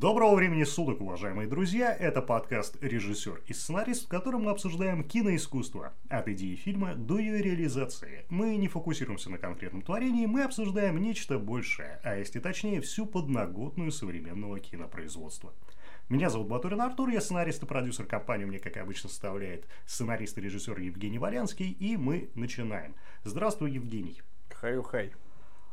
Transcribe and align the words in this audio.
Доброго 0.00 0.34
времени 0.34 0.64
суток, 0.64 1.02
уважаемые 1.02 1.46
друзья! 1.46 1.94
Это 1.94 2.22
подкаст 2.22 2.82
«Режиссер 2.82 3.42
и 3.46 3.52
сценарист», 3.52 4.06
в 4.06 4.08
котором 4.08 4.44
мы 4.44 4.50
обсуждаем 4.50 5.04
киноискусство. 5.04 5.92
От 6.08 6.26
идеи 6.28 6.54
фильма 6.54 6.94
до 6.94 7.18
ее 7.18 7.42
реализации. 7.42 8.24
Мы 8.30 8.56
не 8.56 8.66
фокусируемся 8.66 9.28
на 9.28 9.36
конкретном 9.36 9.82
творении, 9.82 10.24
мы 10.24 10.44
обсуждаем 10.44 10.96
нечто 10.96 11.38
большее, 11.38 12.00
а 12.02 12.16
если 12.16 12.40
точнее, 12.40 12.80
всю 12.80 13.04
подноготную 13.04 13.92
современного 13.92 14.58
кинопроизводства. 14.58 15.52
Меня 16.08 16.30
зовут 16.30 16.48
Батурин 16.48 16.80
Артур, 16.80 17.10
я 17.10 17.20
сценарист 17.20 17.62
и 17.62 17.66
продюсер 17.66 18.06
компании, 18.06 18.46
мне, 18.46 18.58
как 18.58 18.78
обычно, 18.78 19.10
составляет 19.10 19.66
сценарист 19.84 20.38
и 20.38 20.40
режиссер 20.40 20.78
Евгений 20.78 21.18
Валянский, 21.18 21.72
и 21.72 21.98
мы 21.98 22.30
начинаем. 22.34 22.94
Здравствуй, 23.24 23.72
Евгений. 23.72 24.22
Хаю-хай. 24.48 25.08
А, 25.08 25.29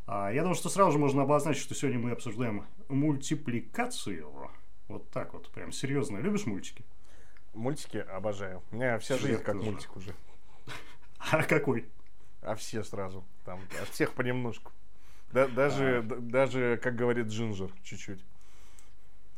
я 0.08 0.42
думаю, 0.42 0.56
что 0.56 0.70
сразу 0.70 0.94
же 0.94 1.00
можно 1.00 1.24
обозначить, 1.24 1.62
что 1.62 1.76
сегодня 1.76 2.00
мы 2.00 2.12
обсуждаем 2.12 2.66
мультипликацию. 2.88 4.50
Вот 4.88 5.10
так 5.10 5.34
вот, 5.34 5.50
прям 5.50 5.72
серьезно. 5.72 6.18
Любишь 6.18 6.46
мультики? 6.46 6.86
Мультики 7.54 7.98
обожаю. 7.98 8.64
У 8.72 8.76
меня 8.76 9.00
вся 9.00 9.18
жизнь 9.18 9.42
как 9.44 9.58
тоже. 9.58 9.72
мультик 9.72 9.96
уже. 9.96 10.14
А 11.32 11.44
какой? 11.44 11.90
А 12.42 12.56
все 12.56 12.84
сразу. 12.84 13.26
Там, 13.44 13.60
от 13.82 13.90
всех 13.90 14.14
понемножку. 14.14 14.72
Да, 15.32 15.48
даже, 15.48 16.06
а. 16.10 16.16
даже, 16.22 16.80
как 16.82 16.96
говорит 16.96 17.28
Джинджер, 17.28 17.72
чуть-чуть. 17.84 18.24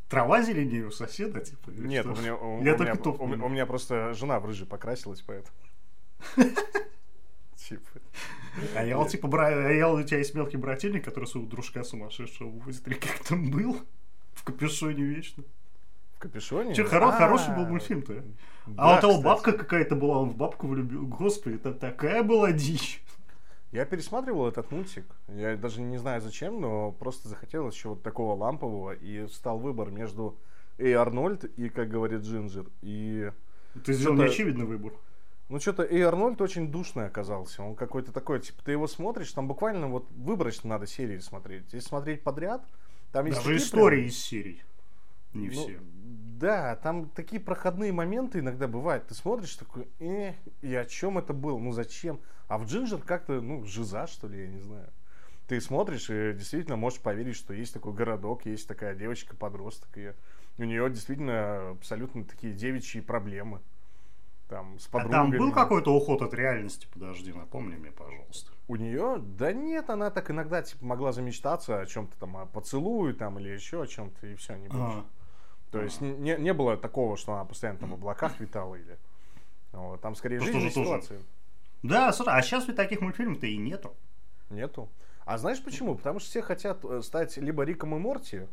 Трава 0.08 0.42
зеленее 0.42 0.86
у 0.86 0.92
соседа, 0.92 1.40
типа? 1.40 1.70
Нет, 1.70 2.06
у 2.06 2.16
меня, 2.16 2.36
у, 2.36 2.64
Я 2.64 2.76
у, 2.76 2.80
меня, 2.80 2.94
у, 2.95 3.45
у 3.45 3.50
меня 3.50 3.66
просто 3.66 4.14
жена 4.14 4.40
в 4.40 4.45
рыжий 4.45 4.67
покрасилась, 4.67 5.22
поэтому. 5.22 5.56
Типа. 7.56 8.00
А 8.76 8.86
я 8.86 9.04
типа, 9.05 9.27
бра... 9.27 9.48
а 9.48 9.72
я 9.72 9.90
у 9.90 10.02
тебя 10.04 10.18
есть 10.18 10.34
мелкий 10.34 10.58
брательник, 10.58 11.05
который 11.05 11.26
своего 11.26 11.50
дружка 11.50 11.84
сумасшедшего 11.84 12.48
увозит, 12.48 12.88
или 12.88 12.95
как 12.95 13.20
там 13.27 13.50
был? 13.52 13.77
В 14.34 14.44
капюшоне 14.44 15.04
вечно. 15.04 15.44
В 16.16 16.20
капюшоне? 16.20 16.73
Че, 16.76 16.86
хоро... 16.86 17.12
хороший 17.12 17.55
был 17.55 17.66
мультфильм-то. 17.66 18.23
А 18.78 18.94
вот 18.94 19.02
того 19.02 19.22
бабка 19.22 19.53
какая-то 19.53 19.95
была, 19.95 20.19
он 20.19 20.30
в 20.30 20.38
бабку 20.38 20.67
влюбил. 20.67 21.06
Господи, 21.08 21.56
это 21.56 21.73
такая 21.73 22.23
была 22.23 22.52
дичь. 22.52 23.02
Я 23.72 23.86
пересматривал 23.86 24.47
этот 24.47 24.72
мультик. 24.72 25.06
Я 25.28 25.56
даже 25.56 25.81
не 25.81 25.97
знаю 25.97 26.22
зачем, 26.22 26.59
но 26.59 26.91
просто 26.91 27.30
захотелось 27.30 27.75
еще 27.75 27.89
вот 27.89 28.02
такого 28.02 28.36
лампового. 28.36 28.94
И 28.94 29.28
стал 29.28 29.59
выбор 29.59 29.91
между 29.91 30.38
Эй 30.80 30.94
Арнольд 30.94 31.44
и, 31.44 31.69
как 31.69 31.89
говорит 31.89 32.22
Джинджер, 32.22 32.66
и... 32.81 33.31
Ты 33.86 33.94
сделал 33.94 34.16
неочевидный 34.16 34.66
выбор. 34.66 34.94
Ну, 35.50 35.59
что-то 35.59 35.81
и 35.81 36.00
Арнольд 36.00 36.39
очень 36.42 36.72
душный 36.72 37.08
оказался. 37.08 37.64
Он 37.64 37.75
какой-то 37.75 38.11
такой, 38.11 38.39
типа, 38.39 38.64
ты 38.64 38.72
его 38.72 38.86
смотришь, 38.88 39.31
там 39.31 39.47
буквально 39.47 39.88
вот 39.88 40.08
выборочно 40.11 40.69
надо 40.69 40.86
серии 40.86 41.17
смотреть. 41.17 41.73
Если 41.73 41.88
смотреть 41.88 42.22
подряд, 42.22 42.64
там 43.11 43.25
есть 43.25 43.39
Даже 43.39 43.58
истории 43.58 43.97
прям... 43.97 44.08
из 44.09 44.17
серий. 44.17 44.61
Не 45.33 45.47
ну, 45.47 45.52
все. 45.52 45.80
Да, 45.81 46.75
там 46.75 47.09
такие 47.09 47.41
проходные 47.41 47.91
моменты 47.91 48.39
иногда 48.39 48.67
бывают. 48.67 49.08
Ты 49.08 49.16
смотришь 49.16 49.56
такой, 49.56 49.88
э, 50.00 50.33
и 50.61 50.75
о 50.75 50.86
чем 50.86 51.17
это 51.17 51.33
было? 51.33 51.58
Ну 51.58 51.72
зачем? 51.72 52.19
А 52.47 52.59
в 52.59 52.66
Джинджер 52.66 53.00
как-то, 53.00 53.41
ну, 53.41 53.66
жиза, 53.66 54.06
что 54.06 54.28
ли, 54.28 54.41
я 54.41 54.47
не 54.47 54.59
знаю. 54.59 54.88
Ты 55.47 55.59
смотришь 55.61 56.11
и 56.11 56.34
действительно 56.34 56.78
можешь 56.78 57.00
поверить, 57.00 57.36
что 57.36 57.56
есть 57.56 57.73
такой 57.73 57.94
городок, 57.94 58.45
есть 58.45 58.67
такая 58.67 58.94
девочка-подросток, 58.94 59.89
и 59.97 60.13
у 60.59 60.63
нее 60.63 60.88
действительно 60.91 61.72
абсолютно 61.72 62.23
такие 62.23 62.53
девичьи 62.53 63.02
проблемы 63.02 63.61
там 64.50 64.80
с 64.80 64.88
подругами. 64.88 65.16
А 65.16 65.31
там 65.31 65.39
был 65.39 65.52
какой-то 65.53 65.95
уход 65.95 66.22
от 66.22 66.33
реальности? 66.33 66.88
Подожди, 66.92 67.31
напомни 67.31 67.75
мне, 67.75 67.92
пожалуйста. 67.92 68.52
У 68.67 68.75
нее? 68.75 69.17
Да 69.19 69.53
нет, 69.53 69.89
она 69.89 70.09
так 70.09 70.31
иногда 70.31 70.61
типа 70.61 70.83
могла 70.83 71.11
замечтаться 71.11 71.80
о 71.80 71.86
чем-то 71.86 72.17
там, 72.17 72.36
о 72.38 72.45
поцелуе 72.45 73.14
там 73.14 73.39
или 73.39 73.50
еще 73.50 73.83
о 73.83 73.88
чем-то, 73.88 74.28
и 74.28 74.36
все, 74.36 74.56
не 74.56 74.67
больше. 74.67 74.97
А. 74.97 75.06
То 75.72 75.81
есть 75.81 76.02
не, 76.02 76.36
не 76.36 76.53
было 76.53 76.75
такого, 76.78 77.16
что 77.16 77.33
она 77.33 77.45
постоянно 77.45 77.80
там 77.80 77.91
в 77.91 77.94
облаках 77.94 78.39
витала 78.39 78.75
или... 78.75 78.97
Вот, 79.72 80.02
там 80.02 80.16
скорее 80.16 80.39
жизненные 80.39 80.72
ситуации. 80.72 81.16
Тоже. 81.16 81.25
Да, 81.84 82.11
слушай, 82.11 82.34
а 82.34 82.41
сейчас 82.41 82.67
ведь 82.67 82.75
таких 82.75 83.01
мультфильмов-то 83.01 83.45
и 83.45 83.56
нету. 83.56 83.95
Нету. 84.50 84.90
А 85.25 85.38
знаешь 85.38 85.63
почему? 85.63 85.95
Потому 85.95 86.19
что 86.19 86.29
все 86.29 86.41
хотят 86.41 86.84
э, 86.84 87.01
стать 87.03 87.38
либо 87.38 87.63
Риком 87.63 87.95
и 87.95 88.00
Морти, 88.00 88.47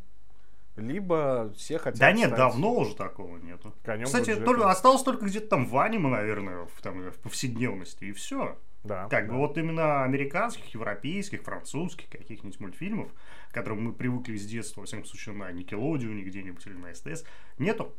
либо 0.77 1.51
все 1.57 1.79
хотят 1.79 1.99
Да 1.99 2.11
нет, 2.11 2.27
стать... 2.27 2.37
давно 2.37 2.75
уже 2.75 2.95
такого 2.95 3.37
нету. 3.37 3.73
Конем 3.83 4.05
Кстати, 4.05 4.35
только, 4.35 4.69
осталось 4.69 5.03
только 5.03 5.25
где-то 5.25 5.47
там 5.47 5.65
в 5.65 5.77
аниме, 5.77 6.09
наверное, 6.09 6.65
в, 6.65 6.81
там, 6.81 7.11
в 7.11 7.19
повседневности, 7.19 8.05
и 8.05 8.11
все. 8.13 8.57
Да, 8.83 9.07
как 9.09 9.27
да. 9.27 9.33
бы 9.33 9.39
вот 9.39 9.57
именно 9.57 10.03
американских, 10.03 10.73
европейских, 10.73 11.41
французских 11.41 12.09
каких-нибудь 12.09 12.59
мультфильмов, 12.59 13.11
к 13.49 13.53
которым 13.53 13.83
мы 13.83 13.93
привыкли 13.93 14.37
с 14.37 14.45
детства, 14.45 14.81
во 14.81 14.85
всяком 14.85 15.05
случае, 15.05 15.35
на 15.35 15.51
Никелодионе 15.51 16.23
где-нибудь 16.23 16.65
или 16.65 16.75
на 16.75 16.93
СТС, 16.93 17.25
нету. 17.57 17.93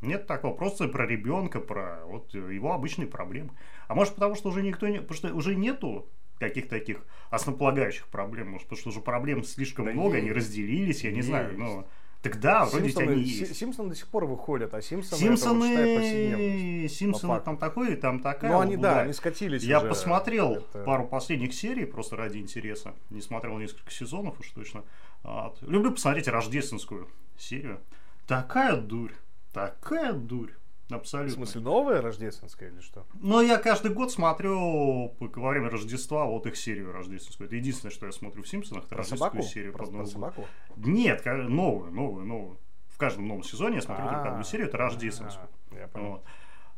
Нет 0.00 0.26
такого. 0.26 0.54
Просто 0.54 0.88
про 0.88 1.06
ребенка, 1.06 1.60
про 1.60 2.04
вот 2.06 2.34
его 2.34 2.72
обычные 2.72 3.06
проблемы. 3.06 3.50
А 3.86 3.94
может 3.94 4.14
потому, 4.14 4.34
что 4.34 4.48
уже 4.48 4.62
никто 4.62 4.88
не... 4.88 4.98
Потому 4.98 5.16
что 5.16 5.34
уже 5.34 5.54
нету 5.54 6.08
каких-то 6.38 6.70
таких 6.70 7.04
основополагающих 7.30 8.08
проблем. 8.08 8.50
Может, 8.50 8.66
потому 8.66 8.80
что 8.80 8.88
уже 8.90 9.00
проблем 9.00 9.44
слишком 9.44 9.86
да 9.86 9.92
много, 9.92 10.16
есть. 10.16 10.24
они 10.24 10.32
разделились, 10.32 11.04
я 11.04 11.10
не 11.10 11.18
есть. 11.18 11.28
знаю, 11.28 11.58
но... 11.58 11.86
Тогда 12.24 12.64
вроде 12.64 12.88
Симпсоны, 12.88 13.12
они 13.12 13.22
есть. 13.22 13.54
Симпсоны 13.56 13.88
до 13.90 13.94
сих 13.94 14.08
пор 14.08 14.24
выходят, 14.24 14.72
а 14.72 14.80
Симпсоны, 14.80 15.20
Симпсоны, 15.20 16.88
Симпсоны 16.88 17.40
там 17.42 17.58
такой, 17.58 17.96
там 17.96 18.20
такая. 18.20 18.50
Ну, 18.50 18.60
они, 18.60 18.78
да, 18.78 19.02
они 19.02 19.12
скатились 19.12 19.62
Я 19.62 19.80
уже. 19.80 19.88
посмотрел 19.90 20.52
это... 20.52 20.84
пару 20.84 21.06
последних 21.06 21.52
серий, 21.52 21.84
просто 21.84 22.16
ради 22.16 22.38
интереса. 22.38 22.94
Не 23.10 23.20
смотрел 23.20 23.58
несколько 23.58 23.90
сезонов 23.90 24.40
уж 24.40 24.48
точно. 24.52 24.84
Вот. 25.22 25.58
Люблю 25.60 25.92
посмотреть 25.92 26.26
рождественскую 26.26 27.08
серию. 27.36 27.80
Такая 28.26 28.76
дурь, 28.76 29.12
такая 29.52 30.14
дурь. 30.14 30.52
Абсолютно. 30.90 31.32
В 31.32 31.34
смысле, 31.36 31.60
новая 31.62 32.02
рождественская 32.02 32.68
или 32.70 32.80
что? 32.80 33.06
Ну, 33.14 33.40
я 33.40 33.58
каждый 33.58 33.90
год 33.92 34.12
смотрю 34.12 35.14
во 35.18 35.48
время 35.48 35.70
Рождества 35.70 36.26
вот 36.26 36.46
их 36.46 36.56
серию 36.56 36.92
рождественскую. 36.92 37.46
Это 37.46 37.56
единственное, 37.56 37.90
что 37.90 38.06
я 38.06 38.12
смотрю 38.12 38.42
в 38.42 38.48
Симпсонах. 38.48 38.86
Про 38.86 39.02
собаку? 39.02 39.42
серию 39.42 39.72
про, 39.72 39.86
под 39.86 39.94
про 39.94 40.06
собаку? 40.06 40.46
Нет, 40.76 41.24
новую, 41.24 41.90
новую, 41.90 42.26
новую. 42.26 42.58
В 42.88 42.98
каждом 42.98 43.26
новом 43.26 43.42
сезоне 43.42 43.76
я 43.76 43.82
смотрю 43.82 44.06
только 44.06 44.30
одну 44.30 44.44
серию, 44.44 44.68
это 44.68 44.76
рождественскую. 44.76 45.48
Я 45.72 45.88
понял. 45.88 46.22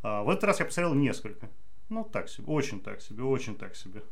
А, 0.03 0.23
в 0.23 0.31
этот 0.31 0.45
раз 0.45 0.61
я 0.61 0.67
посмотрел 0.67 0.95
несколько. 0.95 1.51
Ну, 1.89 2.05
так 2.05 2.29
себе, 2.29 2.47
очень 2.47 2.81
так 2.81 3.01
себе, 3.01 3.25
очень 3.25 3.57
так 3.57 3.77
себе. 3.77 4.03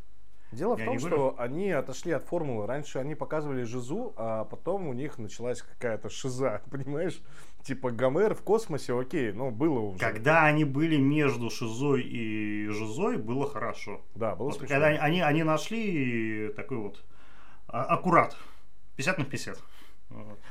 Дело 0.52 0.76
я 0.76 0.84
в 0.84 0.86
том, 0.86 0.98
что 0.98 1.08
говорю. 1.08 1.34
они 1.38 1.70
отошли 1.70 2.12
от 2.12 2.24
формулы. 2.24 2.66
Раньше 2.66 2.98
они 2.98 3.14
показывали 3.14 3.62
жизу, 3.62 4.12
а 4.16 4.44
потом 4.44 4.86
у 4.86 4.92
них 4.92 5.18
началась 5.18 5.62
какая-то 5.62 6.10
шиза, 6.10 6.62
понимаешь? 6.70 7.20
Типа 7.64 7.90
Гомер 7.90 8.34
в 8.34 8.42
космосе, 8.42 8.98
окей, 8.98 9.32
но 9.32 9.50
было 9.50 9.80
уже. 9.80 9.98
Когда 9.98 10.44
они 10.44 10.64
были 10.64 10.98
между 10.98 11.48
шизой 11.48 12.02
и 12.02 12.68
жизой, 12.68 13.16
было 13.16 13.48
хорошо. 13.48 14.02
Да, 14.14 14.36
было 14.36 14.50
вот 14.50 14.58
Когда 14.58 14.86
они, 14.88 15.22
они 15.22 15.42
нашли 15.42 16.52
такой 16.54 16.76
вот 16.76 17.02
а, 17.66 17.84
аккурат, 17.84 18.36
50 18.96 19.18
на 19.18 19.24
50. 19.24 19.58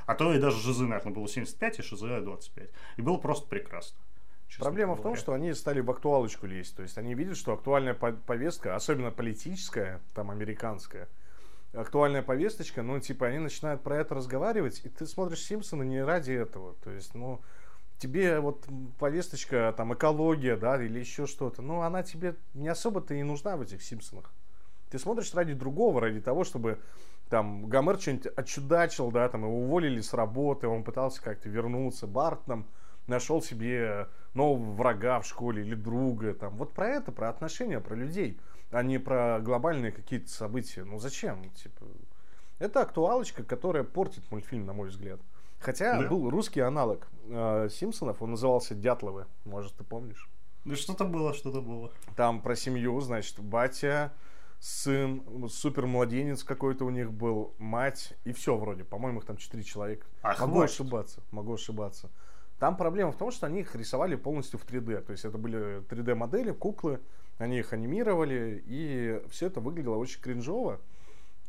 А 0.07 0.15
то 0.15 0.33
и 0.33 0.39
даже 0.39 0.57
жизы, 0.57 0.83
наверное, 0.85 1.13
было 1.13 1.27
75, 1.27 1.79
и 1.79 1.81
шизы 1.83 2.19
25. 2.19 2.69
И 2.97 3.01
было 3.01 3.17
просто 3.17 3.47
прекрасно. 3.47 3.97
Проблема 4.57 4.93
говоря. 4.93 4.99
в 4.99 5.03
том, 5.03 5.15
что 5.15 5.33
они 5.33 5.53
стали 5.53 5.81
в 5.81 5.89
актуалочку 5.89 6.47
лезть. 6.47 6.75
То 6.75 6.83
есть 6.83 6.97
они 6.97 7.13
видят, 7.13 7.37
что 7.37 7.53
актуальная 7.53 7.93
повестка, 7.93 8.75
особенно 8.75 9.11
политическая, 9.11 10.01
там 10.13 10.31
американская, 10.31 11.07
актуальная 11.73 12.21
повесточка, 12.21 12.83
ну, 12.83 12.99
типа, 12.99 13.27
они 13.27 13.39
начинают 13.39 13.81
про 13.81 13.97
это 13.97 14.15
разговаривать, 14.15 14.81
и 14.83 14.89
ты 14.89 15.05
смотришь 15.05 15.43
Симпсона 15.43 15.83
не 15.83 16.03
ради 16.03 16.31
этого. 16.31 16.75
То 16.83 16.91
есть, 16.91 17.15
ну, 17.15 17.41
тебе 17.97 18.39
вот 18.39 18.67
повесточка, 18.99 19.73
там, 19.75 19.93
экология, 19.93 20.55
да, 20.55 20.81
или 20.81 20.99
еще 20.99 21.25
что-то, 21.25 21.61
ну, 21.61 21.81
она 21.81 22.03
тебе 22.03 22.35
не 22.53 22.67
особо-то 22.67 23.13
и 23.13 23.23
нужна 23.23 23.57
в 23.57 23.61
этих 23.61 23.81
Симпсонах. 23.81 24.31
Ты 24.89 24.99
смотришь 24.99 25.33
ради 25.33 25.53
другого, 25.53 26.01
ради 26.01 26.21
того, 26.21 26.43
чтобы 26.43 26.79
там 27.29 27.67
Гомер 27.67 27.99
что-нибудь 27.99 28.27
отчудачил, 28.35 29.09
да, 29.09 29.27
там 29.27 29.41
его 29.41 29.63
уволили 29.63 30.01
с 30.01 30.13
работы, 30.13 30.67
он 30.67 30.83
пытался 30.83 31.21
как-то 31.21 31.49
вернуться, 31.49 32.05
Барт 32.05 32.45
там 32.45 32.67
нашел 33.07 33.41
себе 33.41 34.07
нового 34.35 34.71
врага 34.73 35.19
в 35.19 35.25
школе 35.25 35.63
или 35.63 35.73
друга, 35.73 36.35
там, 36.35 36.55
вот 36.57 36.73
про 36.73 36.89
это, 36.89 37.11
про 37.11 37.29
отношения, 37.29 37.79
про 37.79 37.95
людей, 37.95 38.39
а 38.73 38.83
не 38.83 38.97
про 38.97 39.39
глобальные 39.39 39.91
какие-то 39.91 40.29
события. 40.29 40.83
Ну 40.83 40.99
зачем? 40.99 41.49
Типа, 41.51 41.85
это 42.59 42.81
актуалочка, 42.81 43.43
которая 43.43 43.83
портит 43.83 44.29
мультфильм, 44.31 44.65
на 44.65 44.73
мой 44.73 44.89
взгляд. 44.89 45.19
Хотя 45.59 46.01
да. 46.01 46.07
был 46.09 46.29
русский 46.29 46.59
аналог 46.59 47.07
э, 47.27 47.69
Симпсонов, 47.71 48.21
он 48.21 48.31
назывался 48.31 48.75
Дятловы, 48.75 49.27
может, 49.45 49.73
ты 49.75 49.83
помнишь? 49.83 50.29
Ну 50.65 50.75
что-то 50.75 51.05
было, 51.05 51.33
что-то 51.33 51.61
было. 51.61 51.91
Там 52.15 52.41
про 52.41 52.55
семью, 52.55 52.99
значит, 52.99 53.39
батя, 53.39 54.11
сын, 54.59 55.23
супер 55.49 55.85
младенец 55.85 56.43
какой-то 56.43 56.85
у 56.85 56.89
них 56.89 57.11
был, 57.11 57.53
мать 57.59 58.13
и 58.25 58.33
все 58.33 58.57
вроде. 58.57 58.83
По-моему, 58.83 59.19
их 59.19 59.25
там 59.25 59.37
четыре 59.37 59.63
человека. 59.63 60.07
Ах, 60.21 60.39
могу 60.41 60.55
хватит. 60.55 60.73
ошибаться, 60.73 61.21
могу 61.31 61.53
ошибаться. 61.53 62.09
Там 62.59 62.75
проблема 62.77 63.11
в 63.11 63.17
том, 63.17 63.31
что 63.31 63.45
они 63.45 63.61
их 63.61 63.75
рисовали 63.75 64.15
полностью 64.15 64.59
в 64.59 64.65
3D. 64.65 65.01
То 65.01 65.11
есть 65.11 65.25
это 65.25 65.37
были 65.37 65.81
3D-модели, 65.81 66.51
куклы, 66.51 67.01
они 67.37 67.59
их 67.59 67.73
анимировали, 67.73 68.63
и 68.65 69.21
все 69.29 69.47
это 69.47 69.59
выглядело 69.59 69.95
очень 69.95 70.21
кринжово. 70.21 70.79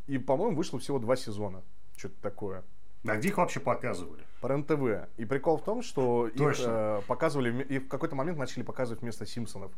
И, 0.06 0.18
по-моему, 0.18 0.56
вышло 0.56 0.78
всего 0.78 0.98
два 0.98 1.16
сезона. 1.16 1.62
Что-то 1.96 2.20
такое. 2.20 2.64
А 3.06 3.16
где 3.16 3.28
их 3.28 3.36
вообще 3.36 3.60
показывали? 3.60 4.22
По 4.40 4.46
РЕН-ТВ. 4.46 5.08
И 5.18 5.24
прикол 5.24 5.58
в 5.58 5.64
том, 5.64 5.82
что 5.82 6.30
Точно. 6.34 6.62
их 6.62 6.68
э, 6.68 7.02
показывали, 7.06 7.62
и 7.64 7.78
в 7.78 7.88
какой-то 7.88 8.16
момент 8.16 8.38
начали 8.38 8.62
показывать 8.62 9.02
вместо 9.02 9.26
Симпсонов. 9.26 9.72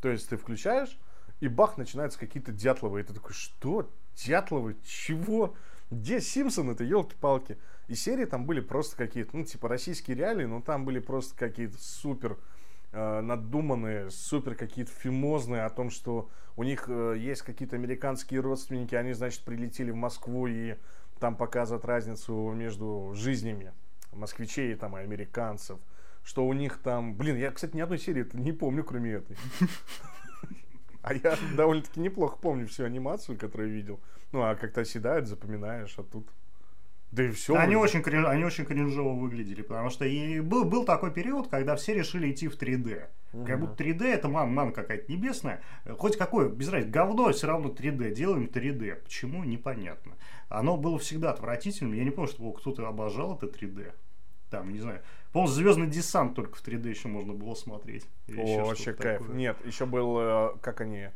То 0.00 0.08
есть 0.08 0.28
ты 0.28 0.36
включаешь, 0.36 0.98
и 1.40 1.48
бах, 1.48 1.76
начинаются 1.76 2.18
какие-то 2.18 2.52
Дятловы. 2.52 3.00
И 3.00 3.02
ты 3.02 3.12
такой, 3.12 3.32
что? 3.32 3.90
Дятловы? 4.14 4.76
Чего? 4.84 5.54
Где 5.90 6.20
Симпсоны-то, 6.20 6.84
елки-палки? 6.84 7.58
И 7.88 7.94
серии 7.96 8.24
там 8.24 8.46
были 8.46 8.60
просто 8.60 8.96
какие-то, 8.96 9.36
ну, 9.36 9.44
типа 9.44 9.68
российские 9.68 10.16
реалии, 10.16 10.44
но 10.44 10.60
там 10.60 10.84
были 10.84 11.00
просто 11.00 11.34
какие-то 11.36 11.76
супер 11.78 12.38
э, 12.92 13.20
надуманные, 13.20 14.10
супер 14.10 14.54
какие-то 14.54 14.92
фимозные 14.92 15.62
о 15.62 15.70
том, 15.70 15.90
что 15.90 16.30
у 16.56 16.62
них 16.62 16.84
э, 16.88 17.16
есть 17.18 17.42
какие-то 17.42 17.76
американские 17.76 18.40
родственники, 18.40 18.94
они, 18.94 19.12
значит, 19.12 19.42
прилетели 19.44 19.90
в 19.90 19.96
Москву 19.96 20.46
и 20.46 20.76
там 21.18 21.36
показывают 21.36 21.84
разницу 21.84 22.32
между 22.52 23.12
жизнями 23.14 23.72
москвичей 24.12 24.74
там, 24.74 24.96
и 24.96 25.00
американцев. 25.00 25.78
Что 26.22 26.46
у 26.46 26.52
них 26.52 26.78
там... 26.82 27.14
Блин, 27.14 27.36
я, 27.36 27.50
кстати, 27.50 27.76
ни 27.76 27.80
одной 27.80 27.98
серии 27.98 28.26
не 28.34 28.52
помню, 28.52 28.84
кроме 28.84 29.12
этой. 29.12 29.36
А 31.02 31.14
я 31.14 31.34
довольно-таки 31.56 31.98
неплохо 31.98 32.36
помню 32.36 32.66
всю 32.66 32.84
анимацию, 32.84 33.38
которую 33.38 33.70
видел. 33.70 34.00
Ну, 34.32 34.42
а 34.42 34.54
как-то 34.54 34.82
оседает, 34.82 35.28
запоминаешь, 35.28 35.98
а 35.98 36.02
тут... 36.02 36.28
Да 37.12 37.24
и 37.24 37.30
все. 37.32 37.56
Они 37.56 37.74
очень, 37.74 38.02
кринж, 38.02 38.26
они 38.26 38.44
очень 38.44 38.64
кринжово 38.64 39.18
выглядели, 39.18 39.62
потому 39.62 39.90
что 39.90 40.04
и 40.04 40.40
был, 40.40 40.64
был 40.64 40.84
такой 40.84 41.10
период, 41.10 41.48
когда 41.48 41.74
все 41.74 41.94
решили 41.94 42.30
идти 42.30 42.46
в 42.46 42.56
3D. 42.56 43.08
Угу. 43.32 43.46
Как 43.46 43.60
будто 43.60 43.82
3D 43.82 44.04
это 44.04 44.28
ман, 44.28 44.52
ман 44.52 44.72
какая-то 44.72 45.10
небесная. 45.10 45.60
Хоть 45.98 46.16
какое, 46.16 46.48
без 46.48 46.68
разницы, 46.68 46.92
говно, 46.92 47.32
все 47.32 47.48
равно 47.48 47.70
3D. 47.70 48.12
Делаем 48.12 48.44
3D. 48.44 48.94
Почему, 48.96 49.42
непонятно. 49.42 50.12
Оно 50.48 50.76
было 50.76 50.98
всегда 50.98 51.30
отвратительным. 51.30 51.94
Я 51.94 52.04
не 52.04 52.10
помню, 52.10 52.30
что 52.30 52.52
кто-то 52.52 52.86
обожал 52.86 53.36
это 53.36 53.46
3D. 53.46 53.92
Там, 54.50 54.72
не 54.72 54.80
знаю. 54.80 55.00
по 55.32 55.46
Звездный 55.46 55.86
десант 55.86 56.34
только 56.34 56.56
в 56.56 56.64
3D 56.64 56.88
еще 56.88 57.08
можно 57.08 57.32
было 57.32 57.54
смотреть. 57.54 58.06
Или 58.26 58.40
О, 58.40 58.66
вообще 58.66 58.92
кайф. 58.92 59.20
Такое. 59.20 59.36
Нет, 59.36 59.56
еще 59.64 59.86
был, 59.86 60.18
э, 60.18 60.50
как 60.60 60.80
они, 60.80 61.08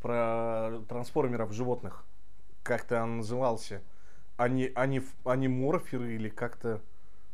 про 0.00 0.80
трансформеров 0.88 1.52
животных. 1.52 2.04
Как-то 2.62 3.02
он 3.02 3.18
назывался. 3.18 3.82
Они, 4.36 4.70
они, 4.74 5.02
они 5.24 5.48
морферы 5.48 6.14
или 6.14 6.28
как-то... 6.28 6.82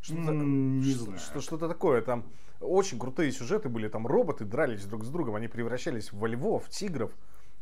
Что-то, 0.00 0.32
знаю. 0.32 1.18
Что, 1.18 1.40
что-то 1.40 1.68
такое. 1.68 2.02
Там 2.02 2.24
очень 2.60 2.98
крутые 2.98 3.32
сюжеты 3.32 3.68
были. 3.68 3.88
Там 3.88 4.06
роботы 4.06 4.44
дрались 4.44 4.84
друг 4.84 5.04
с 5.04 5.08
другом. 5.08 5.36
Они 5.36 5.48
превращались 5.48 6.12
во 6.12 6.26
львов, 6.26 6.68
тигров 6.68 7.12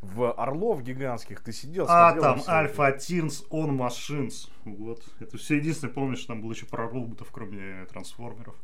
в 0.01 0.31
Орлов 0.33 0.81
гигантских 0.81 1.41
ты 1.41 1.53
сидел, 1.53 1.85
А, 1.87 2.13
там 2.13 2.41
Альфа 2.47 2.91
Тинс, 2.91 3.45
Он 3.49 3.75
Машинс. 3.75 4.49
Вот. 4.65 5.03
Это 5.19 5.37
все 5.37 5.57
единственное, 5.57 5.93
помнишь, 5.93 6.19
что 6.19 6.29
там 6.29 6.41
было 6.41 6.51
еще 6.51 6.65
про 6.65 6.87
роботов, 6.87 7.29
кроме 7.31 7.85
трансформеров. 7.85 8.55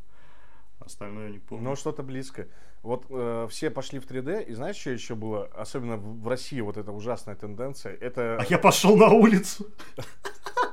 Остальное 0.80 1.30
не 1.30 1.38
помню. 1.38 1.70
Ну, 1.70 1.76
что-то 1.76 2.02
близко. 2.02 2.48
Вот 2.82 3.06
э, 3.10 3.46
все 3.50 3.70
пошли 3.70 3.98
в 3.98 4.06
3D, 4.06 4.44
и 4.44 4.54
знаешь, 4.54 4.76
что 4.76 4.90
еще 4.90 5.14
было? 5.14 5.46
Особенно 5.46 5.96
в 5.96 6.26
России 6.28 6.60
вот 6.60 6.76
эта 6.76 6.92
ужасная 6.92 7.34
тенденция. 7.34 7.94
Это... 7.94 8.38
А 8.40 8.44
я 8.48 8.58
пошел 8.58 8.96
на 8.96 9.08
улицу. 9.08 9.66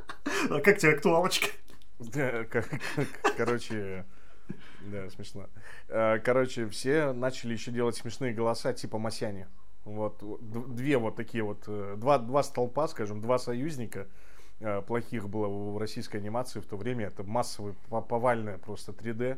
А 0.50 0.60
как 0.60 0.78
тебе 0.78 0.94
актуалочка? 0.94 1.48
Короче, 3.38 4.06
да, 4.82 5.10
смешно. 5.10 5.48
Э, 5.88 6.20
короче, 6.20 6.68
все 6.70 7.14
начали 7.14 7.54
еще 7.54 7.72
делать 7.72 7.96
смешные 7.96 8.34
голоса, 8.34 8.74
типа 8.74 8.98
Масяни. 8.98 9.48
Вот 9.84 10.24
две 10.42 10.98
вот 10.98 11.16
такие 11.16 11.44
вот, 11.44 11.64
э, 11.68 11.96
два, 11.98 12.18
два 12.18 12.44
столпа, 12.44 12.88
скажем, 12.88 13.22
два 13.22 13.38
союзника 13.38 14.08
э, 14.60 14.82
плохих 14.82 15.30
было 15.30 15.48
в 15.48 15.78
российской 15.78 16.18
анимации 16.18 16.60
в 16.60 16.66
то 16.66 16.78
время. 16.78 17.08
Это 17.08 17.24
массовый, 17.24 17.76
повальная 17.90 18.58
просто 18.58 18.92
3D 18.92 19.38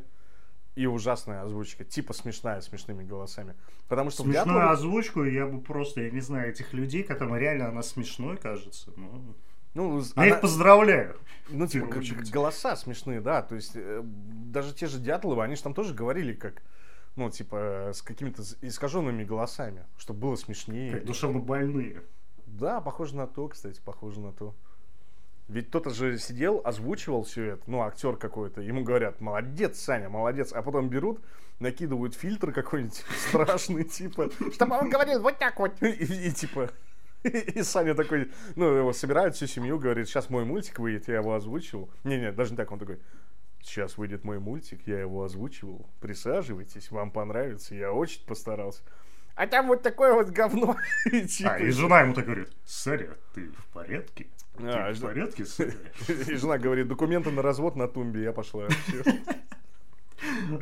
и 0.74 0.86
ужасная 0.86 1.42
озвучка, 1.42 1.84
типа 1.84 2.12
смешная, 2.12 2.60
смешными 2.60 3.02
голосами. 3.04 3.54
Потому 3.88 4.10
что 4.10 4.22
Смешную 4.22 4.46
Дятлове... 4.46 4.70
озвучку 4.70 5.24
я 5.24 5.46
бы 5.46 5.60
просто, 5.60 6.02
я 6.02 6.10
не 6.10 6.20
знаю, 6.20 6.50
этих 6.50 6.72
людей, 6.72 7.02
которым 7.02 7.36
реально 7.36 7.68
она 7.68 7.82
смешной 7.82 8.36
кажется, 8.36 8.92
но... 8.96 9.34
Ну, 9.78 10.00
я 10.00 10.04
она... 10.16 10.26
их 10.26 10.40
поздравляю. 10.40 11.16
Ну, 11.48 11.66
типа, 11.66 11.86
голоса 12.32 12.74
смешные, 12.74 13.20
да. 13.20 13.42
То 13.42 13.54
есть, 13.54 13.72
э, 13.74 14.02
даже 14.02 14.74
те 14.74 14.86
же 14.86 14.98
Дятловы, 14.98 15.42
они 15.44 15.54
же 15.54 15.62
там 15.62 15.72
тоже 15.72 15.94
говорили, 15.94 16.32
как 16.32 16.62
ну, 17.14 17.30
типа, 17.30 17.90
с 17.94 18.02
какими-то 18.02 18.42
искаженными 18.60 19.24
голосами, 19.24 19.84
чтобы 19.96 20.20
было 20.20 20.36
смешнее. 20.36 20.92
Как 20.92 21.04
душевно 21.04 21.40
больные. 21.40 22.02
Да, 22.46 22.80
похоже 22.80 23.16
на 23.16 23.26
то, 23.26 23.48
кстати, 23.48 23.80
похоже 23.84 24.20
на 24.20 24.32
то. 24.32 24.54
Ведь 25.48 25.68
кто-то 25.68 25.90
же 25.90 26.18
сидел, 26.18 26.60
озвучивал 26.64 27.22
все 27.22 27.52
это, 27.52 27.62
ну, 27.66 27.82
актер 27.82 28.16
какой-то, 28.16 28.60
ему 28.60 28.84
говорят, 28.84 29.20
молодец, 29.20 29.78
Саня, 29.80 30.08
молодец, 30.08 30.52
а 30.52 30.60
потом 30.62 30.88
берут, 30.88 31.20
накидывают 31.58 32.14
фильтр 32.14 32.52
какой-нибудь 32.52 33.04
страшный, 33.28 33.84
типа, 33.84 34.30
чтобы 34.52 34.76
он 34.76 34.90
говорил 34.90 35.22
вот 35.22 35.38
так 35.38 35.58
вот, 35.58 35.72
и, 35.82 36.30
типа, 36.32 36.70
и 37.22 37.62
Саня 37.62 37.94
такой, 37.94 38.30
ну, 38.56 38.66
его 38.66 38.92
собирают 38.92 39.34
всю 39.34 39.46
семью, 39.46 39.78
говорит, 39.78 40.08
сейчас 40.08 40.30
мой 40.30 40.44
мультик 40.44 40.78
выйдет, 40.78 41.08
я 41.08 41.16
его 41.16 41.34
озвучил. 41.34 41.90
Не-не, 42.04 42.32
даже 42.32 42.52
не 42.52 42.56
так, 42.56 42.70
он 42.70 42.78
такой, 42.78 42.98
Сейчас 43.62 43.98
выйдет 43.98 44.24
мой 44.24 44.38
мультик, 44.38 44.80
я 44.86 45.00
его 45.00 45.24
озвучивал. 45.24 45.90
Присаживайтесь, 46.00 46.90
вам 46.90 47.10
понравится, 47.10 47.74
я 47.74 47.92
очень 47.92 48.24
постарался. 48.24 48.82
А 49.34 49.46
там 49.46 49.68
вот 49.68 49.82
такое 49.82 50.14
вот 50.14 50.30
говно. 50.30 50.76
А, 51.44 51.58
и 51.58 51.70
жена 51.70 52.00
ему 52.00 52.14
так 52.14 52.24
говорит, 52.24 52.50
Саря, 52.64 53.16
ты 53.34 53.50
в 53.50 53.66
порядке? 53.68 54.26
А, 54.58 54.92
ты 54.92 54.98
в 54.98 55.02
порядке, 55.02 55.44
Саря? 55.44 55.74
И 56.08 56.34
жена 56.34 56.58
говорит, 56.58 56.88
документы 56.88 57.30
на 57.30 57.42
развод 57.42 57.76
на 57.76 57.88
тумбе, 57.88 58.22
я 58.22 58.32
пошла. 58.32 58.68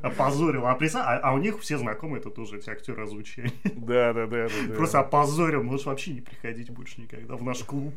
Опозорил. 0.03 0.67
А, 0.67 0.76
а, 0.76 1.19
а 1.19 1.32
у 1.32 1.38
них 1.38 1.61
все 1.61 1.79
знакомые, 1.79 2.20
это 2.20 2.31
тоже 2.31 2.58
эти 2.58 2.69
актеры 2.70 3.03
озвучения. 3.03 3.53
Да, 3.64 4.12
да, 4.12 4.26
да, 4.26 4.49
да. 4.49 4.75
Просто 4.75 5.00
опозорил, 5.00 5.62
можешь 5.62 5.87
вообще 5.87 6.12
не 6.12 6.20
приходить 6.20 6.70
больше 6.70 7.00
никогда 7.00 7.37
в 7.37 7.43
наш 7.43 7.62
клуб. 7.64 7.94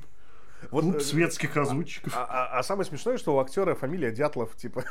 Вот, 0.72 0.84
Клуб 0.84 0.96
э, 0.96 1.00
светских 1.00 1.56
озвучиков. 1.56 2.14
А, 2.16 2.26
а, 2.26 2.60
а 2.60 2.64
самое 2.64 2.86
смешное, 2.86 3.18
что 3.18 3.36
у 3.36 3.40
актера 3.40 3.76
фамилия 3.76 4.12
Дятлов, 4.12 4.56
типа. 4.56 4.84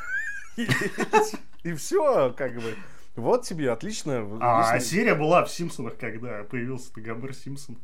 И 1.63 1.73
все, 1.73 2.33
как 2.33 2.55
бы. 2.55 2.75
Вот 3.15 3.43
тебе, 3.43 3.71
отлично. 3.71 4.27
А 4.41 4.79
серия 4.79 5.15
была 5.15 5.43
в 5.43 5.51
Симпсонах, 5.51 5.97
когда 5.97 6.43
появился 6.43 6.91
Гомер 6.95 7.33
Симпсон. 7.33 7.77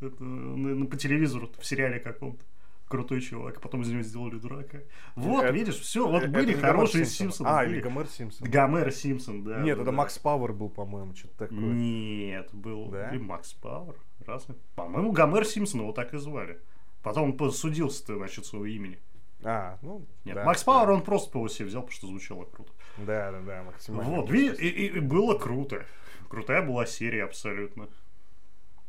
Это 0.00 0.16
по 0.16 0.96
телевизору, 0.96 1.50
в 1.58 1.66
сериале 1.66 1.98
каком-то 1.98 2.44
крутой 2.88 3.20
чувак, 3.20 3.58
а 3.58 3.60
потом 3.60 3.82
из 3.82 3.90
него 3.90 4.02
сделали 4.02 4.38
дурака. 4.38 4.78
Вот, 5.14 5.44
это, 5.44 5.52
видишь, 5.52 5.76
все, 5.76 6.06
вот 6.08 6.22
это 6.22 6.32
были 6.32 6.54
хорошие 6.54 7.04
Симпсоны. 7.04 7.48
А, 7.48 7.64
или 7.64 7.80
Гомер 7.80 8.06
Симпсон. 8.08 8.50
Гомер 8.50 8.90
Симпсон, 8.90 9.44
да. 9.44 9.60
Нет, 9.60 9.76
да, 9.76 9.82
это 9.82 9.90
да. 9.90 9.96
Макс 9.96 10.18
Пауэр 10.18 10.52
был, 10.52 10.68
по-моему, 10.68 11.14
что-то 11.14 11.46
такое. 11.46 11.58
Нет, 11.58 12.48
был 12.52 12.88
да? 12.88 13.10
или 13.10 13.18
Макс 13.18 13.52
Пауэр. 13.52 13.96
Разве? 14.26 14.56
По-моему, 14.74 15.12
Гомер 15.12 15.44
Симпсон 15.44 15.80
его 15.80 15.92
так 15.92 16.14
и 16.14 16.18
звали. 16.18 16.60
Потом 17.02 17.24
он 17.24 17.36
посудился-то 17.36 18.14
насчет 18.16 18.44
своего 18.44 18.66
имени. 18.66 18.98
А, 19.44 19.78
ну, 19.82 20.04
Нет, 20.24 20.34
да, 20.34 20.44
Макс 20.44 20.64
Пауэр 20.64 20.88
да. 20.88 20.94
он 20.94 21.02
просто 21.02 21.30
по 21.30 21.48
себе 21.48 21.66
взял, 21.66 21.82
потому 21.82 21.96
что 21.96 22.06
звучало 22.08 22.44
круто. 22.44 22.72
Да, 22.96 23.30
да, 23.30 23.40
да, 23.40 23.62
максимально. 23.62 24.10
Вот, 24.10 24.30
и, 24.32 24.48
и, 24.48 24.86
и 24.88 25.00
было 25.00 25.38
круто. 25.38 25.84
Крутая 26.28 26.62
была 26.62 26.86
серия 26.86 27.24
абсолютно. 27.24 27.88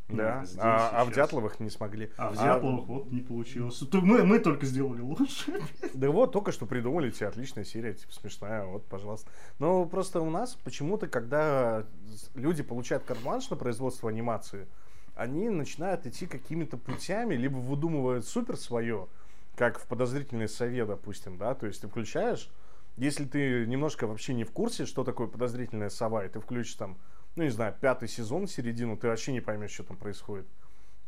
Да, 0.09 0.43
ну, 0.55 0.59
а, 0.63 1.01
а 1.01 1.05
в 1.05 1.13
Дятловых 1.13 1.59
не 1.59 1.69
смогли. 1.69 2.11
А 2.17 2.29
в 2.29 2.33
Дятловых 2.33 2.89
а... 2.89 2.91
вот 2.91 3.11
не 3.11 3.21
получилось. 3.21 3.81
Мы, 3.91 4.23
мы 4.23 4.39
только 4.39 4.65
сделали 4.65 5.01
лучше. 5.01 5.61
Да 5.93 6.09
вот, 6.09 6.31
только 6.31 6.51
что 6.51 6.65
придумали 6.65 7.11
тебе 7.11 7.27
отличная 7.27 7.63
серия, 7.63 7.93
типа 7.93 8.11
смешная, 8.13 8.65
вот, 8.65 8.85
пожалуйста. 8.87 9.29
Но 9.59 9.85
просто 9.85 10.21
у 10.21 10.29
нас 10.29 10.55
почему-то, 10.63 11.07
когда 11.07 11.85
люди 12.33 12.63
получают 12.63 13.03
карманш 13.03 13.49
на 13.49 13.55
производство 13.55 14.09
анимации, 14.09 14.67
они 15.15 15.49
начинают 15.49 16.07
идти 16.07 16.25
какими-то 16.25 16.77
путями, 16.77 17.35
либо 17.35 17.57
выдумывают 17.57 18.25
супер 18.25 18.57
свое, 18.57 19.07
как 19.55 19.79
в 19.79 19.85
подозрительной 19.85 20.47
сове, 20.47 20.85
допустим, 20.85 21.37
да, 21.37 21.53
то 21.53 21.67
есть 21.67 21.81
ты 21.81 21.87
включаешь, 21.87 22.49
если 22.97 23.25
ты 23.25 23.65
немножко 23.67 24.07
вообще 24.07 24.33
не 24.33 24.43
в 24.43 24.51
курсе, 24.51 24.85
что 24.85 25.03
такое 25.03 25.27
подозрительная 25.27 25.89
сова, 25.89 26.25
и 26.25 26.29
ты 26.29 26.39
включишь 26.39 26.75
там, 26.75 26.97
ну 27.35 27.43
не 27.43 27.49
знаю, 27.49 27.75
пятый 27.79 28.07
сезон, 28.07 28.47
середину, 28.47 28.97
ты 28.97 29.07
вообще 29.07 29.31
не 29.31 29.41
поймешь, 29.41 29.71
что 29.71 29.83
там 29.83 29.97
происходит. 29.97 30.47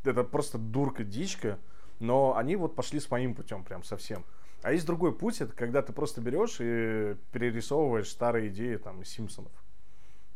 Это 0.04 0.24
просто 0.24 0.58
дурка, 0.58 1.04
дичка, 1.04 1.60
но 2.00 2.36
они 2.36 2.56
вот 2.56 2.76
пошли 2.76 3.00
с 3.00 3.10
моим 3.12 3.36
путем 3.36 3.64
прям 3.64 3.84
совсем. 3.84 4.26
А 4.64 4.74
есть 4.74 4.86
другой 4.86 5.14
путь, 5.16 5.42
это 5.42 5.54
когда 5.54 5.82
ты 5.82 5.92
просто 5.92 6.22
берешь 6.22 6.58
и 6.60 7.16
перерисовываешь 7.32 8.10
старые 8.10 8.50
идеи 8.50 8.76
там 8.76 9.04
Симпсонов 9.04 9.52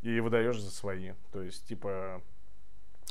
и 0.01 0.19
выдаешь 0.19 0.59
за 0.59 0.71
свои. 0.71 1.13
То 1.31 1.41
есть, 1.41 1.67
типа, 1.67 2.21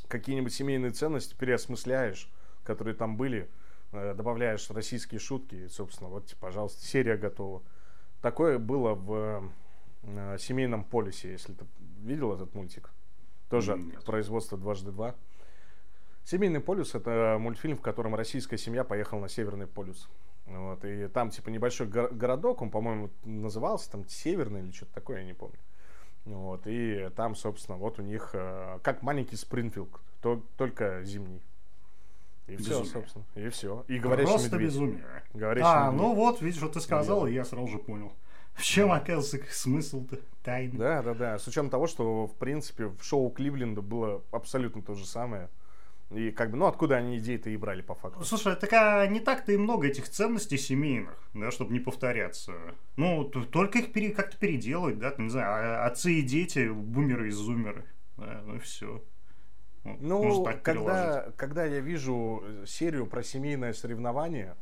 какие-нибудь 0.08 0.52
семейные 0.52 0.90
ценности 0.90 1.34
переосмысляешь, 1.34 2.30
которые 2.64 2.94
там 2.94 3.16
были, 3.16 3.48
э, 3.92 4.14
добавляешь 4.14 4.70
российские 4.70 5.20
шутки, 5.20 5.54
и, 5.54 5.68
собственно, 5.68 6.10
вот, 6.10 6.34
пожалуйста, 6.40 6.84
серия 6.84 7.16
готова. 7.16 7.62
Такое 8.22 8.58
было 8.58 8.94
в 8.94 9.50
э, 10.02 10.36
семейном 10.38 10.84
полисе, 10.84 11.32
если 11.32 11.52
ты 11.52 11.64
видел 12.04 12.32
этот 12.32 12.54
мультик. 12.54 12.90
Тоже 13.50 13.76
Нет. 13.76 13.98
от 13.98 14.04
производства 14.04 14.56
«Дважды 14.58 14.92
два». 14.92 15.14
Семейный 16.24 16.60
полюс– 16.60 16.94
это 16.94 17.36
мультфильм, 17.38 17.76
в 17.76 17.82
котором 17.82 18.14
российская 18.14 18.56
семья 18.56 18.82
поехала 18.82 19.20
на 19.20 19.28
Северный 19.28 19.66
полюс. 19.66 20.08
Вот, 20.46 20.84
и 20.84 21.08
там, 21.08 21.30
типа, 21.30 21.50
небольшой 21.50 21.86
го- 21.86 22.08
городок, 22.10 22.62
он, 22.62 22.70
по-моему, 22.70 23.10
назывался 23.24 23.90
там 23.90 24.06
Северный 24.08 24.60
или 24.60 24.70
что-то 24.72 24.92
такое, 24.94 25.18
я 25.18 25.24
не 25.24 25.34
помню. 25.34 25.58
Вот, 26.24 26.62
и 26.66 27.10
там, 27.16 27.34
собственно, 27.34 27.76
вот 27.76 27.98
у 27.98 28.02
них 28.02 28.30
э, 28.32 28.78
как 28.82 29.02
маленький 29.02 29.36
Спрингфилд, 29.36 29.90
то, 30.22 30.42
только 30.56 31.02
зимний. 31.04 31.42
И 32.46 32.56
безумие. 32.56 32.84
все, 32.84 32.92
собственно, 32.92 33.24
и 33.34 33.48
все. 33.50 33.84
И 33.88 33.98
говорящий 33.98 34.30
Просто 34.32 34.50
медведь. 34.56 34.68
безумие. 34.70 35.04
Говорящий 35.32 35.70
а, 35.70 35.86
медведь. 35.86 36.00
ну 36.00 36.14
вот, 36.14 36.42
видишь, 36.42 36.60
вот 36.62 36.72
ты 36.74 36.80
сказал, 36.80 37.26
и 37.26 37.32
я 37.32 37.44
сразу 37.44 37.66
же 37.68 37.78
понял. 37.78 38.12
В 38.54 38.62
чем, 38.62 38.92
оказывается, 38.92 39.38
смысл-то 39.50 40.18
тайны? 40.42 40.78
Да, 40.78 41.02
да, 41.02 41.14
да. 41.14 41.38
С 41.38 41.46
учетом 41.46 41.70
того, 41.70 41.86
что, 41.86 42.26
в 42.26 42.34
принципе, 42.36 42.86
в 42.86 43.02
шоу 43.02 43.30
Кливленда 43.30 43.82
было 43.82 44.22
абсолютно 44.30 44.82
то 44.82 44.94
же 44.94 45.06
самое. 45.06 45.50
И 46.10 46.30
как 46.30 46.50
бы, 46.50 46.56
ну, 46.56 46.66
откуда 46.66 46.96
они 46.96 47.18
идеи-то 47.18 47.50
и 47.50 47.56
брали 47.56 47.82
по 47.82 47.94
факту? 47.94 48.24
Слушай, 48.24 48.54
так 48.56 48.72
а 48.72 49.06
не 49.06 49.20
так-то 49.20 49.52
и 49.52 49.56
много 49.56 49.88
этих 49.88 50.08
ценностей 50.08 50.58
семейных, 50.58 51.18
да, 51.32 51.50
чтобы 51.50 51.72
не 51.72 51.80
повторяться. 51.80 52.52
Ну, 52.96 53.24
только 53.24 53.80
их 53.80 53.92
пере, 53.92 54.10
как-то 54.10 54.36
переделывать, 54.36 54.98
да, 54.98 55.14
не 55.18 55.30
знаю, 55.30 55.48
а, 55.48 55.86
отцы 55.86 56.12
и 56.14 56.22
дети, 56.22 56.68
бумеры 56.68 57.28
и 57.28 57.30
зумеры. 57.30 57.84
Да, 58.16 58.42
ну 58.44 58.56
и 58.56 58.58
все. 58.60 59.02
Ну, 59.82 60.44
когда, 60.62 61.32
когда 61.36 61.64
я 61.64 61.80
вижу 61.80 62.42
серию 62.66 63.06
про 63.06 63.22
семейное 63.22 63.72
соревнование, 63.72 64.56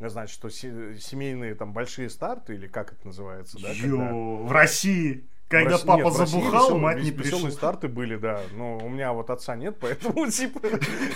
значит, 0.00 0.34
что 0.34 0.50
семейные 0.50 1.54
там 1.54 1.72
большие 1.72 2.10
старты, 2.10 2.54
или 2.54 2.66
как 2.66 2.92
это 2.92 3.06
называется, 3.06 3.58
да? 3.60 3.70
Йо, 3.70 3.98
когда... 3.98 4.14
в 4.14 4.52
России! 4.52 5.28
Когда 5.48 5.70
России, 5.72 5.86
папа 5.86 6.02
нет, 6.02 6.12
забухал, 6.14 6.64
весел, 6.64 6.78
мать 6.78 7.02
не 7.02 7.12
пришла. 7.12 7.36
Веселые 7.36 7.52
старты 7.52 7.88
были, 7.88 8.16
да. 8.16 8.40
Но 8.54 8.78
у 8.78 8.88
меня 8.88 9.12
вот 9.12 9.30
отца 9.30 9.54
нет, 9.56 9.76
поэтому, 9.80 10.28
типа, 10.30 10.60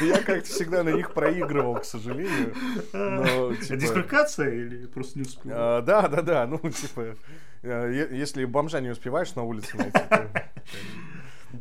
я 0.01 0.23
как-то 0.23 0.49
всегда 0.49 0.83
на 0.85 0.91
них 0.91 1.13
проигрывал, 1.13 1.77
к 1.77 1.85
сожалению. 1.85 2.55
Но, 2.93 3.55
типа... 3.55 3.77
Дисквалификация 3.77 4.55
или 4.55 4.87
просто 4.87 5.19
не 5.19 5.23
успел? 5.23 5.53
А, 5.55 5.83
да, 5.83 6.09
да, 6.09 6.23
да. 6.23 6.47
Ну, 6.47 6.59
типа, 6.59 7.17
э, 7.63 8.09
если 8.13 8.45
бомжа 8.45 8.81
не 8.81 8.91
успеваешь 8.91 9.35
на 9.35 9.43
улице 9.43 9.77
найти, 9.77 9.99
то... 10.09 10.31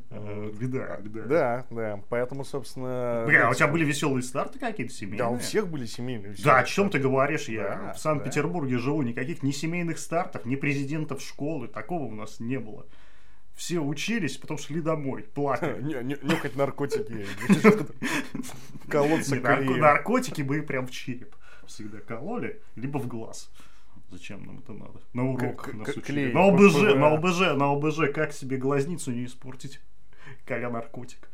Э, 0.10 0.52
беда, 0.60 0.98
беда. 0.98 1.24
Да, 1.26 1.66
да. 1.70 2.00
Поэтому, 2.10 2.44
собственно... 2.44 3.24
Бля, 3.28 3.48
а 3.48 3.52
у 3.52 3.54
тебя 3.54 3.68
были 3.68 3.86
веселые 3.86 4.24
старты 4.24 4.60
какие-то 4.60 4.94
семейные? 4.94 5.20
Да, 5.20 5.30
у 5.30 5.38
всех 5.38 5.68
были 5.68 5.86
семейные. 5.86 6.36
Да, 6.44 6.60
о 6.60 6.64
чем 6.64 6.90
ты 6.90 7.00
говоришь? 7.00 7.48
Я 7.48 7.94
в 7.96 8.00
Санкт-Петербурге 8.00 8.78
живу, 8.78 9.02
никаких 9.02 9.44
ни 9.44 9.52
семейных 9.52 10.00
стартов, 10.00 10.46
ни 10.46 10.56
президентов 10.56 11.22
школы, 11.22 11.68
такого 11.68 12.04
у 12.04 12.16
нас 12.16 12.40
не 12.40 12.60
было. 12.60 12.86
Все 13.56 13.80
учились, 13.80 14.38
потом 14.38 14.60
шли 14.60 14.82
домой, 14.82 15.24
плакали. 15.24 15.82
Нюхать 16.24 16.56
наркотики. 16.56 17.26
Колоться 18.88 19.36
Наркотики 19.36 20.44
бы 20.44 20.62
прям 20.62 20.86
в 20.86 20.92
череп 20.92 21.36
всегда 21.68 22.00
кололи, 22.00 22.62
либо 22.76 22.98
в 22.98 23.08
глаз. 23.08 23.50
Зачем 24.10 24.46
нам 24.46 24.60
это 24.60 24.74
надо? 24.74 25.02
На 25.14 25.30
урок 25.30 25.74
нас 25.74 25.96
учили. 25.96 26.32
На 26.32 26.46
ОБЖ, 26.48 26.96
на 26.96 27.14
ОБЖ, 27.14 27.40
на 27.58 27.72
ОБЖ, 27.74 28.14
как 28.14 28.32
себе 28.32 28.58
глазницу 28.58 29.12
не 29.12 29.26
испортить, 29.26 29.82
коля 30.46 30.70
наркотик. 30.70 31.30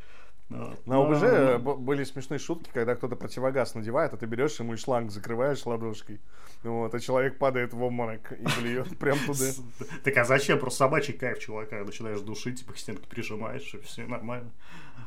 На 0.49 1.01
ОБЖ 1.01 1.19
а, 1.23 1.57
были 1.59 2.03
смешные 2.03 2.37
шутки, 2.37 2.69
когда 2.73 2.95
кто-то 2.95 3.15
противогаз 3.15 3.75
надевает, 3.75 4.13
а 4.13 4.17
ты 4.17 4.25
берешь 4.25 4.59
ему 4.59 4.73
и 4.73 4.77
шланг 4.77 5.11
закрываешь 5.11 5.65
ладошкой. 5.65 6.21
Вот, 6.63 6.93
а 6.93 6.99
человек 6.99 7.37
падает 7.37 7.73
в 7.73 7.81
обморок 7.81 8.31
и 8.31 8.45
блюет 8.59 8.97
прям 8.99 9.17
туда. 9.25 9.45
Так 10.03 10.17
а 10.17 10.25
зачем? 10.25 10.59
Просто 10.59 10.79
собачий 10.79 11.13
кайф 11.13 11.39
чувака. 11.39 11.83
Начинаешь 11.83 12.21
душить, 12.21 12.59
типа 12.59 12.73
к 12.73 12.77
стенке 12.77 13.07
прижимаешь, 13.07 13.73
и 13.73 13.79
все 13.79 14.05
нормально. 14.05 14.51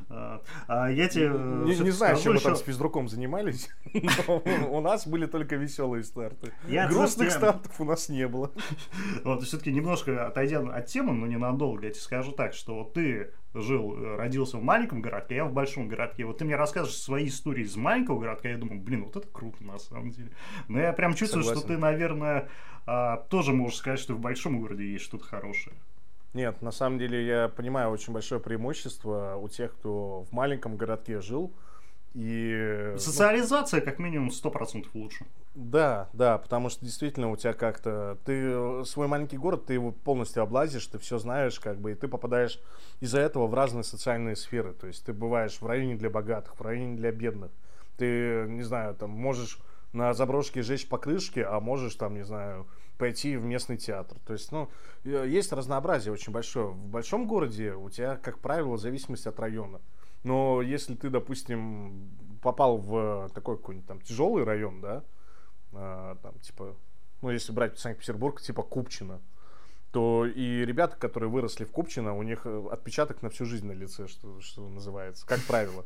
А, 0.09 0.41
а 0.69 0.91
я 0.91 1.09
тебе 1.09 1.29
не, 1.29 1.77
не 1.79 1.91
знаю, 1.91 2.17
чем 2.17 2.35
мы 2.35 2.41
там 2.41 2.55
с 2.55 2.63
физруком 2.63 3.09
занимались. 3.09 3.69
у 4.69 4.81
нас 4.81 5.07
были 5.07 5.27
только 5.27 5.57
веселые 5.57 6.05
старты. 6.05 6.53
Грустных 6.67 7.33
стартов 7.33 7.81
у 7.81 7.85
нас 7.85 8.09
не 8.09 8.27
было. 8.29 8.53
Вот, 9.25 9.43
все-таки 9.43 9.73
немножко 9.73 10.27
отойдя 10.27 10.61
от 10.61 10.87
темы, 10.87 11.13
но 11.13 11.27
ненадолго, 11.27 11.87
я 11.87 11.91
тебе 11.91 12.03
скажу 12.03 12.33
так, 12.33 12.55
что 12.55 12.77
вот 12.77 12.95
ты 12.95 13.33
жил, 13.61 14.17
родился 14.17 14.59
в 14.59 14.63
маленьком 14.63 15.01
городке, 15.01 15.37
я 15.37 15.45
в 15.45 15.53
большом 15.53 15.89
городке. 15.89 16.25
Вот 16.25 16.39
ты 16.39 16.45
мне 16.45 16.57
расскажешь 16.57 16.97
свои 16.97 17.29
истории 17.29 17.65
из 17.65 17.77
маленького 17.77 18.21
городка, 18.21 18.49
я 18.49 18.57
думаю, 18.59 18.81
блин, 18.81 19.05
вот 19.05 19.17
это 19.17 19.27
круто 19.29 19.63
на 19.65 19.79
самом 19.79 20.11
деле. 20.11 20.31
Но 20.69 20.81
я 20.81 20.93
прям 20.93 21.15
чувствую, 21.15 21.45
Согласен. 21.45 21.67
что 21.67 21.75
ты, 21.75 21.79
наверное, 21.79 22.49
а, 22.87 23.19
тоже 23.29 23.53
можешь 23.53 23.79
сказать, 23.79 23.99
что 23.99 24.15
в 24.15 24.21
большом 24.21 24.61
городе 24.61 24.91
есть 24.93 25.05
что-то 25.05 25.25
хорошее. 25.25 25.77
Нет, 26.35 26.61
на 26.61 26.71
самом 26.71 26.99
деле 26.99 27.27
я 27.27 27.49
понимаю 27.49 27.91
очень 27.91 28.13
большое 28.13 28.41
преимущество 28.41 29.37
у 29.41 29.49
тех, 29.49 29.73
кто 29.73 30.27
в 30.31 30.33
маленьком 30.33 30.77
городке 30.77 31.21
жил. 31.21 31.53
И... 32.17 32.93
Ну, 32.93 32.99
Социализация 32.99 33.83
как 33.83 33.99
минимум 33.99 34.31
100% 34.31 34.87
лучше. 34.95 35.27
Да, 35.55 36.09
да, 36.15 36.39
потому 36.39 36.71
что 36.71 36.83
действительно 36.83 37.31
у 37.31 37.37
тебя 37.37 37.53
как-то... 37.53 38.17
Ты 38.25 38.85
свой 38.87 39.07
маленький 39.07 39.37
город, 39.37 39.67
ты 39.67 39.75
его 39.75 39.93
полностью 39.93 40.43
облазишь, 40.43 40.87
ты 40.87 40.99
все 40.99 41.19
знаешь, 41.19 41.61
как 41.61 41.79
бы, 41.79 41.93
и 41.93 41.95
ты 41.95 42.09
попадаешь 42.09 42.59
из-за 43.01 43.21
этого 43.21 43.47
в 43.47 43.53
разные 43.53 43.85
социальные 43.85 44.37
сферы. 44.37 44.73
То 44.73 44.87
есть 44.87 45.05
ты 45.05 45.13
бываешь 45.13 45.61
в 45.61 45.67
районе 45.67 45.95
для 45.95 46.09
богатых, 46.09 46.59
в 46.59 46.63
районе 46.63 46.97
для 46.97 47.13
бедных. 47.13 47.51
Ты, 47.99 48.47
не 48.49 48.63
знаю, 48.63 48.95
там 48.95 49.11
можешь 49.11 49.59
на 49.93 50.15
заброшке 50.15 50.63
жечь 50.63 50.89
покрышки, 50.89 51.41
а 51.41 51.61
можешь 51.61 51.97
там, 51.97 52.15
не 52.15 52.25
знаю, 52.25 52.67
пойти 52.97 53.37
в 53.37 53.45
местный 53.45 53.77
театр. 53.77 54.17
То 54.27 54.33
есть, 54.33 54.51
ну, 54.53 54.71
есть 55.05 55.53
разнообразие 55.53 56.15
очень 56.15 56.33
большое. 56.33 56.69
В 56.69 56.87
большом 56.87 57.27
городе 57.27 57.75
у 57.75 57.91
тебя, 57.91 58.17
как 58.17 58.39
правило, 58.39 58.79
зависимость 58.79 59.27
от 59.27 59.39
района. 59.39 59.83
Но 60.27 60.61
если 60.61 60.97
ты, 60.97 61.09
допустим, 61.09 62.11
попал 62.43 62.79
в 62.79 63.31
такой 63.33 63.57
какой-нибудь 63.57 63.87
там 63.87 64.01
тяжелый 64.01 64.43
район, 64.43 64.81
да, 64.81 65.05
а, 65.73 66.17
там, 66.17 66.37
типа, 66.41 66.75
ну, 67.23 67.31
если 67.31 67.53
брать 67.53 67.79
Санкт-Петербург, 67.79 68.41
типа 68.41 68.65
Купчино, 68.65 69.21
то 69.93 70.27
и 70.27 70.65
ребята, 70.65 70.97
которые 70.97 71.31
выросли 71.31 71.63
в 71.63 71.71
Купчино, 71.71 72.17
у 72.19 72.25
них 72.25 72.41
э, 72.45 72.69
отпечаток 72.73 73.23
на 73.23 73.31
всю 73.31 73.45
жизнь 73.45 73.69
на 73.69 73.73
лице, 73.73 74.09
что, 74.09 74.41
что 74.41 74.69
называется, 74.69 75.25
как 75.25 75.41
правило. 75.45 75.85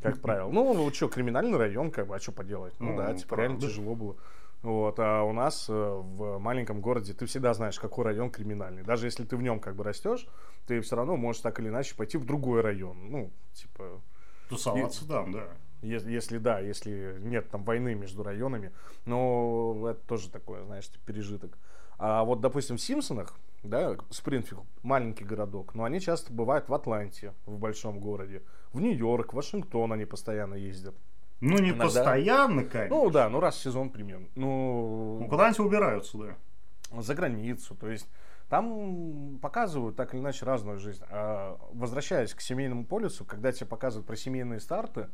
Как 0.00 0.20
правило. 0.20 0.48
Ну, 0.48 0.74
ну 0.74 0.92
что, 0.92 1.08
криминальный 1.08 1.58
район, 1.58 1.90
как 1.90 2.06
бы, 2.06 2.14
а 2.14 2.20
что 2.20 2.30
поделать? 2.30 2.74
Ну, 2.78 2.92
ну 2.92 2.98
да, 2.98 3.14
типа, 3.14 3.34
реально 3.34 3.60
тяжело 3.60 3.96
было. 3.96 4.16
Вот, 4.62 4.98
а 5.00 5.24
у 5.24 5.32
нас 5.32 5.66
э, 5.68 5.72
в 5.72 6.38
маленьком 6.38 6.80
городе 6.80 7.14
ты 7.14 7.26
всегда 7.26 7.52
знаешь, 7.52 7.80
какой 7.80 8.04
район 8.04 8.30
криминальный. 8.30 8.84
Даже 8.84 9.06
если 9.06 9.24
ты 9.24 9.36
в 9.36 9.42
нем 9.42 9.58
как 9.58 9.74
бы 9.74 9.82
растешь, 9.82 10.26
ты 10.66 10.80
все 10.80 10.94
равно 10.94 11.16
можешь 11.16 11.42
так 11.42 11.58
или 11.58 11.68
иначе 11.68 11.96
пойти 11.96 12.16
в 12.16 12.24
другой 12.24 12.60
район. 12.60 13.10
Ну, 13.10 13.30
типа... 13.54 14.00
Тусоваться 14.48 15.06
там, 15.08 15.32
да. 15.32 15.48
Если, 15.82 16.12
если 16.12 16.38
да, 16.38 16.60
если 16.60 17.16
нет 17.20 17.50
там 17.50 17.64
войны 17.64 17.96
между 17.96 18.22
районами, 18.22 18.70
но 19.04 19.88
это 19.90 20.00
тоже 20.06 20.30
такое, 20.30 20.64
знаешь, 20.64 20.88
типа 20.88 21.04
пережиток. 21.06 21.58
А 21.98 22.22
вот, 22.22 22.40
допустим, 22.40 22.76
в 22.76 22.80
Симпсонах, 22.80 23.34
да, 23.64 23.96
Спрингфилд, 24.10 24.64
маленький 24.82 25.24
городок, 25.24 25.74
но 25.74 25.82
они 25.82 26.00
часто 26.00 26.32
бывают 26.32 26.68
в 26.68 26.74
Атланте, 26.74 27.34
в 27.46 27.58
большом 27.58 27.98
городе, 27.98 28.42
в 28.72 28.80
Нью-Йорк, 28.80 29.32
Вашингтон 29.32 29.92
они 29.92 30.04
постоянно 30.04 30.54
ездят. 30.54 30.94
Ну, 31.42 31.58
не 31.58 31.70
Иногда. 31.70 31.84
постоянно, 31.84 32.64
конечно. 32.64 32.96
Ну, 32.96 33.10
да, 33.10 33.28
ну 33.28 33.40
раз 33.40 33.56
в 33.56 33.60
сезон 33.60 33.90
примерно. 33.90 34.28
Ну, 34.36 35.18
ну 35.20 35.28
куда-нибудь 35.28 35.58
убираются, 35.58 36.16
да. 36.16 37.02
За 37.02 37.16
границу, 37.16 37.74
то 37.74 37.90
есть 37.90 38.08
там 38.48 39.40
показывают 39.42 39.96
так 39.96 40.14
или 40.14 40.20
иначе 40.20 40.46
разную 40.46 40.78
жизнь. 40.78 41.02
А 41.10 41.58
возвращаясь 41.72 42.32
к 42.32 42.40
семейному 42.40 42.84
полюсу, 42.84 43.24
когда 43.24 43.50
тебе 43.50 43.66
показывают 43.66 44.06
про 44.06 44.14
семейные 44.14 44.60
старты, 44.60 45.08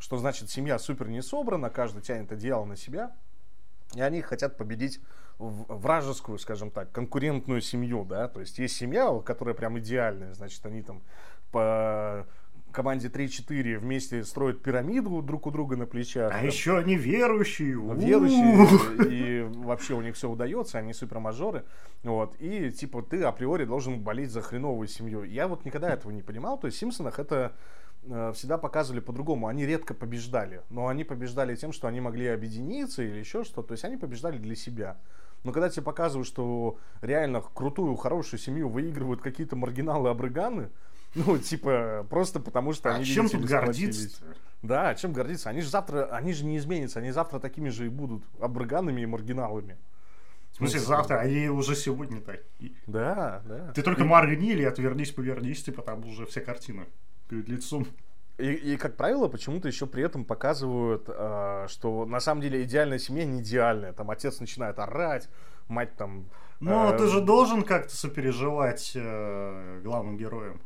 что 0.00 0.16
значит 0.18 0.50
семья 0.50 0.80
супер 0.80 1.08
не 1.08 1.22
собрана, 1.22 1.70
каждый 1.70 2.02
тянет 2.02 2.32
одеяло 2.32 2.64
на 2.64 2.74
себя, 2.74 3.12
и 3.94 4.00
они 4.00 4.20
хотят 4.20 4.56
победить 4.56 5.00
вражескую, 5.38 6.38
скажем 6.38 6.72
так, 6.72 6.90
конкурентную 6.90 7.60
семью, 7.60 8.04
да, 8.04 8.26
то 8.26 8.40
есть 8.40 8.58
есть 8.58 8.76
семья, 8.76 9.16
которая 9.24 9.54
прям 9.54 9.78
идеальная, 9.78 10.34
значит, 10.34 10.66
они 10.66 10.82
там 10.82 11.02
по 11.52 12.26
команде 12.72 13.08
3-4 13.08 13.78
вместе 13.78 14.24
строят 14.24 14.62
пирамиду 14.62 15.22
друг 15.22 15.46
у 15.46 15.50
друга 15.50 15.76
на 15.76 15.86
плечах. 15.86 16.32
А 16.32 16.40
да. 16.40 16.46
еще 16.46 16.78
они 16.78 16.96
верующие. 16.96 17.74
Верующие. 17.94 19.08
И 19.10 19.42
вообще 19.42 19.94
у 19.94 20.00
них 20.00 20.14
все 20.14 20.30
удается, 20.30 20.78
они 20.78 20.92
супермажоры. 20.92 21.64
Вот. 22.02 22.36
И 22.38 22.70
типа 22.70 23.02
ты 23.02 23.22
априори 23.22 23.64
должен 23.64 24.00
болеть 24.00 24.30
за 24.30 24.42
хреновую 24.42 24.88
семью. 24.88 25.24
Я 25.24 25.48
вот 25.48 25.64
никогда 25.64 25.90
этого 25.90 26.12
не 26.12 26.22
понимал. 26.22 26.58
То 26.58 26.66
есть 26.66 26.76
в 26.76 26.80
Симпсонах 26.80 27.18
это 27.18 27.52
э, 28.04 28.32
всегда 28.34 28.58
показывали 28.58 29.00
по-другому. 29.00 29.48
Они 29.48 29.66
редко 29.66 29.94
побеждали. 29.94 30.62
Но 30.70 30.88
они 30.88 31.04
побеждали 31.04 31.56
тем, 31.56 31.72
что 31.72 31.88
они 31.88 32.00
могли 32.00 32.26
объединиться 32.26 33.02
или 33.02 33.18
еще 33.18 33.44
что. 33.44 33.62
То 33.62 33.72
есть 33.72 33.84
они 33.84 33.96
побеждали 33.96 34.38
для 34.38 34.54
себя. 34.54 34.98
Но 35.44 35.52
когда 35.52 35.68
тебе 35.68 35.82
показывают, 35.82 36.26
что 36.26 36.78
реально 37.00 37.40
крутую, 37.40 37.94
хорошую 37.96 38.40
семью 38.40 38.68
выигрывают 38.68 39.22
какие-то 39.22 39.56
маргиналы-абрыганы, 39.56 40.70
ну, 41.14 41.38
типа, 41.38 42.06
просто 42.08 42.40
потому 42.40 42.72
что 42.72 42.90
а 42.90 42.96
они... 42.96 43.04
чем 43.04 43.28
тут 43.28 43.44
гордиться 43.44 44.22
Да, 44.62 44.94
чем 44.94 45.12
гордиться? 45.12 45.50
Они 45.50 45.60
же 45.60 45.68
завтра, 45.68 46.06
они 46.06 46.32
же 46.32 46.44
не 46.44 46.58
изменятся, 46.58 46.98
они 47.00 47.10
завтра 47.10 47.38
такими 47.38 47.68
же 47.68 47.86
и 47.86 47.88
будут, 47.88 48.22
абрыганами 48.40 49.00
и 49.00 49.06
маргиналами. 49.06 49.76
В 50.52 50.56
смысле, 50.56 50.80
ну, 50.80 50.86
завтра, 50.86 51.18
они 51.20 51.48
уже 51.48 51.76
сегодня 51.76 52.20
такие. 52.20 52.72
Да, 52.86 53.42
да. 53.46 53.72
Ты 53.74 53.82
только 53.82 54.04
моргни 54.04 54.50
или 54.50 54.64
отвернись, 54.64 55.12
повернись, 55.12 55.62
типа 55.62 55.82
там 55.82 56.04
уже 56.04 56.26
вся 56.26 56.40
картина 56.40 56.86
перед 57.28 57.48
лицом. 57.48 57.86
И, 58.38 58.52
и, 58.52 58.76
как 58.76 58.96
правило, 58.96 59.26
почему-то 59.28 59.66
еще 59.66 59.86
при 59.86 60.04
этом 60.04 60.24
показывают, 60.24 61.04
э, 61.08 61.66
что 61.68 62.06
на 62.06 62.20
самом 62.20 62.40
деле 62.40 62.62
идеальная 62.62 62.98
семья 62.98 63.24
не 63.24 63.40
идеальная. 63.40 63.92
Там 63.92 64.10
отец 64.10 64.38
начинает 64.38 64.78
орать, 64.78 65.28
мать 65.66 65.96
там... 65.96 66.26
Ну, 66.60 66.92
э, 66.92 66.96
ты 66.96 67.08
же 67.08 67.20
должен 67.20 67.62
как-то 67.62 67.94
сопереживать 67.96 68.92
э, 68.94 69.80
главным 69.82 70.16
героям. 70.16 70.60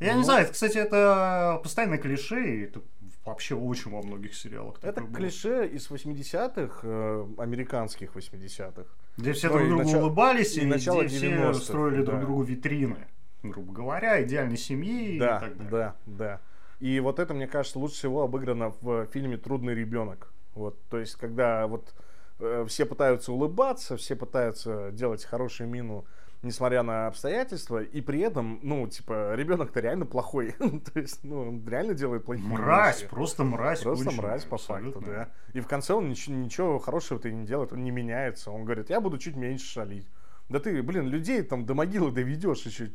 Я 0.00 0.12
ну, 0.12 0.18
не 0.18 0.24
знаю, 0.24 0.48
кстати, 0.50 0.76
это 0.76 1.58
постоянное 1.62 1.98
клише, 1.98 2.44
и 2.44 2.60
это 2.64 2.82
вообще 3.24 3.54
очень 3.54 3.90
во 3.90 4.02
многих 4.02 4.34
сериалах. 4.34 4.76
Это 4.82 5.02
клише 5.02 5.66
из 5.66 5.90
80-х, 5.90 6.80
э, 6.82 7.26
американских 7.38 8.14
80-х. 8.14 8.84
Где 9.16 9.32
все 9.32 9.48
ну, 9.48 9.54
друг 9.54 9.68
другу 9.68 9.82
начало, 9.84 10.02
улыбались, 10.02 10.56
и, 10.56 10.60
и 10.60 10.66
где 10.66 11.08
все 11.08 11.52
строили 11.54 12.02
да. 12.02 12.12
друг 12.12 12.20
другу 12.20 12.42
витрины, 12.42 13.06
грубо 13.42 13.72
говоря, 13.72 14.22
идеальной 14.22 14.58
семьи 14.58 15.18
да, 15.18 15.38
и 15.38 15.40
так 15.40 15.56
далее. 15.56 15.70
Да, 15.70 15.96
да. 16.06 16.40
И 16.78 17.00
вот 17.00 17.18
это, 17.18 17.32
мне 17.32 17.46
кажется, 17.46 17.78
лучше 17.78 17.96
всего 17.96 18.22
обыграно 18.22 18.74
в 18.80 19.06
фильме 19.06 19.38
«Трудный 19.38 19.74
ребенок». 19.74 20.32
Вот, 20.54 20.78
то 20.88 20.98
есть, 20.98 21.16
когда 21.16 21.66
вот 21.66 21.94
э, 22.38 22.64
все 22.68 22.84
пытаются 22.86 23.32
улыбаться, 23.32 23.96
все 23.96 24.14
пытаются 24.14 24.90
делать 24.92 25.24
хорошую 25.24 25.68
мину 25.68 26.04
несмотря 26.42 26.82
на 26.82 27.06
обстоятельства, 27.06 27.82
и 27.82 28.00
при 28.00 28.20
этом, 28.20 28.60
ну, 28.62 28.86
типа, 28.86 29.34
ребенок-то 29.34 29.80
реально 29.80 30.06
плохой. 30.06 30.52
То 30.92 31.00
есть, 31.00 31.24
ну, 31.24 31.48
он 31.48 31.68
реально 31.68 31.94
делает 31.94 32.24
плохие 32.24 32.46
Мразь, 32.48 33.00
вещи. 33.02 33.10
просто 33.10 33.44
мразь. 33.44 33.82
Просто 33.82 34.10
мразь, 34.12 34.44
по 34.44 34.58
факту, 34.58 35.00
да. 35.04 35.30
И 35.52 35.60
в 35.60 35.66
конце 35.66 35.94
он 35.94 36.08
ничего, 36.08 36.34
ничего 36.36 36.78
хорошего-то 36.78 37.28
и 37.28 37.34
не 37.34 37.46
делает, 37.46 37.72
он 37.72 37.82
не 37.84 37.90
меняется. 37.90 38.50
Он 38.50 38.64
говорит, 38.64 38.90
я 38.90 39.00
буду 39.00 39.18
чуть 39.18 39.36
меньше 39.36 39.66
шалить. 39.66 40.08
Да 40.48 40.60
ты, 40.60 40.82
блин, 40.82 41.08
людей 41.08 41.42
там 41.42 41.66
до 41.66 41.74
могилы 41.74 42.12
доведешь 42.12 42.62
еще 42.66 42.92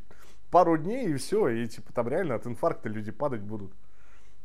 пару 0.51 0.77
дней 0.77 1.07
и 1.09 1.15
все, 1.15 1.49
и 1.49 1.67
типа 1.67 1.91
там 1.93 2.07
реально 2.07 2.35
от 2.35 2.47
инфаркта 2.47 2.89
люди 2.89 3.11
падать 3.11 3.41
будут. 3.41 3.73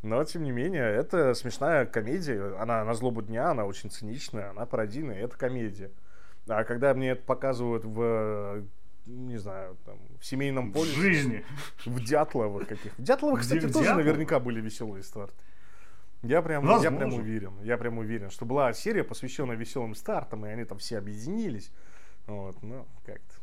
Но, 0.02 0.22
тем 0.24 0.44
не 0.44 0.52
менее, 0.52 0.84
это 0.84 1.34
смешная 1.34 1.84
комедия. 1.86 2.56
Она 2.60 2.84
на 2.84 2.94
злобу 2.94 3.22
дня, 3.22 3.50
она 3.50 3.64
очень 3.64 3.90
циничная, 3.90 4.50
она 4.50 4.66
пародийная, 4.66 5.18
это 5.20 5.36
комедия. 5.36 5.90
А 6.48 6.62
когда 6.64 6.94
мне 6.94 7.10
это 7.10 7.22
показывают 7.22 7.84
в 7.84 8.64
не 9.06 9.38
знаю, 9.38 9.76
там, 9.84 9.98
в 10.20 10.26
семейном 10.26 10.72
поле. 10.72 10.90
В 10.90 10.96
жизни. 10.96 11.44
В 11.84 12.02
Дятловых 12.02 12.68
каких. 12.68 12.92
В 12.98 13.02
Дятловых, 13.02 13.40
кстати, 13.40 13.64
Где, 13.64 13.72
тоже 13.72 13.94
наверняка 13.94 14.40
были 14.40 14.60
веселые 14.60 15.02
старты. 15.02 15.34
Я 16.22 16.42
прям, 16.42 16.66
я 16.82 16.90
прям 16.90 17.14
уверен, 17.14 17.52
я 17.62 17.76
прям 17.76 17.98
уверен, 17.98 18.30
что 18.30 18.44
была 18.44 18.72
серия, 18.72 19.04
посвященная 19.04 19.54
веселым 19.54 19.94
стартам, 19.94 20.44
и 20.46 20.48
они 20.48 20.64
там 20.64 20.78
все 20.78 20.98
объединились. 20.98 21.70
Вот, 22.26 22.60
ну, 22.62 22.86
как-то. 23.04 23.34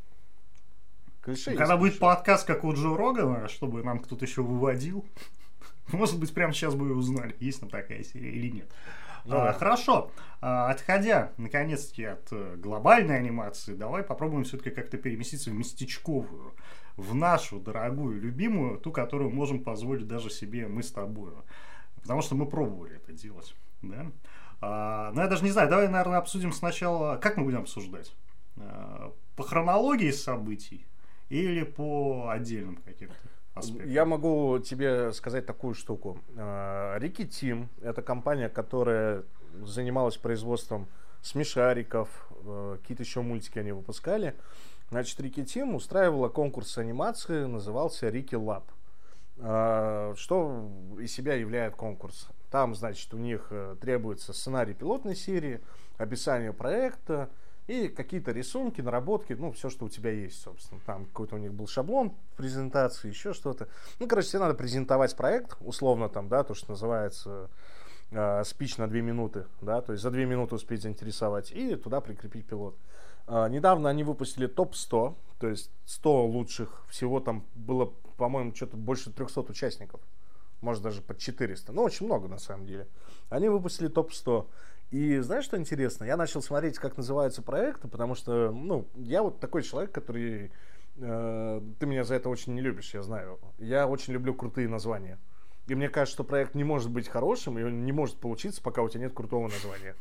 Клише 1.22 1.56
Когда 1.56 1.78
будет 1.78 1.92
клише. 1.94 2.02
подкаст, 2.02 2.46
как 2.46 2.66
у 2.66 2.74
Джо 2.74 2.98
Рогана, 2.98 3.48
чтобы 3.48 3.82
нам 3.84 4.00
кто-то 4.00 4.26
еще 4.26 4.42
выводил, 4.42 5.06
может 5.94 6.20
быть, 6.20 6.34
прямо 6.34 6.52
сейчас 6.52 6.76
бы 6.76 6.94
узнали, 6.94 7.36
есть 7.40 7.62
там 7.62 7.70
такая 7.70 8.04
серия 8.04 8.32
или 8.32 8.50
нет. 8.50 8.70
Ну, 9.26 9.38
а, 9.38 9.54
Хорошо. 9.54 10.12
А, 10.42 10.70
отходя, 10.70 11.32
наконец-таки, 11.38 12.04
от 12.04 12.28
э, 12.32 12.56
глобальной 12.58 13.18
анимации, 13.18 13.74
давай 13.74 14.04
попробуем 14.04 14.44
все-таки 14.44 14.72
как-то 14.72 14.98
переместиться 14.98 15.50
в 15.50 15.54
местечковую, 15.54 16.54
в 16.98 17.16
нашу 17.16 17.60
дорогую, 17.60 18.20
любимую, 18.20 18.78
ту, 18.78 18.92
которую 18.92 19.32
можем 19.32 19.64
позволить 19.64 20.08
даже 20.08 20.30
себе 20.30 20.68
мы 20.68 20.84
с 20.84 20.92
тобой. 20.92 21.32
Потому 22.02 22.22
что 22.22 22.36
мы 22.36 22.46
пробовали 22.46 22.98
это 22.98 23.14
делать. 23.14 23.56
Да? 23.82 24.06
А, 24.60 25.12
ну, 25.14 25.22
я 25.22 25.28
даже 25.28 25.44
не 25.44 25.52
знаю, 25.52 25.70
давай, 25.70 25.88
наверное, 25.88 26.18
обсудим 26.18 26.52
сначала, 26.52 27.16
как 27.18 27.38
мы 27.38 27.46
будем 27.46 27.60
обсуждать? 27.60 28.14
А, 28.58 29.14
по 29.38 29.44
хронологии 29.44 30.12
событий 30.12 30.86
или 31.30 31.64
по 31.64 32.30
отдельным 32.30 32.78
каким-то? 32.78 33.16
Аспект. 33.54 33.86
Я 33.88 34.06
могу 34.06 34.60
тебе 34.60 35.12
сказать 35.14 35.46
такую 35.46 35.74
штуку. 35.74 36.20
Рики 36.36 37.26
Тим– 37.26 37.70
это 37.82 38.02
компания, 38.02 38.50
которая 38.50 39.24
занималась 39.62 40.18
производством 40.18 40.88
смешариков, 41.22 42.10
э, 42.46 42.78
какие-то 42.82 43.04
еще 43.04 43.22
мультики 43.22 43.58
они 43.60 43.72
выпускали. 43.72 44.36
Значит, 44.90 45.20
Рики 45.22 45.44
Тим 45.44 45.76
устраивала 45.76 46.30
конкурс 46.30 46.78
анимации, 46.78 47.46
назывался 47.46 48.10
Рики 48.10 48.36
Лаб. 48.36 48.66
А, 49.40 50.14
что 50.16 50.70
из 51.00 51.12
себя 51.12 51.34
являет 51.34 51.76
конкурс? 51.76 52.28
Там, 52.52 52.76
значит, 52.76 53.12
у 53.14 53.18
них 53.18 53.48
э, 53.50 53.76
требуется 53.82 54.34
сценарий 54.34 54.74
пилотной 54.74 55.16
серии, 55.16 55.62
описание 55.98 56.54
проекта, 56.54 57.30
и 57.68 57.88
какие-то 57.88 58.32
рисунки, 58.32 58.82
наработки, 58.82 59.34
ну, 59.34 59.52
все, 59.52 59.70
что 59.70 59.86
у 59.86 59.90
тебя 59.90 60.12
есть, 60.12 60.42
собственно. 60.42 60.82
Там 60.86 61.06
какой-то 61.06 61.36
у 61.36 61.38
них 61.38 61.54
был 61.54 61.68
шаблон 61.68 62.14
презентации, 62.36 63.10
еще 63.10 63.34
что-то. 63.34 63.68
Ну, 64.00 64.08
короче, 64.08 64.30
тебе 64.30 64.40
надо 64.40 64.54
презентовать 64.54 65.16
проект, 65.16 65.56
условно 65.62 66.10
там, 66.10 66.28
да, 66.28 66.44
то, 66.44 66.54
что 66.54 66.72
называется 66.72 67.50
э, 68.12 68.44
спич 68.44 68.78
на 68.78 68.88
две 68.88 69.02
минуты, 69.02 69.46
да, 69.62 69.82
то 69.82 69.94
есть 69.94 70.04
за 70.04 70.12
две 70.12 70.26
минуты 70.26 70.56
успеть 70.56 70.82
заинтересовать, 70.82 71.52
и 71.52 71.76
туда 71.76 72.02
прикрепить 72.02 72.46
пилот. 72.46 72.76
Э, 73.28 73.48
недавно 73.50 73.90
они 73.90 74.04
выпустили 74.04 74.48
топ-100, 74.48 75.16
то 75.40 75.48
есть 75.48 75.72
100 75.86 76.26
лучших, 76.26 76.84
всего 76.90 77.22
там 77.22 77.46
было, 77.56 77.94
по-моему, 78.18 78.54
что-то 78.54 78.76
больше 78.76 79.10
300 79.10 79.42
участников, 79.42 80.02
может 80.60 80.84
даже 80.84 81.02
под 81.02 81.18
400, 81.18 81.72
ну, 81.72 81.84
очень 81.84 82.08
много 82.08 82.28
на 82.28 82.40
самом 82.40 82.66
деле. 82.66 82.88
Они 83.30 83.48
выпустили 83.48 83.88
топ-100. 83.88 84.48
И 84.94 85.18
знаешь, 85.22 85.46
что 85.46 85.58
интересно? 85.58 86.04
Я 86.04 86.16
начал 86.16 86.40
смотреть, 86.40 86.78
как 86.78 86.98
называются 86.98 87.42
проекты, 87.42 87.88
потому 87.88 88.14
что, 88.14 88.52
ну, 88.52 88.88
я 88.94 89.24
вот 89.24 89.40
такой 89.40 89.64
человек, 89.64 89.92
который... 89.92 90.52
Э, 90.98 91.62
ты 91.80 91.88
меня 91.88 92.04
за 92.04 92.14
это 92.14 92.30
очень 92.30 92.54
не 92.54 92.62
любишь, 92.62 92.94
я 92.94 93.02
знаю. 93.02 93.40
Я 93.58 93.88
очень 93.88 94.14
люблю 94.14 94.36
крутые 94.36 94.68
названия. 94.68 95.18
И 95.66 95.74
мне 95.74 95.90
кажется, 95.90 96.14
что 96.14 96.24
проект 96.24 96.54
не 96.54 96.64
может 96.64 96.92
быть 96.92 97.08
хорошим, 97.08 97.58
и 97.58 97.64
он 97.64 97.86
не 97.86 97.92
может 97.92 98.18
получиться, 98.18 98.62
пока 98.62 98.84
у 98.84 98.90
тебя 98.90 99.06
нет 99.06 99.14
крутого 99.16 99.48
названия. 99.48 99.96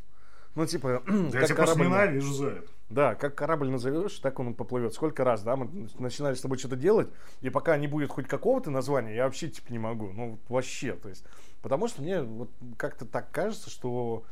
Ну, 0.53 0.67
типа, 0.67 1.01
я 1.07 1.39
как 1.39 1.47
тебя 1.47 1.55
корабль... 1.55 1.85
ненавижу 1.85 2.31
за 2.31 2.47
это. 2.49 2.67
Да, 2.91 3.15
как 3.15 3.33
корабль 3.33 3.69
назовешь, 3.69 4.19
так 4.19 4.39
он 4.39 4.53
поплывет. 4.53 4.93
Сколько 4.93 5.23
раз, 5.23 5.41
да, 5.41 5.55
мы 5.55 5.89
начинали 5.97 6.35
с 6.35 6.41
тобой 6.41 6.59
что-то 6.59 6.75
делать, 6.75 7.09
и 7.41 7.49
пока 7.49 7.77
не 7.77 7.87
будет 7.87 8.11
хоть 8.11 8.27
какого-то 8.27 8.69
названия, 8.69 9.15
я 9.15 9.25
вообще, 9.25 9.49
типа, 9.49 9.71
не 9.71 9.79
могу. 9.79 10.11
Ну, 10.11 10.37
вообще, 10.49 10.93
то 10.93 11.09
есть. 11.09 11.25
Потому 11.63 11.87
что 11.87 12.03
мне 12.03 12.21
вот 12.21 12.51
как-то 12.77 13.05
так 13.05 13.31
кажется, 13.31 13.71
что 13.71 14.23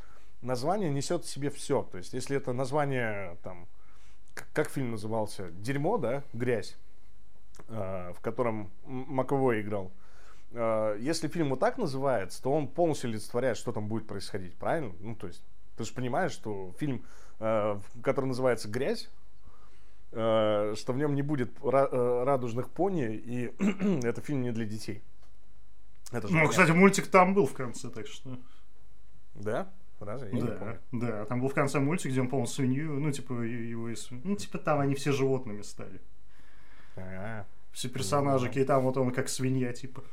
название 0.41 0.89
несет 0.89 1.23
в 1.25 1.29
себе 1.29 1.49
все. 1.49 1.83
То 1.83 1.97
есть, 1.97 2.13
если 2.13 2.37
это 2.37 2.53
название, 2.53 3.37
там, 3.43 3.67
как 4.53 4.69
фильм 4.69 4.91
назывался? 4.91 5.51
Дерьмо, 5.51 5.97
да? 5.97 6.23
Грязь, 6.33 6.77
э, 7.67 8.13
в 8.15 8.19
котором 8.21 8.71
Маковой 8.85 9.61
играл. 9.61 9.91
Э, 10.51 10.97
если 10.99 11.27
фильм 11.27 11.49
вот 11.49 11.59
так 11.59 11.77
называется, 11.77 12.41
то 12.41 12.51
он 12.51 12.67
полностью 12.67 13.09
олицетворяет, 13.09 13.57
что 13.57 13.71
там 13.71 13.87
будет 13.87 14.07
происходить, 14.07 14.55
правильно? 14.55 14.93
Ну, 14.99 15.15
то 15.15 15.27
есть, 15.27 15.43
ты 15.77 15.83
же 15.83 15.93
понимаешь, 15.93 16.31
что 16.31 16.73
фильм, 16.77 17.05
э, 17.39 17.79
который 18.03 18.25
называется 18.25 18.67
«Грязь», 18.67 19.09
э, 20.11 20.73
что 20.77 20.93
в 20.93 20.97
нем 20.97 21.15
не 21.15 21.21
будет 21.21 21.51
э, 21.63 22.23
радужных 22.25 22.69
пони, 22.69 23.13
и 23.13 23.53
это 24.03 24.21
фильм 24.21 24.41
не 24.41 24.51
для 24.51 24.65
детей. 24.65 25.01
Это 26.11 26.27
ну, 26.27 26.33
понятно. 26.33 26.49
кстати, 26.49 26.71
мультик 26.71 27.07
там 27.07 27.33
был 27.33 27.45
в 27.45 27.53
конце, 27.53 27.89
так 27.89 28.07
что... 28.07 28.37
Да? 29.33 29.71
Разве? 30.01 30.29
Я 30.31 30.41
да, 30.41 30.51
не 30.51 30.57
помню. 30.57 30.79
да. 30.91 31.25
Там 31.25 31.41
был 31.41 31.47
в 31.47 31.53
конце 31.53 31.79
мультик, 31.79 32.11
где 32.11 32.21
он, 32.21 32.27
по-моему, 32.27 32.47
свинью, 32.47 32.99
ну, 32.99 33.11
типа, 33.11 33.33
его, 33.33 33.89
ну, 34.23 34.35
типа, 34.35 34.57
там 34.57 34.79
они 34.79 34.95
все 34.95 35.11
животными 35.11 35.61
стали. 35.61 36.01
А-а-а. 36.95 37.45
Все 37.71 37.87
персонажи, 37.87 38.51
и 38.51 38.63
там 38.65 38.83
вот 38.83 38.97
он 38.97 39.11
как 39.11 39.29
свинья, 39.29 39.71
типа. 39.73 40.03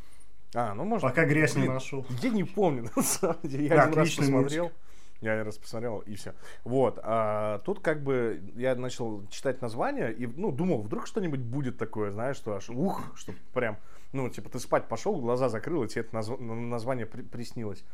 А, 0.54 0.74
ну, 0.74 0.84
может... 0.84 1.02
Пока 1.02 1.24
грязь 1.24 1.54
Блин, 1.54 1.66
не 1.66 1.72
нашел. 1.72 2.06
Я 2.22 2.30
не 2.30 2.44
помню, 2.44 2.88
на 2.96 3.02
самом 3.02 3.38
деле. 3.42 3.66
Я 3.66 3.76
да, 3.76 3.82
один 3.84 3.98
раз 3.98 4.10
посмотрел. 4.14 4.64
Мультик. 4.64 4.78
Я 5.20 5.32
один 5.32 5.46
раз 5.46 5.58
посмотрел, 5.58 5.98
и 6.00 6.14
все. 6.14 6.34
Вот. 6.62 7.00
А 7.02 7.58
тут 7.60 7.80
как 7.80 8.04
бы 8.04 8.40
я 8.54 8.76
начал 8.76 9.26
читать 9.30 9.60
название, 9.60 10.12
и, 10.12 10.26
ну, 10.26 10.52
думал, 10.52 10.82
вдруг 10.82 11.08
что-нибудь 11.08 11.40
будет 11.40 11.76
такое, 11.76 12.12
знаешь, 12.12 12.36
что 12.36 12.54
аж 12.54 12.70
ух, 12.70 13.02
что 13.16 13.32
прям, 13.52 13.78
ну, 14.12 14.28
типа, 14.28 14.48
ты 14.48 14.60
спать 14.60 14.86
пошел, 14.86 15.20
глаза 15.20 15.48
закрыл, 15.48 15.82
и 15.82 15.88
тебе 15.88 16.02
это 16.02 16.14
назв... 16.14 16.38
название 16.38 17.06
при... 17.06 17.22
приснилось. 17.22 17.84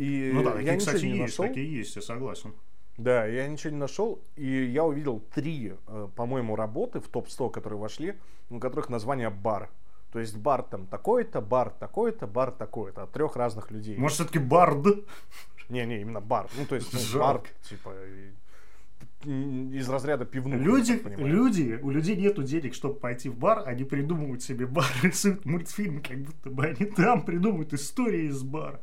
И 0.00 0.30
ну 0.32 0.42
да, 0.42 0.52
такие, 0.52 0.72
я 0.72 0.78
кстати, 0.78 0.96
ничего 0.96 1.12
не 1.12 1.18
есть, 1.18 1.38
нашел. 1.38 1.44
такие 1.44 1.76
есть, 1.76 1.96
я 1.96 2.00
согласен. 2.00 2.54
Да, 2.96 3.26
я 3.26 3.46
ничего 3.46 3.70
не 3.70 3.76
нашел, 3.76 4.18
и 4.34 4.64
я 4.64 4.86
увидел 4.86 5.20
три, 5.34 5.74
э, 5.86 6.08
по-моему, 6.16 6.56
работы 6.56 7.00
в 7.00 7.08
топ-100, 7.08 7.50
которые 7.50 7.78
вошли, 7.78 8.14
у 8.48 8.58
которых 8.58 8.88
название 8.88 9.28
бар. 9.28 9.68
То 10.10 10.18
есть 10.18 10.38
бар 10.38 10.62
там 10.62 10.86
такой-то, 10.86 11.42
бар 11.42 11.68
такой-то, 11.68 12.26
бар 12.26 12.50
такой-то, 12.50 13.02
от 13.02 13.12
трех 13.12 13.36
разных 13.36 13.70
людей. 13.70 13.98
Может, 13.98 14.14
все-таки 14.14 14.38
бард? 14.38 14.86
Не-не, 15.68 16.00
именно 16.00 16.22
бар. 16.22 16.48
Ну, 16.56 16.64
то 16.64 16.76
есть 16.76 16.94
ну, 16.94 17.20
бар, 17.20 17.42
типа, 17.68 17.94
из 19.26 19.86
разряда 19.86 20.24
пивных. 20.24 20.62
Люди, 20.62 21.02
люди, 21.18 21.78
у 21.82 21.90
людей 21.90 22.16
нету 22.16 22.42
денег, 22.42 22.72
чтобы 22.72 22.94
пойти 22.94 23.28
в 23.28 23.36
бар, 23.36 23.64
они 23.66 23.84
придумывают 23.84 24.42
себе 24.42 24.66
бар, 24.66 24.86
рисуют 25.02 25.44
мультфильмы, 25.44 26.00
как 26.00 26.22
будто 26.22 26.48
бы 26.48 26.64
они 26.64 26.86
там 26.86 27.22
придумывают 27.22 27.74
истории 27.74 28.28
из 28.28 28.42
бара. 28.42 28.80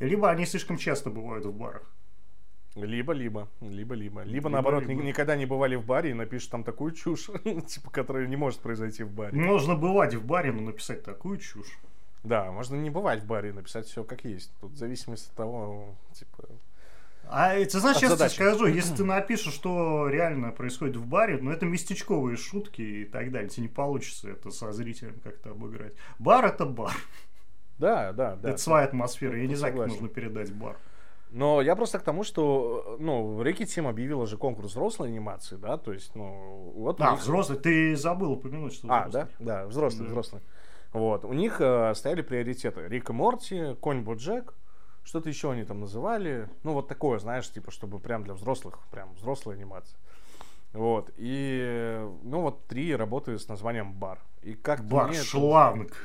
Либо 0.00 0.30
они 0.30 0.46
слишком 0.46 0.76
часто 0.76 1.10
бывают 1.10 1.44
в 1.44 1.52
барах. 1.52 1.82
Либо, 2.74 3.12
либо, 3.12 3.48
либо, 3.60 3.94
либо. 3.94 4.22
Либо, 4.22 4.48
наоборот, 4.48 4.84
либо. 4.86 5.02
никогда 5.02 5.34
не 5.36 5.46
бывали 5.46 5.74
в 5.74 5.84
баре 5.84 6.10
и 6.10 6.14
напишут 6.14 6.50
там 6.50 6.64
такую 6.64 6.92
чушь, 6.92 7.30
типа, 7.66 7.90
которая 7.90 8.26
не 8.26 8.36
может 8.36 8.60
произойти 8.60 9.02
в 9.02 9.10
баре. 9.10 9.36
Можно 9.36 9.74
бывать 9.74 10.14
в 10.14 10.24
баре, 10.24 10.52
но 10.52 10.62
написать 10.62 11.02
такую 11.02 11.38
чушь. 11.38 11.78
Да, 12.22 12.50
можно 12.52 12.76
не 12.76 12.90
бывать 12.90 13.22
в 13.22 13.26
баре, 13.26 13.52
написать 13.52 13.86
все 13.86 14.04
как 14.04 14.24
есть. 14.24 14.52
Тут 14.60 14.72
в 14.72 14.76
зависимости 14.76 15.28
от 15.30 15.34
того, 15.34 15.96
типа, 16.12 16.48
а 17.30 17.62
ты 17.62 17.78
знаешь, 17.78 17.98
сейчас 17.98 18.18
тебе 18.18 18.28
скажу, 18.30 18.66
если 18.66 18.94
ты 18.94 19.04
напишешь, 19.04 19.52
что 19.52 20.08
реально 20.08 20.50
происходит 20.50 20.96
в 20.96 21.06
баре, 21.06 21.38
ну 21.40 21.50
это 21.50 21.66
местечковые 21.66 22.36
шутки 22.36 22.80
и 22.80 23.04
так 23.04 23.30
далее. 23.30 23.50
Тебе 23.50 23.64
не 23.64 23.68
получится 23.68 24.30
это 24.30 24.50
со 24.50 24.72
зрителем 24.72 25.20
как-то 25.22 25.50
обыграть. 25.50 25.92
Бар 26.18 26.46
это 26.46 26.64
бар. 26.64 26.94
Да, 27.78 28.12
да, 28.12 28.36
да. 28.36 28.50
Это 28.50 28.58
своя 28.58 28.84
атмосфера. 28.86 29.38
Я 29.38 29.46
не 29.46 29.54
знаю, 29.54 29.76
как 29.76 29.88
нужно 29.88 30.08
передать 30.08 30.52
бар. 30.52 30.76
Но 31.30 31.60
я 31.60 31.76
просто 31.76 31.98
к 31.98 32.02
тому, 32.02 32.24
что, 32.24 32.96
ну, 32.98 33.42
Рики 33.42 33.66
Тим 33.66 33.86
объявила 33.86 34.26
же 34.26 34.38
конкурс 34.38 34.70
взрослой 34.70 35.08
анимации, 35.08 35.56
да, 35.56 35.76
то 35.76 35.92
есть, 35.92 36.14
ну, 36.14 36.72
вот... 36.74 37.00
А, 37.02 37.10
них... 37.10 37.20
взрослый, 37.20 37.58
ты 37.58 37.96
забыл 37.96 38.32
упомянуть, 38.32 38.72
что 38.72 38.88
А, 38.90 39.08
взрослый. 39.08 39.34
да? 39.38 39.44
Да, 39.44 39.66
взрослый, 39.66 40.06
да. 40.06 40.10
взрослый. 40.10 40.42
Вот, 40.94 41.26
у 41.26 41.32
них 41.34 41.60
э, 41.60 41.92
стояли 41.94 42.22
приоритеты. 42.22 42.88
Рик 42.88 43.10
и 43.10 43.12
Морти, 43.12 43.76
Конь 43.80 44.00
Боджек, 44.00 44.54
что-то 45.04 45.28
еще 45.28 45.50
они 45.50 45.64
там 45.64 45.80
называли. 45.80 46.48
Ну, 46.62 46.72
вот 46.72 46.88
такое, 46.88 47.18
знаешь, 47.18 47.50
типа, 47.50 47.70
чтобы 47.70 47.98
прям 47.98 48.24
для 48.24 48.32
взрослых, 48.32 48.78
прям 48.90 49.12
взрослая 49.14 49.54
анимация. 49.56 49.98
Вот, 50.72 51.10
и, 51.18 52.08
ну, 52.22 52.40
вот 52.40 52.66
три 52.66 52.96
работы 52.96 53.38
с 53.38 53.48
названием 53.48 53.92
«Бар». 53.92 54.18
И 54.42 54.54
как 54.54 54.84
Бар, 54.84 55.12
шланг. 55.14 55.88
Это... 55.88 55.96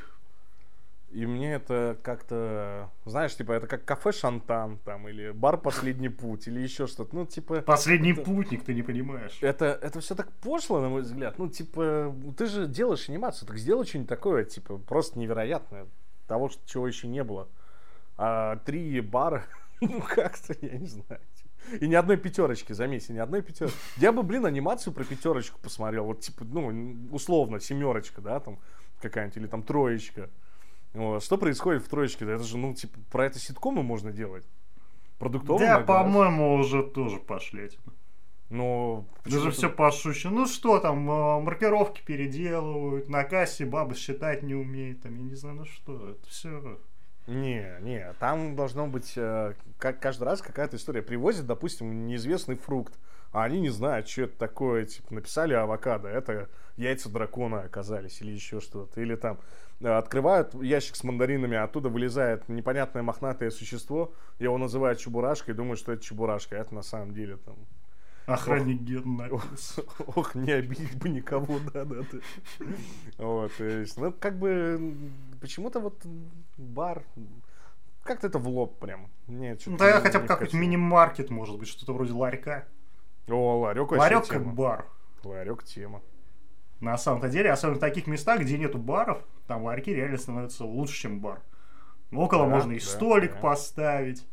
И 1.13 1.28
мне 1.28 1.54
это 1.54 1.95
как-то, 2.02 2.89
знаешь, 3.06 3.36
типа, 3.36 3.52
это 3.52 3.67
как 3.67 3.86
кафе 3.86 4.12
Шантан, 4.12 4.80
там, 4.80 5.08
или 5.08 5.30
бар 5.30 5.58
Последний 5.58 6.10
путь, 6.10 6.47
или 6.47 6.60
еще 6.60 6.88
что-то. 6.88 7.15
Ну, 7.15 7.28
типа. 7.28 7.62
Последний 7.62 8.13
это, 8.13 8.23
путник, 8.23 8.63
ты 8.63 8.73
не 8.73 8.82
понимаешь. 8.82 9.38
Это, 9.41 9.78
это 9.80 9.99
все 9.99 10.15
так 10.15 10.32
пошло, 10.41 10.82
на 10.82 10.89
мой 10.89 11.04
взгляд. 11.04 11.38
Ну, 11.38 11.49
типа, 11.49 12.15
ты 12.36 12.47
же 12.47 12.65
делаешь 12.65 13.08
анимацию, 13.10 13.47
так 13.47 13.60
сделай 13.60 13.86
что-нибудь 13.86 14.10
такое, 14.10 14.43
типа, 14.43 14.80
просто 14.80 15.19
невероятное. 15.19 15.86
Того, 16.26 16.49
чего 16.65 16.88
еще 16.88 17.08
не 17.08 17.23
было. 17.23 17.47
А 18.17 18.56
три 18.65 18.99
бара, 18.99 19.45
ну, 19.82 20.02
как-то, 20.02 20.56
я 20.62 20.80
не 20.80 20.88
знаю. 20.88 21.21
И 21.80 21.88
ни 21.88 21.93
одной 21.93 22.17
пятерочки, 22.17 22.73
заметьте, 22.73 23.13
ни 23.13 23.19
одной 23.19 23.43
пятерочки. 23.43 23.78
Я 23.97 24.12
бы, 24.12 24.23
блин, 24.23 24.47
анимацию 24.47 24.91
про 24.91 25.04
пятерочку 25.04 25.60
посмотрел. 25.62 26.06
Вот, 26.06 26.21
типа, 26.21 26.43
ну, 26.43 26.97
условно, 27.12 27.60
семерочка, 27.60 28.19
да, 28.19 28.39
там 28.39 28.58
какая-нибудь, 28.99 29.38
или 29.38 29.45
там 29.45 29.62
троечка. 29.62 30.32
Вот. 30.93 31.23
Что 31.23 31.38
происходит 31.38 31.84
в 31.84 31.89
троечке? 31.89 32.25
Это 32.25 32.43
же, 32.43 32.58
ну, 32.58 32.73
типа, 32.73 32.99
про 33.12 33.25
это 33.25 33.39
ситкомы 33.39 33.84
можно 33.84 34.12
делать. 34.12 34.47
Продуктовый 35.17 35.65
Да, 35.65 35.79
по-моему, 35.79 36.56
уже 36.56 36.84
тоже 36.84 37.17
пошли. 37.17 37.69
Но 38.49 39.06
даже 39.25 39.51
все 39.51 39.69
пошуще. 39.69 40.29
Ну 40.29 40.45
что 40.45 40.79
там, 40.79 41.10
э, 41.10 41.39
маркировки 41.41 42.01
переделывают, 42.06 43.10
на 43.10 43.23
кассе 43.23 43.65
баба 43.65 43.95
считать 43.95 44.43
не 44.43 44.53
умеет, 44.53 45.01
там, 45.01 45.15
я 45.15 45.23
не 45.23 45.34
знаю, 45.34 45.56
ну 45.56 45.65
что, 45.65 46.10
это 46.10 46.29
все. 46.29 46.77
Не, 47.27 47.77
не, 47.81 48.13
там 48.19 48.55
должно 48.55 48.88
быть 48.88 49.13
э, 49.15 49.53
как 49.77 49.99
каждый 49.99 50.23
раз 50.23 50.41
какая-то 50.41 50.77
история. 50.77 51.01
Привозят, 51.01 51.45
допустим, 51.45 52.05
неизвестный 52.05 52.55
фрукт, 52.55 52.99
а 53.31 53.43
они 53.43 53.62
не 53.62 53.69
знают, 53.69 54.09
что 54.09 54.23
это 54.23 54.38
такое. 54.38 54.86
Типа, 54.86 55.13
написали 55.13 55.53
авокадо, 55.53 56.09
это 56.09 56.49
яйца 56.75 57.09
дракона 57.09 57.62
оказались 57.62 58.21
или 58.21 58.31
еще 58.31 58.59
что-то. 58.59 58.99
Или 58.99 59.15
там 59.15 59.39
Э, 59.83 59.97
открывают 59.97 60.53
ящик 60.55 60.95
с 60.95 61.03
мандаринами, 61.03 61.57
а 61.57 61.65
оттуда 61.65 61.89
вылезает 61.89 62.47
непонятное 62.47 63.03
мохнатое 63.03 63.49
существо, 63.51 64.13
его 64.39 64.57
называют 64.57 64.99
чебурашкой, 64.99 65.53
думают, 65.53 65.79
что 65.79 65.91
это 65.91 66.03
чебурашка, 66.03 66.55
а 66.55 66.59
это 66.59 66.73
на 66.73 66.83
самом 66.83 67.13
деле 67.13 67.38
там... 67.38 67.55
Охранник 68.25 68.79
Ген 68.81 69.19
ох, 70.15 70.33
не 70.36 70.51
обидеть 70.53 70.95
бы 70.95 71.09
никого, 71.09 71.59
да, 71.73 71.83
да, 71.83 71.97
да. 72.09 72.65
Вот, 73.17 73.51
то 73.57 73.65
есть, 73.65 73.97
ну, 73.97 74.13
как 74.13 74.39
бы, 74.39 74.95
почему-то 75.41 75.81
вот 75.81 76.01
бар, 76.58 77.04
как-то 78.04 78.28
это 78.28 78.39
в 78.39 78.48
лоб 78.48 78.80
прям. 78.80 79.10
Нет, 79.28 79.62
ну, 79.66 79.78
да, 79.78 80.02
хотя 80.02 80.20
бы 80.20 80.28
какой-то 80.28 80.56
мини-маркет, 80.58 81.30
может 81.30 81.58
быть, 81.58 81.70
что-то 81.70 81.94
вроде 81.94 82.13
ларька. 82.13 82.68
О, 83.30 83.60
ларек 83.60 83.92
Ларек 83.92 84.28
как 84.28 84.54
бар. 84.54 84.86
Ларек 85.24 85.63
тема. 85.63 86.02
На 86.82 86.98
самом-то 86.98 87.30
деле, 87.30 87.50
особенно 87.50 87.78
в 87.78 87.80
таких 87.80 88.08
местах, 88.08 88.42
где 88.42 88.58
нету 88.58 88.78
баров, 88.78 89.24
там 89.48 89.63
ларьки 89.63 89.94
реально 89.94 90.18
становятся 90.18 90.66
лучше, 90.66 91.02
чем 91.04 91.22
бар. 91.22 91.42
Около 92.12 92.44
да, 92.44 92.50
можно 92.50 92.74
и 92.74 92.80
да, 92.80 92.86
столик 92.86 93.34
да. 93.36 93.39
поставить. 93.39 94.28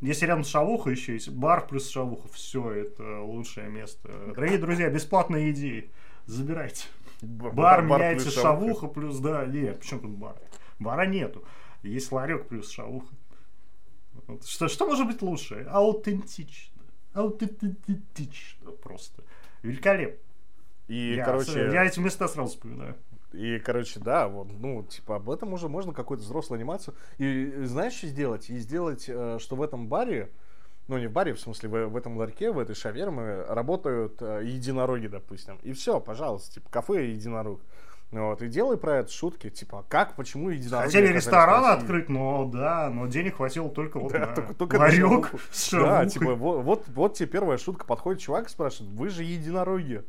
Если 0.00 0.26
рядом 0.26 0.44
с 0.44 0.48
шавухой 0.48 0.92
еще 0.92 1.14
есть 1.14 1.28
бар 1.28 1.66
плюс 1.66 1.90
шавуха, 1.90 2.28
все, 2.28 2.70
это 2.70 3.20
лучшее 3.20 3.68
место. 3.68 4.08
Дорогие 4.34 4.58
друзья, 4.58 4.88
бесплатные 4.88 5.50
идеи. 5.50 5.90
Забирайте. 6.26 6.86
Бар, 7.20 7.52
бар 7.52 7.82
меняется 7.82 8.30
плюс 8.30 8.40
шавуха 8.40 8.86
плюс, 8.86 9.18
да, 9.18 9.44
нет, 9.44 9.80
почему 9.80 10.00
тут 10.00 10.10
бар? 10.12 10.36
Бара 10.80 11.06
нету. 11.06 11.44
Есть 11.82 12.10
ларек 12.10 12.48
плюс 12.48 12.70
шавуха. 12.70 13.14
Что, 14.44 14.68
что 14.68 14.86
может 14.86 15.06
быть 15.06 15.22
лучше? 15.22 15.66
Аутентично. 15.70 16.82
Аутентично 17.14 18.72
просто. 18.72 19.22
Великолепно. 19.62 20.18
И, 20.88 21.14
я, 21.14 21.24
короче... 21.24 21.70
Я 21.72 21.84
эти 21.84 22.00
места 22.00 22.26
сразу 22.26 22.50
вспоминаю. 22.50 22.96
И, 23.32 23.60
короче, 23.60 24.00
да, 24.00 24.26
вот, 24.26 24.48
ну, 24.58 24.82
типа, 24.82 25.16
об 25.16 25.30
этом 25.30 25.52
уже 25.52 25.68
можно 25.68 25.92
какую-то 25.92 26.24
взрослую 26.24 26.58
анимацию. 26.58 26.96
И 27.18 27.52
знаешь, 27.62 27.92
что 27.92 28.08
сделать? 28.08 28.50
И 28.50 28.58
сделать, 28.58 29.04
э, 29.08 29.38
что 29.38 29.54
в 29.54 29.62
этом 29.62 29.86
баре, 29.86 30.30
ну, 30.88 30.98
не 30.98 31.06
в 31.06 31.12
баре, 31.12 31.34
в 31.34 31.40
смысле, 31.40 31.68
в, 31.68 31.88
в 31.90 31.96
этом 31.96 32.16
ларьке, 32.16 32.50
в 32.50 32.58
этой 32.58 32.74
шаверме 32.74 33.42
работают 33.42 34.20
э, 34.20 34.42
единороги, 34.44 35.06
допустим. 35.06 35.58
И 35.62 35.72
все, 35.72 36.00
пожалуйста, 36.00 36.54
типа, 36.54 36.70
кафе 36.70 37.12
единорог. 37.12 37.60
Вот, 38.12 38.42
и 38.42 38.48
делай 38.48 38.76
про 38.76 38.98
это 38.98 39.12
шутки, 39.12 39.50
типа, 39.50 39.84
как, 39.88 40.16
почему 40.16 40.50
единороги 40.50 40.86
Хотели 40.86 41.12
ресторан 41.12 41.64
открыть, 41.64 42.08
но 42.08 42.44
да, 42.44 42.90
но 42.90 43.06
денег 43.06 43.36
хватило 43.36 43.70
только 43.70 44.00
вот 44.00 44.12
да, 44.12 44.18
на 44.18 44.34
только, 44.34 44.54
только 44.54 44.76
ларек 44.76 45.30
с 45.52 45.70
Да, 45.70 46.04
типа, 46.06 46.34
вот, 46.34 46.64
вот, 46.64 46.84
вот 46.88 47.14
тебе 47.14 47.28
первая 47.28 47.56
шутка, 47.56 47.84
подходит 47.84 48.20
чувак 48.20 48.48
и 48.48 48.50
спрашивает, 48.50 48.92
вы 48.94 49.10
же 49.10 49.22
единороги. 49.22 50.02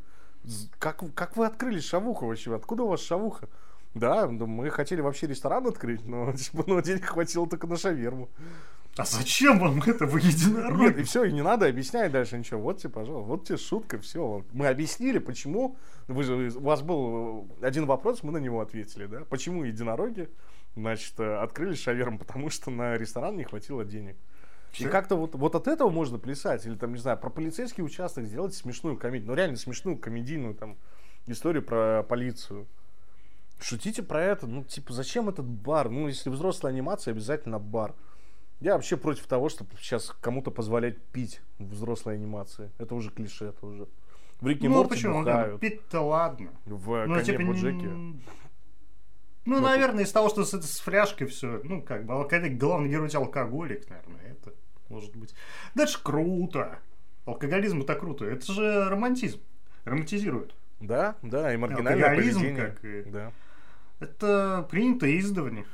Как, 0.80 1.00
как 1.14 1.36
вы 1.36 1.46
открыли 1.46 1.78
шавуху 1.78 2.26
вообще? 2.26 2.52
Откуда 2.52 2.82
у 2.82 2.88
вас 2.88 3.00
шавуха? 3.00 3.48
Да, 3.94 4.26
ну, 4.26 4.46
мы 4.46 4.70
хотели 4.70 5.00
вообще 5.00 5.28
ресторан 5.28 5.66
открыть, 5.68 6.04
но, 6.04 6.32
типа, 6.36 6.64
но 6.66 6.80
денег 6.80 7.04
хватило 7.04 7.46
только 7.48 7.68
на 7.68 7.76
шаверму. 7.76 8.28
А 8.96 9.04
зачем 9.04 9.58
вам 9.58 9.82
это, 9.86 10.04
вы 10.04 10.20
единороги? 10.20 10.82
Нет, 10.82 10.98
и 10.98 11.02
все, 11.02 11.24
и 11.24 11.32
не 11.32 11.42
надо 11.42 11.66
объяснять 11.66 12.12
дальше 12.12 12.36
ничего. 12.36 12.60
Вот 12.60 12.78
тебе, 12.78 12.90
пожалуйста, 12.90 13.26
вот 13.26 13.46
тебе 13.46 13.56
шутка, 13.56 13.98
все. 13.98 14.44
Мы 14.52 14.66
объяснили, 14.68 15.18
почему. 15.18 15.76
Вы 16.08 16.24
же, 16.24 16.52
у 16.54 16.60
вас 16.60 16.82
был 16.82 17.48
один 17.62 17.86
вопрос, 17.86 18.22
мы 18.22 18.32
на 18.32 18.38
него 18.38 18.60
ответили, 18.60 19.06
да? 19.06 19.20
Почему 19.30 19.64
единороги, 19.64 20.28
значит, 20.76 21.18
открыли 21.18 21.74
шаверму? 21.74 22.18
Потому 22.18 22.50
что 22.50 22.70
на 22.70 22.98
ресторан 22.98 23.36
не 23.36 23.44
хватило 23.44 23.82
денег. 23.84 24.16
И 24.78 24.84
как-то 24.84 25.16
вот, 25.16 25.34
вот 25.34 25.54
от 25.54 25.68
этого 25.68 25.90
можно 25.90 26.18
плясать. 26.18 26.66
Или 26.66 26.74
там, 26.74 26.92
не 26.92 26.98
знаю, 26.98 27.18
про 27.18 27.30
полицейский 27.30 27.82
участок 27.82 28.26
сделать 28.26 28.54
смешную 28.54 28.98
комедию. 28.98 29.28
Ну, 29.28 29.34
реально 29.34 29.56
смешную 29.56 29.96
комедийную 29.96 30.54
там 30.54 30.76
историю 31.26 31.62
про 31.62 32.02
полицию. 32.02 32.66
Шутите 33.58 34.02
про 34.02 34.22
это. 34.22 34.46
Ну, 34.46 34.64
типа, 34.64 34.92
зачем 34.92 35.28
этот 35.28 35.46
бар? 35.46 35.88
Ну, 35.88 36.08
если 36.08 36.30
взрослая 36.30 36.72
анимация, 36.72 37.12
обязательно 37.12 37.58
бар. 37.58 37.94
Я 38.62 38.74
вообще 38.74 38.96
против 38.96 39.26
того, 39.26 39.48
чтобы 39.48 39.70
сейчас 39.80 40.14
кому-то 40.20 40.52
позволять 40.52 40.96
пить 40.96 41.40
в 41.58 41.70
взрослой 41.72 42.14
анимации. 42.14 42.70
Это 42.78 42.94
уже 42.94 43.10
клише, 43.10 43.46
это 43.46 43.66
уже. 43.66 43.88
В 44.40 44.46
Рике 44.46 44.68
ну, 44.68 44.76
Морти 44.76 44.90
почему? 44.90 45.18
бухают. 45.18 45.60
Пить-то 45.60 46.00
ладно. 46.00 46.50
В 46.64 47.06
ну, 47.06 47.20
типа, 47.22 47.42
Боджеке. 47.42 47.86
Ну, 47.86 48.20
вот. 49.46 49.62
наверное, 49.62 50.04
из 50.04 50.12
того, 50.12 50.28
что 50.28 50.44
с, 50.44 50.52
с 50.52 50.78
фляжкой 50.78 51.26
все, 51.26 51.60
ну, 51.64 51.82
как 51.82 52.06
бы, 52.06 52.14
главный 52.50 52.88
герой 52.88 53.08
алкоголик, 53.08 53.90
наверное, 53.90 54.30
это 54.30 54.54
может 54.88 55.16
быть. 55.16 55.34
Да 55.74 55.82
это 55.82 55.92
ж 55.92 55.98
круто. 56.00 56.78
Алкоголизм 57.24 57.80
это 57.80 57.96
круто. 57.96 58.26
Это 58.26 58.52
же 58.52 58.88
романтизм. 58.88 59.40
Романтизирует. 59.84 60.54
Да, 60.78 61.16
да, 61.22 61.52
и 61.52 61.56
маргинальное 61.56 62.04
Алкоголизм, 62.04 62.40
поведение. 62.40 62.66
как 62.66 62.84
и... 62.84 63.02
Да. 63.10 63.32
Это 63.98 64.68
принято 64.70 65.18
издавна. 65.18 65.64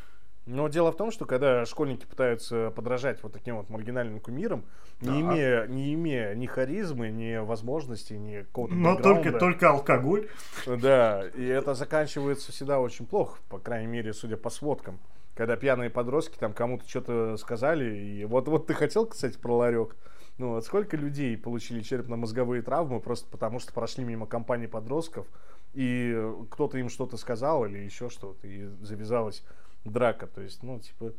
Но 0.49 0.69
дело 0.69 0.93
в 0.93 0.97
том, 0.97 1.11
что 1.11 1.27
когда 1.27 1.67
школьники 1.67 2.07
пытаются 2.07 2.73
подражать 2.75 3.23
вот 3.23 3.33
таким 3.33 3.57
вот 3.57 3.69
маргинальным 3.69 4.19
кумирам, 4.19 4.65
да. 5.01 5.13
не, 5.13 5.21
имея, 5.21 5.67
не 5.67 5.93
имея 5.93 6.35
ни 6.35 6.47
харизмы, 6.47 7.11
ни 7.11 7.37
возможностей, 7.37 8.19
ни 8.19 8.43
какого-то 8.43 8.75
Но 8.75 8.97
только, 8.97 9.33
только 9.33 9.69
алкоголь. 9.69 10.29
Да, 10.67 11.25
и 11.35 11.45
это 11.45 11.75
заканчивается 11.75 12.51
всегда 12.51 12.81
очень 12.81 13.07
плохо, 13.07 13.39
по 13.51 13.59
крайней 13.59 13.89
мере, 13.89 14.13
судя 14.13 14.37
по 14.37 14.51
сводкам 14.51 14.99
когда 15.35 15.55
пьяные 15.55 15.89
подростки 15.89 16.37
там 16.37 16.53
кому-то 16.53 16.89
что-то 16.89 17.37
сказали. 17.37 17.97
И 17.97 18.25
вот, 18.25 18.49
вот 18.49 18.67
ты 18.67 18.75
хотел, 18.75 19.07
кстати, 19.07 19.39
про 19.39 19.55
ларек. 19.55 19.95
Ну 20.37 20.55
вот 20.55 20.65
сколько 20.65 20.97
людей 20.97 21.37
получили 21.37 21.81
черепно-мозговые 21.81 22.61
травмы 22.61 22.99
просто 22.99 23.29
потому, 23.31 23.61
что 23.61 23.73
прошли 23.73 24.03
мимо 24.03 24.27
компании 24.27 24.67
подростков, 24.67 25.29
и 25.75 26.29
кто-то 26.51 26.79
им 26.79 26.89
что-то 26.89 27.17
сказал 27.17 27.65
или 27.67 27.79
еще 27.79 28.09
что-то, 28.09 28.49
и 28.49 28.67
завязалась 28.81 29.45
драка. 29.85 30.27
То 30.27 30.41
есть, 30.41 30.63
ну, 30.63 30.79
типа... 30.79 31.13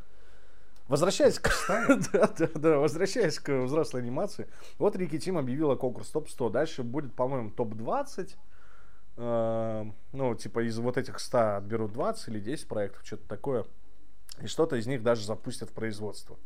Возвращаясь 0.87 1.37
к... 1.37 1.51
да, 2.13 2.27
да, 2.37 2.49
да, 2.55 2.77
возвращаясь 2.79 3.37
к 3.37 3.63
взрослой 3.63 4.01
анимации. 4.01 4.47
Вот 4.79 4.95
Рики 4.95 5.19
Тим 5.19 5.37
объявила 5.37 5.75
конкурс 5.75 6.09
топ-100. 6.09 6.49
Дальше 6.49 6.83
будет, 6.83 7.13
по-моему, 7.13 7.51
топ-20. 7.51 8.35
э, 9.17 9.85
ну, 10.13 10.35
типа, 10.35 10.67
из 10.67 10.79
вот 10.79 10.97
этих 10.97 11.19
100 11.19 11.57
отберут 11.57 11.93
20 11.93 12.29
или 12.29 12.39
10 12.39 12.67
проектов, 12.67 13.05
что-то 13.05 13.27
такое, 13.27 13.65
и 14.41 14.47
что-то 14.47 14.77
из 14.77 14.87
них 14.87 15.03
даже 15.03 15.25
запустят 15.25 15.69
в 15.69 15.73
производство. 15.73 16.37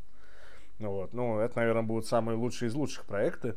Ну, 0.80 0.91
вот. 0.91 1.13
ну, 1.13 1.39
это, 1.39 1.58
наверное, 1.60 1.84
будут 1.84 2.06
самые 2.08 2.36
лучшие 2.36 2.67
из 2.67 2.73
лучших 2.73 3.06
проекты, 3.06 3.56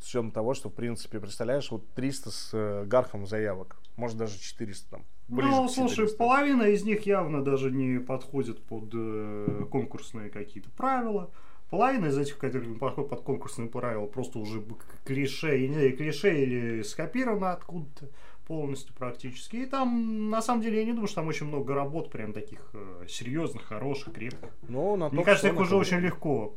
с 0.00 0.08
учетом 0.08 0.32
того, 0.32 0.52
что, 0.52 0.68
в 0.68 0.74
принципе, 0.74 1.18
представляешь, 1.18 1.70
вот 1.70 1.88
300 1.94 2.30
с 2.30 2.50
э, 2.52 2.84
гархом 2.84 3.26
заявок, 3.26 3.76
может, 3.96 4.18
даже 4.18 4.38
400 4.38 4.90
там. 4.90 5.06
Ну, 5.28 5.68
слушай, 5.68 6.08
половина 6.08 6.64
из 6.64 6.84
них 6.84 7.06
явно 7.06 7.42
даже 7.42 7.70
не 7.70 7.98
подходит 7.98 8.62
под 8.62 8.90
э, 8.94 9.64
конкурсные 9.70 10.30
какие-то 10.30 10.70
правила. 10.70 11.30
Половина 11.70 12.06
из 12.06 12.18
этих, 12.18 12.38
которые 12.38 12.76
подходят 12.76 13.10
под 13.10 13.22
конкурсные 13.22 13.68
правила, 13.68 14.06
просто 14.06 14.38
уже 14.38 14.62
клише, 15.04 15.58
я 15.58 15.68
не 15.68 15.90
клише 15.90 16.42
или 16.42 16.82
скопировано 16.82 17.52
откуда-то 17.52 18.08
полностью 18.46 18.94
практически. 18.94 19.56
И 19.56 19.66
там, 19.66 20.30
на 20.30 20.40
самом 20.40 20.62
деле, 20.62 20.78
я 20.78 20.84
не 20.84 20.92
думаю, 20.92 21.08
что 21.08 21.16
там 21.16 21.26
очень 21.26 21.46
много 21.46 21.74
работ, 21.74 22.10
прям 22.10 22.32
таких 22.32 22.60
э, 22.72 23.06
серьезных, 23.08 23.64
хороших, 23.64 24.14
крепких. 24.14 24.50
Ну, 24.68 24.94
на 24.96 25.08
Мне 25.08 25.24
кажется, 25.24 25.48
их 25.48 25.58
уже 25.58 25.76
очень 25.76 25.98
легко. 25.98 26.54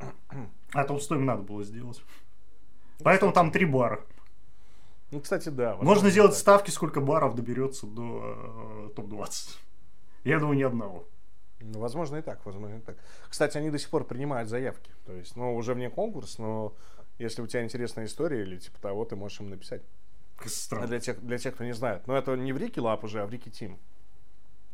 А 0.74 0.84
топ-100 0.84 1.16
им 1.16 1.26
надо 1.26 1.42
было 1.42 1.64
сделать. 1.64 2.02
Поэтому 3.04 3.32
там 3.32 3.50
три 3.52 3.66
бара. 3.66 4.02
Ну, 5.12 5.22
кстати, 5.22 5.50
да. 5.50 5.76
Можно 5.78 6.10
сделать 6.10 6.32
так. 6.32 6.40
ставки, 6.40 6.70
сколько 6.70 7.02
баров 7.02 7.36
доберется 7.36 7.88
до 7.88 8.90
э, 8.90 8.90
топ-20. 8.96 9.58
Я 10.24 10.40
думаю, 10.40 10.58
ни 10.58 10.64
одного. 10.64 11.08
Ну, 11.62 11.80
возможно 11.80 12.18
и 12.18 12.22
так, 12.22 12.46
возможно 12.46 12.76
и 12.76 12.80
так. 12.80 12.98
Кстати, 13.28 13.58
они 13.58 13.70
до 13.70 13.80
сих 13.80 13.90
пор 13.90 14.06
принимают 14.06 14.50
заявки. 14.50 14.92
То 15.06 15.14
есть, 15.14 15.36
ну, 15.36 15.56
уже 15.56 15.74
вне 15.74 15.90
конкурс, 15.90 16.38
но 16.38 16.74
если 17.18 17.42
у 17.42 17.48
тебя 17.48 17.64
интересная 17.64 18.06
история 18.06 18.44
или 18.44 18.58
типа 18.58 18.80
того, 18.80 19.04
ты 19.06 19.16
можешь 19.16 19.40
им 19.42 19.50
написать. 19.50 19.82
Странно. 20.46 20.88
Для 20.88 21.00
тех, 21.00 21.20
для 21.22 21.38
тех, 21.38 21.54
кто 21.54 21.66
не 21.66 21.74
знает. 21.74 22.08
Но 22.08 22.16
это 22.16 22.36
не 22.36 22.54
в 22.54 22.58
Рики 22.58 22.80
Лап 22.80 23.04
уже, 23.04 23.22
а 23.22 23.26
в 23.26 23.30
Рики 23.30 23.50
Тим. 23.50 23.78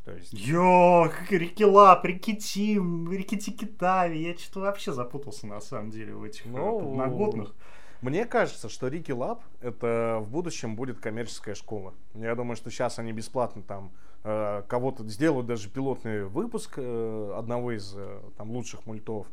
То 0.04 0.12
есть... 0.12 0.32
Йо, 0.32 1.10
Рики 1.32 1.64
Лаб, 1.64 2.06
Рики 2.06 2.36
Тим, 2.36 3.12
Рики-Тики-Тави. 3.12 4.22
Я 4.22 4.38
что-то 4.38 4.60
вообще 4.60 4.94
запутался 4.94 5.48
на 5.48 5.60
самом 5.60 5.90
деле 5.90 6.14
в 6.14 6.24
этих 6.24 6.46
ну, 6.46 6.80
подноготных. 6.80 7.56
Мне 8.02 8.26
кажется, 8.26 8.70
что 8.70 8.88
Рики 8.88 9.12
Лаб 9.12 9.44
это 9.62 10.20
в 10.22 10.30
будущем 10.30 10.76
будет 10.76 11.00
коммерческая 11.00 11.56
школа. 11.56 11.94
Я 12.14 12.36
думаю, 12.36 12.56
что 12.56 12.70
сейчас 12.70 13.00
они 13.00 13.12
бесплатно 13.12 13.62
там 13.64 13.92
э, 14.24 14.64
кого-то 14.68 15.08
сделают 15.08 15.48
даже 15.48 15.70
пилотный 15.70 16.26
выпуск 16.26 16.74
э, 16.78 17.34
одного 17.36 17.72
из 17.72 17.94
э, 17.96 18.20
там 18.38 18.52
лучших 18.52 18.86
мультов. 18.86 19.28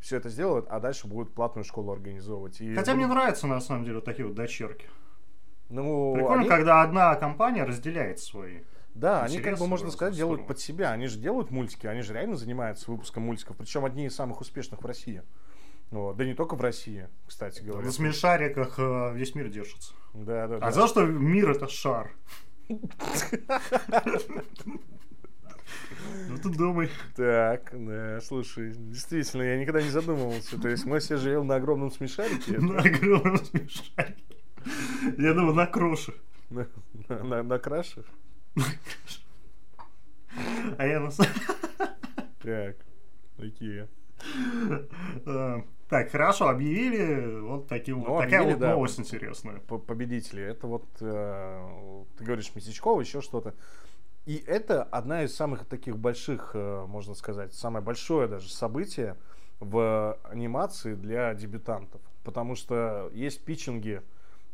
Все 0.00 0.16
это 0.16 0.28
сделают, 0.28 0.66
а 0.68 0.78
дальше 0.80 1.06
будут 1.06 1.34
платную 1.34 1.64
школу 1.64 1.92
организовывать. 1.92 2.60
И 2.60 2.74
Хотя 2.74 2.92
будут... 2.92 3.06
мне 3.06 3.14
нравятся 3.14 3.46
на 3.46 3.60
самом 3.60 3.84
деле 3.84 3.96
вот 3.96 4.04
такие 4.04 4.26
вот 4.26 4.34
дочерки. 4.34 4.88
Ну, 5.68 6.14
Прикольно, 6.14 6.40
они... 6.40 6.48
когда 6.48 6.82
одна 6.82 7.14
компания 7.16 7.64
разделяет 7.64 8.20
свои. 8.20 8.60
Да, 8.94 9.22
они, 9.22 9.38
как 9.38 9.58
бы, 9.58 9.66
можно 9.66 9.90
сказать, 9.90 10.14
делают 10.14 10.46
под 10.46 10.58
себя. 10.58 10.90
Они 10.90 11.06
же 11.06 11.18
делают 11.18 11.50
мультики, 11.50 11.86
они 11.86 12.02
же 12.02 12.14
реально 12.14 12.36
занимаются 12.36 12.90
выпуском 12.90 13.22
мультиков, 13.24 13.56
причем 13.56 13.84
одни 13.84 14.06
из 14.06 14.14
самых 14.14 14.40
успешных 14.40 14.82
в 14.82 14.86
России. 14.86 15.22
Вот. 15.90 16.16
Да 16.16 16.24
не 16.24 16.34
только 16.34 16.54
в 16.54 16.60
России, 16.60 17.08
кстати 17.26 17.62
говоря. 17.62 17.86
На 17.86 17.92
смешариках 17.92 18.78
э, 18.78 19.12
весь 19.14 19.34
мир 19.34 19.48
держится. 19.48 19.94
Да, 20.12 20.46
да, 20.46 20.56
а 20.56 20.60
да. 20.60 20.70
знал, 20.72 20.88
что 20.88 21.06
мир 21.06 21.50
это 21.50 21.68
шар? 21.68 22.10
Ну 26.28 26.38
ты 26.42 26.50
думай. 26.50 26.90
Так, 27.16 27.70
да, 27.72 28.20
слушай, 28.20 28.72
действительно, 28.72 29.42
я 29.42 29.58
никогда 29.58 29.82
не 29.82 29.90
задумывался. 29.90 30.60
То 30.60 30.68
есть 30.68 30.84
мы 30.84 30.98
все 31.00 31.16
живем 31.16 31.46
на 31.46 31.56
огромном 31.56 31.90
смешарике. 31.90 32.58
На 32.58 32.78
огромном 32.80 33.38
смешарике. 33.44 34.36
Я 35.16 35.34
думаю, 35.34 35.54
на 35.54 35.66
кроше. 35.66 36.14
На, 36.50 36.66
на, 37.08 37.42
на 37.42 37.58
краше? 37.58 38.04
А 40.78 40.86
я 40.86 41.00
на... 41.00 41.10
Так, 42.40 42.76
такие. 43.36 43.88
Так, 45.88 46.10
хорошо, 46.10 46.48
объявили 46.48 47.40
вот 47.40 47.66
таким 47.66 48.00
ну, 48.00 48.10
вот. 48.10 48.24
Такая 48.24 48.42
вот 48.42 48.58
да, 48.58 48.72
новость 48.72 49.00
интересная. 49.00 49.58
Победители. 49.60 50.42
Это 50.42 50.66
вот, 50.66 50.84
э, 51.00 52.02
ты 52.18 52.24
говоришь, 52.24 52.54
Месячкова, 52.54 53.00
еще 53.00 53.22
что-то. 53.22 53.54
И 54.26 54.44
это 54.46 54.82
одна 54.82 55.22
из 55.22 55.34
самых 55.34 55.64
таких 55.64 55.96
больших, 55.96 56.50
э, 56.52 56.84
можно 56.86 57.14
сказать, 57.14 57.54
самое 57.54 57.82
большое 57.82 58.28
даже 58.28 58.50
событие 58.50 59.16
в 59.60 60.18
анимации 60.24 60.94
для 60.94 61.32
дебютантов. 61.32 62.02
Потому 62.22 62.54
что 62.54 63.10
есть 63.14 63.42
питчинги, 63.42 64.02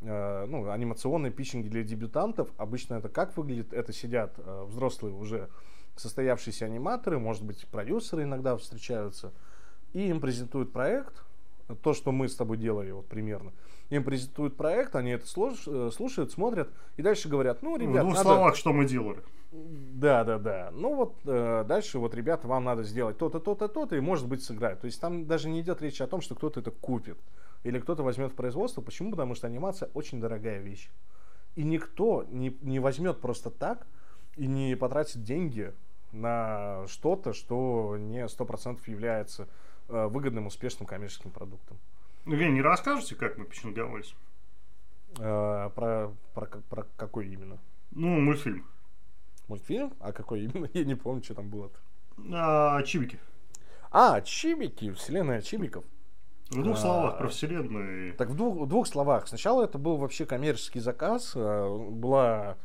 э, 0.03 0.47
ну, 0.47 0.71
анимационные 0.71 1.33
питчинги 1.33 1.67
для 1.67 1.83
дебютантов. 1.83 2.49
Обычно 2.59 2.95
это 2.95 3.09
как 3.09 3.37
выглядит? 3.37 3.73
Это 3.73 3.93
сидят 3.93 4.35
э, 4.39 4.65
взрослые 4.69 5.13
уже 5.13 5.49
состоявшиеся 5.97 6.67
аниматоры, 6.67 7.19
может 7.19 7.43
быть, 7.43 7.67
продюсеры 7.67 8.23
иногда 8.23 8.57
встречаются– 8.57 9.33
и 9.95 10.09
им 10.09 10.21
презентуют 10.21 10.73
проект, 10.73 11.25
то, 11.83 11.95
что 11.95 12.13
мы 12.13 12.29
с 12.29 12.37
тобой 12.37 12.59
делали 12.59 12.91
вот 12.91 13.07
примерно. 13.07 13.53
Им 13.89 14.05
презентуют 14.05 14.57
проект, 14.57 14.97
они 14.97 15.13
это 15.13 15.25
э, 15.25 15.91
слушают, 15.91 16.33
смотрят 16.33 16.69
и 16.97 17.03
дальше 17.03 17.29
говорят, 17.29 17.63
ну, 17.63 17.77
ребят, 17.77 18.03
В 18.05 18.07
двух 18.07 18.15
надо... 18.15 18.29
словах, 18.29 18.57
что 18.57 18.73
мы 18.73 18.85
делали. 18.85 19.21
Да, 19.53 20.25
да, 20.25 20.39
да. 20.39 20.71
Ну 20.73 20.95
вот 20.95 21.15
э, 21.25 21.65
дальше 21.67 21.99
вот, 21.99 22.15
ребята, 22.15 22.49
вам 22.49 22.65
надо 22.65 22.83
сделать 22.83 23.17
то-то, 23.19 23.39
то-то, 23.39 23.69
то-то, 23.69 23.97
и 23.97 24.01
может 24.01 24.27
быть 24.27 24.43
сыграют. 24.43 24.81
То 24.81 24.87
есть 24.87 25.01
там 25.01 25.27
даже 25.27 25.49
не 25.49 25.61
идет 25.61 25.81
речь 25.81 26.01
о 26.01 26.07
том, 26.07 26.21
что 26.21 26.35
кто-то 26.35 26.61
это 26.61 26.71
купит 26.71 27.19
или 27.63 27.79
кто-то 27.79 28.03
возьмет 28.03 28.33
в 28.33 28.35
производство. 28.35 28.83
Почему? 28.83 29.13
Потому 29.13 29.35
что 29.35 29.47
анимация 29.47 29.91
очень 29.95 30.21
дорогая 30.21 30.59
вещь. 30.59 30.91
И 31.55 31.63
никто 31.63 32.25
не, 32.29 32.57
не 32.63 32.81
возьмет 32.81 33.21
просто 33.21 33.51
так 33.51 33.87
и 34.37 34.47
не 34.47 34.75
потратит 34.77 35.23
деньги 35.23 35.73
на 36.11 36.85
что-то, 36.89 37.33
что 37.33 37.97
не 37.99 38.29
сто 38.29 38.45
процентов 38.45 38.87
является 38.89 39.49
выгодным, 39.89 40.47
успешным 40.47 40.87
коммерческим 40.87 41.31
продуктом. 41.31 41.79
Ну, 42.25 42.37
вы 42.37 42.45
не 42.47 42.63
расскажете, 42.63 43.17
как 43.17 43.37
мы 43.37 43.45
печенговались? 43.45 44.15
А, 45.21 45.69
про, 45.71 46.13
про, 46.35 46.47
про 46.47 46.87
какой 46.97 47.29
именно? 47.29 47.59
Ну, 47.91 48.21
мультфильм. 48.21 48.67
Мультфильм? 49.49 49.93
А 50.01 50.13
какой 50.13 50.45
именно? 50.45 50.69
Я 50.75 50.85
не 50.85 50.95
помню, 50.95 51.23
что 51.23 51.35
там 51.35 51.49
было-то. 51.49 51.79
А, 52.33 52.83
Чибики. 52.83 53.19
А, 53.91 54.21
Чибики, 54.23 54.91
вселенная 54.93 55.43
Чибиков. 55.43 55.85
В 56.51 56.63
двух 56.63 56.77
а, 56.77 56.81
словах 56.81 57.19
про 57.19 57.29
вселенную. 57.29 58.15
Так, 58.15 58.31
в 58.31 58.37
двух, 58.37 58.57
в 58.57 58.67
двух 58.69 58.87
словах. 58.87 59.29
Сначала 59.29 59.65
это 59.65 59.79
был 59.79 59.97
вообще 59.97 60.27
коммерческий 60.27 60.81
заказ. 60.81 61.33
Э, 61.35 61.89
была 61.91 62.57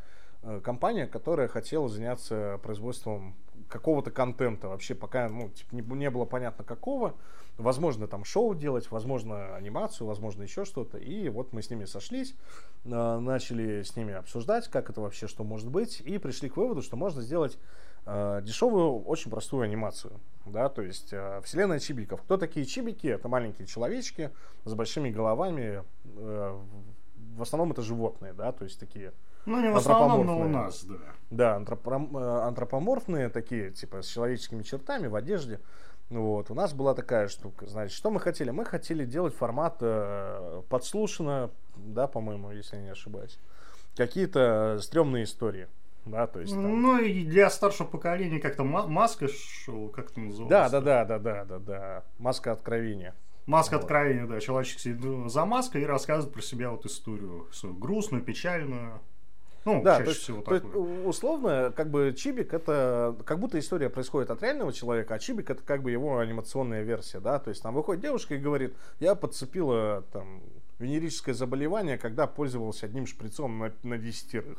компания, 0.63 1.05
которая 1.05 1.47
хотела 1.47 1.89
заняться 1.89 2.59
производством 2.63 3.35
какого-то 3.69 4.11
контента 4.11 4.67
вообще 4.67 4.95
пока 4.95 5.29
ну, 5.29 5.49
типа, 5.49 5.75
не, 5.75 5.81
не 5.81 6.09
было 6.09 6.25
понятно 6.25 6.63
какого. 6.63 7.15
Возможно, 7.57 8.07
там 8.07 8.23
шоу 8.23 8.55
делать, 8.55 8.89
возможно, 8.89 9.55
анимацию, 9.55 10.07
возможно, 10.07 10.43
еще 10.43 10.65
что-то. 10.65 10.97
И 10.97 11.29
вот 11.29 11.53
мы 11.53 11.61
с 11.61 11.69
ними 11.69 11.85
сошлись, 11.85 12.35
э, 12.85 13.19
начали 13.19 13.83
с 13.83 13.95
ними 13.95 14.13
обсуждать, 14.13 14.69
как 14.69 14.89
это 14.89 15.01
вообще, 15.01 15.27
что 15.27 15.43
может 15.43 15.69
быть, 15.69 16.01
и 16.01 16.17
пришли 16.17 16.49
к 16.49 16.57
выводу, 16.57 16.81
что 16.81 16.95
можно 16.95 17.21
сделать 17.21 17.59
э, 18.05 18.41
дешевую, 18.43 19.03
очень 19.03 19.29
простую 19.29 19.63
анимацию. 19.63 20.19
Да, 20.45 20.69
то 20.69 20.81
есть 20.81 21.09
э, 21.11 21.41
вселенная 21.43 21.79
чибиков. 21.79 22.21
Кто 22.23 22.37
такие 22.37 22.65
чибики? 22.65 23.07
Это 23.07 23.27
маленькие 23.27 23.67
человечки 23.67 24.31
с 24.65 24.73
большими 24.73 25.09
головами. 25.09 25.83
Э, 26.15 26.59
в 27.35 27.41
основном 27.41 27.71
это 27.71 27.81
животные, 27.81 28.33
да, 28.33 28.51
то 28.51 28.63
есть 28.63 28.79
такие 28.79 29.13
ну, 29.49 29.61
не 29.61 29.71
в 29.71 29.77
основном, 29.77 30.25
но 30.25 30.39
у 30.39 30.47
нас, 30.47 30.83
да. 30.83 30.95
Да, 31.29 31.61
э, 31.61 32.17
антропоморфные 32.47 33.29
такие, 33.29 33.71
типа, 33.71 34.01
с 34.01 34.07
человеческими 34.07 34.63
чертами 34.63 35.07
в 35.07 35.15
одежде. 35.15 35.59
Вот. 36.09 36.49
У 36.49 36.55
нас 36.55 36.73
была 36.73 36.95
такая 36.95 37.27
штука. 37.27 37.67
Значит, 37.67 37.95
что 37.95 38.09
мы 38.09 38.19
хотели? 38.19 38.49
Мы 38.49 38.65
хотели 38.65 39.05
делать 39.05 39.35
формат 39.35 39.77
э, 39.81 40.63
подслушано, 40.69 41.51
да, 41.75 42.07
по-моему, 42.07 42.51
если 42.51 42.77
я 42.77 42.81
не 42.81 42.89
ошибаюсь. 42.89 43.37
Какие-то 43.95 44.79
стрёмные 44.81 45.25
истории. 45.25 45.67
Да, 46.05 46.25
то 46.25 46.39
есть, 46.39 46.53
там... 46.53 46.81
Ну 46.81 46.99
и 46.99 47.23
для 47.25 47.49
старшего 47.49 47.85
поколения 47.85 48.39
как-то 48.39 48.63
маска 48.63 49.27
шоу, 49.27 49.89
как 49.89 50.11
это 50.11 50.19
называется? 50.21 50.49
Да, 50.49 50.81
да, 50.81 51.05
да, 51.05 51.19
да, 51.19 51.19
да, 51.19 51.45
да, 51.45 51.59
да. 51.59 52.03
Маска 52.17 52.53
откровения. 52.53 53.13
Маска 53.45 53.75
вот. 53.75 53.83
откровения, 53.83 54.25
да. 54.25 54.39
Человечек 54.39 54.79
сидит 54.79 55.29
за 55.29 55.45
маской 55.45 55.81
и 55.81 55.85
рассказывает 55.85 56.33
про 56.33 56.41
себя 56.41 56.71
вот 56.71 56.85
историю 56.85 57.47
свою 57.51 57.75
грустную, 57.75 58.23
печальную. 58.23 59.01
Ну, 59.77 59.83
да, 59.83 59.97
то 59.97 60.09
есть, 60.09 60.21
всего 60.21 60.41
то 60.41 60.55
есть, 60.55 60.65
условно, 61.05 61.73
как 61.75 61.89
бы 61.89 62.13
Чибик 62.17 62.53
это 62.53 63.15
как 63.25 63.39
будто 63.39 63.59
история 63.59 63.89
происходит 63.89 64.31
от 64.31 64.41
реального 64.41 64.73
человека, 64.73 65.15
а 65.15 65.19
Чибик 65.19 65.49
это 65.49 65.63
как 65.63 65.81
бы 65.81 65.91
его 65.91 66.19
анимационная 66.19 66.83
версия, 66.83 67.19
да, 67.19 67.39
то 67.39 67.49
есть 67.49 67.61
там 67.61 67.73
выходит 67.73 68.01
девушка 68.01 68.35
и 68.35 68.37
говорит, 68.37 68.75
я 68.99 69.15
подцепила 69.15 70.03
там 70.11 70.41
венерическое 70.79 71.35
заболевание, 71.35 71.97
когда 71.97 72.25
пользовался 72.25 72.85
одним 72.85 73.05
шприцом 73.05 73.59
на, 73.59 73.73
на 73.83 73.97
десятерых. 73.97 74.57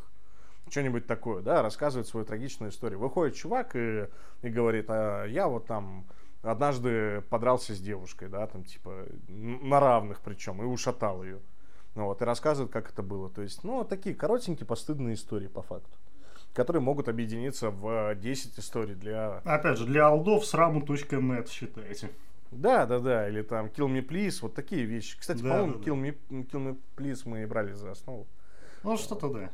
Что-нибудь 0.69 1.07
такое, 1.07 1.43
да, 1.43 1.63
рассказывает 1.63 2.07
свою 2.07 2.25
трагичную 2.25 2.71
историю. 2.71 3.01
Выходит 3.01 3.35
чувак 3.35 3.75
и, 3.75 4.07
и 4.43 4.49
говорит, 4.49 4.87
а 4.89 5.25
я 5.25 5.49
вот 5.49 5.67
там 5.67 6.07
однажды 6.43 7.23
подрался 7.23 7.75
с 7.75 7.81
девушкой, 7.81 8.29
да, 8.29 8.47
там 8.47 8.65
типа 8.65 9.07
на 9.29 9.81
равных 9.81 10.21
причем, 10.21 10.63
и 10.63 10.65
ушатал 10.65 11.25
ее. 11.25 11.41
Ну, 11.95 12.05
вот, 12.07 12.23
и 12.23 12.25
рассказывают, 12.25 12.73
как 12.73 12.91
это 12.91 13.03
было. 13.03 13.31
То 13.31 13.43
есть, 13.43 13.65
ну, 13.65 13.85
такие 13.85 14.15
коротенькие, 14.15 14.67
постыдные 14.67 15.15
истории, 15.15 15.49
по 15.49 15.63
факту 15.63 15.91
которые 16.53 16.83
могут 16.83 17.09
объединиться 17.09 17.71
в 17.71 18.15
10 18.17 18.59
историй 18.59 18.95
для... 18.95 19.41
Опять 19.45 19.79
же, 19.79 19.87
для 19.87 20.07
алдов 20.07 20.45
сраму.нет 20.45 21.49
считайте. 21.49 22.11
Да, 22.51 22.87
да, 22.87 22.99
да, 22.99 23.29
или 23.29 23.43
там 23.43 23.67
Kill 23.67 23.87
Me 23.87 24.05
Please, 24.05 24.39
вот 24.43 24.55
такие 24.55 24.85
вещи. 24.85 25.17
Кстати, 25.19 25.43
да, 25.43 25.51
по-моему, 25.51 25.75
да, 25.75 25.85
Kill, 25.85 26.01
Me, 26.01 26.17
Kill 26.31 26.67
Me 26.67 26.79
Please 26.97 27.23
мы 27.25 27.47
брали 27.47 27.73
за 27.73 27.93
основу. 27.93 28.27
Ну, 28.83 28.97
что-то 28.97 29.29
да. 29.29 29.51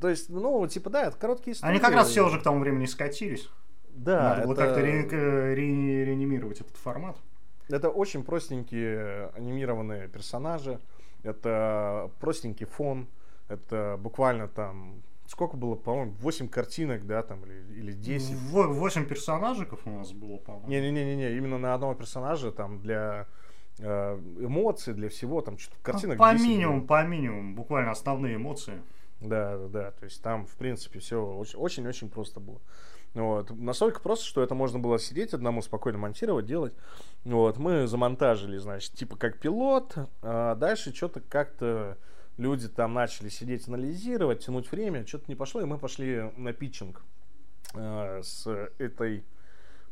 То 0.00 0.08
есть, 0.08 0.28
ну, 0.28 0.64
типа, 0.68 0.90
да, 0.90 1.06
это 1.06 1.16
короткие 1.16 1.54
истории. 1.54 1.72
Они 1.72 1.80
как 1.80 1.94
раз 1.94 2.10
все 2.10 2.24
уже 2.24 2.38
к 2.38 2.42
тому 2.44 2.60
времени 2.60 2.86
скатились. 2.86 3.48
Да. 3.88 4.22
Надо 4.22 4.38
это... 4.38 4.46
было 4.46 4.54
как-то 4.54 4.80
ре- 4.80 5.08
ре- 5.08 6.04
реанимировать 6.04 6.60
этот 6.60 6.76
формат. 6.76 7.16
Это 7.68 7.88
очень 7.90 8.22
простенькие 8.22 9.30
анимированные 9.34 10.08
персонажи. 10.08 10.78
Это 11.22 12.10
простенький 12.20 12.66
фон. 12.66 13.08
Это 13.48 13.96
буквально 13.98 14.48
там 14.48 15.02
сколько 15.28 15.56
было, 15.56 15.74
по-моему, 15.74 16.12
8 16.20 16.48
картинок, 16.48 17.06
да, 17.06 17.22
там, 17.22 17.44
или, 17.44 17.80
или 17.80 17.92
10. 17.92 18.34
8 18.50 19.04
персонажиков 19.04 19.80
у 19.84 19.90
нас 19.90 20.12
было, 20.12 20.38
по-моему. 20.38 20.68
Не-не-не, 20.68 21.36
именно 21.36 21.58
на 21.58 21.74
одного 21.74 21.94
персонажа, 21.94 22.50
там, 22.50 22.80
для 22.80 23.26
э, 23.78 24.18
эмоций, 24.40 24.94
для 24.94 25.08
всего, 25.08 25.42
там, 25.42 25.58
что-то 25.58 25.76
картинок 25.82 26.18
По 26.18 26.34
минимуму, 26.34 26.86
по 26.86 27.04
минимуму, 27.04 27.54
буквально 27.54 27.90
основные 27.90 28.36
эмоции. 28.36 28.82
Да, 29.20 29.58
да, 29.58 29.68
да, 29.68 29.90
то 29.90 30.04
есть 30.04 30.22
там, 30.22 30.46
в 30.46 30.56
принципе, 30.56 30.98
все 31.00 31.22
очень-очень 31.22 32.08
просто 32.08 32.40
было. 32.40 32.60
Вот. 33.14 33.50
Настолько 33.50 34.00
просто, 34.00 34.24
что 34.26 34.42
это 34.42 34.54
можно 34.54 34.78
было 34.78 34.98
сидеть 34.98 35.32
одному 35.34 35.62
спокойно 35.62 35.98
монтировать, 35.98 36.46
делать. 36.46 36.74
Вот. 37.24 37.56
Мы 37.58 37.86
замонтажили, 37.86 38.58
значит, 38.58 38.92
типа 38.92 39.16
как 39.16 39.38
пилот, 39.38 39.94
а 40.22 40.54
дальше 40.54 40.94
что-то 40.94 41.20
как-то 41.20 41.98
люди 42.36 42.68
там 42.68 42.94
начали 42.94 43.28
сидеть 43.28 43.68
анализировать, 43.68 44.44
тянуть 44.44 44.70
время, 44.70 45.06
что-то 45.06 45.24
не 45.28 45.34
пошло, 45.34 45.60
и 45.60 45.64
мы 45.64 45.78
пошли 45.78 46.30
на 46.36 46.52
питчинг 46.52 47.02
э, 47.74 48.22
с 48.22 48.46
этой 48.78 49.24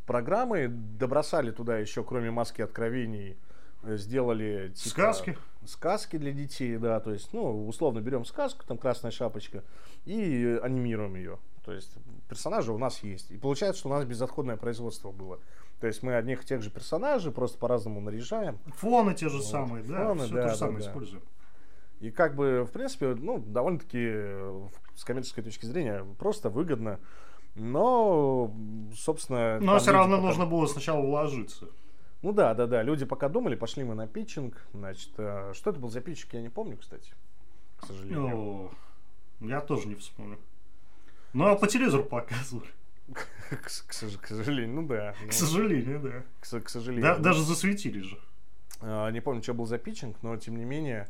программой, 0.07 0.69
добросали 0.69 1.51
туда 1.51 1.79
еще, 1.79 2.05
кроме 2.05 2.31
маски 2.31 2.63
откровений, 2.63 3.37
сделали 3.83 4.73
типа, 4.75 4.89
сказки. 4.89 5.39
Сказки 5.67 6.17
для 6.17 6.33
детей, 6.33 6.77
да, 6.77 7.01
то 7.01 7.13
есть, 7.13 7.33
ну, 7.33 7.67
условно 7.67 8.01
берем 8.01 8.25
сказку, 8.25 8.65
там 8.65 8.79
красная 8.79 9.11
шапочка, 9.11 9.65
и 10.05 10.59
анимируем 10.63 11.17
ее. 11.17 11.39
То 11.67 11.73
есть 11.73 11.93
персонажи 12.29 12.73
у 12.73 12.79
нас 12.79 13.03
есть. 13.03 13.33
И 13.33 13.37
получается, 13.37 13.81
что 13.81 13.89
у 13.89 13.93
нас 13.93 14.05
безотходное 14.05 14.57
производство 14.57 15.11
было. 15.11 15.41
То 15.81 15.89
есть 15.89 16.01
мы 16.05 16.15
одних 16.15 16.45
и 16.45 16.47
тех 16.47 16.63
же 16.63 16.71
персонажей 16.71 17.33
просто 17.33 17.59
по-разному 17.59 18.01
наряжаем. 18.01 18.59
Фоны 18.77 19.15
те 19.15 19.29
же 19.29 19.39
вот. 19.39 19.47
самые, 19.47 19.83
да, 19.83 20.07
Фоны, 20.07 20.25
все 20.25 20.35
да, 20.35 20.43
то 20.43 20.49
же 20.49 20.55
да, 20.55 20.59
самое 20.59 20.79
да. 20.79 20.89
используем. 20.89 21.23
И 21.99 22.11
как 22.13 22.37
бы, 22.37 22.65
в 22.65 22.71
принципе, 22.71 23.17
ну, 23.17 23.39
довольно-таки 23.39 23.99
с 24.95 25.05
коммерческой 25.05 25.43
точки 25.43 25.67
зрения 25.67 26.07
просто 26.19 26.51
выгодно. 26.51 27.01
Но, 27.57 28.55
собственно... 28.95 29.59
Но 29.61 29.79
все 29.79 29.91
равно 29.91 30.17
потом... 30.17 30.29
нужно 30.29 30.47
было 30.47 30.67
сначала 30.67 31.01
вложиться. 31.01 31.67
Ну 32.23 32.33
да, 32.33 32.55
да, 32.55 32.69
да. 32.69 32.83
Люди 32.83 33.05
пока 33.05 33.29
думали, 33.29 33.57
пошли 33.57 33.83
мы 33.83 33.95
на 33.95 34.07
питчинг. 34.07 34.65
Значит, 34.73 35.11
э, 35.17 35.53
что 35.53 35.71
это 35.71 35.81
был 35.81 35.89
за 35.89 36.01
питчинг, 36.01 36.35
я 36.35 36.43
не 36.43 36.49
помню, 36.49 36.77
кстати. 36.77 37.13
К 37.79 37.87
сожалению. 37.87 38.37
О, 38.37 38.71
я 39.41 39.61
тоже 39.61 39.89
не 39.89 39.97
вспомню. 39.97 40.39
Ну, 41.33 41.47
а 41.47 41.57
по 41.57 41.67
телевизору 41.67 42.05
показывали. 42.05 42.69
К, 43.13 43.29
к, 43.49 43.69
к 43.69 44.27
сожалению, 44.27 44.75
ну 44.75 44.87
да. 44.87 45.15
К 45.29 45.33
сожалению, 45.33 46.01
да. 46.01 46.25
К, 46.41 46.61
к 46.65 46.69
сожалению. 46.69 47.03
Да, 47.03 47.19
даже 47.19 47.43
засветили 47.43 48.01
же. 48.01 48.19
А, 48.81 49.11
не 49.11 49.21
помню, 49.21 49.43
что 49.43 49.55
был 49.55 49.67
за 49.67 49.79
питчинг, 49.79 50.17
но 50.23 50.37
тем 50.37 50.57
не 50.57 50.65
менее, 50.65 51.09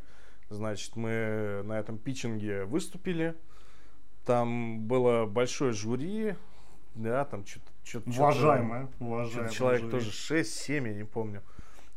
Значит, 0.48 0.94
мы 0.94 1.62
на 1.64 1.78
этом 1.78 1.98
питчинге 1.98 2.64
выступили. 2.64 3.34
Там 4.24 4.80
было 4.86 5.26
большое 5.26 5.72
жюри, 5.72 6.34
да, 6.94 7.24
там 7.24 7.46
что-то... 7.46 7.70
что-то 7.84 8.10
уважаемое, 8.10 8.88
уважаемое. 8.98 9.50
Человек 9.50 9.82
жюри. 9.82 9.92
тоже 9.92 10.10
6-7, 10.10 10.88
я 10.88 10.94
не 10.94 11.04
помню. 11.04 11.42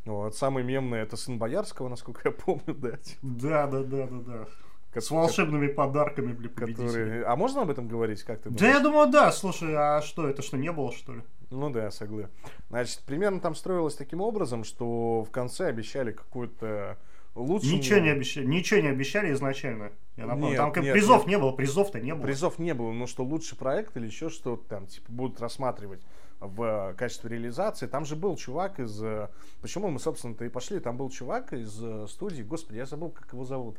Вот, 0.04 0.36
самый 0.36 0.64
мемный 0.64 1.00
это 1.00 1.16
сын 1.16 1.38
Боярского, 1.38 1.88
насколько 1.88 2.22
я 2.24 2.32
помню, 2.32 2.74
да. 2.74 2.98
Да, 3.22 3.66
да, 3.66 3.82
да, 3.82 4.06
да, 4.06 4.20
да. 4.20 4.48
Как, 4.92 5.04
С 5.04 5.10
волшебными 5.10 5.68
как, 5.68 5.76
подарками 5.76 6.32
для 6.32 6.48
которые... 6.48 7.24
А 7.24 7.36
можно 7.36 7.62
об 7.62 7.70
этом 7.70 7.86
говорить? 7.86 8.24
Как 8.24 8.40
ты 8.40 8.50
Да 8.50 8.68
я 8.68 8.80
думаю, 8.80 9.08
да. 9.08 9.30
Слушай, 9.30 9.74
а 9.74 10.02
что, 10.02 10.28
это 10.28 10.42
что, 10.42 10.56
не 10.56 10.72
было, 10.72 10.92
что 10.92 11.14
ли? 11.14 11.22
Ну 11.50 11.70
да, 11.70 11.90
соглы. 11.90 12.28
Значит, 12.70 13.00
примерно 13.06 13.40
там 13.40 13.54
строилось 13.54 13.94
таким 13.94 14.20
образом, 14.20 14.64
что 14.64 15.22
в 15.22 15.30
конце 15.30 15.66
обещали 15.66 16.10
какую-то 16.12 16.98
лучше. 17.34 17.74
Ничего 17.74 18.00
не 18.00 18.10
обещали, 18.10 18.46
ничего 18.46 18.80
не 18.80 18.88
обещали 18.88 19.32
изначально. 19.32 19.92
Я 20.16 20.26
напомню, 20.26 20.50
нет, 20.50 20.58
там 20.58 20.82
нет, 20.82 20.92
призов 20.92 21.20
нет. 21.20 21.28
не 21.28 21.38
было, 21.38 21.52
призов-то 21.52 22.00
не 22.00 22.14
было. 22.14 22.22
Призов 22.22 22.58
не 22.58 22.74
было, 22.74 22.92
но 22.92 23.06
что 23.06 23.24
лучший 23.24 23.56
проект 23.56 23.96
или 23.96 24.06
еще 24.06 24.28
что-то 24.28 24.68
там, 24.68 24.86
типа, 24.86 25.10
будут 25.10 25.40
рассматривать 25.40 26.02
в 26.40 26.94
качестве 26.96 27.30
реализации. 27.30 27.86
Там 27.86 28.04
же 28.04 28.16
был 28.16 28.36
чувак 28.36 28.80
из... 28.80 29.02
Э, 29.02 29.28
почему 29.60 29.88
мы, 29.88 29.98
собственно-то, 29.98 30.44
и 30.44 30.48
пошли? 30.48 30.80
Там 30.80 30.96
был 30.96 31.10
чувак 31.10 31.52
из 31.52 31.78
э, 31.82 32.06
студии, 32.08 32.42
господи, 32.42 32.78
я 32.78 32.86
забыл, 32.86 33.10
как 33.10 33.32
его 33.32 33.44
зовут. 33.44 33.76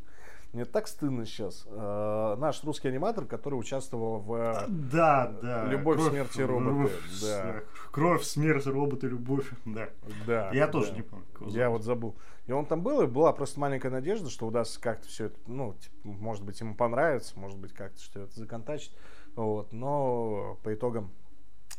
Мне 0.54 0.66
так 0.66 0.88
стыдно 0.90 1.26
сейчас. 1.26 1.66
Э, 1.68 2.36
наш 2.38 2.62
русский 2.66 2.90
аниматор, 2.90 3.26
который 3.26 3.56
участвовал 3.56 4.20
в 4.20 4.66
да, 4.68 5.34
да. 5.42 5.66
«Любовь, 5.66 5.98
кровь, 5.98 6.12
смерть 6.12 6.36
и 6.38 6.44
роботы». 6.44 6.70
Любовь, 6.70 7.22
да. 7.22 7.64
Кровь, 7.92 8.24
смерть, 8.24 8.66
роботы, 8.66 9.08
любовь. 9.08 9.50
Да. 9.66 9.90
да 10.28 10.52
я 10.52 10.66
да. 10.66 10.72
тоже 10.74 10.92
не 10.92 11.04
помню. 11.04 11.26
Я 11.48 11.70
вот 11.70 11.84
забыл. 11.84 12.18
И 12.48 12.52
он 12.52 12.66
там 12.66 12.82
был, 12.82 13.02
и 13.02 13.08
была 13.08 13.32
просто 13.32 13.62
маленькая 13.62 13.92
надежда, 13.92 14.30
что 14.30 14.46
удастся 14.46 14.82
как-то 14.82 15.08
все 15.08 15.26
это, 15.26 15.38
ну, 15.48 15.74
типа, 15.74 15.96
может 16.04 16.44
быть, 16.44 16.60
ему 16.60 16.76
понравится, 16.76 17.40
может 17.40 17.58
быть, 17.58 17.72
как-то 17.72 18.02
что 18.02 18.22
это 18.22 18.38
законтачить. 18.38 18.94
Вот. 19.36 19.72
Но 19.72 20.60
по 20.64 20.74
итогам 20.74 21.12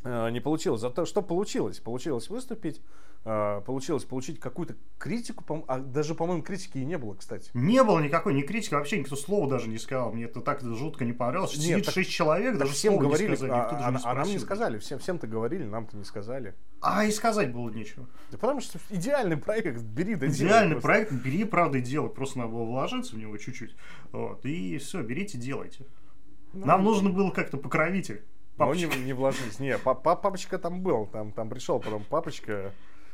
э, 0.03 0.31
не 0.31 0.39
получилось. 0.39 0.81
Зато 0.81 1.05
что 1.05 1.21
получилось? 1.21 1.79
Получилось 1.79 2.29
выступить, 2.29 2.81
получилось 3.23 4.03
получить 4.03 4.39
какую-то 4.39 4.75
критику, 4.97 5.65
а 5.67 5.79
даже, 5.79 6.13
по-моему, 6.13 6.43
критики 6.43 6.79
и 6.79 6.85
не 6.85 6.97
было, 6.97 7.13
кстати. 7.13 7.49
Не 7.53 7.81
было 7.83 7.99
никакой, 7.99 8.33
ни 8.33 8.41
критики, 8.41 8.73
вообще 8.73 8.99
никто 8.99 9.15
слова 9.15 9.49
даже 9.49 9.69
не 9.69 9.77
сказал. 9.77 10.11
Мне 10.11 10.25
это 10.25 10.41
так 10.41 10.61
жутко 10.61 11.05
не 11.05 11.13
понравилось. 11.13 11.55
Нет, 11.55 11.63
Сидит 11.63 11.85
так, 11.85 11.93
6 11.93 12.09
человек, 12.09 12.57
даже 12.57 12.73
всем 12.73 12.97
говорили, 12.97 13.31
не 13.31 13.35
сказали, 13.37 13.51
а, 13.53 13.99
а, 14.03 14.11
а 14.11 14.13
нам 14.13 14.27
не 14.27 14.39
сказали, 14.39 14.77
всем, 14.77 14.99
всем-то 14.99 15.27
говорили, 15.27 15.63
нам-то 15.63 15.95
не 15.95 16.03
сказали. 16.03 16.53
А 16.81 17.05
и 17.05 17.11
сказать 17.11 17.53
было 17.53 17.69
нечего. 17.69 18.07
Да 18.29 18.37
потому 18.37 18.59
что 18.59 18.77
идеальный 18.89 19.37
проект, 19.37 19.81
бери 19.81 20.15
да 20.15 20.27
Идеальный 20.27 20.81
проект, 20.81 21.13
бери, 21.13 21.45
правда, 21.45 21.77
и 21.77 21.81
делай. 21.81 22.09
Просто 22.09 22.39
надо 22.39 22.51
было 22.51 22.65
вложиться 22.65 23.15
в 23.15 23.19
него 23.19 23.37
чуть-чуть. 23.37 23.73
Вот, 24.11 24.45
и 24.45 24.77
все, 24.79 25.01
берите, 25.01 25.37
делайте. 25.37 25.85
Ну, 26.51 26.65
Нам 26.65 26.83
нужно 26.83 27.09
было 27.09 27.31
как-то 27.31 27.55
покровитель. 27.57 28.25
Папочка. 28.57 28.87
Ну, 28.87 28.99
не, 28.99 29.05
не 29.05 29.13
вложились. 29.13 29.59
Не, 29.59 29.77
папочка 29.77 30.59
там 30.59 30.81
был. 30.81 31.07
Там, 31.07 31.31
там 31.31 31.49
пришел 31.49 31.79
потом 31.79 32.03
папочка 32.03 32.73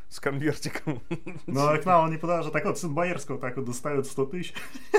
с 0.09 0.19
конвертиком. 0.19 1.01
Ну, 1.45 1.67
а 1.67 1.77
к 1.77 1.85
нам 1.85 2.05
он 2.05 2.11
не 2.11 2.17
подожди. 2.17 2.51
Так 2.51 2.65
вот, 2.65 2.79
сын 2.79 2.93
Боярского 2.93 3.39
так 3.39 3.55
вот 3.55 3.65
достает 3.65 4.07
100 4.07 4.25
тысяч. 4.25 4.53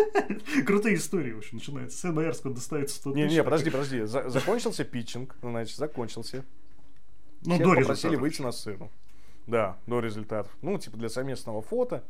Крутые 0.67 0.97
истории, 0.97 1.33
в 1.33 1.39
общем, 1.39 1.59
начинается. 1.59 1.99
Сын 1.99 2.15
Боярского 2.15 2.55
достает 2.55 2.91
100 2.91 3.13
тысяч. 3.13 3.29
Не, 3.29 3.37
не, 3.37 3.43
подожди, 3.43 3.71
подожди. 3.71 4.05
закончился 4.05 4.85
питчинг, 4.85 5.35
значит, 5.43 5.77
закончился. 5.77 6.45
Ну, 7.43 7.55
Всех 7.55 7.67
до 7.67 7.75
попросили 7.75 8.17
выйти 8.17 8.43
на 8.43 8.53
сцену. 8.53 8.91
Да, 9.47 9.79
до 9.87 10.01
результатов. 10.01 10.53
Ну, 10.63 10.79
типа 10.79 10.97
для 10.97 11.09
совместного 11.09 11.61
фото. 11.61 12.05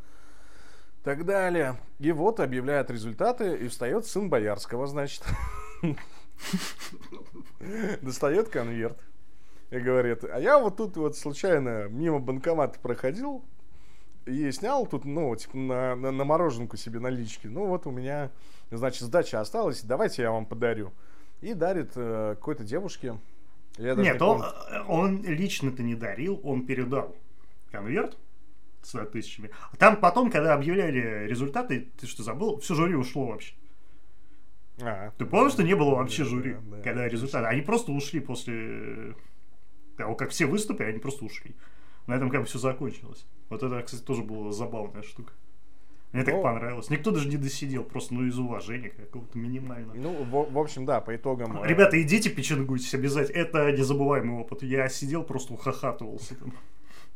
Так 1.02 1.24
далее. 1.24 1.80
И 1.98 2.12
вот 2.12 2.40
объявляют 2.40 2.90
результаты, 2.90 3.56
и 3.56 3.68
встает 3.68 4.04
сын 4.06 4.28
Боярского, 4.28 4.86
значит. 4.86 5.24
Достает 8.02 8.48
конверт 8.48 8.98
и 9.70 9.78
говорит, 9.78 10.24
а 10.24 10.40
я 10.40 10.59
вот 10.59 10.76
тут 10.76 10.96
вот 10.96 11.16
случайно 11.16 11.88
мимо 11.88 12.18
банкомата 12.18 12.78
проходил 12.80 13.44
и 14.26 14.50
снял 14.52 14.87
тут, 14.87 15.04
ну, 15.04 15.35
типа 15.37 15.56
на, 15.56 15.96
на, 15.96 16.11
на 16.11 16.24
мороженку 16.24 16.76
себе 16.76 17.00
налички. 17.00 17.46
Ну, 17.46 17.66
вот 17.66 17.87
у 17.87 17.90
меня, 17.90 18.30
значит, 18.70 19.02
сдача 19.02 19.40
осталась, 19.40 19.83
давайте 19.83 20.22
я 20.22 20.33
вам 20.33 20.46
подарю. 20.46 20.92
И 21.40 21.54
дарит 21.54 21.92
э, 21.94 22.35
какой-то 22.37 22.64
девушке 22.64 23.18
я 23.78 23.94
Нет, 23.94 24.20
он, 24.20 24.42
он 24.88 25.22
лично-то 25.22 25.83
не 25.83 25.94
дарил, 25.94 26.40
он 26.42 26.66
передал 26.66 27.16
конверт 27.70 28.18
с 28.83 29.06
тысячами. 29.06 29.51
Там 29.78 29.97
потом, 29.97 30.30
когда 30.30 30.55
объявляли 30.55 31.26
результаты, 31.26 31.88
ты 31.99 32.07
что 32.07 32.22
забыл, 32.22 32.59
все 32.59 32.74
жюри 32.74 32.94
ушло 32.94 33.26
вообще. 33.26 33.55
А, 34.82 35.12
ты 35.18 35.26
помнишь, 35.26 35.53
что 35.53 35.62
не 35.62 35.74
было 35.74 35.94
вообще 35.94 36.24
да, 36.24 36.28
жюри, 36.28 36.57
да, 36.62 36.76
когда 36.78 37.03
да, 37.03 37.09
результаты? 37.09 37.47
Они 37.47 37.62
просто 37.62 37.92
ушли 37.92 38.20
после 38.20 39.14
того, 40.01 40.14
как 40.14 40.30
все 40.30 40.46
выступили, 40.46 40.88
они 40.88 40.98
просто 40.98 41.24
ушли. 41.24 41.55
На 42.07 42.14
этом 42.14 42.30
как 42.30 42.40
бы 42.40 42.46
все 42.46 42.59
закончилось. 42.59 43.26
Вот 43.48 43.62
это, 43.62 43.82
кстати, 43.82 44.03
тоже 44.03 44.22
была 44.22 44.53
забавная 44.53 45.03
штука. 45.03 45.32
Мне 46.12 46.24
так 46.24 46.34
ну, 46.34 46.42
понравилось. 46.42 46.90
Никто 46.90 47.12
даже 47.12 47.28
не 47.28 47.36
досидел, 47.36 47.84
просто 47.84 48.14
ну 48.14 48.26
из 48.26 48.36
уважения 48.36 48.88
какого-то 48.88 49.38
минимального. 49.38 49.94
Ну, 49.94 50.24
в, 50.24 50.53
в 50.53 50.59
общем, 50.59 50.84
да, 50.84 51.01
по 51.01 51.14
итогам... 51.14 51.62
Э, 51.62 51.68
Ребята, 51.68 52.03
идите 52.03 52.30
печенгуйтесь 52.30 52.92
обязательно. 52.94 53.38
Это 53.38 53.70
незабываемый 53.70 54.40
опыт. 54.40 54.64
Я 54.64 54.88
сидел, 54.88 55.22
просто 55.22 55.55
ухахатывался 55.55 56.34
там. 56.34 56.53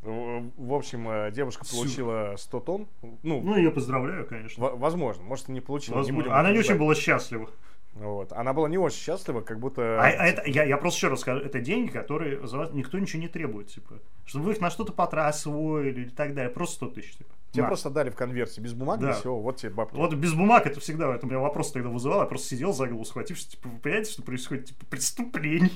В 0.02 0.74
общем, 0.74 1.08
э, 1.08 1.32
девушка 1.32 1.64
получила 1.64 2.34
100 2.36 2.60
тонн. 2.60 2.86
Ну, 3.22 3.40
ну 3.40 3.56
ее 3.56 3.72
поздравляю, 3.72 4.26
конечно. 4.26 4.68
Возможно, 4.76 5.24
может, 5.24 5.48
не 5.48 5.60
получила. 5.60 5.96
Возможно. 5.96 6.16
Не 6.16 6.22
будем 6.22 6.38
Она 6.38 6.52
не 6.52 6.58
очень 6.58 6.76
была 6.76 6.94
счастлива. 6.94 7.50
Вот. 7.94 8.32
Она 8.32 8.52
была 8.52 8.68
не 8.68 8.76
очень 8.76 8.98
счастлива, 8.98 9.40
как 9.40 9.60
будто... 9.60 10.00
А, 10.00 10.06
а 10.06 10.26
это, 10.26 10.42
я, 10.46 10.64
я 10.64 10.76
просто 10.76 10.98
еще 10.98 11.08
раз 11.08 11.20
скажу, 11.20 11.40
это 11.40 11.60
деньги, 11.60 11.90
которые 11.90 12.44
за 12.46 12.58
вас 12.58 12.72
никто 12.72 12.98
ничего 12.98 13.22
не 13.22 13.28
требует, 13.28 13.68
типа. 13.68 14.00
Чтобы 14.24 14.46
вы 14.46 14.52
их 14.52 14.60
на 14.60 14.70
что-то 14.70 14.92
потратили, 14.92 15.28
освоили 15.28 16.00
и 16.06 16.10
так 16.10 16.34
далее. 16.34 16.52
Просто 16.52 16.76
100 16.76 16.86
тысяч, 16.88 17.16
типа. 17.16 17.30
Тебе 17.52 17.62
на. 17.62 17.68
просто 17.68 17.90
дали 17.90 18.10
в 18.10 18.16
конверте 18.16 18.60
без 18.60 18.72
бумаги, 18.72 19.02
да. 19.02 19.12
все, 19.12 19.32
вот 19.32 19.58
тебе 19.58 19.70
бабки. 19.70 19.94
Вот 19.94 20.12
без 20.14 20.34
бумаг 20.34 20.66
это 20.66 20.80
всегда, 20.80 21.14
это 21.14 21.24
у 21.24 21.28
меня 21.28 21.38
вопрос 21.38 21.70
тогда 21.70 21.88
вызывал, 21.88 22.20
я 22.20 22.26
просто 22.26 22.48
сидел 22.48 22.72
за 22.72 22.88
голову 22.88 23.04
схватившись, 23.04 23.46
типа, 23.46 23.68
вы 23.68 23.78
понимаете, 23.78 24.10
что 24.10 24.22
происходит, 24.22 24.64
типа, 24.66 24.86
преступление 24.86 25.70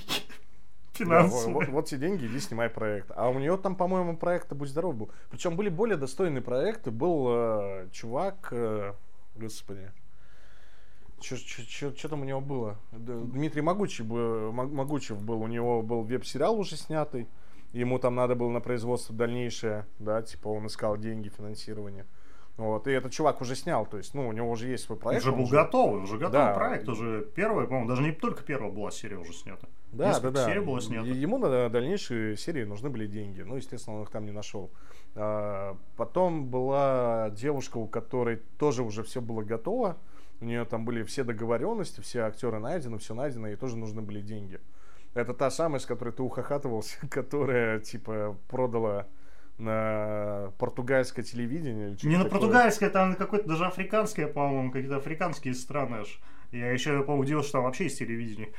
финансовые. 0.95 1.55
Да, 1.61 1.67
вот, 1.67 1.69
вот 1.69 1.87
тебе 1.87 2.09
деньги, 2.09 2.27
иди 2.27 2.41
снимай 2.41 2.69
проект. 2.69 3.13
А 3.15 3.29
у 3.29 3.39
нее 3.39 3.57
там, 3.57 3.77
по-моему, 3.77 4.17
проект 4.17 4.53
«Будь 4.53 4.69
здоров» 4.69 4.97
был. 4.97 5.11
Причем 5.31 5.55
были 5.55 5.69
более 5.69 5.97
достойные 5.97 6.43
проекты. 6.43 6.91
Был 6.91 7.29
э, 7.29 7.89
чувак, 7.93 8.49
э, 8.51 8.95
господи, 9.37 9.93
что 11.21 12.09
там 12.09 12.23
у 12.23 12.25
него 12.25 12.41
было? 12.41 12.77
Дмитрий 12.93 13.63
Могучий, 13.63 14.05
Могучев 14.05 15.23
был, 15.23 15.43
у 15.43 15.47
него 15.47 15.83
был 15.83 16.03
веб-сериал 16.03 16.59
уже 16.59 16.77
снятый, 16.77 17.27
ему 17.73 17.99
там 17.99 18.15
надо 18.15 18.35
было 18.35 18.51
на 18.51 18.61
производство 18.61 19.15
дальнейшее, 19.15 19.87
да, 19.99 20.23
типа 20.23 20.49
он 20.49 20.67
искал 20.67 20.97
деньги, 20.97 21.29
финансирование. 21.29 22.07
Вот, 22.59 22.89
и 22.89 22.91
этот 22.91 23.13
чувак 23.13 23.41
уже 23.41 23.55
снял, 23.55 23.87
то 23.87 23.99
есть, 23.99 24.15
ну, 24.15 24.27
у 24.27 24.33
него 24.33 24.51
уже 24.51 24.67
есть 24.69 24.83
свой 24.83 24.99
проект. 24.99 25.23
Уже 25.23 25.31
был 25.31 25.45
уже... 25.45 25.55
готовый, 25.55 26.03
уже 26.03 26.19
готовый 26.19 26.49
да. 26.49 26.55
проект, 26.55 26.89
уже 26.89 27.25
первый, 27.37 27.69
по-моему, 27.69 27.89
даже 27.89 28.03
не 28.03 28.11
только 28.11 28.43
первая 28.43 28.73
была 28.73 28.91
серия 28.91 29.17
уже 29.17 29.33
снята. 29.33 29.69
Да, 29.93 30.09
Несколько 30.09 30.33
да, 30.33 30.45
да. 30.45 30.51
серий 30.51 30.61
было 30.61 30.81
снято. 30.81 31.07
Ему 31.07 31.39
на 31.39 31.69
дальнейшие 31.69 32.37
серии 32.37 32.65
нужны 32.65 32.91
были 32.91 33.07
деньги, 33.07 33.43
ну, 33.43 33.55
естественно, 33.55 33.99
он 33.99 34.03
их 34.03 34.11
там 34.11 34.27
не 34.27 34.33
нашел. 34.33 34.73
А, 35.15 35.77
потом 35.97 36.47
была 36.47 37.31
девушка, 37.31 37.79
у 37.79 37.87
которой 37.87 38.43
тоже 38.59 38.83
уже 38.83 39.05
все 39.05 39.21
было 39.21 39.43
готово, 39.43 39.97
у 40.41 40.45
нее 40.45 40.65
там 40.65 40.85
были 40.85 41.03
все 41.03 41.25
договоренности, 41.25 42.01
все 42.01 42.21
актеры 42.21 42.59
найдены, 42.59 42.99
все 42.99 43.15
найдено, 43.15 43.49
и 43.49 43.57
тоже 43.57 43.77
нужны 43.77 44.03
были 44.03 44.21
деньги. 44.21 44.61
Это 45.15 45.35
та 45.35 45.51
самая, 45.51 45.81
с 45.81 45.87
которой 45.87 46.11
ты 46.11 46.23
ухахатывался, 46.23 46.97
которая, 47.11 47.81
типа, 47.81 48.37
продала 48.49 49.07
на 49.59 50.53
португальское 50.59 51.25
телевидение. 51.25 51.97
Не 52.03 52.17
на 52.17 52.27
португальское, 52.27 52.91
там 52.91 53.17
какое-то 53.17 53.49
даже 53.49 53.67
африканское, 53.67 54.29
по-моему, 54.29 54.71
какие-то 54.71 54.97
африканские 54.97 55.55
страны 55.55 55.97
аж. 55.97 56.21
Я 56.53 56.71
еще, 56.71 57.03
по-моему, 57.03 57.23
удивился, 57.23 57.49
что 57.49 57.59
там 57.59 57.65
вообще 57.65 57.85
есть 57.85 57.99
телевидение. 57.99 58.53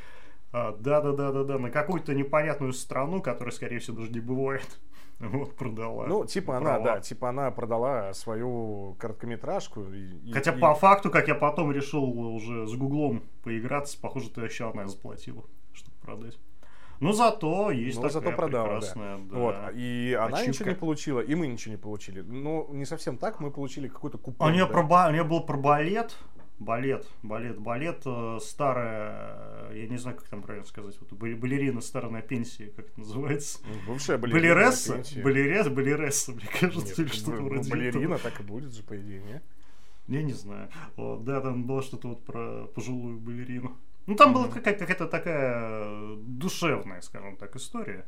А, 0.52 0.76
да-да-да-да-да, 0.80 1.60
на 1.60 1.70
какую-то 1.70 2.14
непонятную 2.14 2.74
страну, 2.74 3.22
которая, 3.22 3.52
скорее 3.52 3.80
всего, 3.80 3.98
даже 3.98 4.12
не 4.12 4.20
бывает. 4.20 4.80
Вот, 5.20 5.58
продала. 5.58 6.08
Ну, 6.08 6.26
типа 6.26 6.58
права. 6.58 6.76
она, 6.76 6.80
да, 6.80 7.00
типа 7.02 7.28
она 7.28 7.52
продала 7.52 8.14
свою 8.14 8.96
короткометражку. 9.00 9.84
И, 9.92 10.32
Хотя 10.32 10.54
и... 10.54 10.60
по 10.60 10.74
факту, 10.74 11.12
как 11.12 11.28
я 11.28 11.36
потом 11.36 11.74
решил 11.74 12.06
уже 12.06 12.66
с 12.66 12.74
Гуглом 12.74 13.24
поиграться, 13.44 14.00
похоже, 14.00 14.30
ты 14.30 14.40
еще 14.40 14.70
одна 14.70 14.88
заплатила, 14.88 15.44
чтобы 15.74 15.98
продать. 16.02 16.40
Ну, 17.02 17.12
зато 17.12 17.72
есть 17.72 17.98
ну, 17.98 18.04
такая 18.04 18.22
зато 18.22 18.36
продала, 18.36 18.64
прекрасная, 18.66 19.18
да. 19.18 19.24
да. 19.30 19.38
Вот, 19.38 19.56
и 19.74 20.18
она 20.18 20.38
Ачивка. 20.38 20.50
ничего 20.50 20.70
не 20.70 20.76
получила, 20.76 21.20
и 21.20 21.36
мы 21.36 21.48
ничего 21.48 21.72
не 21.74 21.78
получили. 21.78 22.22
Ну, 22.22 22.68
не 22.72 22.86
совсем 22.86 23.18
так, 23.18 23.40
мы 23.40 23.52
получили 23.52 23.88
какой-то 23.88 24.18
купон. 24.18 24.50
У 24.50 24.54
нее, 24.54 24.66
да? 24.66 24.72
про, 24.72 25.08
у 25.10 25.12
нее 25.12 25.24
был 25.24 25.42
про 25.42 25.58
балет, 25.58 26.16
балет, 26.60 27.08
балет, 27.24 27.58
балет, 27.58 28.02
э, 28.06 28.40
старая, 28.42 29.72
я 29.74 29.88
не 29.88 29.98
знаю, 29.98 30.18
как 30.18 30.28
там 30.28 30.42
правильно 30.42 30.68
сказать, 30.68 30.96
вот 31.00 31.12
балерина 31.14 31.82
старая 31.82 32.12
на 32.12 32.22
пенсии, 32.22 32.74
как 32.76 32.88
это 32.88 33.00
называется? 33.00 33.60
Ну, 33.66 33.94
бывшая 33.94 34.18
балерина 34.18 34.56
Балересса? 34.56 35.04
Балерес, 35.24 35.68
балересса, 35.70 36.32
мне 36.34 36.48
кажется, 36.60 36.88
Нет, 36.88 37.00
или 37.00 37.08
что-то 37.08 37.42
вроде 37.42 37.70
Балерина 37.70 38.16
этого. 38.16 38.20
так 38.20 38.40
и 38.40 38.44
будет 38.44 38.74
же, 38.74 38.84
по 38.84 38.96
идее, 38.98 39.22
не? 39.24 39.42
Я 40.08 40.24
не 40.24 40.34
знаю. 40.34 40.70
Вот, 40.96 41.24
да, 41.24 41.40
там 41.40 41.66
было 41.66 41.82
что-то 41.82 42.10
вот 42.10 42.26
про 42.26 42.66
пожилую 42.76 43.20
балерину. 43.20 43.78
Ну, 44.08 44.16
там 44.16 44.32
mm-hmm. 44.32 44.34
была 44.34 44.48
какая-то, 44.48 44.80
какая-то 44.80 45.08
такая 45.08 46.16
душевная, 46.18 47.02
скажем 47.02 47.38
так, 47.38 47.56
история. 47.56 48.06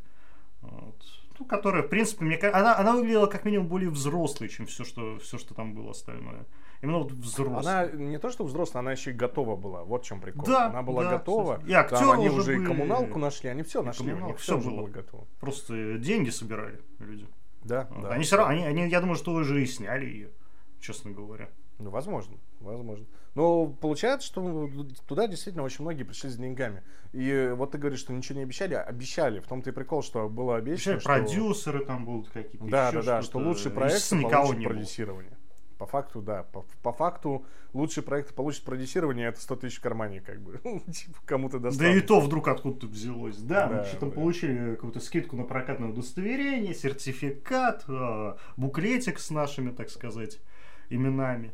Вот. 0.62 0.96
Ну, 1.40 1.46
которая, 1.46 1.84
в 1.84 1.90
принципе, 1.90 2.26
мне 2.26 2.38
она, 2.38 2.78
она 2.78 2.96
выглядела 2.96 3.28
как 3.28 3.46
минимум 3.46 3.68
более 3.68 3.90
взрослой, 3.90 4.50
чем 4.50 4.66
все, 4.66 4.84
что, 4.84 5.20
все, 5.20 5.38
что 5.38 5.54
там 5.54 5.74
было 5.74 5.92
остальное. 5.92 6.46
Именно 6.82 7.00
вот 7.00 7.12
взрослая. 7.12 7.84
Она 7.84 7.92
не 7.92 8.18
то, 8.18 8.32
что 8.32 8.44
взрослая, 8.44 8.80
она 8.80 8.92
еще 8.92 9.12
и 9.12 9.14
готова 9.14 9.56
была. 9.56 9.84
Вот 9.84 10.04
в 10.04 10.08
чем 10.08 10.20
прикол. 10.20 10.46
Да, 10.46 10.68
она 10.68 10.82
была 10.82 11.04
да, 11.04 11.12
готова. 11.12 11.62
И 11.66 11.74
актеры 11.74 12.02
там 12.02 12.12
они 12.12 12.30
уже, 12.30 12.54
были... 12.54 12.64
и 12.64 12.66
коммуналку 12.66 13.20
нашли, 13.20 13.50
они 13.50 13.64
все 13.64 13.84
нашли. 13.84 14.14
У 14.14 14.26
них 14.26 14.38
все, 14.40 14.58
все 14.58 14.70
было. 14.70 14.82
было 14.82 14.88
готово. 14.88 15.28
Просто 15.40 15.98
деньги 16.00 16.30
собирали 16.30 16.82
люди. 17.00 17.28
Да, 17.64 17.88
вот. 17.92 18.04
да. 18.04 18.10
Они 18.10 18.24
все 18.24 18.38
равно, 18.38 18.54
они, 18.54 18.66
они, 18.66 18.90
я 18.90 19.00
думаю, 19.00 19.16
что 19.16 19.32
уже 19.34 19.62
и 19.62 19.68
сняли 19.68 20.06
ее, 20.06 20.32
честно 20.80 21.12
говоря. 21.12 21.50
Ну, 21.78 21.90
возможно, 21.90 22.38
возможно. 22.60 23.06
Но 23.34 23.68
получается, 23.68 24.28
что 24.28 24.70
туда 25.08 25.28
действительно 25.28 25.64
очень 25.64 25.84
многие 25.84 26.04
пришли 26.04 26.30
с 26.30 26.36
деньгами. 26.36 26.84
И 27.12 27.54
вот 27.56 27.72
ты 27.72 27.78
говоришь, 27.78 28.00
что 28.00 28.14
ничего 28.14 28.38
не 28.38 28.44
обещали, 28.44 28.74
а 28.74 28.82
обещали. 28.82 29.40
В 29.40 29.48
том-то 29.48 29.70
и 29.70 29.74
прикол, 29.74 30.04
что 30.04 30.30
было 30.30 30.58
обещано, 30.58 31.00
что... 31.00 31.10
продюсеры 31.10 31.86
там 31.86 32.06
будут 32.06 32.30
какие-то. 32.30 32.68
Да, 32.68 32.92
да, 32.92 33.02
да, 33.02 33.22
что 33.22 33.40
лучший 33.40 33.72
проект 33.72 34.10
получит 34.10 34.64
продюсирование. 34.64 35.38
По 35.82 35.88
факту, 35.88 36.22
да. 36.22 36.44
По, 36.44 36.64
по 36.84 36.94
факту 36.94 37.44
лучший 37.74 38.04
проект 38.04 38.36
получит 38.36 38.64
продюсирование, 38.64 39.30
это 39.30 39.42
100 39.42 39.56
тысяч 39.56 39.80
в 39.80 39.82
кармане, 39.82 40.22
как 40.22 40.40
бы. 40.40 40.60
типа, 40.92 41.18
кому-то 41.26 41.58
достанется. 41.58 41.80
Да 41.80 41.92
и 41.92 42.02
то 42.02 42.20
вдруг 42.20 42.50
откуда-то 42.50 42.86
взялось. 42.86 43.38
Да, 43.38 43.66
да 43.66 43.78
мы 43.78 43.86
что-то 43.86 44.06
да. 44.06 44.12
получили 44.12 44.76
какую-то 44.76 45.00
скидку 45.00 45.36
на 45.36 45.44
прокатное 45.44 45.90
удостоверение, 45.90 46.76
сертификат, 46.76 47.86
э, 47.88 48.36
буклетик 48.58 49.18
с 49.18 49.32
нашими, 49.32 49.72
так 49.72 49.90
сказать, 49.90 50.40
именами. 50.92 51.52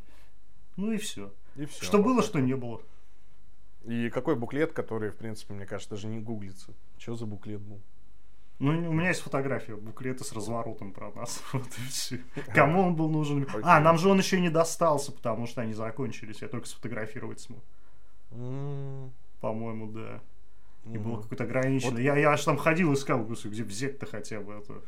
Ну 0.76 0.92
и 0.92 0.98
все. 0.98 1.34
И 1.56 1.66
все. 1.66 1.86
Что 1.86 2.04
было, 2.04 2.22
что 2.22 2.42
не 2.42 2.58
было. 2.58 2.82
И 3.86 4.10
какой 4.10 4.36
буклет, 4.36 4.74
который, 4.74 5.10
в 5.10 5.16
принципе, 5.16 5.54
мне 5.54 5.66
кажется, 5.66 5.92
даже 5.92 6.08
не 6.08 6.20
гуглится. 6.20 6.74
Что 6.98 7.16
за 7.16 7.26
буклет 7.26 7.62
был? 7.62 7.80
Ну, 8.60 8.72
у 8.90 8.94
меня 8.94 9.10
есть 9.10 9.22
фотография 9.22 9.76
буклета 9.76 10.24
с 10.24 10.34
разворотом 10.34 10.92
про 10.92 11.12
нас. 11.12 11.44
Вот 11.54 11.68
и 11.68 11.90
все. 11.90 12.20
Кому 12.54 12.82
он 12.82 12.96
был 12.96 13.10
нужен? 13.10 13.44
Okay. 13.44 13.62
А, 13.64 13.80
нам 13.80 13.98
же 13.98 14.10
он 14.10 14.18
еще 14.18 14.40
не 14.40 14.50
достался, 14.50 15.12
потому 15.12 15.46
что 15.46 15.62
они 15.62 15.74
закончились. 15.74 16.42
Я 16.42 16.48
только 16.48 16.68
сфотографировать 16.68 17.40
смог. 17.40 17.64
Mm. 18.32 19.12
По-моему, 19.42 19.92
да. 19.92 20.22
И 20.86 20.98
mm. 20.98 21.00
было 21.00 21.22
какое-то 21.22 21.44
ограниченное. 21.44 21.92
Вот. 21.92 22.02
Я, 22.02 22.18
я 22.18 22.32
аж 22.32 22.44
там 22.44 22.58
ходил, 22.58 22.94
искал, 22.94 23.24
где 23.26 23.64
взять-то 23.64 24.08
хотя 24.08 24.42
бы 24.42 24.54
это. 24.54 24.82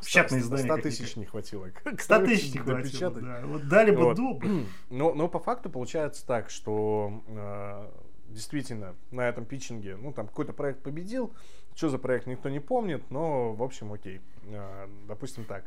Печатное 0.00 0.38
издание. 0.38 0.72
100 0.72 0.76
тысяч 0.82 1.16
не 1.16 1.24
хватило. 1.24 1.68
100 1.98 2.24
тысяч 2.24 2.54
не 2.54 2.60
хватило, 2.60 3.10
да. 3.10 3.42
Вот 3.46 3.66
дали 3.68 3.90
бы 3.90 4.04
вот. 4.04 4.16
добро. 4.16 4.48
Но, 4.90 5.12
но 5.14 5.28
по 5.28 5.40
факту 5.40 5.70
получается 5.70 6.24
так, 6.24 6.50
что 6.50 7.22
э, 7.26 7.90
действительно 8.30 8.94
на 9.10 9.28
этом 9.28 9.44
питчинге, 9.44 9.96
ну 9.96 10.12
там 10.12 10.26
какой-то 10.26 10.52
проект 10.52 10.82
победил, 10.82 11.32
что 11.74 11.88
за 11.88 11.98
проект 11.98 12.26
никто 12.26 12.48
не 12.48 12.60
помнит, 12.60 13.10
но 13.10 13.52
в 13.52 13.62
общем 13.62 13.92
окей, 13.92 14.20
а, 14.46 14.88
допустим 15.06 15.44
так. 15.44 15.64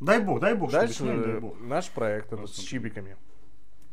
Дай 0.00 0.20
бог, 0.20 0.40
дай 0.40 0.54
бог. 0.54 0.70
Дальше 0.70 1.04
дай 1.04 1.40
бог. 1.40 1.60
наш 1.60 1.90
проект 1.90 2.32
этот, 2.32 2.50
с 2.50 2.58
чибиками 2.58 3.16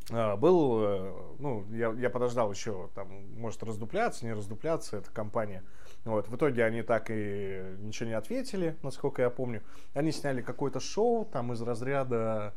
а, 0.10 0.38
был, 0.38 0.80
э, 0.82 1.14
ну, 1.40 1.66
я, 1.72 1.92
я 1.92 2.10
подождал 2.10 2.52
еще, 2.52 2.90
там, 2.96 3.10
может 3.38 3.62
раздупляться, 3.64 4.26
не 4.26 4.32
раздупляться, 4.32 4.98
эта 4.98 5.12
компания. 5.12 5.64
Вот, 6.06 6.30
в 6.30 6.36
итоге 6.36 6.64
они 6.64 6.82
так 6.82 7.08
и 7.10 7.76
ничего 7.80 8.08
не 8.08 8.16
ответили, 8.16 8.78
насколько 8.84 9.22
я 9.22 9.30
помню. 9.30 9.64
Они 9.94 10.12
сняли 10.12 10.42
какое-то 10.42 10.80
шоу, 10.80 11.26
там, 11.26 11.52
из 11.52 11.62
разряда 11.62 12.54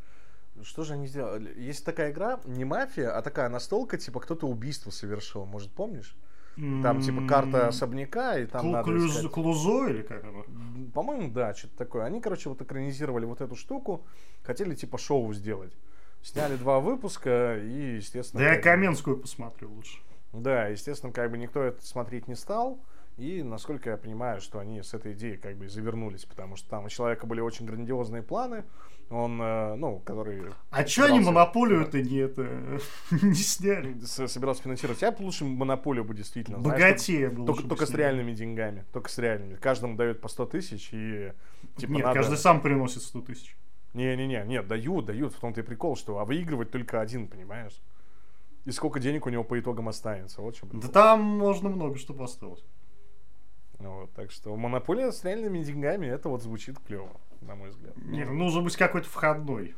что 0.63 0.85
же 0.85 0.95
они 0.95 1.07
сделали? 1.07 1.59
Есть 1.59 1.85
такая 1.85 2.13
игра, 2.13 2.41
не 2.45 2.65
мафия, 2.65 3.17
а 3.17 3.23
такая 3.23 3.49
настолка, 3.49 3.99
типа 3.99 4.21
кто-то 4.21 4.47
убийство 4.47 4.91
совершил, 4.91 5.47
может, 5.47 5.71
помнишь? 5.73 6.17
Там 6.83 7.01
типа 7.01 7.27
карта 7.27 7.69
особняка, 7.69 8.39
и 8.39 8.45
там 8.45 8.67
Клу- 8.67 8.73
надо 8.73 8.85
клюз, 8.85 9.17
искать... 9.17 9.31
Клузо 9.31 9.87
или 9.89 10.03
как 10.03 10.25
оно? 10.25 10.45
По-моему, 10.93 11.31
да, 11.31 11.55
что-то 11.55 11.77
такое. 11.77 12.05
Они, 12.05 12.21
короче, 12.21 12.49
вот 12.51 12.61
экранизировали 12.61 13.25
вот 13.25 13.41
эту 13.41 13.55
штуку, 13.57 14.05
хотели 14.43 14.75
типа 14.75 14.99
шоу 14.99 15.33
сделать. 15.33 15.73
Сняли 16.23 16.57
два 16.57 16.81
выпуска 16.81 17.57
и, 17.57 17.97
естественно... 17.97 18.43
Да 18.43 18.53
я 18.53 18.61
Каменскую 18.61 19.17
посмотрю 19.17 19.71
лучше. 19.71 20.01
Да, 20.33 20.67
естественно, 20.67 21.13
как 21.13 21.31
бы 21.31 21.39
никто 21.39 21.63
это 21.63 21.85
смотреть 21.87 22.29
не 22.29 22.35
стал. 22.35 22.79
И, 23.21 23.43
насколько 23.43 23.91
я 23.91 23.99
понимаю, 23.99 24.41
что 24.41 24.61
они 24.61 24.83
с 24.83 24.95
этой 24.95 25.13
идеей 25.13 25.37
как 25.37 25.55
бы 25.59 25.69
завернулись, 25.69 26.25
потому 26.25 26.57
что 26.57 26.71
там 26.71 26.87
у 26.87 26.89
человека 26.89 27.27
были 27.27 27.41
очень 27.41 27.67
грандиозные 27.67 28.23
планы, 28.23 28.65
он, 29.11 29.39
э, 29.43 29.75
ну, 29.75 29.99
который... 29.99 30.45
А 30.71 30.87
что 30.87 31.05
они 31.05 31.21
монополию-то 31.21 32.01
не, 32.01 32.17
это, 32.17 32.49
не 33.11 33.35
сняли? 33.35 33.99
Собирался 34.01 34.63
финансировать. 34.63 35.03
Я 35.03 35.13
бы 35.13 35.23
лучше 35.23 35.45
монополию 35.45 36.03
бы 36.03 36.15
действительно. 36.15 36.61
Богатее 36.61 37.29
был. 37.29 37.45
Только, 37.45 37.65
только 37.65 37.85
с 37.85 37.91
реальными 37.91 38.33
деньгами. 38.33 38.87
Только 38.91 39.11
с 39.11 39.19
реальными. 39.19 39.57
Каждому 39.57 39.97
дают 39.97 40.23
по 40.23 40.29
100 40.29 40.47
тысяч 40.47 40.89
и... 40.93 41.35
Типа, 41.77 41.91
Нет, 41.91 42.05
надо... 42.05 42.21
каждый 42.21 42.39
сам 42.39 42.63
приносит 42.63 43.03
100 43.03 43.21
тысяч. 43.21 43.55
Не-не-не, 43.93 44.45
нет, 44.47 44.67
дают, 44.67 45.05
дают. 45.05 45.35
В 45.35 45.41
том-то 45.41 45.61
и 45.61 45.63
прикол, 45.63 45.95
что 45.95 46.21
а 46.21 46.25
выигрывать 46.25 46.71
только 46.71 47.03
один, 47.03 47.29
понимаешь? 47.29 47.83
И 48.65 48.71
сколько 48.71 48.99
денег 48.99 49.27
у 49.27 49.29
него 49.29 49.45
по 49.45 49.61
итогам 49.61 49.91
останется. 49.91 50.41
Вот 50.41 50.57
что 50.57 50.67
да 50.73 50.89
там 50.89 51.21
можно 51.21 51.69
много 51.69 51.99
что 51.99 52.19
осталось. 52.23 52.65
Вот, 53.89 54.13
так 54.13 54.31
что 54.31 54.55
монополия 54.57 55.11
с 55.11 55.25
реальными 55.25 55.63
деньгами, 55.63 56.07
это 56.07 56.29
вот 56.29 56.43
звучит 56.43 56.79
клево, 56.79 57.11
на 57.41 57.55
мой 57.55 57.71
взгляд. 57.71 57.97
Нет, 57.97 58.29
ну, 58.29 58.35
нужно 58.35 58.63
быть 58.63 58.77
какой-то 58.77 59.09
входной. 59.09 59.75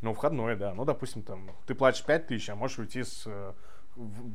Ну, 0.00 0.14
входной, 0.14 0.56
да. 0.56 0.72
Ну, 0.74 0.84
допустим, 0.84 1.22
там, 1.22 1.50
ты 1.66 1.74
платишь 1.74 2.04
5 2.04 2.26
тысяч, 2.26 2.48
а 2.48 2.54
можешь 2.54 2.78
уйти 2.78 3.02
с 3.02 3.28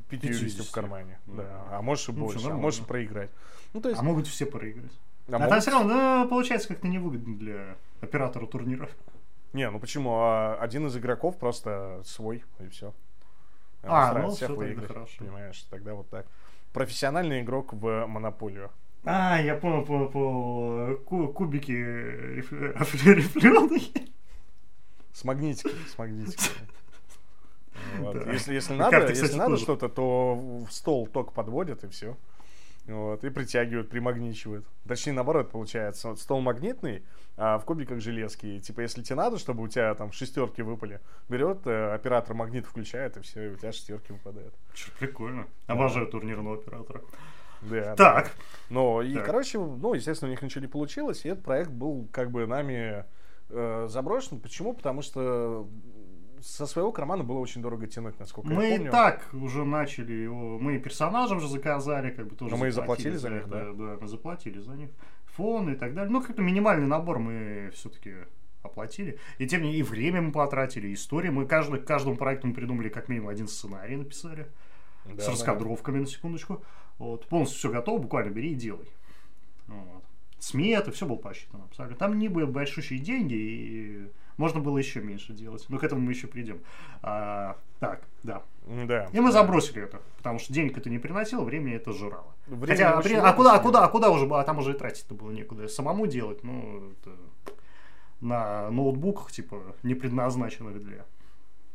50 0.10 0.60
э, 0.60 0.64
в 0.64 0.72
кармане. 0.72 1.20
Mm. 1.26 1.38
Да. 1.38 1.68
А 1.72 1.82
можешь 1.82 2.08
и 2.10 2.12
ну, 2.12 2.26
больше, 2.26 2.48
а 2.48 2.54
можешь 2.54 2.86
проиграть. 2.86 3.32
Ну, 3.74 3.82
то 3.82 3.90
есть... 3.90 4.00
А 4.00 4.04
могут 4.04 4.28
все 4.28 4.46
проиграть. 4.46 4.92
А, 5.28 5.36
а 5.36 5.40
могут... 5.40 5.50
там 5.50 5.62
все 5.62 5.72
равно 5.72 6.24
ну, 6.24 6.30
получается 6.30 6.68
как-то 6.68 6.88
невыгодно 6.88 7.36
для 7.38 7.78
оператора 8.02 8.46
турнира. 8.46 8.90
Не, 9.54 9.70
ну 9.72 9.80
почему? 9.80 10.12
А 10.20 10.58
один 10.60 10.86
из 10.88 10.98
игроков 10.98 11.38
просто 11.38 12.02
свой, 12.06 12.44
и 12.60 12.68
все. 12.68 12.94
А, 13.84 14.14
ну 14.14 14.30
всех 14.30 14.50
все 14.50 14.56
выиграть, 14.56 14.88
хорошо. 14.88 15.16
Понимаешь, 15.20 15.62
тогда 15.70 15.94
вот 15.94 16.10
так. 16.10 16.28
Профессиональный 16.76 17.42
игрок 17.42 17.72
в 17.72 18.06
монополию. 18.06 18.70
А, 19.06 19.42
я 19.42 19.56
понял, 19.56 19.86
по, 19.86 20.08
по 20.10 21.28
кубики 21.30 21.72
рифленые. 22.42 23.82
С 25.14 25.24
магнитиками, 25.24 25.88
с 25.88 25.98
магнитиками. 25.98 26.68
Вот. 28.00 28.26
Да. 28.26 28.32
Если, 28.34 28.54
если 28.54 28.74
надо, 28.74 29.08
если 29.08 29.38
надо 29.38 29.56
что-то, 29.56 29.88
то 29.88 30.36
в 30.36 30.70
стол 30.70 31.08
ток 31.08 31.32
подводят 31.32 31.86
и 31.86 31.88
все. 31.88 32.18
Вот, 32.88 33.24
и 33.24 33.30
притягивают, 33.30 33.90
примагничивают. 33.90 34.66
Точнее, 34.88 35.14
наоборот, 35.14 35.50
получается. 35.50 36.10
Вот 36.10 36.20
стол 36.20 36.42
магнитный, 36.42 37.04
а 37.36 37.58
в 37.58 37.66
кубиках 37.66 38.00
железки. 38.00 38.60
типа, 38.60 38.82
если 38.82 39.02
тебе 39.02 39.16
надо, 39.16 39.40
чтобы 39.40 39.64
у 39.64 39.68
тебя 39.68 39.94
там 39.96 40.12
шестерки 40.12 40.62
выпали, 40.62 41.02
берет, 41.28 41.66
э, 41.66 41.94
оператор 41.94 42.36
магнит 42.36 42.68
включает, 42.68 43.18
и 43.18 43.22
все, 43.22 43.48
и 43.48 43.54
у 43.54 43.58
тебя 43.58 43.72
шестерки 43.72 44.14
выпадают. 44.14 44.54
Что 44.74 44.92
прикольно. 45.00 45.48
Обожаю 45.66 46.08
турнирного 46.08 46.58
оператора. 46.58 47.02
Да, 47.62 47.96
так. 47.96 48.26
Да. 48.26 48.32
Ну, 48.70 49.02
и, 49.02 49.16
так. 49.16 49.26
короче, 49.26 49.58
ну, 49.58 49.96
естественно, 49.96 50.30
у 50.30 50.32
них 50.32 50.42
ничего 50.44 50.62
не 50.62 50.68
получилось, 50.68 51.26
и 51.26 51.30
этот 51.30 51.44
проект 51.44 51.72
был 51.72 52.08
как 52.12 52.30
бы 52.30 52.46
нами 52.46 53.04
э, 53.50 53.88
заброшен. 53.90 54.40
Почему? 54.40 54.74
Потому 54.74 55.02
что 55.02 55.68
со 56.42 56.66
своего 56.66 56.92
кармана 56.92 57.24
было 57.24 57.40
очень 57.40 57.62
дорого 57.62 57.88
тянуть, 57.88 58.20
насколько 58.20 58.50
мы 58.50 58.64
я 58.64 58.70
помню. 58.72 58.86
Мы 58.86 58.92
так 58.92 59.30
уже 59.34 59.66
начали 59.66 60.14
его, 60.14 60.60
мы 60.60 60.80
персонажа 60.80 61.36
уже 61.36 61.48
заказали, 61.48 62.12
как 62.12 62.28
бы 62.28 62.36
тоже 62.36 62.52
Но 62.52 62.58
мы 62.58 62.72
заплатили 62.72 63.16
за, 63.16 63.30
них, 63.30 63.48
да? 63.48 63.72
Да, 63.74 63.98
мы 64.00 64.08
заплатили 64.08 64.60
за 64.60 64.74
них. 64.74 64.90
Фон 65.36 65.74
и 65.74 65.76
так 65.76 65.94
далее. 65.94 66.12
Ну, 66.12 66.22
какой-то 66.22 66.42
минимальный 66.42 66.88
набор 66.88 67.20
мы 67.20 67.72
все-таки 67.74 68.16
оплатили. 68.62 69.20
И 69.38 69.48
тем 69.48 69.62
не 69.62 69.68
менее, 69.68 69.80
и 69.82 69.84
время 69.84 70.22
мы 70.22 70.32
потратили, 70.32 70.88
и 70.88 70.94
истории. 70.94 71.30
Мы 71.30 71.46
каждый, 71.46 71.80
к 71.80 71.86
каждому 71.86 72.16
проекту 72.16 72.48
мы 72.48 72.54
придумали 72.54 72.90
как 72.90 73.10
минимум 73.10 73.30
один 73.30 73.48
сценарий 73.48 73.96
написали. 73.96 74.48
Да, 75.06 75.22
с 75.22 75.28
раскадровками, 75.28 75.98
да. 75.98 76.02
на 76.02 76.08
секундочку. 76.08 76.64
Вот. 76.98 77.28
Полностью 77.28 77.60
все 77.60 77.72
готово, 77.72 78.00
буквально 78.00 78.32
бери 78.32 78.52
и 78.52 78.56
делай. 78.56 78.88
Вот. 79.68 80.04
Сметы, 80.40 80.92
все 80.92 81.06
было 81.06 81.18
посчитано 81.18 81.66
абсолютно. 81.66 81.98
Там 81.98 82.18
не 82.18 82.28
были 82.28 82.46
большущие 82.46 83.00
деньги, 83.00 83.34
и 83.34 84.12
можно 84.38 84.60
было 84.60 84.78
еще 84.78 85.02
меньше 85.02 85.34
делать. 85.34 85.66
Но 85.70 85.78
к 85.78 85.84
этому 85.84 86.02
мы 86.02 86.12
еще 86.12 86.28
придем. 86.28 86.60
А, 87.02 87.58
так, 87.80 88.02
да. 88.24 88.44
Да. 88.66 89.10
И 89.12 89.20
мы 89.20 89.28
да. 89.28 89.32
забросили 89.32 89.84
это, 89.84 90.02
потому 90.18 90.40
что 90.40 90.52
денег 90.52 90.78
это 90.78 90.90
не 90.90 90.98
приносило, 90.98 91.44
время 91.44 91.76
это 91.76 91.94
жрало. 91.94 92.34
Время 92.48 92.96
Хотя, 92.96 93.02
при... 93.02 93.14
а 93.14 93.34
куда, 93.34 93.56
а 93.56 93.60
куда, 93.60 93.86
а 93.86 93.88
куда 93.90 94.10
уже, 94.10 94.26
а 94.34 94.44
там 94.44 94.58
уже 94.58 94.72
и 94.72 94.78
тратить-то 94.78 95.14
было 95.14 95.32
некуда. 95.32 95.68
Самому 95.68 96.08
делать, 96.08 96.44
ну, 96.44 96.92
это 96.92 97.12
на 98.22 98.72
ноутбуках, 98.72 99.32
типа, 99.32 99.76
не 99.84 99.94
предназначенных 99.94 100.84
для 100.84 101.06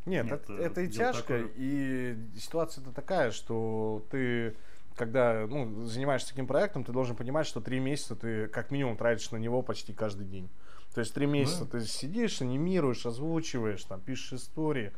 нет, 0.05 0.25
Нет 0.25 0.33
это, 0.33 0.53
это 0.53 0.81
и 0.81 0.87
тяжко, 0.87 1.21
такое. 1.21 1.51
и 1.55 2.17
ситуация-то 2.39 2.91
такая, 2.91 3.29
что 3.29 4.03
ты, 4.09 4.55
когда 4.95 5.45
ну, 5.47 5.85
занимаешься 5.85 6.29
таким 6.29 6.47
проектом, 6.47 6.83
ты 6.83 6.91
должен 6.91 7.15
понимать, 7.15 7.45
что 7.45 7.61
три 7.61 7.79
месяца 7.79 8.15
ты 8.15 8.47
как 8.47 8.71
минимум 8.71 8.97
тратишь 8.97 9.29
на 9.31 9.37
него 9.37 9.61
почти 9.61 9.93
каждый 9.93 10.25
день. 10.25 10.49
То 10.93 10.99
есть 10.99 11.13
три 11.13 11.25
месяца 11.25 11.65
да. 11.65 11.79
ты 11.79 11.85
сидишь, 11.85 12.41
анимируешь, 12.41 13.05
озвучиваешь, 13.05 13.83
там, 13.83 14.01
пишешь 14.01 14.33
истории. 14.33 14.91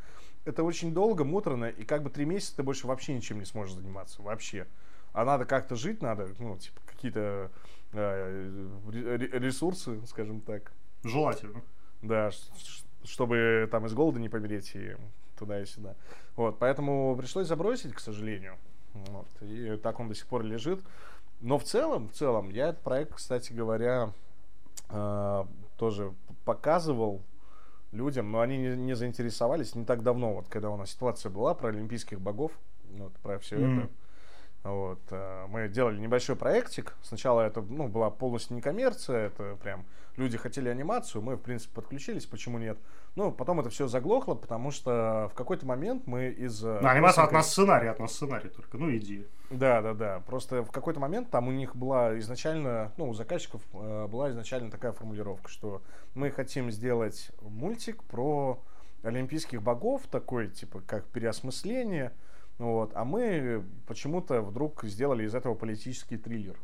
Это 0.44 0.62
очень 0.62 0.92
долго, 0.92 1.24
муторно, 1.24 1.66
и 1.66 1.84
как 1.84 2.02
бы 2.02 2.10
три 2.10 2.24
месяца 2.24 2.56
ты 2.56 2.62
больше 2.62 2.86
вообще 2.86 3.14
ничем 3.14 3.38
не 3.38 3.44
сможешь 3.44 3.74
заниматься. 3.74 4.20
Вообще. 4.22 4.66
А 5.12 5.24
надо 5.24 5.44
как-то 5.44 5.76
жить, 5.76 6.02
надо, 6.02 6.28
ну, 6.38 6.58
типа, 6.58 6.80
какие-то 6.86 7.50
э, 7.92 9.28
ресурсы, 9.32 10.04
скажем 10.06 10.40
так. 10.40 10.72
Желательно. 11.04 11.62
Да, 12.02 12.30
чтобы 13.04 13.68
там 13.70 13.86
из 13.86 13.94
голода 13.94 14.18
не 14.18 14.28
помереть 14.28 14.72
и 14.74 14.96
туда 15.38 15.62
и 15.62 15.66
сюда. 15.66 15.94
Вот, 16.36 16.58
поэтому 16.58 17.16
пришлось 17.16 17.46
забросить, 17.46 17.94
к 17.94 18.00
сожалению. 18.00 18.56
Вот, 18.92 19.26
и 19.40 19.76
так 19.76 20.00
он 20.00 20.08
до 20.08 20.14
сих 20.14 20.26
пор 20.26 20.42
лежит. 20.42 20.80
Но 21.40 21.58
в 21.58 21.64
целом, 21.64 22.08
в 22.08 22.12
целом, 22.12 22.50
я 22.50 22.68
этот 22.68 22.82
проект, 22.82 23.14
кстати 23.14 23.52
говоря, 23.52 24.12
э, 24.90 25.44
тоже 25.76 26.14
показывал 26.44 27.22
людям, 27.92 28.30
но 28.30 28.40
они 28.40 28.58
не, 28.58 28.76
не 28.76 28.94
заинтересовались 28.94 29.74
не 29.74 29.84
так 29.84 30.02
давно, 30.02 30.34
вот 30.34 30.48
когда 30.48 30.70
у 30.70 30.76
нас 30.76 30.90
ситуация 30.90 31.30
была 31.30 31.54
про 31.54 31.68
олимпийских 31.68 32.20
богов, 32.20 32.52
вот, 32.90 33.12
про 33.18 33.38
все 33.38 33.56
mm-hmm. 33.56 33.78
это. 33.78 33.90
Вот, 34.64 35.00
э, 35.10 35.46
мы 35.48 35.68
делали 35.68 35.98
небольшой 36.00 36.36
проектик. 36.36 36.94
Сначала 37.02 37.42
это 37.42 37.60
ну, 37.60 37.86
была 37.86 38.10
полностью 38.10 38.56
не 38.56 38.62
коммерция, 38.62 39.26
это 39.26 39.56
прям 39.62 39.84
люди 40.16 40.38
хотели 40.38 40.68
анимацию, 40.68 41.22
мы, 41.22 41.36
в 41.36 41.40
принципе, 41.40 41.74
подключились, 41.74 42.26
почему 42.26 42.58
нет. 42.58 42.78
Ну, 43.16 43.30
потом 43.30 43.60
это 43.60 43.70
все 43.70 43.86
заглохло, 43.86 44.34
потому 44.34 44.72
что 44.72 45.28
в 45.32 45.34
какой-то 45.34 45.66
момент 45.66 46.06
мы 46.06 46.30
из... 46.30 46.64
Э, 46.64 46.80
ну, 46.82 46.88
анимация 46.88 47.24
от 47.24 47.32
нас 47.32 47.50
сценарий, 47.50 47.88
от 47.88 48.00
нас 48.00 48.12
сценарий 48.12 48.48
только, 48.48 48.76
ну, 48.76 48.90
иди. 48.94 49.26
Да, 49.50 49.82
да, 49.82 49.94
да. 49.94 50.20
Просто 50.26 50.62
в 50.64 50.72
какой-то 50.72 50.98
момент 50.98 51.30
там 51.30 51.46
у 51.46 51.52
них 51.52 51.76
была 51.76 52.18
изначально, 52.18 52.92
ну, 52.96 53.08
у 53.08 53.14
заказчиков 53.14 53.62
э, 53.72 54.08
была 54.08 54.30
изначально 54.30 54.70
такая 54.70 54.92
формулировка, 54.92 55.48
что 55.48 55.82
мы 56.14 56.30
хотим 56.30 56.72
сделать 56.72 57.30
мультик 57.40 58.02
про 58.02 58.60
олимпийских 59.04 59.62
богов, 59.62 60.02
такой, 60.10 60.48
типа, 60.48 60.80
как 60.80 61.06
переосмысление, 61.06 62.12
вот, 62.58 62.92
а 62.94 63.04
мы 63.04 63.64
почему-то 63.86 64.40
вдруг 64.40 64.84
сделали 64.84 65.24
из 65.24 65.34
этого 65.34 65.54
политический 65.54 66.16
триллер. 66.16 66.56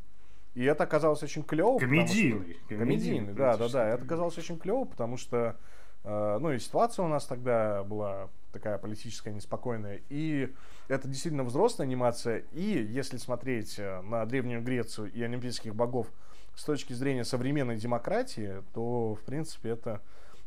И 0.55 0.64
это 0.64 0.84
оказалось 0.84 1.22
очень 1.22 1.44
клево. 1.44 1.78
Комедийный. 1.78 2.59
Что... 2.66 2.76
Комедийный, 2.76 3.32
да, 3.34 3.57
да, 3.57 3.68
да. 3.68 3.88
Это 3.88 4.05
оказалось 4.05 4.36
очень 4.36 4.59
клево, 4.59 4.84
потому 4.84 5.16
что, 5.16 5.57
ну, 6.05 6.53
и 6.53 6.59
ситуация 6.59 7.05
у 7.05 7.09
нас 7.09 7.26
тогда 7.26 7.82
была 7.84 8.30
такая 8.53 8.78
политическая, 8.78 9.32
неспокойная. 9.32 10.01
И 10.09 10.53
это 10.88 11.09
действительно 11.09 11.44
взрослая 11.44 11.86
анимация. 11.86 12.44
И 12.53 12.62
если 12.90 13.16
смотреть 13.16 13.78
э, 13.78 14.01
на 14.03 14.24
Древнюю 14.26 14.62
Грецию 14.62 15.12
и 15.12 15.22
олимпийских 15.22 15.74
богов 15.74 16.09
с 16.55 16.64
точки 16.64 16.92
зрения 16.92 17.24
современной 17.24 17.76
демократии, 17.76 18.62
то, 18.74 19.14
в 19.14 19.20
принципе, 19.20 19.70
это 19.70 20.01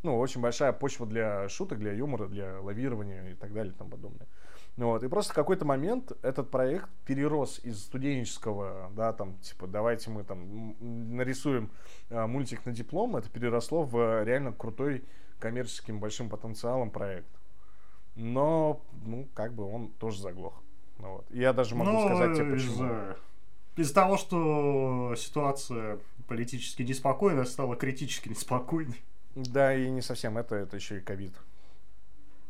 ну, 0.03 0.19
очень 0.19 0.41
большая 0.41 0.73
почва 0.73 1.05
для 1.05 1.47
шуток, 1.49 1.79
для 1.79 1.93
юмора, 1.93 2.27
для 2.27 2.59
лавирования 2.59 3.29
и 3.29 3.35
так 3.35 3.53
далее 3.53 3.73
и 3.73 3.77
тому 3.77 3.91
подобное. 3.91 4.27
Ну 4.75 4.87
вот, 4.87 5.03
и 5.03 5.07
просто 5.07 5.33
в 5.33 5.35
какой-то 5.35 5.65
момент 5.65 6.11
этот 6.23 6.49
проект 6.49 6.89
перерос 7.05 7.59
из 7.63 7.83
студенческого, 7.83 8.91
да, 8.95 9.13
там, 9.13 9.37
типа, 9.37 9.67
давайте 9.67 10.09
мы 10.09 10.23
там 10.23 10.75
нарисуем 11.15 11.69
э, 12.09 12.25
мультик 12.25 12.65
на 12.65 12.71
диплом, 12.71 13.15
это 13.15 13.29
переросло 13.29 13.83
в 13.83 14.23
реально 14.23 14.51
крутой 14.51 15.03
коммерческим 15.43 15.99
большим 15.99 16.29
потенциалом 16.29 16.89
проект. 16.89 17.27
Но, 18.15 18.81
ну, 19.05 19.27
как 19.33 19.53
бы 19.53 19.65
он 19.65 19.89
тоже 19.99 20.21
заглох. 20.21 20.53
Ну, 20.99 21.15
вот. 21.15 21.25
Я 21.31 21.51
даже 21.51 21.75
могу 21.75 21.91
ну, 21.91 22.05
сказать 22.05 22.37
тебе 22.37 22.53
почему. 22.53 22.85
Из, 22.85 23.17
из-за 23.75 23.93
того, 23.93 24.15
что 24.15 25.15
ситуация 25.17 25.99
политически 26.29 26.83
неспокойная 26.83 27.43
стала 27.43 27.75
критически 27.75 28.29
неспокойной. 28.29 29.01
Да, 29.35 29.75
и 29.75 29.89
не 29.89 30.01
совсем 30.01 30.37
это, 30.37 30.55
это 30.55 30.77
еще 30.77 30.99
и 30.99 31.01
ковид. 31.01 31.33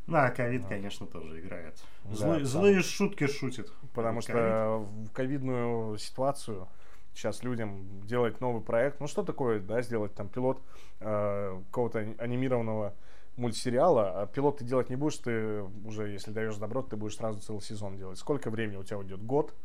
Да, 0.06 0.30
ковид, 0.30 0.68
конечно, 0.68 1.08
тоже 1.08 1.40
играет. 1.40 1.82
Злые, 2.12 2.42
да, 2.42 2.46
злые 2.46 2.84
шутки 2.84 3.26
шутит. 3.26 3.72
Потому 3.96 4.20
COVID. 4.20 4.22
что 4.22 4.88
в 5.08 5.10
ковидную 5.14 5.98
ситуацию 5.98 6.68
сейчас 7.14 7.44
людям 7.44 8.02
делать 8.06 8.42
новый 8.42 8.62
проект, 8.62 9.00
ну 9.00 9.08
что 9.08 9.24
такое, 9.24 9.60
да, 9.60 9.82
сделать 9.82 10.14
там 10.14 10.30
пилот 10.30 10.62
э, 11.00 11.62
какого-то 11.68 12.00
анимированного 12.18 12.94
мультсериала, 13.36 14.22
а 14.22 14.28
пилот 14.28 14.60
ты 14.60 14.66
делать 14.66 14.90
не 14.90 14.96
будешь, 14.96 15.18
ты 15.18 15.64
уже, 15.86 16.10
если 16.10 16.32
даешь 16.32 16.56
добро, 16.58 16.82
ты 16.82 16.96
будешь 16.96 17.16
сразу 17.16 17.40
целый 17.40 17.62
сезон 17.62 17.98
делать. 17.98 18.18
Сколько 18.20 18.50
времени 18.50 18.78
у 18.78 18.84
тебя 18.84 18.98
уйдет? 18.98 19.24
Год? 19.24 19.56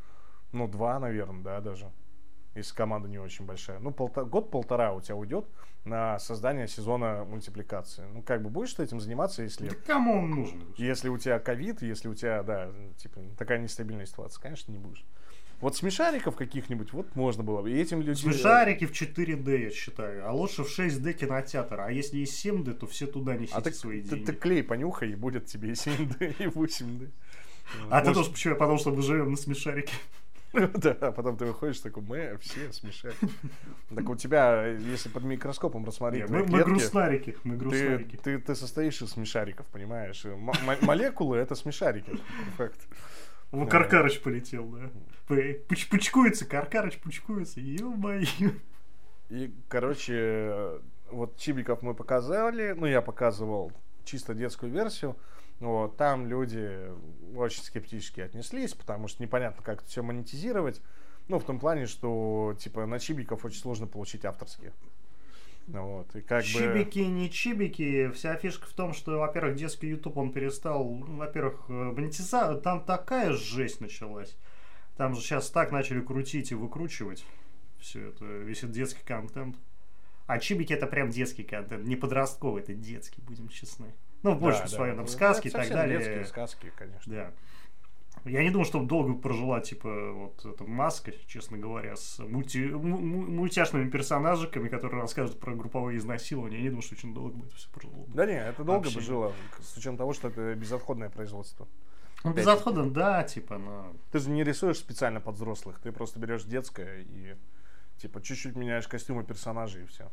Ну, 0.53 0.66
два, 0.66 0.99
наверное, 0.99 1.42
да, 1.42 1.61
даже 1.61 1.90
если 2.55 2.74
команда 2.74 3.09
не 3.09 3.18
очень 3.18 3.44
большая. 3.44 3.78
Ну, 3.78 3.90
полтора, 3.90 4.26
год-полтора 4.26 4.92
у 4.92 5.01
тебя 5.01 5.16
уйдет 5.16 5.46
на 5.84 6.18
создание 6.18 6.66
сезона 6.68 7.24
мультипликации. 7.24 8.05
Ну, 8.12 8.22
как 8.22 8.42
бы 8.42 8.51
будешь 8.51 8.74
ты 8.74 8.82
этим 8.82 9.01
заниматься, 9.01 9.42
если... 9.42 9.68
Да 9.68 9.74
кому 9.86 10.18
он 10.18 10.30
нужен? 10.30 10.74
Если 10.76 11.09
у 11.09 11.18
тебя 11.18 11.38
ковид, 11.38 11.82
если 11.82 12.09
у 12.09 12.14
тебя, 12.14 12.42
да, 12.42 12.70
типа, 12.96 13.20
такая 13.38 13.59
нестабильная 13.59 14.07
ситуация, 14.07 14.42
конечно, 14.42 14.72
не 14.72 14.78
будешь. 14.78 15.05
Вот 15.61 15.76
смешариков 15.76 16.36
каких-нибудь, 16.36 16.92
вот 16.92 17.16
можно 17.16 17.42
было 17.42 17.62
бы. 17.62 17.72
И 17.72 17.76
этим 17.76 18.00
людям... 18.00 18.14
Смешарики 18.16 18.86
в 18.86 18.92
4D, 18.92 19.62
я 19.64 19.70
считаю. 19.70 20.28
А 20.28 20.32
лучше 20.32 20.62
в 20.62 20.78
6D 20.78 21.12
кинотеатр. 21.14 21.80
А 21.80 21.90
если 21.90 22.18
есть 22.18 22.44
7D, 22.44 22.74
то 22.74 22.86
все 22.86 23.06
туда 23.06 23.34
несите 23.34 23.56
а 23.56 23.61
ты, 23.61 23.72
свои 23.72 24.00
деньги. 24.00 24.24
Ты, 24.24 24.32
ты 24.32 24.38
клей 24.38 24.62
понюхай, 24.62 25.11
и 25.11 25.14
будет 25.16 25.46
тебе 25.46 25.70
и 25.70 25.72
7D, 25.72 26.36
и 26.38 26.44
8D. 26.44 27.11
А 27.90 28.00
ты 28.00 28.14
тоже 28.14 28.30
почему? 28.30 28.54
Потому 28.54 28.78
что 28.78 28.92
мы 28.92 29.02
живем 29.02 29.32
на 29.32 29.36
смешарике. 29.36 29.92
Да, 30.52 30.96
а 31.00 31.12
потом 31.12 31.36
ты 31.36 31.44
выходишь 31.44 31.78
такой, 31.80 32.02
мы 32.02 32.38
все 32.40 32.72
смешарики. 32.72 33.28
Так 33.94 34.09
у 34.09 34.16
тебя, 34.16 34.66
если 34.66 35.11
под 35.11 35.24
микроскопом 35.24 35.84
рассмотреть 35.84 36.28
Мы 36.30 36.42
грустнарики, 36.44 37.36
мы 37.44 37.56
грустнарики. 37.56 38.16
Ты 38.16 38.54
состоишь 38.54 39.02
из 39.02 39.11
смешариков, 39.11 39.66
понимаешь? 39.66 40.24
Молекулы— 40.80 41.36
это 41.38 41.54
смешарики, 41.54 42.18
факт. 42.56 42.80
Ну, 43.51 43.66
Каркарыч 43.66 44.20
полетел, 44.20 44.66
да. 44.66 44.90
Пуч 45.68 45.88
пучкуется, 45.88 46.46
Каркарыч 46.46 46.99
пучкуется, 46.99 47.61
ё-моё. 47.61 48.26
И, 49.30 49.55
короче, 49.68 50.80
вот 51.11 51.36
Чибиков 51.36 51.82
мы 51.82 51.94
показали, 51.94 52.72
ну, 52.72 52.86
я 52.86 53.03
показывал 53.03 53.72
чисто 54.05 54.34
детскую 54.34 54.72
версию. 54.72 55.16
Вот, 55.61 55.96
там 55.96 56.26
люди 56.26 56.90
очень 57.34 57.62
скептически 57.62 58.20
отнеслись, 58.20 58.74
потому 58.74 59.09
что 59.09 59.22
непонятно, 59.22 59.62
как 59.62 59.80
это 59.80 59.88
все 59.88 60.03
монетизировать. 60.03 60.80
Ну, 61.26 61.38
в 61.38 61.44
том 61.44 61.59
плане, 61.59 61.86
что, 61.86 62.55
типа, 62.59 62.86
на 62.86 62.99
чибиков 62.99 63.44
очень 63.44 63.61
сложно 63.61 63.86
получить 63.86 64.24
авторские. 64.24 64.72
Вот, 65.68 66.16
и 66.16 66.22
как 66.22 66.44
чибики, 66.44 67.00
бы... 67.00 67.06
не 67.08 67.30
чибики. 67.30 68.10
Вся 68.14 68.36
фишка 68.36 68.66
в 68.66 68.72
том, 68.72 68.94
что, 68.94 69.18
во-первых, 69.18 69.54
детский 69.56 69.88
YouTube, 69.88 70.16
он 70.16 70.32
перестал, 70.32 70.88
ну, 70.88 71.16
во-первых, 71.16 71.66
э, 71.68 71.72
монетиза... 71.72 72.54
Там 72.56 72.84
такая 72.84 73.32
жесть 73.34 73.80
началась. 73.80 74.36
Там 74.96 75.14
же 75.14 75.20
сейчас 75.20 75.50
так 75.50 75.70
начали 75.70 76.00
крутить 76.00 76.52
и 76.52 76.54
выкручивать 76.54 77.24
все 77.78 78.08
это, 78.08 78.24
весь 78.24 78.58
этот 78.58 78.72
детский 78.72 79.04
контент. 79.04 79.56
А 80.26 80.38
чибики 80.38 80.72
это 80.72 80.86
прям 80.86 81.10
детский 81.10 81.42
контент, 81.42 81.86
не 81.86 81.96
подростковый, 81.96 82.62
это 82.62 82.74
детский, 82.74 83.22
будем 83.22 83.48
честны. 83.48 83.94
Ну, 84.22 84.34
в 84.34 84.40
большем 84.40 84.64
да, 84.64 84.68
своем, 84.68 84.96
там, 84.96 85.06
сказки 85.06 85.48
и 85.48 85.50
так 85.50 85.68
далее. 85.68 85.98
детские 85.98 86.24
сказки, 86.24 86.72
конечно. 86.76 87.12
Да. 87.12 87.32
Я 88.29 88.43
не 88.43 88.51
думал, 88.51 88.66
что 88.66 88.83
долго 88.83 89.14
прожила, 89.14 89.61
типа, 89.61 90.12
вот 90.12 90.45
эта 90.45 90.64
маска, 90.64 91.12
честно 91.26 91.59
говоря, 91.59 91.97
с 91.97 92.18
мульти... 92.18 92.59
мультяшными 92.59 93.89
персонажиками, 93.91 94.68
которые 94.68 95.03
расскажут 95.03 95.41
про 95.41 95.55
групповые 95.55 95.99
изнасилования. 95.99 96.59
Я 96.59 96.62
не 96.62 96.68
думал, 96.70 96.83
что 96.83 96.95
очень 96.95 97.14
долго 97.14 97.37
бы 97.37 97.47
это 97.47 97.57
все 97.57 97.68
прожило. 97.70 98.05
Да 98.09 98.26
не, 98.26 98.39
это 98.39 98.64
долго 98.64 98.85
Вообще. 98.85 98.95
бы 98.99 99.01
жило, 99.05 99.33
с 99.61 99.76
учетом 99.76 99.97
того, 99.97 100.12
что 100.12 100.29
это 100.29 100.55
безотходное 100.55 101.11
производство. 101.11 101.66
Ну, 102.24 102.33
безотходно, 102.33 102.91
да, 102.91 103.22
типа, 103.22 103.59
но... 103.59 103.93
Ты 104.11 104.18
же 104.18 104.31
не 104.31 104.43
рисуешь 104.43 104.79
специально 104.79 105.20
под 105.20 105.37
взрослых, 105.37 105.79
ты 105.81 105.93
просто 105.93 106.18
берешь 106.18 106.45
детское 106.45 107.03
и, 107.03 107.37
типа, 107.99 108.20
чуть-чуть 108.20 108.57
меняешь 108.57 108.89
костюмы 108.89 109.24
персонажей 109.24 109.85
и 109.85 109.87
все. 109.87 110.11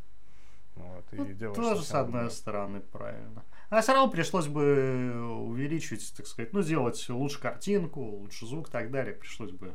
Вот, 0.75 1.05
и 1.13 1.15
ну, 1.15 1.25
делаешь 1.33 1.55
тоже 1.55 1.83
с 1.83 1.91
одной 1.93 2.29
стороны 2.29 2.81
правильно. 2.81 3.43
А 3.69 3.81
все 3.81 3.93
равно 3.93 4.11
пришлось 4.11 4.47
бы 4.47 5.15
увеличить, 5.39 6.13
так 6.15 6.27
сказать, 6.27 6.53
ну, 6.53 6.61
сделать 6.61 7.03
лучше 7.09 7.39
картинку, 7.39 8.01
лучше 8.01 8.45
звук 8.45 8.69
и 8.69 8.71
так 8.71 8.91
далее. 8.91 9.15
Пришлось 9.15 9.51
бы. 9.51 9.73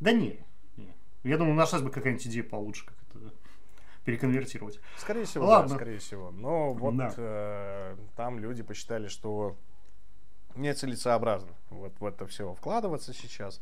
Да 0.00 0.12
не, 0.12 0.44
не. 0.76 0.94
Я 1.24 1.38
думаю, 1.38 1.54
нашлась 1.54 1.82
бы 1.82 1.90
какая-нибудь 1.90 2.26
идея 2.26 2.44
получше, 2.44 2.86
как 2.86 2.96
это 3.10 3.32
переконвертировать. 4.04 4.80
Скорее 4.96 5.24
всего, 5.24 5.46
Ладно. 5.46 5.70
да, 5.70 5.74
скорее 5.74 5.98
всего. 5.98 6.30
Но 6.30 6.72
вот 6.72 6.96
да. 6.96 7.12
э, 7.16 7.96
там 8.16 8.38
люди 8.38 8.62
посчитали, 8.62 9.08
что 9.08 9.56
нецелесообразно 10.54 11.52
вот 11.70 11.98
в 12.00 12.04
это 12.06 12.26
все 12.26 12.54
вкладываться 12.54 13.12
сейчас. 13.12 13.60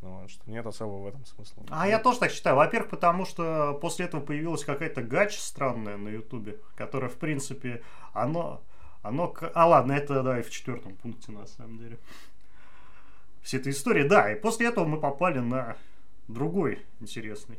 Ну, 0.00 0.28
что 0.28 0.48
нет 0.48 0.64
особо 0.64 1.02
в 1.02 1.06
этом 1.08 1.24
смысла. 1.24 1.64
А 1.70 1.88
я 1.88 1.98
тоже 1.98 2.20
так 2.20 2.30
считаю. 2.30 2.56
Во-первых, 2.56 2.90
потому 2.90 3.24
что 3.24 3.76
после 3.80 4.06
этого 4.06 4.20
появилась 4.20 4.64
какая-то 4.64 5.02
гач 5.02 5.36
странная 5.38 5.96
на 5.96 6.08
Ютубе, 6.08 6.60
которая, 6.76 7.10
в 7.10 7.16
принципе, 7.16 7.82
оно... 8.12 8.62
оно 9.02 9.34
а 9.54 9.66
ладно, 9.66 9.92
это 9.92 10.22
да, 10.22 10.38
и 10.38 10.42
в 10.42 10.50
четвертом 10.50 10.94
пункте 10.94 11.32
на 11.32 11.46
самом 11.46 11.78
деле. 11.78 11.98
Вся 13.42 13.58
эта 13.58 13.70
история, 13.70 14.04
да. 14.04 14.32
И 14.32 14.38
после 14.38 14.68
этого 14.68 14.84
мы 14.84 15.00
попали 15.00 15.40
на 15.40 15.76
другой 16.28 16.86
интересный 17.00 17.58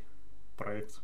проект. 0.56 1.02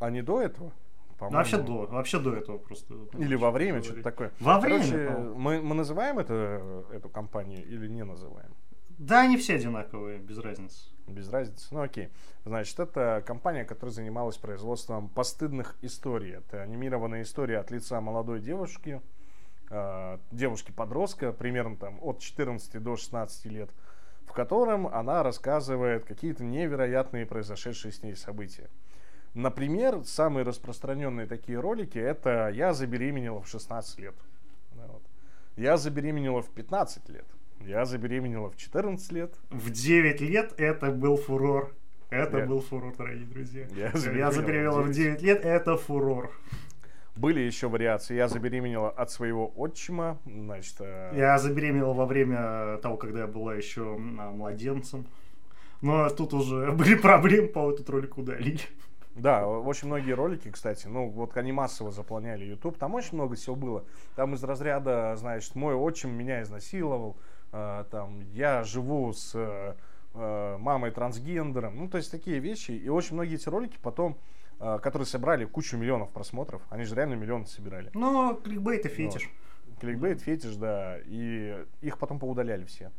А 0.00 0.10
не 0.10 0.22
до 0.22 0.42
этого? 0.42 0.72
Ну, 1.20 1.30
вообще 1.30 1.58
до, 1.58 1.86
вообще 1.86 2.18
до 2.18 2.34
этого 2.34 2.58
просто. 2.58 2.94
Или 3.18 3.34
во 3.36 3.50
время, 3.50 3.82
что-то 3.82 4.02
такое. 4.02 4.32
Во 4.40 4.58
время. 4.58 4.82
Короче, 4.82 5.10
мы, 5.36 5.62
мы 5.62 5.74
называем 5.74 6.18
это, 6.18 6.84
эту 6.92 7.08
компанию 7.08 7.64
или 7.64 7.86
не 7.88 8.04
называем? 8.04 8.50
Да, 8.98 9.22
они 9.22 9.36
все 9.36 9.56
одинаковые, 9.56 10.18
без 10.18 10.38
разницы. 10.38 10.88
Без 11.06 11.28
разницы. 11.28 11.66
Ну 11.70 11.82
окей. 11.82 12.10
Значит, 12.44 12.78
это 12.78 13.22
компания, 13.26 13.64
которая 13.64 13.92
занималась 13.92 14.36
производством 14.36 15.08
постыдных 15.08 15.76
историй. 15.82 16.36
Это 16.36 16.62
анимированная 16.62 17.22
история 17.22 17.58
от 17.58 17.70
лица 17.70 18.00
молодой 18.00 18.40
девушки, 18.40 19.02
э, 19.70 20.18
девушки-подростка, 20.30 21.32
примерно 21.32 21.76
там 21.76 21.98
от 22.02 22.20
14 22.20 22.78
до 22.78 22.96
16 22.96 23.46
лет, 23.46 23.70
в 24.26 24.32
котором 24.32 24.86
она 24.86 25.22
рассказывает 25.22 26.04
какие-то 26.04 26.44
невероятные 26.44 27.26
произошедшие 27.26 27.92
с 27.92 28.02
ней 28.02 28.16
события. 28.16 28.70
Например, 29.34 30.04
самые 30.04 30.44
распространенные 30.44 31.26
такие 31.26 31.58
ролики 31.58 31.98
это 31.98 32.50
«Я 32.50 32.72
забеременела 32.72 33.42
в 33.42 33.48
16 33.48 33.98
лет». 33.98 34.14
Вот. 34.74 35.02
«Я 35.56 35.76
забеременела 35.76 36.40
в 36.40 36.50
15 36.50 37.08
лет». 37.08 37.26
Я 37.66 37.86
забеременела 37.86 38.50
в 38.50 38.56
14 38.56 39.12
лет. 39.12 39.34
В 39.50 39.70
9 39.70 40.20
лет 40.20 40.52
это 40.58 40.90
был 40.90 41.16
фурор. 41.16 41.72
Это 42.10 42.38
я... 42.38 42.46
был 42.46 42.60
фурор, 42.60 42.94
дорогие 42.96 43.26
друзья. 43.26 43.66
Я 43.74 43.90
забеременела, 43.92 44.26
я 44.26 44.30
забеременела 44.30 44.82
в 44.82 44.90
9 44.90 45.22
лет, 45.22 45.44
это 45.44 45.76
фурор. 45.78 46.30
Были 47.16 47.40
еще 47.40 47.68
вариации. 47.68 48.16
Я 48.16 48.28
забеременела 48.28 48.90
от 48.90 49.10
своего 49.10 49.50
отчима. 49.56 50.18
Значит, 50.26 50.76
э... 50.80 51.12
Я 51.14 51.38
забеременела 51.38 51.94
во 51.94 52.04
время 52.04 52.76
того, 52.82 52.98
когда 52.98 53.20
я 53.20 53.26
была 53.26 53.54
еще 53.54 53.94
а, 53.94 54.30
младенцем. 54.30 55.06
Но 55.80 56.10
тут 56.10 56.34
уже 56.34 56.70
были 56.76 56.96
проблемы, 56.96 57.48
по 57.48 57.72
этот 57.72 57.88
ролик 57.88 58.18
удалили. 58.18 58.60
Да, 59.14 59.46
очень 59.46 59.86
многие 59.86 60.12
ролики, 60.12 60.50
кстати, 60.50 60.88
ну 60.88 61.08
вот 61.08 61.36
они 61.36 61.52
массово 61.52 61.92
заполняли 61.92 62.44
YouTube, 62.44 62.76
там 62.76 62.94
очень 62.94 63.14
много 63.14 63.36
всего 63.36 63.54
было. 63.54 63.84
Там 64.16 64.34
из 64.34 64.42
разряда, 64.42 65.14
значит, 65.16 65.54
мой 65.54 65.74
отчим 65.74 66.10
меня 66.10 66.42
изнасиловал, 66.42 67.16
там, 67.90 68.20
я 68.32 68.64
живу 68.64 69.12
с 69.12 69.32
э, 70.14 70.56
мамой 70.58 70.90
трансгендером, 70.90 71.76
ну, 71.76 71.88
то 71.88 71.98
есть 71.98 72.10
такие 72.10 72.38
вещи. 72.38 72.72
И 72.72 72.88
очень 72.88 73.14
многие 73.14 73.34
эти 73.36 73.48
ролики 73.48 73.78
потом, 73.82 74.18
э, 74.60 74.78
которые 74.82 75.06
собрали 75.06 75.44
кучу 75.44 75.76
миллионов 75.76 76.10
просмотров, 76.10 76.62
они 76.70 76.84
же 76.84 76.94
реально 76.94 77.14
миллионы 77.14 77.46
собирали. 77.46 77.90
Ну, 77.94 78.34
кликбейт 78.36 78.86
и 78.86 78.88
фетиш. 78.88 79.30
Вот. 79.66 79.80
Кликбейт, 79.80 80.20
фетиш, 80.20 80.56
да. 80.56 80.98
И 81.04 81.64
их 81.80 81.98
потом 81.98 82.18
поудаляли 82.18 82.64
все. 82.64 82.90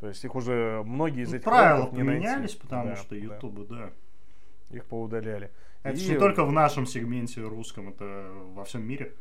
То 0.00 0.08
есть 0.08 0.24
их 0.24 0.34
уже 0.34 0.82
многие 0.84 1.24
из 1.24 1.34
этих 1.34 1.44
Правила 1.44 1.86
поменялись, 1.86 2.54
потому 2.54 2.90
да, 2.90 2.96
что 2.96 3.14
Ютубы, 3.14 3.66
да. 3.66 3.76
да. 4.70 4.76
Их 4.76 4.86
поудаляли. 4.86 5.50
Это 5.82 5.98
и... 5.98 6.08
не 6.08 6.16
только 6.16 6.44
в 6.44 6.52
нашем 6.52 6.86
сегменте 6.86 7.42
русском, 7.42 7.90
это 7.90 8.30
во 8.54 8.64
всем 8.64 8.82
мире. 8.82 9.14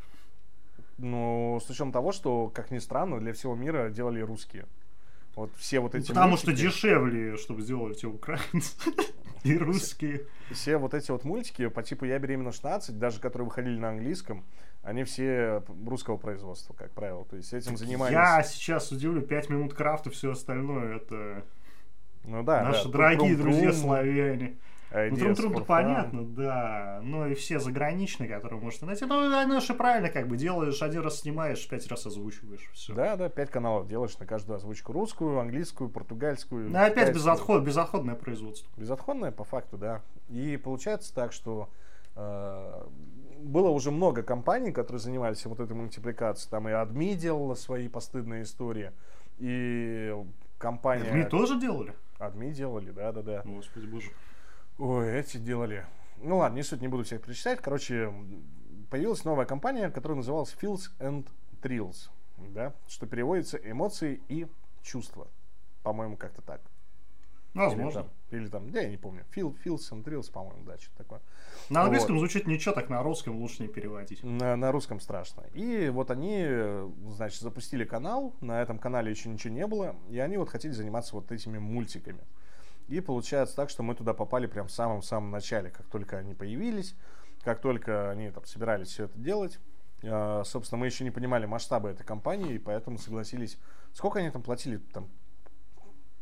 Ну, 1.02 1.60
с 1.66 1.70
учетом 1.70 1.92
того, 1.92 2.12
что, 2.12 2.50
как 2.50 2.72
ни 2.72 2.80
странно, 2.80 3.20
для 3.20 3.34
всего 3.34 3.56
мира 3.56 3.90
делали 3.90 4.20
русские. 4.20 4.66
Вот 5.36 5.52
все 5.56 5.80
вот 5.80 5.96
эти 5.96 6.08
Потому 6.08 6.30
мультики, 6.32 6.52
что 6.52 6.62
дешевле, 6.62 7.38
чтобы 7.38 7.62
сделали 7.62 7.94
те 7.94 8.08
украинцы 8.08 8.76
и 9.44 9.58
русские. 9.58 10.26
Все, 10.48 10.54
все 10.54 10.78
вот 10.78 10.94
эти 10.94 11.12
вот 11.12 11.24
мультики 11.24 11.68
по 11.70 11.82
типу 11.84 12.04
«Я 12.04 12.20
беременна 12.20 12.50
16», 12.50 12.92
даже 12.94 13.22
которые 13.22 13.48
выходили 13.48 13.78
на 13.78 13.90
английском, 13.90 14.44
они 14.84 15.06
все 15.06 15.64
русского 15.86 16.18
производства, 16.18 16.74
как 16.74 16.92
правило. 16.92 17.24
То 17.26 17.38
есть 17.38 17.54
этим 17.54 17.78
занимались... 17.78 18.14
Я 18.14 18.44
сейчас 18.44 18.92
удивлю, 18.92 19.22
5 19.22 19.50
минут 19.50 19.74
крафта, 19.74 20.10
все 20.10 20.32
остальное, 20.32 20.98
это... 20.98 21.46
Ну 22.26 22.44
да, 22.44 22.64
Наши 22.64 22.86
да. 22.86 22.92
дорогие 22.92 23.38
друзья 23.38 23.72
славяне. 23.72 24.58
Ну, 24.92 25.16
трум 25.16 25.36
трум 25.36 25.66
понятно, 25.66 26.26
да. 26.26 27.00
Ну 27.04 27.28
и 27.28 27.36
все 27.36 27.60
заграничные, 27.60 28.28
которые 28.28 28.60
можете 28.60 28.86
найти. 28.86 29.06
Ну, 29.06 29.36
оно 29.36 29.60
же 29.60 29.74
правильно, 29.74 30.10
как 30.10 30.28
бы 30.28 30.36
делаешь, 30.36 30.82
один 30.82 31.02
раз 31.02 31.20
снимаешь, 31.20 31.68
пять 31.68 31.88
раз 31.88 32.06
озвучиваешь. 32.06 32.70
Все. 32.74 32.94
Да, 32.94 33.16
да, 33.16 33.30
пять 33.30 33.52
каналов 33.52 33.88
делаешь 33.88 34.18
на 34.18 34.26
каждую 34.26 34.58
озвучку. 34.58 34.92
Русскую, 34.92 35.40
английскую, 35.40 35.90
португальскую. 35.90 36.70
Ну, 36.70 36.80
опять 36.80 37.14
безотход, 37.14 37.64
безотходное 37.64 38.16
производство. 38.16 38.70
Безотходное, 38.78 39.32
по 39.32 39.44
факту, 39.44 39.78
да. 39.78 40.02
И 40.30 40.58
получается 40.58 41.14
так, 41.14 41.34
что 41.34 41.70
э, 42.16 42.84
было 43.40 43.70
уже 43.70 43.92
много 43.92 44.24
компаний, 44.24 44.72
которые 44.72 45.00
занимались 45.00 45.46
вот 45.46 45.60
этой 45.60 45.76
мультипликацией. 45.76 46.50
Там 46.50 46.68
и 46.68 46.72
Адми 46.72 47.14
делала 47.14 47.54
свои 47.54 47.88
постыдные 47.88 48.44
истории. 48.44 48.92
И 49.38 50.16
компания... 50.58 51.10
Адми 51.10 51.24
тоже 51.24 51.60
делали? 51.60 51.94
Адми 52.18 52.52
делали, 52.52 52.90
да-да-да. 52.90 53.44
Господи 53.46 53.86
боже. 53.86 54.10
Ой, 54.80 55.12
эти 55.12 55.36
делали. 55.36 55.86
Ну 56.22 56.38
ладно, 56.38 56.56
не 56.56 56.64
суть, 56.64 56.80
не 56.80 56.88
буду 56.88 57.04
всех 57.04 57.22
перечислять. 57.22 57.60
Короче, 57.62 58.14
появилась 58.90 59.26
новая 59.26 59.46
компания, 59.46 59.90
которая 59.90 60.16
называлась 60.16 60.56
Feels 60.62 60.90
and 61.00 61.28
Thrills, 61.62 62.10
да, 62.38 62.74
что 62.88 63.06
переводится 63.06 63.58
эмоции 63.58 64.22
и 64.30 64.48
чувства. 64.82 65.28
По-моему, 65.84 66.16
как-то 66.16 66.42
так. 66.42 66.62
Возможно. 67.54 68.00
Или 68.00 68.04
там, 68.06 68.40
или 68.40 68.48
там, 68.48 68.72
да, 68.72 68.82
я 68.82 68.90
не 68.90 68.96
помню. 68.96 69.26
Feel, 69.36 69.54
feels 69.66 69.92
and 69.92 70.02
Thrills, 70.02 70.32
по-моему, 70.32 70.64
да, 70.64 70.78
что-то 70.78 70.98
такое. 70.98 71.22
На 71.70 71.82
английском 71.82 72.16
вот. 72.16 72.20
звучит 72.20 72.48
ничего, 72.48 72.74
так 72.74 72.88
на 72.88 73.04
русском 73.04 73.38
лучше 73.38 73.64
не 73.64 73.68
переводить. 73.68 74.24
На, 74.24 74.56
на 74.56 74.72
русском 74.72 75.02
страшно. 75.02 75.44
И 75.54 75.90
вот 75.90 76.10
они, 76.10 76.48
значит, 77.10 77.42
запустили 77.42 77.84
канал, 77.84 78.34
на 78.40 78.62
этом 78.62 78.80
канале 78.80 79.12
еще 79.12 79.28
ничего 79.28 79.54
не 79.54 79.68
было, 79.68 79.98
и 80.10 80.20
они 80.20 80.38
вот 80.38 80.50
хотели 80.50 80.72
заниматься 80.72 81.16
вот 81.16 81.34
этими 81.34 81.58
мультиками. 81.58 82.22
И 82.90 83.02
получается 83.02 83.56
так, 83.56 83.70
что 83.70 83.84
мы 83.84 83.94
туда 83.94 84.14
попали 84.14 84.48
прям 84.48 84.68
в 84.68 84.72
самом-самом 84.72 85.30
начале, 85.30 85.70
как 85.70 85.86
только 85.88 86.18
они 86.18 86.34
появились, 86.34 86.96
как 87.44 87.62
только 87.62 88.10
они 88.10 88.32
там 88.32 88.44
собирались 88.46 88.88
все 88.88 89.06
это 89.06 89.18
делать. 89.20 89.60
Э, 90.02 90.42
собственно, 90.44 90.80
мы 90.80 90.88
еще 90.88 91.04
не 91.04 91.12
понимали 91.12 91.46
масштабы 91.46 91.90
этой 91.90 92.04
компании, 92.04 92.56
и 92.56 92.58
поэтому 92.58 92.98
согласились. 92.98 93.60
Сколько 93.94 94.20
они 94.20 94.32
там 94.32 94.42
платили? 94.42 94.78
Там, 94.78 95.08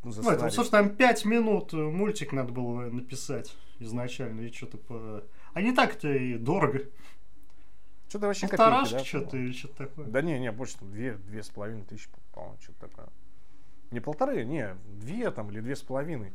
ну, 0.03 0.11
за 0.11 0.23
сценарий? 0.23 0.51
Слушай, 0.51 0.71
там 0.71 0.89
5 0.89 1.25
минут 1.25 1.71
мультик 1.71 2.33
надо 2.33 2.51
было 2.51 2.89
написать 2.89 3.55
изначально, 3.79 4.41
и 4.41 4.51
что-то 4.51 4.77
по... 4.77 5.23
А 5.53 5.61
не 5.61 5.71
так-то 5.71 6.11
и 6.11 6.37
дорого. 6.37 6.81
Что-то 8.09 8.27
вообще 8.27 8.47
Полторашка 8.47 8.97
копейки, 8.97 9.13
да? 9.13 9.19
что-то 9.19 9.37
или 9.37 9.51
что-то 9.53 9.87
такое. 9.87 10.05
Да 10.07 10.21
не, 10.21 10.37
не, 10.39 10.51
больше 10.51 10.77
там 10.77 10.91
две, 10.91 11.13
две 11.13 11.43
с 11.43 11.49
половиной 11.49 11.83
тысячи, 11.83 12.09
по-моему, 12.33 12.57
что-то 12.61 12.87
такое. 12.87 13.07
Не 13.91 13.99
полторы, 13.99 14.43
не, 14.43 14.75
две 14.85 15.31
там 15.31 15.49
или 15.49 15.61
две 15.61 15.75
с 15.75 15.81
половиной. 15.81 16.33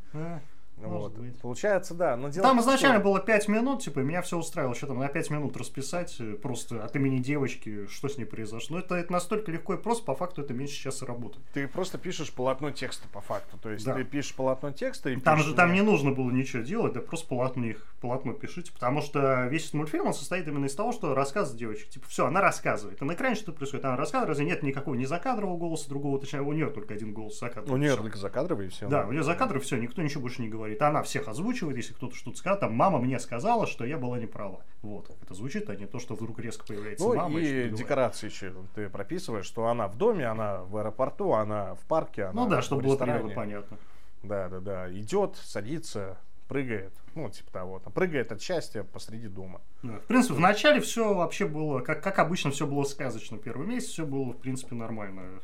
А. 0.82 0.88
Вот. 0.88 1.12
Быть. 1.18 1.38
Получается, 1.40 1.94
да. 1.94 2.16
Но 2.16 2.28
дело 2.28 2.46
там 2.46 2.60
изначально 2.60 3.00
было 3.00 3.20
5 3.20 3.48
минут, 3.48 3.82
типа, 3.82 4.00
меня 4.00 4.22
все 4.22 4.38
устраивало, 4.38 4.74
что 4.74 4.86
там 4.86 4.98
на 4.98 5.08
5 5.08 5.30
минут 5.30 5.56
расписать 5.56 6.16
э, 6.20 6.34
просто 6.34 6.84
от 6.84 6.94
имени 6.96 7.18
девочки, 7.18 7.86
что 7.86 8.08
с 8.08 8.18
ней 8.18 8.24
произошло. 8.24 8.76
Но 8.76 8.82
это, 8.82 8.94
это 8.94 9.12
настолько 9.12 9.50
легко 9.52 9.74
и 9.74 9.76
просто, 9.76 10.04
по 10.04 10.14
факту 10.14 10.42
это 10.42 10.54
меньше 10.54 10.76
часа 10.76 11.04
работы. 11.06 11.38
Ты 11.52 11.68
просто 11.68 11.98
пишешь 11.98 12.32
полотно 12.32 12.70
текста 12.70 13.06
по 13.08 13.20
факту. 13.20 13.58
То 13.58 13.70
есть 13.70 13.84
да. 13.84 13.94
ты 13.94 14.04
пишешь 14.04 14.34
полотно 14.34 14.72
текста 14.72 15.10
и 15.10 15.16
Там 15.16 15.36
пишешь... 15.36 15.50
же 15.50 15.54
там 15.54 15.72
не 15.72 15.82
нужно 15.82 16.12
было 16.12 16.30
ничего 16.30 16.62
делать, 16.62 16.94
да 16.94 17.00
просто 17.00 17.28
полотно 17.28 17.66
их, 17.66 17.94
полотно 18.00 18.32
пишите, 18.32 18.72
потому 18.72 19.02
что 19.02 19.46
весь 19.46 19.64
этот 19.64 19.74
мультфильм, 19.74 20.06
он 20.06 20.14
состоит 20.14 20.48
именно 20.48 20.66
из 20.66 20.74
того, 20.74 20.92
что 20.92 21.14
рассказывает 21.14 21.58
девочка. 21.58 21.90
Типа, 21.90 22.06
все, 22.08 22.26
она 22.26 22.40
рассказывает. 22.40 23.00
А 23.02 23.04
на 23.04 23.12
экране 23.12 23.34
что 23.34 23.52
происходит? 23.52 23.84
Она 23.84 23.96
рассказывает, 23.96 24.28
разве 24.28 24.46
нет 24.46 24.62
никакого 24.62 24.94
ни 24.94 25.04
закадрового 25.04 25.58
голоса, 25.58 25.88
другого, 25.88 26.18
точнее, 26.18 26.40
у 26.40 26.52
нее 26.52 26.70
только 26.70 26.94
один 26.94 27.12
голос 27.12 27.38
закадровый. 27.38 27.74
У 27.74 27.82
нее 27.82 27.96
только 27.96 28.18
закадровый 28.18 28.66
и 28.66 28.68
все. 28.70 28.88
Да, 28.88 29.06
у 29.06 29.12
нее 29.12 29.22
закадровый, 29.22 29.62
все, 29.62 29.76
никто 29.76 30.00
ничего 30.02 30.22
больше 30.22 30.42
не 30.42 30.48
говорит. 30.48 30.71
Она 30.80 31.02
всех 31.02 31.28
озвучивает 31.28 31.42
озвучивает, 31.42 31.76
если 31.76 31.92
кто-то 31.94 32.14
что-то 32.14 32.38
сказал, 32.38 32.58
там, 32.58 32.74
мама 32.74 32.98
мне 32.98 33.18
сказала, 33.18 33.66
что 33.66 33.84
я 33.84 33.98
была 33.98 34.18
неправа. 34.18 34.62
Вот, 34.82 35.08
как 35.08 35.16
это 35.22 35.34
звучит, 35.34 35.68
а 35.70 35.76
не 35.76 35.86
то, 35.86 35.98
что 35.98 36.14
вдруг 36.14 36.38
резко 36.38 36.64
появляется 36.66 37.06
ну, 37.06 37.14
мама. 37.14 37.40
и, 37.40 37.66
и 37.66 37.70
декорации 37.70 38.26
еще 38.26 38.52
ты 38.74 38.88
прописываешь, 38.88 39.46
что 39.46 39.66
она 39.66 39.88
в 39.88 39.96
доме, 39.96 40.26
она 40.26 40.62
в 40.62 40.76
аэропорту, 40.76 41.32
она 41.32 41.74
в 41.74 41.80
парке, 41.86 42.24
она 42.24 42.42
Ну 42.42 42.48
да, 42.48 42.62
чтобы 42.62 42.82
было 42.82 42.96
примерно 42.96 43.30
понятно. 43.30 43.78
Да, 44.22 44.48
да, 44.48 44.60
да. 44.60 44.92
Идет, 44.92 45.36
садится, 45.36 46.16
прыгает, 46.48 46.92
ну, 47.14 47.28
типа 47.28 47.50
того, 47.50 47.78
там, 47.80 47.92
прыгает 47.92 48.30
от 48.30 48.40
счастья 48.40 48.84
посреди 48.84 49.26
дома. 49.26 49.60
Да. 49.82 49.98
В 49.98 50.06
принципе, 50.06 50.34
в 50.34 50.40
начале 50.40 50.80
все 50.80 51.12
вообще 51.12 51.46
было, 51.46 51.80
как, 51.80 52.02
как 52.02 52.18
обычно, 52.18 52.50
все 52.50 52.66
было 52.66 52.84
сказочно. 52.84 53.38
Первый 53.38 53.66
месяц 53.66 53.88
все 53.88 54.06
было, 54.06 54.32
в 54.32 54.38
принципе, 54.38 54.74
нормально. 54.74 55.40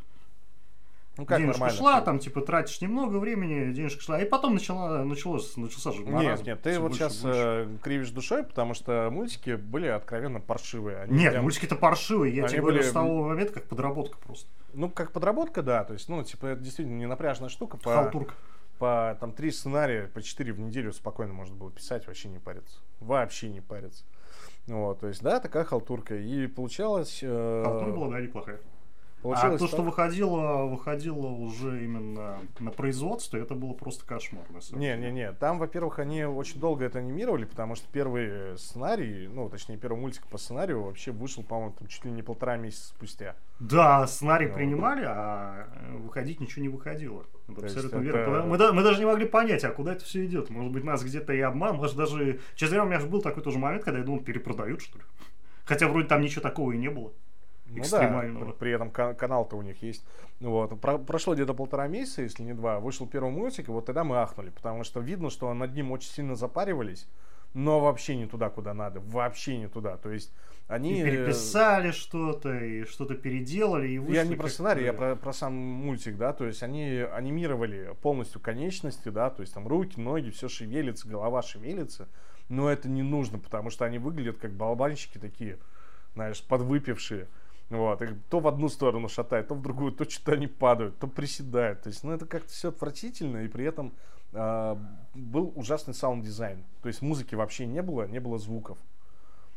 Ну, 1.18 1.26
как 1.26 1.38
денежка 1.38 1.58
нормально? 1.58 1.76
шла, 1.76 2.00
там, 2.00 2.20
типа, 2.20 2.40
тратишь 2.42 2.80
немного 2.80 3.18
времени, 3.18 3.72
денежка 3.72 4.00
шла, 4.00 4.22
и 4.22 4.24
потом 4.24 4.54
начала, 4.54 5.02
началось, 5.02 5.56
начался 5.56 5.90
же 5.90 6.04
Нет, 6.04 6.46
нет, 6.46 6.62
ты 6.62 6.78
вот 6.78 6.94
сейчас 6.94 7.22
э, 7.24 7.68
кривишь 7.82 8.10
душой, 8.10 8.44
потому 8.44 8.72
что 8.72 9.08
мультики 9.10 9.56
были 9.56 9.88
откровенно 9.88 10.38
паршивые. 10.38 10.98
Они 10.98 11.18
нет, 11.18 11.32
прям... 11.32 11.42
мультики-то 11.42 11.74
паршивые, 11.74 12.36
я 12.36 12.46
тебе 12.46 12.60
говорю, 12.60 12.78
были... 12.78 12.88
с 12.88 12.92
того 12.92 13.24
момента, 13.24 13.52
как 13.54 13.64
подработка 13.64 14.16
просто. 14.18 14.48
Ну, 14.74 14.88
как 14.88 15.10
подработка, 15.10 15.60
да, 15.62 15.82
то 15.82 15.92
есть, 15.92 16.08
ну, 16.08 16.22
типа, 16.22 16.46
это 16.46 16.62
действительно 16.62 16.96
не 16.96 17.06
напряжная 17.06 17.48
штука. 17.48 17.78
По... 17.78 17.94
Халтурка. 17.94 18.34
По, 18.78 19.16
там, 19.18 19.32
три 19.32 19.50
сценария, 19.50 20.06
по 20.06 20.22
четыре 20.22 20.52
в 20.52 20.60
неделю 20.60 20.92
спокойно 20.92 21.32
можно 21.32 21.56
было 21.56 21.72
писать, 21.72 22.06
вообще 22.06 22.28
не 22.28 22.38
париться. 22.38 22.78
Вообще 23.00 23.48
не 23.48 23.60
париться. 23.60 24.04
Вот, 24.68 25.00
то 25.00 25.08
есть, 25.08 25.20
да, 25.20 25.40
такая 25.40 25.64
халтурка. 25.64 26.14
И 26.14 26.46
получалось... 26.46 27.18
Э... 27.22 27.62
Халтура 27.64 27.90
была, 27.90 28.08
да, 28.08 28.20
неплохая. 28.20 28.60
Получилось 29.22 29.56
а 29.56 29.58
то, 29.58 29.64
так? 29.66 29.74
что 29.74 29.82
выходило, 29.82 30.66
выходило 30.66 31.26
уже 31.26 31.84
именно 31.84 32.38
на 32.60 32.70
производство, 32.70 33.36
это 33.36 33.54
было 33.54 33.72
просто 33.72 34.06
кошмар. 34.06 34.44
Не, 34.72 34.96
не, 34.96 35.10
не. 35.10 35.32
Там, 35.32 35.58
во-первых, 35.58 35.98
они 35.98 36.24
очень 36.24 36.60
долго 36.60 36.84
это 36.84 37.00
анимировали, 37.00 37.44
потому 37.44 37.74
что 37.74 37.88
первый 37.90 38.56
сценарий, 38.56 39.26
ну, 39.26 39.48
точнее, 39.48 39.76
первый 39.76 39.98
мультик 39.98 40.24
по 40.28 40.38
сценарию 40.38 40.84
вообще 40.84 41.10
вышел, 41.10 41.42
по-моему, 41.42 41.74
там 41.76 41.88
чуть 41.88 42.04
ли 42.04 42.12
не 42.12 42.22
полтора 42.22 42.56
месяца 42.56 42.88
спустя. 42.88 43.34
Да, 43.58 44.06
сценарий 44.06 44.46
ну, 44.46 44.54
принимали, 44.54 45.04
а 45.04 45.66
выходить 45.98 46.38
ничего 46.38 46.62
не 46.62 46.68
выходило. 46.68 47.24
Это 47.48 47.62
абсолютно 47.62 47.98
верно. 47.98 48.18
Это... 48.18 48.42
Мы, 48.46 48.72
мы 48.72 48.82
даже 48.84 49.00
не 49.00 49.06
могли 49.06 49.26
понять, 49.26 49.64
а 49.64 49.70
куда 49.70 49.94
это 49.94 50.04
все 50.04 50.24
идет. 50.26 50.48
Может 50.48 50.72
быть, 50.72 50.84
нас 50.84 51.02
где-то 51.02 51.32
и 51.32 51.40
обман, 51.40 51.76
может 51.76 51.96
даже... 51.96 52.38
Честно 52.54 52.76
говоря, 52.76 52.84
у 52.84 52.90
меня 52.90 53.00
же 53.00 53.08
был 53.08 53.20
такой 53.20 53.42
тоже 53.42 53.58
момент, 53.58 53.82
когда 53.82 53.98
я 53.98 54.04
думал, 54.04 54.20
перепродают, 54.20 54.80
что 54.80 54.98
ли. 54.98 55.04
Хотя 55.64 55.88
вроде 55.88 56.06
там 56.06 56.20
ничего 56.20 56.40
такого 56.40 56.70
и 56.70 56.78
не 56.78 56.88
было 56.88 57.12
ну 57.70 57.78
экстремального. 57.78 58.46
Да, 58.46 58.52
при 58.52 58.72
этом 58.72 58.90
канал-то 58.90 59.56
у 59.56 59.62
них 59.62 59.82
есть. 59.82 60.04
Вот. 60.40 60.80
Про 60.80 60.98
прошло 60.98 61.34
где-то 61.34 61.54
полтора 61.54 61.86
месяца, 61.88 62.22
если 62.22 62.42
не 62.42 62.54
два, 62.54 62.80
вышел 62.80 63.06
первый 63.06 63.30
мультик, 63.30 63.68
и 63.68 63.70
вот 63.70 63.86
тогда 63.86 64.04
мы 64.04 64.18
ахнули, 64.18 64.50
потому 64.50 64.84
что 64.84 65.00
видно, 65.00 65.30
что 65.30 65.52
над 65.52 65.74
ним 65.74 65.92
очень 65.92 66.10
сильно 66.10 66.34
запаривались, 66.34 67.08
но 67.54 67.80
вообще 67.80 68.16
не 68.16 68.26
туда, 68.26 68.50
куда 68.50 68.74
надо, 68.74 69.00
вообще 69.00 69.58
не 69.58 69.68
туда. 69.68 69.96
То 69.96 70.10
есть 70.10 70.32
они... 70.68 71.00
И 71.00 71.04
переписали 71.04 71.90
что-то, 71.92 72.58
и 72.58 72.84
что-то 72.84 73.14
переделали, 73.14 73.88
и 73.88 74.12
Я 74.12 74.24
не 74.24 74.36
про 74.36 74.48
сценарий, 74.48 74.84
я 74.84 74.92
про, 74.92 75.16
про 75.16 75.32
сам 75.32 75.54
мультик, 75.54 76.16
да, 76.18 76.32
то 76.32 76.46
есть 76.46 76.62
они 76.62 77.04
анимировали 77.10 77.94
полностью 78.02 78.40
конечности, 78.40 79.08
да, 79.08 79.30
то 79.30 79.40
есть 79.40 79.54
там 79.54 79.66
руки, 79.66 79.98
ноги, 79.98 80.30
все 80.30 80.48
шевелится, 80.48 81.08
голова 81.08 81.40
шевелится, 81.42 82.06
но 82.50 82.70
это 82.70 82.88
не 82.88 83.02
нужно, 83.02 83.38
потому 83.38 83.70
что 83.70 83.86
они 83.86 83.98
выглядят 83.98 84.36
как 84.36 84.52
болванчики 84.52 85.18
такие, 85.18 85.58
знаешь, 86.14 86.42
подвыпившие. 86.42 87.28
Вот, 87.70 88.00
и 88.00 88.08
то 88.30 88.40
в 88.40 88.48
одну 88.48 88.68
сторону 88.68 89.08
шатает, 89.08 89.48
то 89.48 89.54
в 89.54 89.60
другую, 89.60 89.92
то 89.92 90.08
что-то 90.08 90.32
они 90.32 90.46
падают, 90.46 90.98
то 90.98 91.06
приседают. 91.06 91.82
То 91.82 91.90
есть, 91.90 92.02
ну, 92.02 92.12
это 92.12 92.24
как-то 92.24 92.50
все 92.50 92.70
отвратительно, 92.70 93.38
и 93.38 93.48
при 93.48 93.66
этом 93.66 93.92
э, 94.32 94.76
был 95.14 95.52
ужасный 95.54 95.92
саунд-дизайн. 95.92 96.64
То 96.82 96.88
есть, 96.88 97.02
музыки 97.02 97.34
вообще 97.34 97.66
не 97.66 97.82
было, 97.82 98.06
не 98.08 98.20
было 98.20 98.38
звуков. 98.38 98.78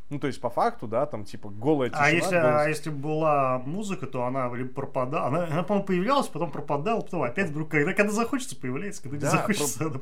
Ну, 0.10 0.20
то 0.20 0.28
есть, 0.28 0.42
по 0.42 0.50
факту, 0.50 0.90
да, 0.90 1.06
там, 1.06 1.24
типа, 1.24 1.50
голая 1.50 1.90
тишина. 1.90 2.06
А 2.06 2.10
если, 2.10 2.36
голос... 2.36 2.62
а 2.66 2.68
если 2.68 2.90
была 2.90 3.60
музыка, 3.60 4.08
то 4.08 4.26
она 4.26 4.54
либо 4.54 4.74
пропадала, 4.74 5.28
она, 5.28 5.46
она 5.46 5.64
по-моему, 5.64 5.88
появлялась, 5.88 6.28
потом 6.28 6.52
пропадала, 6.52 7.00
потом 7.00 7.24
опять 7.24 7.52
вдруг, 7.52 7.70
когда, 7.70 7.94
когда 7.94 8.12
захочется, 8.12 8.58
появляется, 8.58 9.04
когда 9.04 9.20
да, 9.20 9.26
не 9.28 9.32
захочется, 9.38 9.80
про- 9.80 9.88
она 9.88 10.00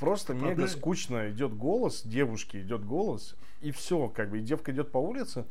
Просто 0.00 0.32
пропадает. 0.32 0.58
мега 0.58 0.68
скучно 0.68 1.30
идет 1.30 1.56
голос, 1.56 2.02
девушки 2.04 2.56
идет 2.56 2.84
голос, 2.84 3.36
и 3.60 3.70
все, 3.70 4.08
как 4.08 4.30
бы, 4.30 4.38
и 4.38 4.42
девка 4.42 4.72
идет 4.72 4.90
по 4.90 4.98
улице, 4.98 5.44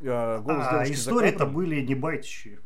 Э, 0.00 0.40
голос 0.40 0.66
а, 0.70 0.84
истории-то 0.84 1.46
были 1.46 1.80
не 1.80 1.94
байтящие 1.94 2.58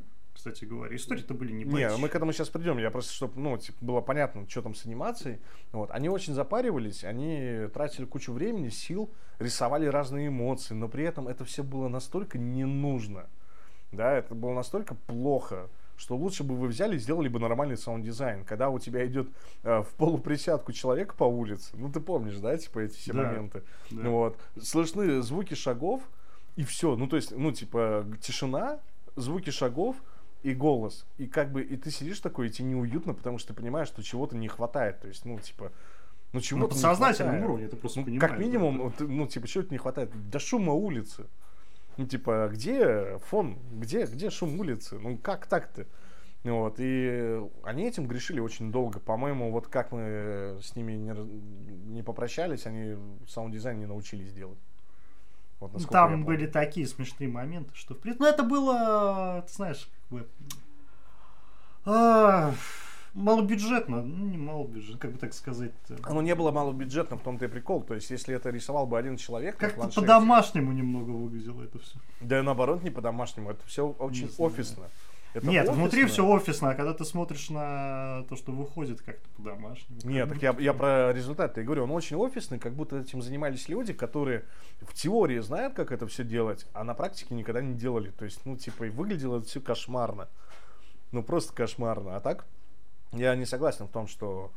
кстати 0.42 0.64
говоря. 0.64 0.96
Истории-то 0.96 1.34
были 1.34 1.52
не 1.52 1.62
Не, 1.62 1.96
мы 1.98 2.08
к 2.08 2.16
этому 2.16 2.32
сейчас 2.32 2.48
придем. 2.48 2.78
Я 2.78 2.90
просто, 2.90 3.12
чтобы 3.12 3.40
ну, 3.40 3.56
типа, 3.56 3.78
было 3.80 4.00
понятно, 4.00 4.44
что 4.48 4.62
там 4.62 4.74
с 4.74 4.84
анимацией. 4.84 5.38
Вот. 5.70 5.92
Они 5.92 6.08
очень 6.08 6.34
запаривались, 6.34 7.04
они 7.04 7.68
тратили 7.72 8.06
кучу 8.06 8.32
времени, 8.32 8.68
сил, 8.68 9.08
рисовали 9.38 9.86
разные 9.86 10.28
эмоции, 10.28 10.74
но 10.74 10.88
при 10.88 11.04
этом 11.04 11.28
это 11.28 11.44
все 11.44 11.62
было 11.62 11.86
настолько 11.86 12.38
не 12.38 12.64
нужно. 12.64 13.26
Да, 13.92 14.12
это 14.14 14.34
было 14.34 14.52
настолько 14.52 14.96
плохо, 15.06 15.68
что 15.96 16.16
лучше 16.16 16.42
бы 16.42 16.56
вы 16.56 16.66
взяли 16.66 16.96
и 16.96 16.98
сделали 16.98 17.28
бы 17.28 17.38
нормальный 17.38 17.76
саунд-дизайн. 17.76 18.44
Когда 18.44 18.68
у 18.68 18.80
тебя 18.80 19.06
идет 19.06 19.28
э, 19.62 19.82
в 19.82 19.94
полуприсядку 19.94 20.72
человек 20.72 21.14
по 21.14 21.24
улице, 21.24 21.70
ну 21.74 21.88
ты 21.88 22.00
помнишь, 22.00 22.38
да, 22.38 22.56
типа 22.58 22.80
эти 22.80 22.96
все 22.96 23.12
да, 23.12 23.22
моменты. 23.22 23.62
Да. 23.92 24.08
Вот. 24.08 24.38
Слышны 24.60 25.22
звуки 25.22 25.54
шагов, 25.54 26.02
и 26.56 26.64
все. 26.64 26.96
Ну, 26.96 27.06
то 27.08 27.16
есть, 27.16 27.32
ну, 27.32 27.52
типа, 27.52 28.06
тишина, 28.20 28.80
звуки 29.16 29.50
шагов 29.50 29.96
и 30.42 30.54
голос. 30.54 31.06
И 31.18 31.26
как 31.26 31.52
бы, 31.52 31.62
и 31.62 31.76
ты 31.76 31.90
сидишь 31.90 32.20
такой, 32.20 32.48
и 32.48 32.50
тебе 32.50 32.68
неуютно, 32.68 33.14
потому 33.14 33.38
что 33.38 33.48
ты 33.48 33.54
понимаешь, 33.54 33.88
что 33.88 34.02
чего-то 34.02 34.36
не 34.36 34.48
хватает. 34.48 35.00
То 35.00 35.08
есть, 35.08 35.24
ну, 35.24 35.38
типа, 35.38 35.72
ну, 36.32 36.40
чего-то 36.40 36.66
ну, 36.66 36.68
по 36.68 36.74
сознательному 36.74 37.44
уровне 37.44 37.68
ты 37.68 37.76
просто 37.76 38.00
ну, 38.00 38.06
понимаешь. 38.06 38.30
Как 38.30 38.38
минимум, 38.38 38.92
да. 38.98 39.04
ну, 39.04 39.26
типа, 39.26 39.46
чего-то 39.46 39.70
не 39.70 39.78
хватает. 39.78 40.10
До 40.30 40.38
шума 40.38 40.72
улицы. 40.72 41.26
Ну, 41.96 42.06
типа, 42.06 42.48
где 42.50 43.18
фон? 43.26 43.58
Где, 43.72 44.04
где 44.06 44.30
шум 44.30 44.58
улицы? 44.58 44.98
Ну, 44.98 45.18
как 45.18 45.46
так-то? 45.46 45.86
Вот, 46.44 46.76
и 46.78 47.40
они 47.62 47.84
этим 47.84 48.08
грешили 48.08 48.40
очень 48.40 48.72
долго. 48.72 48.98
По-моему, 48.98 49.52
вот 49.52 49.68
как 49.68 49.92
мы 49.92 50.58
с 50.60 50.74
ними 50.74 50.94
не, 50.94 51.12
не 51.92 52.02
попрощались, 52.02 52.66
они 52.66 52.96
саунд-дизайн 53.28 53.78
не 53.78 53.86
научились 53.86 54.32
делать. 54.32 54.58
Вот, 55.68 55.88
Там 55.90 56.24
были 56.24 56.46
такие 56.46 56.86
смешные 56.86 57.28
моменты, 57.28 57.70
что 57.74 57.94
в 57.94 57.98
принципе, 57.98 58.24
ну 58.24 58.30
это 58.30 58.42
было, 58.42 59.44
ты 59.46 59.52
знаешь, 59.52 59.88
как 60.08 60.18
бы 60.18 60.28
а, 61.84 62.54
малобюджетно, 63.14 64.02
ну 64.02 64.26
не 64.26 64.38
малобюджетно, 64.38 64.98
как 64.98 65.12
бы 65.12 65.18
так 65.18 65.34
сказать. 65.34 65.72
Оно 66.04 66.22
не 66.22 66.34
было 66.34 66.50
малобюджетно, 66.50 67.16
в 67.16 67.22
том-то 67.22 67.44
и 67.44 67.48
прикол. 67.48 67.82
То 67.82 67.94
есть, 67.94 68.10
если 68.10 68.34
это 68.34 68.50
рисовал 68.50 68.86
бы 68.86 68.98
один 68.98 69.16
человек, 69.16 69.56
как-то 69.56 69.88
по-домашнему 69.88 70.72
немного 70.72 71.10
выглядело 71.10 71.62
это 71.62 71.78
все. 71.78 71.98
Да 72.20 72.42
наоборот, 72.42 72.82
не 72.82 72.90
по-домашнему, 72.90 73.50
это 73.50 73.64
все 73.66 73.86
очень 73.86 74.30
офисно. 74.38 74.74
Знаю. 74.76 74.90
Это 75.34 75.46
Нет, 75.46 75.64
офисно? 75.64 75.80
внутри 75.80 76.04
все 76.06 76.26
офисно, 76.26 76.70
а 76.70 76.74
когда 76.74 76.92
ты 76.92 77.04
смотришь 77.04 77.48
на 77.48 78.24
то, 78.28 78.36
что 78.36 78.52
выходит 78.52 79.00
как-то 79.00 79.28
по-домашнему. 79.36 79.98
Нет, 80.04 80.28
так 80.28 80.42
я, 80.42 80.54
я 80.58 80.74
про 80.74 81.12
результат 81.12 81.56
я 81.56 81.62
говорю, 81.62 81.84
он 81.84 81.90
очень 81.90 82.16
офисный, 82.16 82.58
как 82.58 82.74
будто 82.74 82.98
этим 82.98 83.22
занимались 83.22 83.68
люди, 83.68 83.94
которые 83.94 84.44
в 84.82 84.92
теории 84.92 85.38
знают, 85.38 85.74
как 85.74 85.90
это 85.90 86.06
все 86.06 86.22
делать, 86.22 86.66
а 86.74 86.84
на 86.84 86.92
практике 86.94 87.34
никогда 87.34 87.62
не 87.62 87.74
делали. 87.74 88.10
То 88.10 88.26
есть, 88.26 88.40
ну, 88.44 88.56
типа, 88.56 88.84
и 88.84 88.90
выглядело 88.90 89.38
это 89.38 89.46
все 89.46 89.60
кошмарно. 89.60 90.28
Ну, 91.12 91.22
просто 91.22 91.54
кошмарно. 91.54 92.16
А 92.16 92.20
так, 92.20 92.44
я 93.12 93.34
не 93.34 93.46
согласен 93.46 93.86
в 93.86 93.90
том, 93.90 94.06
что 94.06 94.52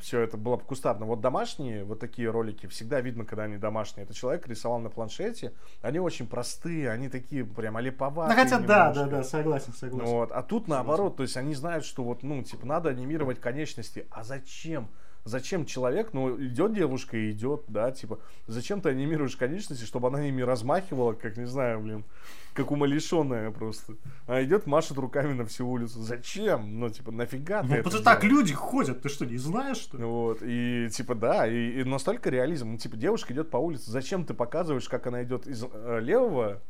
все 0.00 0.20
это 0.20 0.36
было 0.36 0.56
кустарно. 0.56 1.06
Вот 1.06 1.20
домашние, 1.20 1.84
вот 1.84 2.00
такие 2.00 2.30
ролики, 2.30 2.66
всегда 2.66 3.00
видно, 3.00 3.24
когда 3.24 3.44
они 3.44 3.58
домашние. 3.58 4.04
Это 4.04 4.14
человек 4.14 4.48
рисовал 4.48 4.78
на 4.78 4.88
планшете, 4.88 5.52
они 5.82 5.98
очень 5.98 6.26
простые, 6.26 6.90
они 6.90 7.08
такие 7.08 7.44
прям 7.44 7.76
олиповатые. 7.76 8.36
Ну, 8.36 8.42
хотя 8.42 8.58
да, 8.58 8.92
да, 8.92 9.06
да, 9.06 9.22
согласен, 9.22 9.72
согласен. 9.72 10.06
Вот. 10.06 10.32
А 10.32 10.42
тут 10.42 10.68
наоборот, 10.68 11.16
то 11.16 11.22
есть 11.22 11.36
они 11.36 11.54
знают, 11.54 11.84
что 11.84 12.04
вот, 12.04 12.22
ну, 12.22 12.42
типа, 12.42 12.66
надо 12.66 12.90
анимировать 12.90 13.40
конечности. 13.40 14.06
А 14.10 14.24
зачем? 14.24 14.88
Зачем 15.24 15.66
человек, 15.66 16.10
ну, 16.12 16.40
идет 16.42 16.74
девушка 16.74 17.16
и 17.16 17.30
идет, 17.30 17.64
да, 17.68 17.90
типа, 17.90 18.18
зачем 18.46 18.80
ты 18.80 18.90
анимируешь 18.90 19.36
конечности, 19.36 19.84
чтобы 19.84 20.08
она 20.08 20.26
ими 20.26 20.42
размахивала, 20.42 21.12
как, 21.12 21.36
не 21.36 21.46
знаю, 21.46 21.80
блин, 21.80 22.04
как 22.52 22.70
умалишенная 22.70 23.50
просто. 23.50 23.94
А 24.26 24.42
идет, 24.42 24.66
машет 24.66 24.98
руками 24.98 25.32
на 25.32 25.44
всю 25.44 25.68
улицу. 25.68 26.02
Зачем? 26.02 26.80
Ну, 26.80 26.88
типа, 26.90 27.12
нафига 27.12 27.62
Ну, 27.62 27.82
потому 27.82 28.02
так 28.02 28.24
люди 28.24 28.54
ходят, 28.54 29.02
ты 29.02 29.08
что, 29.08 29.26
не 29.26 29.38
знаешь, 29.38 29.78
что 29.78 29.98
ли? 29.98 30.04
Вот, 30.04 30.38
и, 30.42 30.88
типа, 30.90 31.14
да, 31.14 31.46
и, 31.46 31.80
и 31.80 31.84
настолько 31.84 32.30
реализм. 32.30 32.72
Ну, 32.72 32.78
типа, 32.78 32.96
девушка 32.96 33.32
идет 33.32 33.50
по 33.50 33.58
улице, 33.58 33.90
зачем 33.90 34.24
ты 34.24 34.34
показываешь, 34.34 34.88
как 34.88 35.06
она 35.06 35.22
идет 35.22 35.46
из 35.46 35.64
э, 35.64 36.00
левого 36.00 36.62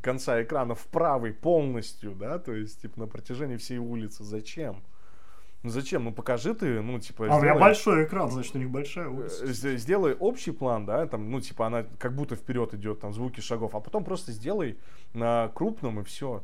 конца 0.00 0.42
экрана 0.42 0.74
в 0.74 0.86
правый 0.86 1.32
полностью, 1.32 2.14
да, 2.14 2.38
то 2.38 2.54
есть, 2.54 2.82
типа, 2.82 3.00
на 3.00 3.06
протяжении 3.06 3.56
всей 3.56 3.78
улицы. 3.78 4.24
Зачем? 4.24 4.82
Ну 5.62 5.70
зачем? 5.70 6.04
Ну 6.04 6.12
покажи 6.12 6.54
ты, 6.54 6.80
ну 6.80 6.98
типа. 6.98 7.24
А 7.24 7.26
сделай... 7.28 7.40
у 7.40 7.42
меня 7.42 7.54
большой 7.58 8.04
экран, 8.04 8.30
значит 8.30 8.54
у 8.54 8.58
них 8.58 8.70
большая 8.70 9.08
улица. 9.08 9.44
Э, 9.44 9.76
сделай 9.76 10.14
общий 10.14 10.52
план, 10.52 10.86
да, 10.86 11.06
там, 11.06 11.30
ну 11.30 11.40
типа 11.40 11.66
она 11.66 11.84
как 11.98 12.14
будто 12.14 12.36
вперед 12.36 12.74
идет, 12.74 13.00
там 13.00 13.12
звуки 13.12 13.40
шагов, 13.40 13.74
а 13.74 13.80
потом 13.80 14.04
просто 14.04 14.32
сделай 14.32 14.78
на 15.12 15.48
крупном 15.48 16.00
и 16.00 16.04
все 16.04 16.42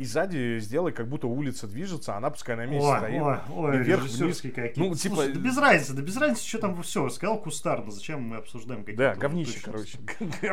и 0.00 0.04
сзади 0.06 0.58
сделай, 0.60 0.92
как 0.92 1.08
будто 1.08 1.26
улица 1.26 1.66
движется, 1.66 2.14
а 2.14 2.16
она 2.16 2.30
пускай 2.30 2.56
на 2.56 2.64
месте 2.64 2.88
ой, 2.88 2.98
стоит. 2.98 3.22
Ой, 3.22 3.38
ой, 3.54 3.78
вверх, 3.82 4.04
вниз. 4.04 4.40
какие 4.40 4.72
Ну, 4.76 4.94
типа... 4.94 5.16
Слушай, 5.16 5.34
да 5.34 5.40
без 5.40 5.58
разницы, 5.58 5.92
да 5.92 6.02
без 6.02 6.16
разницы, 6.16 6.48
что 6.48 6.58
там 6.58 6.82
все, 6.82 7.08
сказал 7.10 7.38
кустарно, 7.38 7.90
зачем 7.90 8.22
мы 8.22 8.36
обсуждаем 8.36 8.80
какие-то... 8.80 9.02
Да, 9.02 9.14
говнище, 9.14 9.60
короче. 9.62 9.98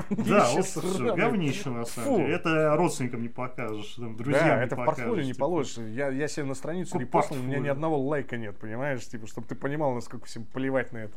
Да, 0.09 0.49
вот 0.51 0.65
все, 0.65 1.15
говнище, 1.15 1.69
на 1.69 1.85
самом 1.85 2.17
деле. 2.17 2.33
Это 2.33 2.75
родственникам 2.75 3.21
не 3.21 3.29
покажешь, 3.29 3.95
там, 3.95 4.17
друзьям 4.17 4.45
Да, 4.45 4.63
это 4.63 4.75
в 4.75 4.83
портфолио 4.83 5.23
не 5.23 5.31
типа. 5.31 5.39
положишь. 5.39 5.77
Я, 5.77 6.09
я 6.09 6.27
себе 6.27 6.43
на 6.43 6.53
страницу 6.53 6.99
репостнул, 6.99 7.39
у 7.39 7.43
меня 7.43 7.59
ни 7.59 7.69
одного 7.69 7.97
лайка 7.97 8.35
нет, 8.35 8.57
понимаешь? 8.57 9.07
Типа, 9.07 9.27
чтобы 9.27 9.47
ты 9.47 9.55
понимал, 9.55 9.93
насколько 9.93 10.25
всем 10.25 10.43
плевать 10.43 10.91
на 10.91 10.97
это. 10.97 11.13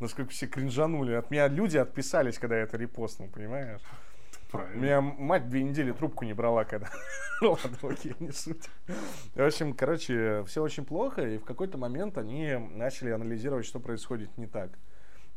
Насколько 0.00 0.30
все 0.30 0.46
кринжанули. 0.46 1.12
От 1.12 1.30
меня 1.30 1.48
люди 1.48 1.76
отписались, 1.76 2.38
когда 2.38 2.56
я 2.56 2.62
это 2.62 2.78
репостнул, 2.78 3.28
понимаешь? 3.28 3.82
Правильно. 4.50 4.78
У 4.78 4.82
меня 4.82 5.00
мать 5.00 5.48
две 5.48 5.62
недели 5.62 5.92
трубку 5.92 6.24
не 6.24 6.32
брала, 6.32 6.64
когда... 6.64 6.88
Ладно, 7.40 7.76
окей, 7.82 8.14
не 8.18 8.32
суть. 8.32 8.68
В 9.34 9.40
общем, 9.40 9.74
короче, 9.74 10.42
все 10.46 10.62
очень 10.62 10.84
плохо, 10.84 11.22
и 11.22 11.38
в 11.38 11.44
какой-то 11.44 11.76
момент 11.76 12.16
они 12.16 12.56
начали 12.56 13.10
анализировать, 13.10 13.66
что 13.66 13.78
происходит 13.78 14.36
не 14.38 14.46
так. 14.46 14.70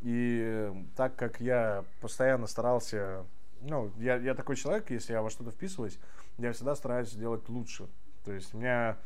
И 0.01 0.72
так 0.95 1.16
как 1.16 1.41
я 1.41 1.86
постоянно 1.99 2.47
старался... 2.47 3.26
Ну, 3.62 3.91
я, 3.97 4.16
я 4.16 4.34
такой 4.34 4.55
человек, 4.55 4.89
если 4.89 5.14
я 5.14 5.22
во 5.22 5.30
что-то 5.30 5.51
вписываюсь, 5.51 5.99
я 6.38 6.51
всегда 6.53 6.76
стараюсь 6.76 7.12
делать 7.12 7.47
лучше. 7.49 7.88
То 8.24 8.32
есть 8.32 8.53
у 8.53 8.57
меня 8.57 8.97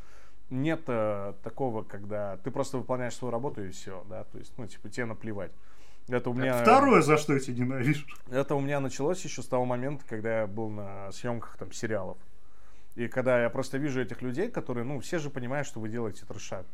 нет 0.48 0.82
э, 0.86 1.34
такого, 1.42 1.82
когда 1.82 2.36
ты 2.38 2.50
просто 2.50 2.78
выполняешь 2.78 3.14
свою 3.14 3.32
работу 3.32 3.62
и 3.62 3.70
все, 3.70 4.04
да, 4.08 4.24
то 4.24 4.38
есть, 4.38 4.52
ну, 4.56 4.66
типа, 4.66 4.88
тебе 4.88 5.06
наплевать. 5.06 5.52
Это 6.08 6.30
у 6.30 6.34
меня... 6.34 6.62
Второе, 6.62 7.02
за 7.02 7.16
что 7.16 7.34
я 7.34 7.40
тебя 7.40 7.64
ненавижу. 7.64 8.06
Это 8.30 8.54
у 8.54 8.60
меня 8.60 8.80
началось 8.80 9.24
еще 9.24 9.42
с 9.42 9.46
того 9.46 9.64
момента, 9.64 10.04
когда 10.08 10.40
я 10.40 10.46
был 10.46 10.68
на 10.68 11.10
съемках 11.10 11.56
там 11.58 11.72
сериалов. 11.72 12.16
И 12.94 13.08
когда 13.08 13.42
я 13.42 13.50
просто 13.50 13.76
вижу 13.78 14.00
этих 14.00 14.22
людей, 14.22 14.48
которые, 14.48 14.84
ну, 14.84 15.00
все 15.00 15.18
же 15.18 15.30
понимают, 15.30 15.66
что 15.66 15.80
вы 15.80 15.88
делаете 15.88 16.24
трешак. 16.26 16.66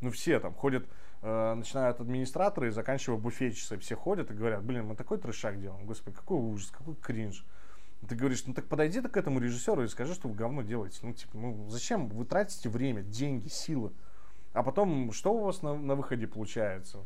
Ну, 0.00 0.10
все 0.10 0.40
там 0.40 0.52
ходят, 0.52 0.84
э, 1.22 1.54
начинают 1.54 2.00
администраторы 2.00 2.68
и 2.68 2.70
заканчивая 2.70 3.18
буфетчицы. 3.18 3.78
Все 3.78 3.94
ходят 3.94 4.30
и 4.30 4.34
говорят, 4.34 4.64
блин, 4.64 4.86
мы 4.86 4.96
такой 4.96 5.18
трешак 5.18 5.60
делаем. 5.60 5.86
Господи, 5.86 6.16
какой 6.16 6.38
ужас, 6.38 6.70
какой 6.70 6.96
кринж. 6.96 7.44
Ты 8.08 8.16
говоришь, 8.16 8.44
ну 8.46 8.52
так 8.52 8.66
подойди 8.66 9.00
к 9.00 9.16
этому 9.16 9.38
режиссеру 9.38 9.84
и 9.84 9.88
скажи, 9.88 10.14
что 10.14 10.28
вы 10.28 10.34
говно 10.34 10.62
делаете. 10.62 10.98
Ну, 11.02 11.12
типа, 11.12 11.38
ну 11.38 11.68
зачем 11.70 12.08
вы 12.08 12.24
тратите 12.24 12.68
время, 12.68 13.02
деньги, 13.02 13.46
силы? 13.46 13.92
А 14.52 14.64
потом, 14.64 15.12
что 15.12 15.32
у 15.32 15.44
вас 15.44 15.62
на, 15.62 15.74
на 15.74 15.94
выходе 15.94 16.26
получается? 16.26 16.98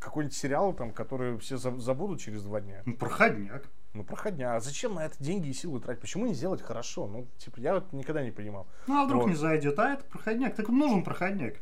Какой-нибудь 0.00 0.36
сериал, 0.36 0.72
там, 0.72 0.92
который 0.92 1.38
все 1.38 1.56
забудут 1.58 2.20
через 2.20 2.42
два 2.42 2.60
дня. 2.60 2.82
Ну, 2.86 2.94
проходняк. 2.94 3.68
Ну, 3.92 4.02
проходняк. 4.02 4.56
А 4.56 4.60
зачем 4.60 4.94
на 4.94 5.04
это 5.04 5.22
деньги 5.22 5.48
и 5.48 5.52
силы 5.52 5.78
тратить? 5.78 6.00
Почему 6.00 6.26
не 6.26 6.34
сделать 6.34 6.62
хорошо? 6.62 7.06
Ну, 7.06 7.28
типа, 7.38 7.60
я 7.60 7.74
вот 7.74 7.92
никогда 7.92 8.24
не 8.24 8.30
понимал. 8.30 8.66
Ну, 8.86 9.00
а 9.00 9.04
вдруг 9.04 9.22
вот. 9.22 9.28
не 9.28 9.36
зайдет? 9.36 9.78
А 9.78 9.92
это 9.92 10.04
проходняк. 10.04 10.56
Так 10.56 10.68
нужен 10.68 11.04
проходняк. 11.04 11.56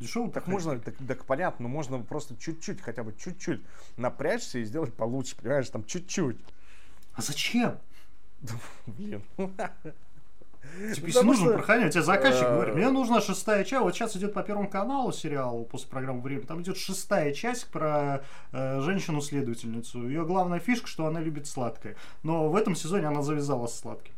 Дешевый 0.00 0.32
так 0.32 0.44
проходняк. 0.44 0.64
можно, 0.64 0.80
так, 0.80 0.94
так 1.06 1.24
понятно, 1.24 1.62
но 1.62 1.68
можно 1.68 2.00
просто 2.00 2.36
чуть-чуть, 2.36 2.80
хотя 2.80 3.04
бы 3.04 3.14
чуть-чуть 3.14 3.62
напрячься 3.96 4.58
и 4.58 4.64
сделать 4.64 4.92
получше, 4.92 5.36
понимаешь, 5.36 5.70
там 5.70 5.84
чуть-чуть. 5.84 6.38
А 7.14 7.22
зачем? 7.22 7.78
Блин. 8.86 9.22
Типа, 10.94 11.06
если 11.06 11.22
нужно 11.22 11.46
что... 11.46 11.54
проходить, 11.54 11.92
тебе 11.92 12.02
заказчик 12.02 12.44
э, 12.44 12.54
говорит, 12.54 12.74
мне 12.74 12.90
нужна 12.90 13.20
шестая 13.20 13.64
часть. 13.64 13.82
Вот 13.82 13.94
сейчас 13.94 14.16
идет 14.16 14.32
по 14.32 14.42
Первому 14.42 14.68
каналу 14.68 15.12
сериал 15.12 15.64
после 15.64 15.88
программы 15.88 16.22
«Время». 16.22 16.42
Там 16.42 16.62
идет 16.62 16.76
шестая 16.76 17.32
часть 17.32 17.68
про 17.70 18.24
э, 18.52 18.80
женщину-следовательницу. 18.80 20.06
Ее 20.08 20.24
главная 20.24 20.60
фишка, 20.60 20.86
что 20.86 21.06
она 21.06 21.20
любит 21.20 21.46
сладкое. 21.46 21.96
Но 22.22 22.48
в 22.48 22.56
этом 22.56 22.74
сезоне 22.74 23.08
она 23.08 23.22
завязала 23.22 23.66
с 23.66 23.78
сладким. 23.78 24.14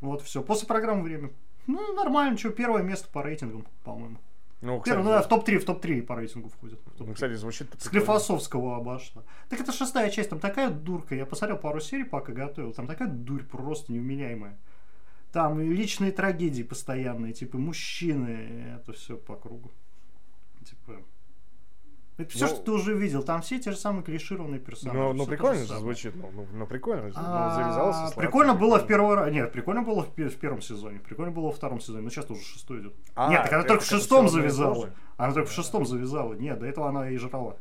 Вот 0.00 0.22
все. 0.22 0.42
После 0.42 0.66
программы 0.66 1.02
«Время». 1.02 1.30
Ну, 1.66 1.94
нормально, 1.94 2.38
что, 2.38 2.50
первое 2.50 2.82
место 2.82 3.08
по 3.12 3.22
рейтингам, 3.22 3.66
по-моему. 3.84 4.18
Ну, 4.60 4.80
кстати, 4.80 4.96
Первый, 4.96 5.04
ну, 5.04 5.10
да, 5.10 5.22
в 5.22 5.28
топ-3, 5.28 5.58
в 5.58 5.64
топ-3 5.66 6.02
по 6.02 6.16
рейтингу 6.16 6.48
входит. 6.48 6.80
Ну, 6.98 7.12
кстати, 7.12 7.34
звучит... 7.34 7.68
Склифосовского 7.78 8.76
обошла. 8.76 9.22
Так 9.48 9.60
это 9.60 9.70
шестая 9.70 10.10
часть, 10.10 10.30
там 10.30 10.40
такая 10.40 10.70
дурка. 10.70 11.14
Я 11.14 11.26
посмотрел 11.26 11.58
пару 11.58 11.80
серий, 11.80 12.04
пока 12.04 12.32
готовил. 12.32 12.72
Там 12.72 12.88
такая 12.88 13.08
дурь 13.08 13.44
просто 13.44 13.92
невменяемая. 13.92 14.58
Там 15.32 15.60
и 15.60 15.66
личные 15.68 16.10
трагедии 16.10 16.62
постоянные, 16.62 17.32
типа 17.32 17.58
мужчины, 17.58 18.76
это 18.80 18.92
все 18.92 19.16
по 19.16 19.36
кругу. 19.36 19.70
Типа. 20.64 21.02
Это 22.18 22.30
все, 22.30 22.46
ну, 22.46 22.50
что 22.50 22.62
ты 22.62 22.70
уже 22.72 22.94
видел. 22.94 23.22
Там 23.22 23.42
все 23.42 23.60
те 23.60 23.70
же 23.70 23.76
самые 23.76 24.02
клишированные 24.02 24.58
персонажи. 24.58 24.98
Ну, 24.98 25.12
ну 25.12 25.26
прикольно 25.26 25.64
же 25.64 25.78
звучит. 25.78 26.16
Ну, 26.16 26.30
ну, 26.32 26.46
ну 26.52 26.66
прикольно. 26.66 27.12
А, 27.14 27.48
ну, 27.48 27.62
завязался. 27.62 28.16
Прикольно 28.16 28.54
было 28.54 28.80
в 28.80 28.86
первый 28.88 29.14
раз. 29.14 29.30
Нет, 29.30 29.52
прикольно 29.52 29.82
было 29.82 30.02
в, 30.02 30.16
в 30.16 30.36
первом 30.36 30.60
сезоне. 30.60 30.98
Прикольно 30.98 31.30
было 31.30 31.44
во 31.44 31.52
втором 31.52 31.80
сезоне. 31.80 32.02
Но 32.02 32.10
сейчас 32.10 32.28
уже 32.28 32.42
шестой 32.42 32.80
идет. 32.80 32.94
А, 33.14 33.30
Нет, 33.30 33.44
так 33.44 33.52
она 33.52 33.62
только 33.62 33.84
в 33.84 33.86
шестом 33.86 34.28
завязала. 34.28 34.90
Она 35.16 35.32
только 35.32 35.48
в 35.48 35.52
шестом 35.52 35.86
завязала. 35.86 36.34
Нет, 36.34 36.58
до 36.58 36.66
этого 36.66 36.88
она 36.88 37.08
и 37.08 37.16
жрала. 37.18 37.56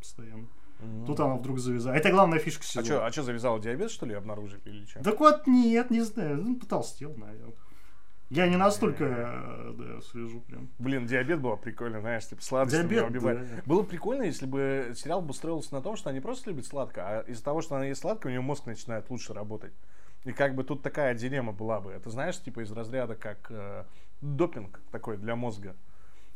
Постоянно. 0.00 0.48
Mm-hmm. 0.82 1.06
Тут 1.06 1.20
она 1.20 1.36
вдруг 1.36 1.58
завязала. 1.58 1.94
Это 1.94 2.10
главная 2.10 2.38
фишка 2.38 2.64
сезона. 2.64 2.82
А 2.82 2.84
что, 2.84 3.06
а 3.06 3.12
что 3.12 3.22
завязала 3.22 3.60
диабет, 3.60 3.90
что 3.90 4.06
ли, 4.06 4.14
обнаружили 4.14 4.60
или 4.64 4.84
что? 4.86 5.02
Так 5.02 5.20
вот, 5.20 5.46
нет, 5.46 5.90
не 5.90 6.00
знаю. 6.00 6.42
Ну, 6.42 6.56
потолстел, 6.56 7.14
наверное. 7.16 7.54
Я 8.30 8.48
не 8.48 8.56
настолько 8.56 9.04
да, 9.76 10.00
слежу 10.00 10.40
прям. 10.40 10.70
Блин, 10.78 11.06
диабет 11.06 11.38
было 11.40 11.56
прикольно, 11.56 12.00
знаешь, 12.00 12.26
типа 12.26 12.42
сладость 12.42 12.74
диабет, 12.74 13.10
убивает. 13.10 13.40
Да. 13.40 13.62
Было 13.66 13.82
прикольно, 13.82 14.22
если 14.22 14.46
бы 14.46 14.94
сериал 14.96 15.20
бы 15.20 15.34
строился 15.34 15.74
на 15.74 15.82
том, 15.82 15.96
что 15.96 16.08
она 16.08 16.16
не 16.16 16.22
просто 16.22 16.48
любит 16.48 16.64
сладко, 16.64 17.02
а 17.06 17.20
из-за 17.28 17.44
того, 17.44 17.60
что 17.60 17.76
она 17.76 17.84
ест 17.84 18.00
сладко, 18.00 18.28
у 18.28 18.30
нее 18.30 18.40
мозг 18.40 18.64
начинает 18.64 19.10
лучше 19.10 19.34
работать. 19.34 19.74
И 20.24 20.32
как 20.32 20.54
бы 20.54 20.64
тут 20.64 20.82
такая 20.82 21.14
дилемма 21.14 21.52
была 21.52 21.80
бы. 21.80 21.92
Это 21.92 22.08
знаешь, 22.08 22.40
типа 22.40 22.60
из 22.60 22.72
разряда 22.72 23.16
как 23.16 23.50
э, 23.50 23.84
допинг 24.22 24.80
такой 24.90 25.18
для 25.18 25.36
мозга. 25.36 25.76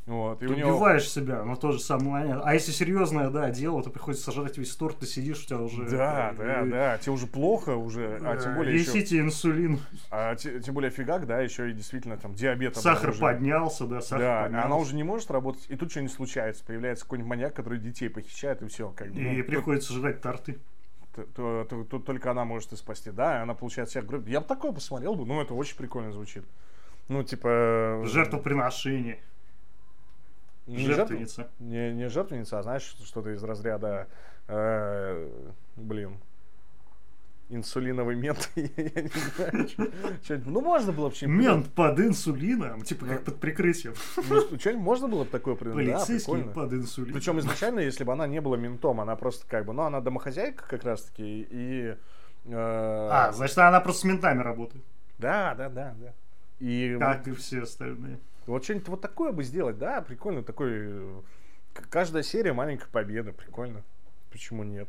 Вот, 0.07 0.41
и 0.41 0.47
ты 0.47 0.55
него... 0.55 0.71
убиваешь 0.71 1.11
себя, 1.11 1.43
но 1.43 1.57
тоже 1.57 1.81
самое 1.81 2.11
момент. 2.11 2.43
А 2.45 2.55
если 2.55 2.71
серьезное, 2.71 3.29
да, 3.29 3.51
дело, 3.51 3.83
то 3.83 3.91
приходится 3.91 4.27
сожрать 4.27 4.57
весь 4.57 4.75
торт, 4.77 5.01
ты 5.01 5.07
сидишь, 5.07 5.43
у 5.43 5.47
тебя 5.47 5.59
уже... 5.59 5.85
Да, 5.91 6.33
да, 6.39 6.63
и... 6.63 6.71
да, 6.71 6.99
тебе 6.99 7.11
уже 7.11 7.27
плохо 7.27 7.71
уже, 7.75 8.21
а 8.23 8.37
тем 8.37 8.55
более 8.55 8.79
Несите 8.79 9.17
еще... 9.17 9.21
инсулин. 9.21 9.81
А 10.13 10.37
тем 10.37 10.75
более 10.75 10.93
фигак, 10.93 11.27
да, 11.27 11.41
еще 11.41 11.71
и 11.71 11.73
действительно 11.73 12.17
там 12.17 12.35
диабет. 12.35 12.77
Сахар 12.77 13.11
уже... 13.11 13.21
поднялся, 13.21 13.85
да, 13.87 14.01
сахар 14.01 14.21
да, 14.21 14.43
поднялся. 14.45 14.67
она 14.67 14.77
уже 14.77 14.95
не 14.95 15.03
может 15.03 15.29
работать, 15.33 15.67
и 15.69 15.75
тут 15.75 15.91
что-нибудь 15.91 16.15
случается, 16.15 16.63
появляется 16.65 17.05
какой-нибудь 17.05 17.29
маньяк, 17.29 17.55
который 17.55 17.81
детей 17.81 18.09
похищает, 18.09 18.63
и 18.63 18.69
все. 18.69 18.93
Как 18.95 19.11
бы, 19.11 19.21
и 19.21 19.39
ну, 19.39 19.45
приходится 19.45 19.89
тут... 19.89 20.03
жрать 20.03 20.21
торты. 20.21 20.61
Тут 21.35 22.05
только 22.05 22.31
она 22.31 22.45
может 22.45 22.73
и 22.73 22.77
спасти, 22.77 23.11
да, 23.11 23.43
она 23.43 23.55
получает 23.55 23.89
всех 23.89 24.07
групп. 24.07 24.29
Я 24.29 24.41
бы 24.41 24.47
такое 24.47 24.71
посмотрел 24.71 25.17
бы, 25.17 25.27
ну 25.27 25.41
это 25.43 25.55
очень 25.55 25.77
прикольно 25.77 26.13
звучит. 26.13 26.45
Ну, 27.09 27.25
типа... 27.25 28.03
Жертвоприношение. 28.05 29.19
Не 30.67 30.87
жертвенница. 30.87 31.49
Не, 31.59 31.93
не 31.93 32.09
жертвенница, 32.09 32.59
а 32.59 32.63
знаешь, 32.63 32.97
что-то 33.05 33.31
из 33.31 33.43
разряда, 33.43 34.09
э, 34.49 35.29
блин, 35.77 36.19
инсулиновый 37.49 38.17
мент. 38.17 38.51
Я 38.57 38.65
не 38.65 39.69
знаю. 39.69 40.43
Ну, 40.47 40.61
можно 40.61 40.93
было 40.93 41.05
вообще... 41.05 41.27
Мент 41.27 41.69
под 41.73 42.01
инсулином, 42.01 42.83
типа 42.83 43.07
как 43.07 43.25
под 43.25 43.39
прикрытием. 43.39 43.95
Ну, 44.29 44.59
что-нибудь 44.59 44.83
можно 44.83 45.09
было 45.09 45.25
бы 45.25 45.31
такое 45.31 45.55
придумать? 45.55 45.87
Полицейский 45.87 46.45
под 46.45 46.73
инсулином. 46.73 47.15
Причем 47.15 47.39
изначально, 47.39 47.81
если 47.81 48.05
бы 48.05 48.13
она 48.13 48.27
не 48.27 48.41
была 48.41 48.57
ментом, 48.57 49.01
она 49.01 49.17
просто 49.17 49.47
как 49.47 49.67
бы, 49.67 49.73
ну, 49.73 49.83
она 49.83 50.01
домохозяйка 50.01 50.65
как 50.67 50.85
раз-таки, 50.85 51.47
и... 51.49 51.97
Э, 52.47 53.09
а, 53.11 53.33
значит, 53.33 53.59
она 53.59 53.81
просто 53.81 54.03
с 54.03 54.05
ментами 54.05 54.43
работает. 54.43 54.85
Да, 55.19 55.55
да, 55.55 55.69
да, 55.69 55.95
да. 55.99 56.13
И... 56.59 56.97
Как 56.99 57.27
и 57.29 57.33
все 57.33 57.63
остальные. 57.63 58.19
Вот 58.47 58.65
что-нибудь 58.65 58.89
вот 58.89 59.01
такое 59.01 59.33
бы 59.33 59.43
сделать, 59.43 59.79
да, 59.79 60.01
прикольно, 60.03 60.43
такой... 60.43 60.71
Э, 60.73 61.23
каждая 61.91 62.23
серия 62.23 62.53
маленькая 62.53 62.89
победа, 62.89 63.33
прикольно. 63.33 63.83
Почему 64.31 64.63
нет? 64.63 64.89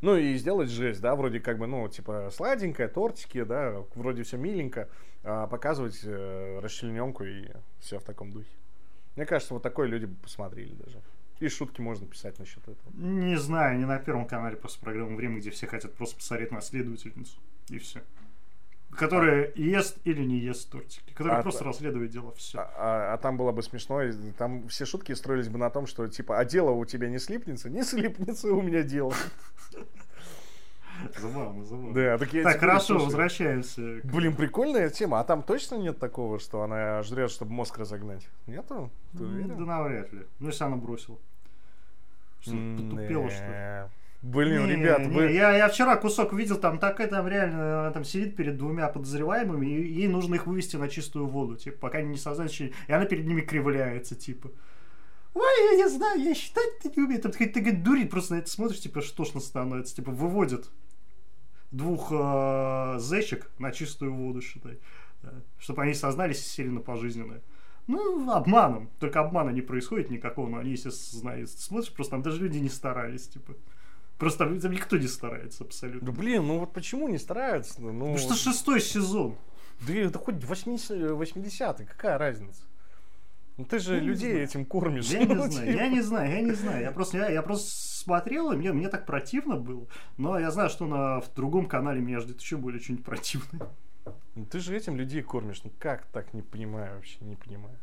Ну 0.00 0.16
и 0.16 0.34
сделать 0.36 0.70
жесть, 0.70 1.00
да, 1.00 1.16
вроде 1.16 1.40
как 1.40 1.58
бы, 1.58 1.66
ну, 1.66 1.88
типа, 1.88 2.30
сладенькое, 2.32 2.88
тортики, 2.88 3.42
да, 3.42 3.82
вроде 3.94 4.22
все 4.22 4.36
миленько, 4.36 4.88
а 5.24 5.46
показывать 5.46 6.00
э, 6.04 6.60
расчлененку 6.60 7.24
и 7.24 7.48
все 7.80 7.98
в 7.98 8.04
таком 8.04 8.30
духе. 8.30 8.50
Мне 9.16 9.26
кажется, 9.26 9.54
вот 9.54 9.62
такое 9.62 9.88
люди 9.88 10.04
бы 10.04 10.14
посмотрели 10.14 10.74
даже. 10.74 11.02
И 11.40 11.48
шутки 11.48 11.80
можно 11.80 12.06
писать 12.06 12.38
насчет 12.38 12.62
этого. 12.62 12.92
Не 12.94 13.36
знаю, 13.36 13.78
не 13.78 13.84
на 13.84 13.98
Первом 13.98 14.26
канале 14.26 14.56
после 14.56 14.80
программы 14.80 15.16
«Время», 15.16 15.38
где 15.38 15.50
все 15.50 15.66
хотят 15.66 15.94
просто 15.94 16.16
посмотреть 16.16 16.50
на 16.50 16.60
следовательницу. 16.60 17.38
И 17.68 17.78
все. 17.78 18.02
Которая 18.90 19.52
ест 19.54 19.98
или 20.04 20.24
не 20.24 20.38
ест 20.38 20.70
тортики. 20.70 21.12
Которая 21.12 21.40
а 21.40 21.42
просто 21.42 21.64
расследует 21.64 22.10
дело. 22.10 22.32
Все. 22.34 22.58
А, 22.58 22.72
а, 22.76 23.14
а 23.14 23.18
там 23.18 23.36
было 23.36 23.52
бы 23.52 23.62
смешно. 23.62 24.00
Там 24.36 24.66
все 24.68 24.86
шутки 24.86 25.12
строились 25.12 25.48
бы 25.48 25.58
на 25.58 25.70
том, 25.70 25.86
что 25.86 26.08
типа, 26.08 26.38
а 26.38 26.44
дело 26.44 26.70
у 26.70 26.84
тебя 26.84 27.08
не 27.08 27.18
слипнется? 27.18 27.70
Не 27.70 27.82
слипнется 27.84 28.52
у 28.52 28.62
меня 28.62 28.82
дело. 28.82 29.14
Забавно, 31.16 31.64
забавно. 31.64 31.94
Да, 31.94 32.18
так, 32.18 32.32
я 32.32 32.42
так 32.42 32.58
хорошо, 32.58 32.86
слушаю. 32.86 33.04
возвращаемся. 33.06 34.00
Блин, 34.02 34.34
прикольная 34.34 34.90
тема. 34.90 35.20
А 35.20 35.24
там 35.24 35.42
точно 35.42 35.76
нет 35.76 35.98
такого, 35.98 36.38
что 36.38 36.62
она 36.62 37.02
жрет, 37.02 37.30
чтобы 37.30 37.52
мозг 37.52 37.78
разогнать? 37.78 38.26
Нету? 38.46 38.90
Ты 39.12 39.24
уверен? 39.24 39.56
Да 39.56 39.64
навряд 39.64 40.12
ли. 40.12 40.26
Ну, 40.40 40.48
если 40.48 40.64
она 40.64 40.76
бросила. 40.76 41.18
Что, 42.40 42.52
потупела, 42.52 43.30
что 43.30 43.44
ли? 43.44 43.90
Блин, 44.20 44.66
не, 44.66 44.72
ребят, 44.74 45.00
не, 45.00 45.06
вы... 45.08 45.30
я, 45.30 45.56
я 45.56 45.68
вчера 45.68 45.96
кусок 45.96 46.32
видел, 46.32 46.58
там 46.58 46.78
такая 46.78 47.06
там 47.06 47.28
реально, 47.28 47.80
она 47.80 47.90
там 47.92 48.02
сидит 48.02 48.34
перед 48.34 48.56
двумя 48.56 48.88
подозреваемыми, 48.88 49.66
и 49.66 49.92
ей 49.92 50.08
нужно 50.08 50.34
их 50.34 50.46
вывести 50.46 50.74
на 50.74 50.88
чистую 50.88 51.26
воду, 51.26 51.54
типа, 51.54 51.78
пока 51.78 51.98
они 51.98 52.10
не 52.10 52.16
сознательны, 52.16 52.72
и 52.88 52.92
она 52.92 53.04
перед 53.04 53.26
ними 53.26 53.42
кривляется, 53.42 54.16
типа. 54.16 54.50
Ой, 55.34 55.70
я 55.70 55.76
не 55.76 55.88
знаю, 55.88 56.20
я 56.20 56.34
считать-то 56.34 56.90
не 56.96 57.02
умею. 57.04 57.22
Там 57.22 57.30
ты, 57.30 57.46
ты, 57.46 57.62
ты 57.62 57.72
дурит 57.72 58.10
просто 58.10 58.34
на 58.34 58.38
это 58.38 58.50
смотришь, 58.50 58.80
типа, 58.80 59.02
что 59.02 59.24
ж 59.24 59.28
становится, 59.40 59.94
типа, 59.94 60.10
выводит 60.10 60.68
двух 61.70 62.10
э, 62.10 62.96
зэчек 62.98 63.50
на 63.58 63.70
чистую 63.70 64.14
воду, 64.14 64.40
считай. 64.40 64.80
Да, 65.22 65.32
чтобы 65.58 65.82
они 65.82 65.94
сознались 65.94 66.40
и 66.40 66.48
сели 66.48 66.68
на 66.68 66.80
пожизненное. 66.80 67.42
Ну, 67.86 68.30
обманом. 68.30 68.90
Только 68.98 69.20
обмана 69.20 69.50
не 69.50 69.62
происходит 69.62 70.10
никакого, 70.10 70.48
но 70.48 70.58
они, 70.58 70.72
естественно, 70.72 71.20
знают. 71.20 71.50
Смотришь, 71.50 71.92
просто 71.92 72.12
там 72.12 72.22
даже 72.22 72.42
люди 72.42 72.58
не 72.58 72.68
старались, 72.68 73.28
типа. 73.28 73.54
Просто 74.18 74.44
там, 74.44 74.60
там 74.60 74.72
никто 74.72 74.96
не 74.96 75.06
старается 75.06 75.64
абсолютно. 75.64 76.10
Да 76.10 76.12
блин, 76.12 76.46
ну 76.46 76.58
вот 76.58 76.72
почему 76.72 77.08
не 77.08 77.18
стараются? 77.18 77.80
Ну, 77.80 77.92
ну 77.92 78.18
что 78.18 78.34
шестой 78.34 78.80
сезон. 78.80 79.36
Да 79.86 79.94
это 79.94 80.18
хоть 80.18 80.36
80-й, 80.36 81.86
какая 81.86 82.18
разница? 82.18 82.62
Ну 83.56 83.64
ты 83.64 83.78
же 83.78 83.94
я 83.94 84.00
людей 84.00 84.34
этим 84.34 84.64
кормишь. 84.64 85.06
Я 85.06 85.24
не 85.24 85.34
знаю, 85.50 85.72
я 85.72 85.88
не 85.88 86.00
знаю, 86.00 86.30
я 86.30 86.40
не 86.40 86.52
знаю. 86.52 86.82
Я 86.82 86.90
просто, 86.90 87.18
я, 87.18 87.28
я 87.28 87.42
просто 87.42 87.70
смотрел, 87.70 88.52
и 88.52 88.56
мне, 88.56 88.72
мне 88.72 88.88
так 88.88 89.06
противно 89.06 89.56
было. 89.56 89.86
Но 90.16 90.38
я 90.38 90.50
знаю, 90.50 90.70
что 90.70 90.86
на 90.86 91.20
в 91.20 91.32
другом 91.34 91.66
канале 91.66 92.00
меня 92.00 92.20
ждет 92.20 92.40
еще 92.40 92.56
более 92.56 92.80
что-нибудь 92.80 93.04
противное. 93.04 93.68
Ну 94.34 94.46
ты 94.46 94.60
же 94.60 94.76
этим 94.76 94.96
людей 94.96 95.22
кормишь. 95.22 95.62
Ну 95.64 95.72
как 95.78 96.06
так, 96.06 96.34
не 96.34 96.42
понимаю 96.42 96.96
вообще, 96.96 97.18
не 97.20 97.36
понимаю. 97.36 97.76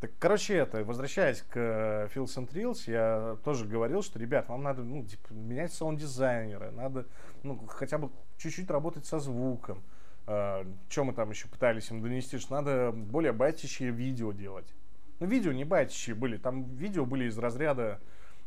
Так, 0.00 0.12
короче, 0.20 0.54
это, 0.54 0.84
возвращаясь 0.84 1.42
к 1.42 1.56
uh, 1.56 2.12
Phil 2.14 2.24
and 2.24 2.52
Reels, 2.52 2.82
я 2.86 3.36
тоже 3.44 3.66
говорил, 3.66 4.02
что, 4.02 4.20
ребят, 4.20 4.48
вам 4.48 4.62
надо 4.62 4.82
ну, 4.82 5.04
типа, 5.04 5.32
менять 5.32 5.72
саунд-дизайнера, 5.72 6.70
надо 6.70 7.06
ну, 7.42 7.58
хотя 7.66 7.98
бы 7.98 8.10
чуть-чуть 8.36 8.70
работать 8.70 9.06
со 9.06 9.18
звуком. 9.18 9.78
Uh, 9.78 9.82
а, 10.30 10.66
что 10.88 11.04
мы 11.04 11.14
там 11.14 11.30
еще 11.30 11.48
пытались 11.48 11.90
им 11.90 12.02
донести, 12.02 12.38
что 12.38 12.52
надо 12.52 12.92
более 12.92 13.32
байтящие 13.32 13.90
видео 13.90 14.32
делать. 14.32 14.72
Ну, 15.18 15.26
видео 15.26 15.52
не 15.52 15.64
байтящие 15.64 16.14
были, 16.14 16.36
там 16.36 16.64
видео 16.76 17.04
были 17.04 17.24
из 17.24 17.36
разряда... 17.38 18.00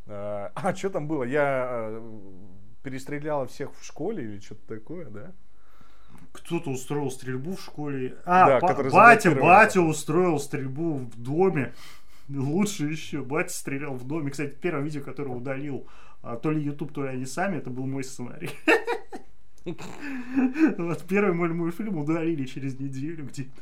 Uh, 0.06 0.52
а, 0.56 0.74
что 0.74 0.90
там 0.90 1.08
было? 1.08 1.24
Я 1.24 1.90
uh, 1.90 2.48
перестреляла 2.84 3.46
всех 3.48 3.74
в 3.76 3.84
школе 3.84 4.24
или 4.24 4.40
что-то 4.40 4.76
такое, 4.76 5.06
да? 5.08 5.34
Кто-то 6.32 6.70
устроил 6.70 7.12
стрельбу 7.12 7.56
в 7.56 7.62
школе. 7.62 8.18
А, 8.26 8.48
да, 8.48 8.60
ба- 8.60 8.90
батя, 8.90 9.32
батя 9.32 9.82
устроил 9.82 10.40
стрельбу 10.40 10.96
в 10.96 11.22
доме. 11.22 11.74
Лучше 12.30 12.86
еще. 12.86 13.22
Батя 13.22 13.54
стрелял 13.54 13.94
в 13.94 14.06
доме. 14.06 14.32
Кстати, 14.32 14.56
первое 14.60 14.84
видео, 14.84 15.02
которое 15.02 15.32
удалил 15.32 15.88
а, 16.22 16.38
то 16.38 16.52
ли 16.52 16.62
YouTube, 16.62 16.94
то 16.94 17.04
ли 17.04 17.10
они 17.10 17.26
сами, 17.26 17.58
это 17.58 17.70
был 17.70 17.86
мой 17.86 18.04
сценарий. 18.04 18.52
Вот 20.78 21.04
первый 21.08 21.34
мой 21.34 21.50
мультфильм 21.50 21.98
удалили 21.98 22.46
через 22.46 22.80
неделю 22.80 23.28
где-то. 23.28 23.62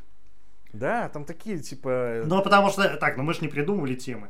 Да, 0.72 1.10
там 1.10 1.26
такие, 1.26 1.60
типа... 1.60 2.24
Ну, 2.26 2.42
потому 2.42 2.70
что... 2.70 2.96
Так, 2.96 3.18
ну 3.18 3.24
мы 3.24 3.34
же 3.34 3.42
не 3.42 3.50
придумывали 3.50 3.96
темы. 3.96 4.30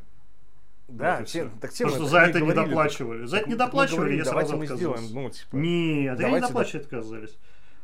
Да, 0.87 1.21
те, 1.23 1.49
так 1.61 1.71
темы... 1.71 1.91
Потому 1.91 2.07
что 2.07 2.11
за 2.11 2.21
это 2.21 2.41
не 2.41 2.53
доплачивали. 2.53 3.25
За 3.25 3.37
это 3.37 3.49
не 3.49 3.55
доплачивали, 3.55 4.15
я 4.15 4.25
сразу 4.25 4.65
сделаем, 4.65 5.03
ну, 5.13 5.29
типа... 5.29 5.55
Нет, 5.55 6.19
они 6.19 6.33
не 6.33 6.39
доплачивать 6.39 6.85
отказались. 6.85 7.37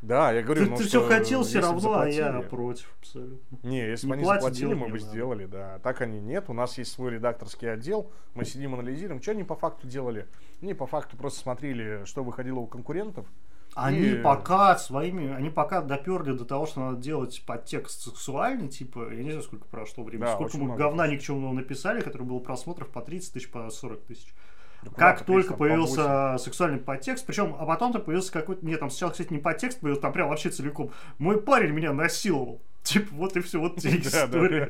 Да, 0.06 0.32
я 0.32 0.44
говорю, 0.44 0.66
ты, 0.66 0.72
ну, 0.72 0.78
ты 0.78 0.84
все 0.84 1.08
хотел 1.08 1.44
все 1.44 1.60
равно, 1.60 2.00
а 2.00 2.08
я 2.08 2.42
против 2.42 2.96
абсолютно. 3.00 3.58
Не, 3.64 3.88
если 3.90 4.08
бы 4.08 4.14
они 4.14 4.26
заплатили, 4.26 4.74
мы 4.74 4.90
бы 4.90 5.00
сделали, 5.00 5.46
да. 5.46 5.80
Так 5.80 6.02
они 6.02 6.20
нет. 6.20 6.46
У 6.50 6.54
нас 6.54 6.78
есть 6.78 6.92
свой 6.92 7.12
редакторский 7.12 7.72
отдел. 7.72 8.12
Мы 8.34 8.46
сидим, 8.46 8.74
анализируем. 8.74 9.22
Что 9.22 9.32
они 9.32 9.44
по 9.44 9.56
факту 9.56 9.88
делали? 9.88 10.28
Они 10.62 10.74
по 10.74 10.88
факту 10.88 11.18
просто 11.18 11.40
смотрели, 11.40 12.06
что 12.06 12.24
выходило 12.24 12.60
у 12.60 12.68
конкурентов. 12.68 13.26
Они 13.76 14.12
и... 14.12 14.16
пока 14.16 14.78
своими, 14.78 15.34
они 15.34 15.50
пока 15.50 15.82
доперли 15.82 16.32
до 16.32 16.46
того, 16.46 16.66
что 16.66 16.80
надо 16.80 16.98
делать 16.98 17.44
подтекст 17.46 18.04
сексуальный, 18.04 18.70
типа, 18.70 19.12
я 19.12 19.22
не 19.22 19.32
знаю, 19.32 19.44
сколько 19.44 19.66
прошло 19.66 20.06
времени, 20.06 20.28
да, 20.28 20.36
сколько 20.36 20.58
мы 20.58 20.78
говна 20.78 21.08
никчемного 21.08 21.52
написали, 21.52 22.00
который 22.00 22.24
был 22.24 22.40
просмотров 22.40 22.90
по 22.90 23.02
30 23.02 23.34
тысяч, 23.34 23.52
по 23.52 23.70
40 23.70 24.02
тысяч. 24.06 24.34
Ну, 24.86 24.92
как 24.92 25.26
только 25.26 25.54
появился 25.56 26.38
сексуальный 26.38 26.80
подтекст, 26.80 27.26
причем, 27.26 27.56
а 27.60 27.66
потом-то 27.66 28.00
появился 28.00 28.32
какой-то, 28.32 28.66
нет, 28.66 28.80
там 28.80 28.90
сначала, 28.90 29.12
кстати, 29.12 29.34
не 29.34 29.40
подтекст 29.40 29.80
появился, 29.80 30.02
там 30.02 30.14
прям 30.14 30.30
вообще 30.30 30.50
целиком. 30.50 30.92
Мой 31.18 31.42
парень 31.42 31.72
меня 31.72 31.94
насиловал. 31.94 32.62
Типа, 32.84 33.08
вот 33.16 33.36
и 33.36 33.40
все, 33.42 33.60
вот 33.60 33.78
те 33.78 33.98
история. 33.98 34.70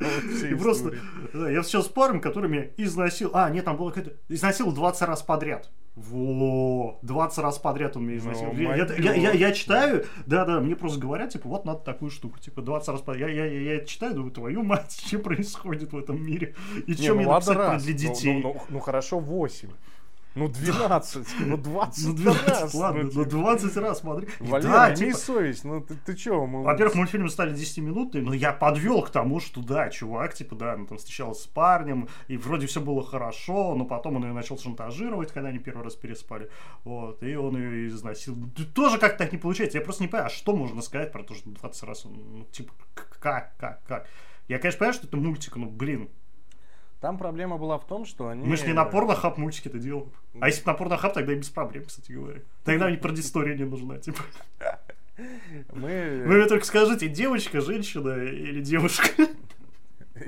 И 0.50 0.54
просто, 0.54 0.94
я 1.34 1.62
сейчас 1.62 1.84
с 1.84 1.88
парнем, 1.88 2.20
который 2.20 2.48
меня 2.48 2.66
изнасиловал. 2.78 3.38
А, 3.40 3.50
нет, 3.50 3.66
там 3.66 3.76
было 3.76 3.90
какое-то... 3.90 4.16
Изнасиловал 4.28 4.74
20 4.74 5.02
раз 5.02 5.22
подряд. 5.22 5.70
Во, 5.96 6.98
20 7.02 7.38
раз 7.38 7.58
подряд 7.58 7.96
он 7.96 8.06
меня 8.06 8.18
изнасиловал. 8.18 8.54
Ну, 8.54 8.62
я, 8.62 8.86
я, 8.98 9.14
я, 9.14 9.30
я 9.32 9.52
читаю, 9.52 10.04
да-да, 10.26 10.60
мне 10.60 10.76
просто 10.76 11.00
говорят, 11.00 11.30
типа, 11.30 11.48
вот 11.48 11.64
надо 11.64 11.80
такую 11.80 12.10
штуку, 12.10 12.38
типа, 12.38 12.60
20 12.60 12.88
раз 12.88 13.00
подряд. 13.00 13.30
Я, 13.30 13.44
я, 13.44 13.46
я, 13.46 13.74
я 13.74 13.84
читаю, 13.84 14.14
думаю, 14.14 14.30
твою 14.30 14.62
мать, 14.62 15.02
что 15.06 15.18
происходит 15.18 15.92
в 15.92 15.98
этом 15.98 16.22
мире? 16.22 16.54
И 16.86 16.94
что 16.94 17.08
ну, 17.08 17.14
мне 17.16 17.26
написать 17.26 17.56
раз. 17.56 17.84
для 17.84 17.94
детей? 17.94 18.40
Ну, 18.42 18.54
ну, 18.54 18.62
ну, 18.68 18.78
хорошо, 18.80 19.18
8. 19.18 19.70
Ну 20.36 20.48
12, 20.48 21.26
ну 21.46 21.56
20, 21.56 22.06
ну 22.06 22.12
12 22.14 22.48
раз. 22.48 22.74
Ладно, 22.74 23.02
ну, 23.04 23.08
типа. 23.08 23.22
ну 23.24 23.30
20 23.30 23.76
раз 23.78 24.00
смотри. 24.00 24.28
Валера, 24.38 24.68
да, 24.68 24.88
имей 24.88 24.96
типа... 24.96 25.18
совесть, 25.18 25.64
ну 25.64 25.80
ты, 25.80 25.94
ты? 25.94 26.32
Мы... 26.32 26.62
Во-первых, 26.62 26.94
мультфильмы 26.94 27.30
стали 27.30 27.54
10 27.54 27.78
минутными, 27.78 28.24
но 28.26 28.34
я 28.34 28.52
подвел 28.52 29.00
к 29.00 29.08
тому, 29.08 29.40
что 29.40 29.62
да, 29.62 29.88
чувак, 29.88 30.34
типа, 30.34 30.54
да, 30.54 30.76
ну 30.76 30.86
там 30.86 30.98
встречался 30.98 31.44
с 31.44 31.46
парнем, 31.46 32.08
и 32.28 32.36
вроде 32.36 32.66
все 32.66 32.82
было 32.82 33.02
хорошо, 33.02 33.74
но 33.74 33.86
потом 33.86 34.16
он 34.16 34.26
ее 34.26 34.32
начал 34.34 34.58
шантажировать, 34.58 35.32
когда 35.32 35.48
они 35.48 35.58
первый 35.58 35.84
раз 35.84 35.94
переспали, 35.94 36.50
вот, 36.84 37.22
и 37.22 37.34
он 37.34 37.56
ее 37.56 37.88
изнасиловал. 37.88 38.50
Тоже 38.74 38.98
как-то 38.98 39.24
так 39.24 39.32
не 39.32 39.38
получается, 39.38 39.78
я 39.78 39.84
просто 39.84 40.02
не 40.02 40.08
понимаю, 40.08 40.26
а 40.26 40.30
что 40.30 40.54
можно 40.54 40.82
сказать 40.82 41.12
про 41.12 41.22
то, 41.22 41.34
что 41.34 41.48
20 41.48 41.82
раз, 41.84 42.04
ну, 42.04 42.44
типа, 42.52 42.74
как, 42.94 43.56
как, 43.56 43.82
как? 43.86 44.06
Я, 44.48 44.58
конечно, 44.58 44.80
понимаю, 44.80 44.94
что 44.94 45.06
это 45.06 45.16
мультик, 45.16 45.56
но, 45.56 45.66
блин, 45.66 46.10
там 47.06 47.18
проблема 47.18 47.56
была 47.56 47.78
в 47.78 47.86
том, 47.86 48.04
что 48.04 48.30
они... 48.30 48.44
Мы 48.44 48.56
же 48.56 48.66
не 48.66 48.72
на 48.72 48.84
порнохаб 48.84 49.38
мультики 49.38 49.68
это 49.68 49.78
делаем. 49.78 50.10
А 50.40 50.48
если 50.48 50.64
бы 50.64 50.72
на 50.72 50.74
порнохаб, 50.76 51.14
тогда 51.14 51.34
и 51.34 51.36
без 51.36 51.48
проблем, 51.48 51.84
кстати 51.84 52.10
говоря. 52.10 52.40
Тогда 52.64 52.88
мне 52.88 52.98
предыстория 52.98 53.56
не 53.56 53.62
нужна, 53.62 53.98
типа. 53.98 54.22
Мы... 55.72 56.24
Вы 56.26 56.36
мне 56.36 56.46
только 56.46 56.66
скажите, 56.66 57.06
девочка, 57.06 57.60
женщина 57.60 58.24
или 58.24 58.60
девушка? 58.60 59.06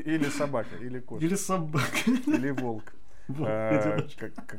Или 0.05 0.27
собака, 0.27 0.77
или 0.77 1.01
кошка. 1.01 1.25
Или 1.27 1.35
собака. 1.35 1.99
Или 2.07 2.51
волк. 2.53 2.93
А, 3.41 3.99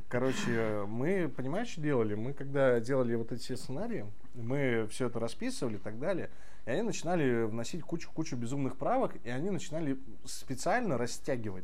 короче, 0.09 0.83
мы, 0.89 1.31
понимаешь, 1.33 1.69
что 1.69 1.79
делали? 1.79 2.15
Мы, 2.15 2.33
когда 2.33 2.81
делали 2.81 3.15
вот 3.15 3.31
эти 3.31 3.55
сценарии, 3.55 4.05
мы 4.33 4.87
все 4.91 5.07
это 5.07 5.21
расписывали 5.21 5.75
и 5.75 5.79
так 5.79 5.97
далее, 5.97 6.29
и 6.65 6.71
они 6.71 6.81
начинали 6.81 7.43
вносить 7.43 7.81
кучу-кучу 7.81 8.35
безумных 8.35 8.75
правок, 8.75 9.15
и 9.23 9.29
они 9.29 9.51
начинали 9.51 9.97
специально 10.25 10.97
растягивать. 10.97 11.63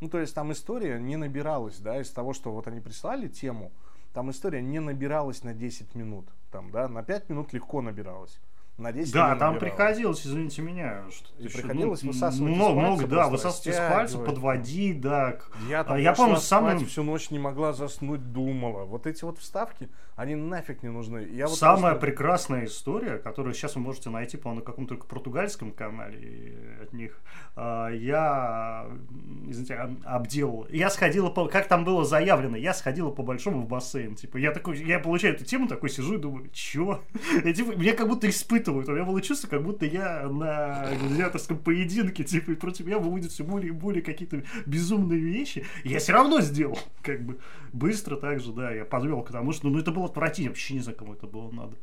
Ну, 0.00 0.08
то 0.08 0.18
есть 0.18 0.34
там 0.34 0.52
история 0.52 0.98
не 1.00 1.16
набиралась, 1.16 1.78
да, 1.78 2.00
из 2.00 2.10
того, 2.10 2.32
что 2.32 2.52
вот 2.52 2.68
они 2.68 2.80
прислали 2.80 3.28
тему, 3.28 3.72
там 4.12 4.30
история 4.30 4.62
не 4.62 4.78
набиралась 4.80 5.42
на 5.42 5.54
10 5.54 5.94
минут, 5.94 6.26
там, 6.50 6.70
да, 6.70 6.88
на 6.88 7.02
5 7.02 7.28
минут 7.28 7.52
легко 7.52 7.82
набиралась. 7.82 8.38
На 8.78 8.92
10 8.92 9.12
Да, 9.12 9.34
там 9.34 9.54
набирал. 9.54 9.58
приходилось, 9.58 10.24
извините 10.24 10.62
меня, 10.62 11.02
что 11.10 11.28
и 11.42 11.48
приходилось 11.48 12.02
ну, 12.02 12.12
высасывать 12.12 12.54
много, 12.54 12.80
много, 12.80 13.06
да, 13.06 13.28
высасывать 13.28 13.66
из 13.66 13.76
пальца, 13.76 14.18
подводить, 14.18 15.00
да. 15.00 15.38
Я, 15.68 15.84
там, 15.84 15.98
я 15.98 16.12
помню, 16.12 16.36
самым... 16.36 16.86
всю 16.86 17.02
ночь 17.02 17.30
не 17.30 17.40
могла 17.40 17.72
заснуть, 17.72 18.32
думала. 18.32 18.84
Вот 18.84 19.06
эти 19.06 19.24
вот 19.24 19.38
вставки, 19.38 19.88
они 20.14 20.36
нафиг 20.36 20.82
не 20.82 20.90
нужны. 20.90 21.28
Я 21.30 21.48
вот 21.48 21.58
Самая 21.58 21.94
просто... 21.94 22.06
прекрасная 22.06 22.64
история, 22.66 23.18
которую 23.18 23.52
сейчас 23.54 23.74
вы 23.74 23.82
можете 23.82 24.10
найти, 24.10 24.36
по 24.36 24.52
на 24.52 24.62
каком-то 24.62 24.94
португальском 24.94 25.72
канале 25.72 26.78
от 26.80 26.92
них, 26.92 27.20
а, 27.56 27.88
я, 27.88 28.86
извините, 29.46 29.74
обделал. 30.04 30.66
Я 30.70 30.90
сходила 30.90 31.30
по, 31.30 31.46
как 31.46 31.66
там 31.66 31.84
было 31.84 32.04
заявлено, 32.04 32.56
я 32.56 32.74
сходила 32.74 33.10
по 33.10 33.22
большому 33.22 33.62
в 33.62 33.68
бассейн. 33.68 34.14
Типа, 34.14 34.36
я 34.36 34.52
такой, 34.52 34.78
я 34.78 35.00
получаю 35.00 35.34
эту 35.34 35.44
тему, 35.44 35.66
такой 35.66 35.90
сижу 35.90 36.14
и 36.14 36.18
думаю, 36.18 36.48
чё? 36.52 37.00
Я, 37.44 37.52
типа, 37.52 37.72
меня 37.72 37.94
как 37.94 38.08
будто 38.08 38.28
испытывают. 38.68 38.88
У 38.88 38.92
меня 38.92 39.04
было 39.04 39.20
чувство, 39.20 39.48
как 39.48 39.62
будто 39.62 39.86
я 39.86 40.28
на 40.28 40.88
гладиаторском 41.00 41.58
поединке, 41.58 42.24
типа, 42.24 42.52
и 42.52 42.54
против 42.54 42.86
меня 42.86 42.98
выводят 42.98 43.32
все 43.32 43.44
более 43.44 43.68
и 43.68 43.72
более 43.72 44.02
какие-то 44.02 44.42
безумные 44.66 45.20
вещи. 45.20 45.64
И 45.84 45.90
я 45.90 45.98
все 45.98 46.12
равно 46.12 46.40
сделал, 46.40 46.78
как 47.02 47.22
бы, 47.22 47.38
быстро 47.72 48.16
так 48.16 48.40
же, 48.40 48.52
да, 48.52 48.72
я 48.72 48.84
подвел 48.84 49.22
к 49.22 49.30
тому, 49.30 49.52
что, 49.52 49.68
ну, 49.68 49.78
это 49.78 49.90
было 49.90 50.06
отвратительно, 50.06 50.50
вообще 50.50 50.74
не 50.74 50.80
знаю, 50.80 50.98
кому 50.98 51.14
это 51.14 51.26
было 51.26 51.50
надо. 51.50 51.76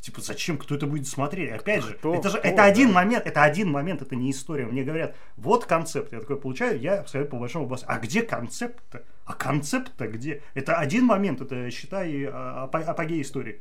Типа, 0.00 0.22
зачем 0.22 0.56
кто 0.56 0.76
это 0.76 0.86
будет 0.86 1.06
смотреть? 1.06 1.52
Опять 1.52 1.84
же, 1.84 1.92
кто, 1.92 2.14
это 2.14 2.30
же 2.30 2.38
кто, 2.38 2.48
это 2.48 2.56
да? 2.56 2.64
один 2.64 2.90
момент, 2.90 3.26
это 3.26 3.42
один 3.42 3.70
момент, 3.70 4.00
это 4.00 4.16
не 4.16 4.30
история. 4.30 4.64
Мне 4.64 4.82
говорят, 4.82 5.14
вот 5.36 5.66
концепт. 5.66 6.14
Я 6.14 6.20
такой 6.20 6.40
получаю, 6.40 6.80
я 6.80 7.06
сказать 7.06 7.28
по 7.28 7.36
большому 7.36 7.66
басу. 7.66 7.84
А 7.86 7.98
где 7.98 8.22
концепт-то? 8.22 9.02
А 9.26 9.34
концепт-то 9.34 10.08
где? 10.08 10.42
Это 10.54 10.76
один 10.76 11.04
момент, 11.04 11.42
это 11.42 11.70
считай 11.70 12.24
а, 12.24 12.64
апогей 12.72 13.20
истории. 13.20 13.60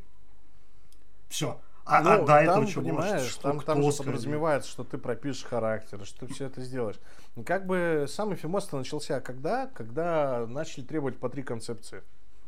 Все. 1.27 1.59
А, 1.89 2.01
ну, 2.01 2.09
а 2.11 2.25
до 2.25 2.35
этого 2.35 2.67
чего? 2.67 2.83
Понимаешь, 2.83 3.23
что, 3.23 3.41
там, 3.41 3.61
там 3.61 3.81
же 3.81 3.91
подразумевается, 3.97 4.69
что 4.69 4.83
ты 4.83 4.97
пропишешь 4.97 5.43
характер, 5.43 6.05
что 6.05 6.27
ты 6.27 6.33
все 6.33 6.45
это 6.45 6.61
сделаешь. 6.61 6.99
И 7.35 7.43
как 7.43 7.65
бы 7.65 8.05
сам 8.07 8.33
эфемост 8.33 8.71
начался 8.73 9.19
когда? 9.21 9.67
Когда 9.67 10.45
начали 10.47 10.83
требовать 10.83 11.17
по 11.17 11.29
три 11.29 11.41
концепции. 11.41 12.03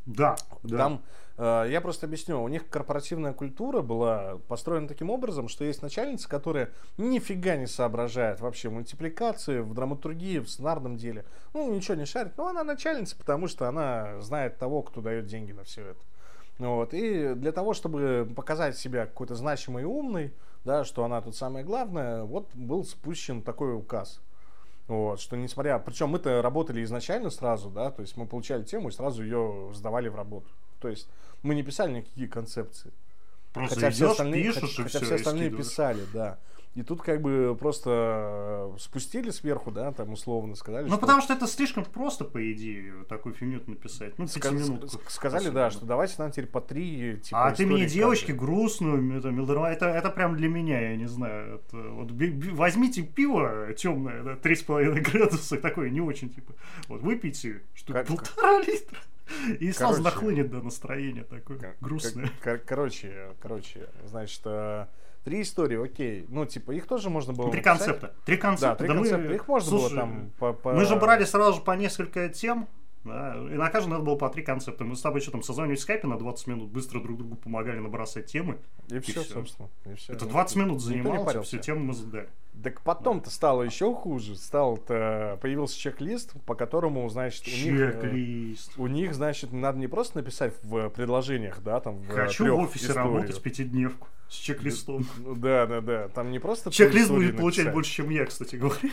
Да, 0.05 0.35
да. 0.63 0.77
Там, 0.77 1.01
э, 1.37 1.67
я 1.69 1.79
просто 1.79 2.07
объясню, 2.07 2.41
у 2.41 2.47
них 2.47 2.67
корпоративная 2.69 3.33
культура 3.33 3.81
была 3.81 4.39
построена 4.47 4.87
таким 4.87 5.09
образом, 5.09 5.47
что 5.47 5.63
есть 5.63 5.81
начальница, 5.81 6.27
которая 6.27 6.71
нифига 6.97 7.55
не 7.55 7.67
соображает 7.67 8.39
вообще 8.39 8.69
в 8.69 8.73
мультипликации, 8.73 9.59
в 9.59 9.73
драматургии, 9.73 10.39
в 10.39 10.49
сценарном 10.49 10.97
деле. 10.97 11.25
Ну, 11.53 11.71
ничего 11.73 11.95
не 11.95 12.05
шарит, 12.05 12.37
но 12.37 12.47
она 12.47 12.63
начальница, 12.63 13.15
потому 13.15 13.47
что 13.47 13.67
она 13.67 14.19
знает 14.21 14.57
того, 14.57 14.81
кто 14.81 15.01
дает 15.01 15.27
деньги 15.27 15.51
на 15.51 15.63
все 15.63 15.85
это. 15.87 15.99
Вот. 16.68 16.93
И 16.93 17.34
для 17.34 17.51
того, 17.51 17.74
чтобы 17.74 18.32
показать 18.36 18.78
себя 18.78 19.07
какой-то 19.07 19.36
значимый 19.36 19.84
и 19.84 19.86
умный, 19.86 20.32
да, 20.64 20.84
что 20.84 21.03
она 21.03 21.20
тут 21.22 21.36
самое 21.36 21.66
главное, 21.66 22.24
вот 22.24 22.49
был 22.53 22.86
спущен 22.86 23.41
такой 23.41 23.76
указ. 23.76 24.22
Вот, 24.88 25.20
что 25.20 25.38
несмотря... 25.38 25.80
Причем 25.80 26.09
мы-то 26.09 26.41
работали 26.41 26.84
изначально 26.84 27.30
сразу, 27.30 27.70
да, 27.70 27.91
то 27.91 28.01
есть 28.01 28.16
мы 28.16 28.28
получали 28.28 28.64
тему 28.64 28.89
и 28.89 28.91
сразу 28.91 29.24
ее 29.24 29.72
сдавали 29.74 30.09
в 30.09 30.16
работу. 30.16 30.47
То 30.80 30.88
есть 30.88 31.09
мы 31.41 31.55
не 31.55 31.64
писали 31.64 31.93
никакие 31.93 32.28
концепции. 32.28 32.91
Просто 33.53 33.76
хотя 33.76 33.88
идешь, 33.88 33.95
все 33.95 34.12
остальные, 34.12 34.43
пишешь, 34.43 34.76
хотя, 34.76 34.84
хотя 34.84 34.99
все 35.05 35.16
остальные 35.16 35.49
писали, 35.49 36.01
да. 36.14 36.38
И 36.74 36.84
тут 36.84 37.01
как 37.01 37.22
бы 37.22 37.55
просто 37.59 38.72
спустили 38.80 39.30
сверху, 39.30 39.72
да, 39.72 39.91
там 39.91 40.13
условно 40.13 40.55
сказали. 40.55 40.84
Ну, 40.84 40.91
что... 40.91 40.99
потому 40.99 41.22
что 41.22 41.34
это 41.34 41.45
слишком 41.45 41.84
просто, 41.84 42.24
по 42.24 42.51
идее, 42.51 43.03
такую 43.09 43.36
фигню 43.36 43.61
написать. 43.67 44.17
Ну, 44.17 44.26
Сказ... 44.26 44.53
Сказали, 45.07 45.41
особенно. 45.41 45.53
да, 45.53 45.72
что 45.72 45.86
давайте 45.86 46.15
нам 46.19 46.32
теперь 46.32 46.47
по 46.47 46.61
три 46.61 47.17
типа, 47.17 47.47
А 47.47 47.51
ты 47.51 47.65
мне 47.65 47.86
девочки 47.86 48.32
грустную, 48.32 49.17
это, 49.17 49.30
это, 49.30 49.86
это 49.88 50.09
прям 50.11 50.38
для 50.38 50.47
меня, 50.47 50.80
я 50.80 50.95
не 50.95 51.07
знаю. 51.07 51.55
Это, 51.55 51.78
вот, 51.78 52.11
возьмите 52.53 53.03
пиво 53.03 53.74
темное, 53.74 54.24
да, 54.24 54.34
3,5 54.36 55.01
градуса, 55.11 55.57
такое 55.57 55.89
не 55.89 55.99
очень, 55.99 56.30
типа. 56.30 56.53
Вот 56.88 57.01
выпейте, 57.01 57.63
что 57.74 57.91
как, 57.91 58.07
полтора 58.07 58.61
литра. 58.61 58.97
И 59.59 59.72
сразу 59.74 60.01
нахлынет, 60.01 60.49
да, 60.49 60.61
настроение 60.61 61.24
такое 61.26 61.76
грустное. 61.82 62.32
Короче, 62.65 63.36
короче, 63.41 63.89
значит, 64.05 64.41
э, 64.45 64.86
Три 65.24 65.43
истории, 65.43 65.84
окей. 65.84 66.26
Ну, 66.30 66.45
типа, 66.45 66.72
их 66.72 66.88
тоже 66.88 67.09
можно 67.11 67.34
было 67.34 67.51
Три 67.51 67.61
написать. 67.61 67.78
концепта. 67.86 68.15
Три 68.26 68.38
концепта. 68.38 68.69
Да, 68.69 68.76
три 68.76 68.88
да 68.88 68.93
концепта. 68.95 69.30
Мы... 69.30 69.36
Их 69.36 69.47
можно 69.47 69.69
Слушай, 69.69 69.89
было 69.89 69.95
там... 69.95 70.32
По, 70.39 70.53
по... 70.53 70.74
Мы 70.74 70.86
же 70.86 70.95
брали 70.95 71.26
сразу 71.26 71.59
же 71.59 71.61
по 71.61 71.72
несколько 71.72 72.28
тем, 72.30 72.67
да, 73.04 73.36
и 73.36 73.56
на 73.56 73.70
каждом 73.70 73.91
надо 73.91 74.04
было 74.04 74.16
по 74.16 74.30
три 74.30 74.43
концепта. 74.43 74.84
Мы 74.84 74.95
с 74.95 75.02
тобой 75.02 75.22
что 75.22 75.32
там 75.32 75.41
созвонились 75.41 75.80
в 75.80 75.82
скайпе 75.84 76.08
на 76.08 76.18
20 76.18 76.47
минут, 76.47 76.70
быстро 76.70 76.99
друг 76.99 77.18
другу 77.18 77.36
помогали 77.36 77.80
набросать 77.80 78.28
темы. 78.28 78.60
И, 78.89 78.97
и 78.97 78.99
все, 78.99 79.22
все, 79.24 79.34
собственно. 79.34 79.70
И 79.86 79.95
все. 79.95 80.14
Это 80.14 80.26
20 80.26 80.56
минут 80.58 80.82
занималось, 80.82 81.47
все 81.47 81.58
темы 81.58 81.82
мы 81.82 81.93
задали. 81.93 82.30
Так 82.64 82.82
потом-то 82.82 83.26
да. 83.26 83.32
стало 83.32 83.64
еще 83.64 83.93
хуже. 83.95 84.36
Стал 84.36 84.76
-то, 84.76 85.38
появился 85.38 85.80
чек-лист, 85.80 86.34
по 86.45 86.54
которому, 86.54 87.10
значит, 87.10 87.47
у 87.47 87.72
них, 87.72 88.68
у 88.78 88.88
них, 88.88 89.16
значит, 89.16 89.52
надо 89.52 89.80
не 89.80 89.88
просто 89.88 90.20
написать 90.20 90.54
в 90.62 90.89
предложениях, 90.89 91.64
да, 91.64 91.80
там 91.80 91.95
в 91.95 92.08
Хочу 92.08 92.56
в 92.56 92.60
офисе 92.60 92.88
историю. 92.88 93.14
работать 93.14 93.41
пятидневку 93.41 94.08
с 94.30 94.36
чек-листом. 94.36 95.08
Ну, 95.18 95.36
да, 95.36 95.66
да, 95.66 95.82
да. 95.82 96.08
Там 96.10 96.30
не 96.30 96.39
просто... 96.39 96.70
Чек-лист 96.70 97.10
будет 97.10 97.38
получать 97.38 97.74
больше, 97.74 97.91
чем 97.91 98.10
я, 98.12 98.26
кстати 98.26 98.58
говоря 98.58 98.89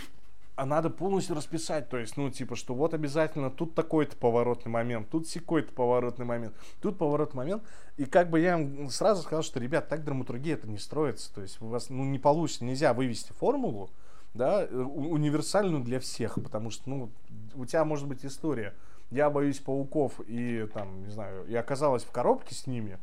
а 0.59 0.67
надо 0.67 0.91
полностью 0.91 1.37
расписать, 1.37 1.89
то 1.89 1.99
есть, 1.99 2.17
ну, 2.17 2.31
типа, 2.31 2.57
что 2.57 2.75
вот 2.75 2.93
обязательно 2.93 3.49
тут 3.49 3.77
такой-то 3.77 4.17
поворотный 4.17 4.73
момент, 4.73 5.09
тут 5.09 5.29
секой-то 5.29 5.73
поворотный 5.73 6.27
момент, 6.27 6.53
тут 6.83 6.99
поворотный 6.99 7.37
момент. 7.37 7.63
И 7.97 8.07
как 8.07 8.29
бы 8.29 8.41
я 8.41 8.69
сразу 8.91 9.23
сказал, 9.23 9.45
что, 9.45 9.61
ребят, 9.61 9.89
так 9.89 10.03
драматургия 10.03 10.55
это 10.55 10.69
не 10.69 10.79
строится, 10.79 11.33
то 11.33 11.43
есть 11.43 11.63
у 11.63 11.69
вас, 11.69 11.91
ну, 11.91 12.03
не 12.03 12.19
получится, 12.19 12.65
нельзя 12.65 12.93
вывести 12.93 13.31
формулу, 13.31 13.91
да, 14.35 14.65
универсальную 14.65 15.85
для 15.85 16.01
всех, 16.01 16.35
потому 16.43 16.71
что, 16.71 16.91
ну, 16.91 17.13
у 17.55 17.65
тебя 17.65 17.85
может 17.85 18.09
быть 18.09 18.27
история, 18.27 18.75
я 19.13 19.31
боюсь 19.31 19.61
пауков 19.61 20.21
и, 20.27 20.67
там, 20.75 21.05
не 21.05 21.11
знаю, 21.11 21.47
и 21.47 21.55
оказалась 21.55 22.03
в 22.03 22.11
коробке 22.11 22.57
с 22.57 22.67
ними, 22.67 22.99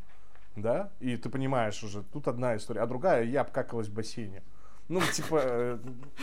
да, 0.57 0.91
и 0.99 1.15
ты 1.15 1.29
понимаешь 1.29 1.81
уже, 1.83 2.03
тут 2.03 2.27
одна 2.27 2.57
история, 2.57 2.81
а 2.81 2.85
другая, 2.85 3.23
я 3.23 3.41
обкакалась 3.41 3.87
в 3.87 3.93
бассейне. 3.93 4.43
Ну, 4.87 5.01
типа, 5.01 5.41
э, 5.43 5.77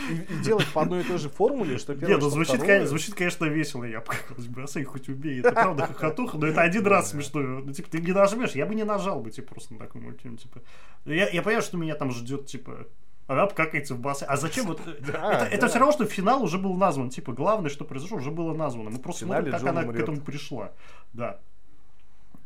и, 0.09 0.33
и 0.33 0.37
делать 0.39 0.67
по 0.71 0.83
одной 0.83 1.01
и 1.01 1.03
той 1.03 1.17
же 1.17 1.27
формуле, 1.27 1.77
что 1.77 1.95
первое, 1.95 2.15
Нет, 2.15 2.21
ну 2.21 2.29
звучит, 2.29 2.55
второе... 2.55 2.67
конечно, 2.67 2.87
звучит, 2.87 3.13
конечно, 3.15 3.45
весело. 3.45 3.83
Я 3.83 3.97
обкакалась 3.97 4.45
бросай, 4.47 4.85
хоть 4.85 5.09
убей. 5.09 5.41
Это 5.41 5.51
правда 5.51 5.87
хохотуха, 5.87 6.37
но 6.37 6.47
это 6.47 6.61
один 6.61 6.87
раз 6.87 7.11
смешно. 7.11 7.41
Ну, 7.41 7.73
типа, 7.73 7.89
ты 7.89 7.99
не 7.99 8.13
нажмешь, 8.13 8.51
я 8.51 8.65
бы 8.65 8.73
не 8.73 8.85
нажал 8.85 9.19
бы, 9.19 9.31
типа, 9.31 9.53
просто 9.53 9.73
на 9.73 9.79
такой 9.79 9.99
мультфильм. 9.99 10.37
Типа. 10.37 10.61
Я, 11.03 11.27
я 11.29 11.41
понимаю, 11.41 11.61
что 11.61 11.75
меня 11.75 11.95
там 11.95 12.11
ждет, 12.11 12.45
типа, 12.45 12.87
она 13.27 13.43
обкакается 13.43 13.95
в 13.95 13.99
бассейн. 13.99 14.31
А 14.31 14.37
зачем 14.37 14.67
вот... 14.67 14.81
да, 14.85 14.91
это, 14.91 15.11
да. 15.11 15.47
это 15.47 15.67
все 15.67 15.79
равно, 15.79 15.91
что 15.91 16.05
финал 16.05 16.41
уже 16.41 16.57
был 16.57 16.75
назван. 16.75 17.09
Типа, 17.09 17.33
главное, 17.33 17.69
что 17.69 17.83
произошло, 17.83 18.17
уже 18.17 18.31
было 18.31 18.53
названо. 18.53 18.91
Мы 18.91 18.99
просто 18.99 19.25
смотрим, 19.25 19.51
как 19.51 19.61
Джон 19.61 19.69
она 19.69 19.81
умрет. 19.81 19.99
к 19.99 20.03
этому 20.03 20.21
пришла. 20.21 20.71
Да. 21.11 21.39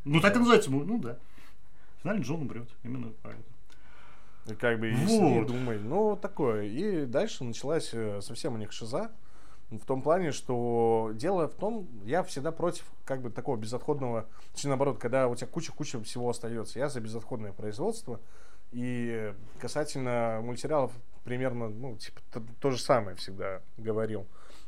Ну, 0.04 0.20
так 0.20 0.36
и 0.36 0.40
называется. 0.40 0.72
Ну, 0.72 0.98
да. 0.98 1.18
В 2.00 2.02
финале 2.02 2.22
Джон 2.22 2.42
умрет. 2.42 2.70
Именно 2.84 3.12
поэтому. 3.22 3.46
И 4.48 4.56
как 4.56 4.80
бы 4.80 4.92
вот. 4.92 5.44
и 5.44 5.46
думай, 5.46 5.80
ну 5.80 6.16
такое. 6.16 6.64
И 6.64 7.06
дальше 7.06 7.44
началась 7.44 7.90
э, 7.94 8.22
совсем 8.22 8.56
у 8.56 8.58
них 8.58 8.72
шиза. 8.72 9.12
В 9.70 9.86
том 9.86 10.02
плане, 10.02 10.32
что 10.32 11.12
дело 11.14 11.50
в 11.50 11.56
том, 11.56 11.90
я 12.06 12.24
всегда 12.24 12.54
против 12.54 12.86
как 13.04 13.22
бы 13.22 13.30
такого 13.30 13.58
безотходного, 13.58 14.26
точнее 14.54 14.70
наоборот, 14.70 14.98
когда 14.98 15.28
у 15.28 15.36
тебя 15.36 15.48
куча-куча 15.48 16.02
всего 16.04 16.30
остается. 16.30 16.80
Я 16.80 16.88
за 16.88 17.02
безотходное 17.02 17.52
производство. 17.52 18.22
И 18.72 19.34
касательно 19.60 20.40
мультсериалов 20.42 20.94
примерно, 21.24 21.70
ну, 21.70 21.98
типа, 21.98 22.22
то, 22.32 22.44
то 22.62 22.72
же 22.72 22.82
самое 22.82 23.18
всегда 23.18 23.62
говорил. 23.78 24.26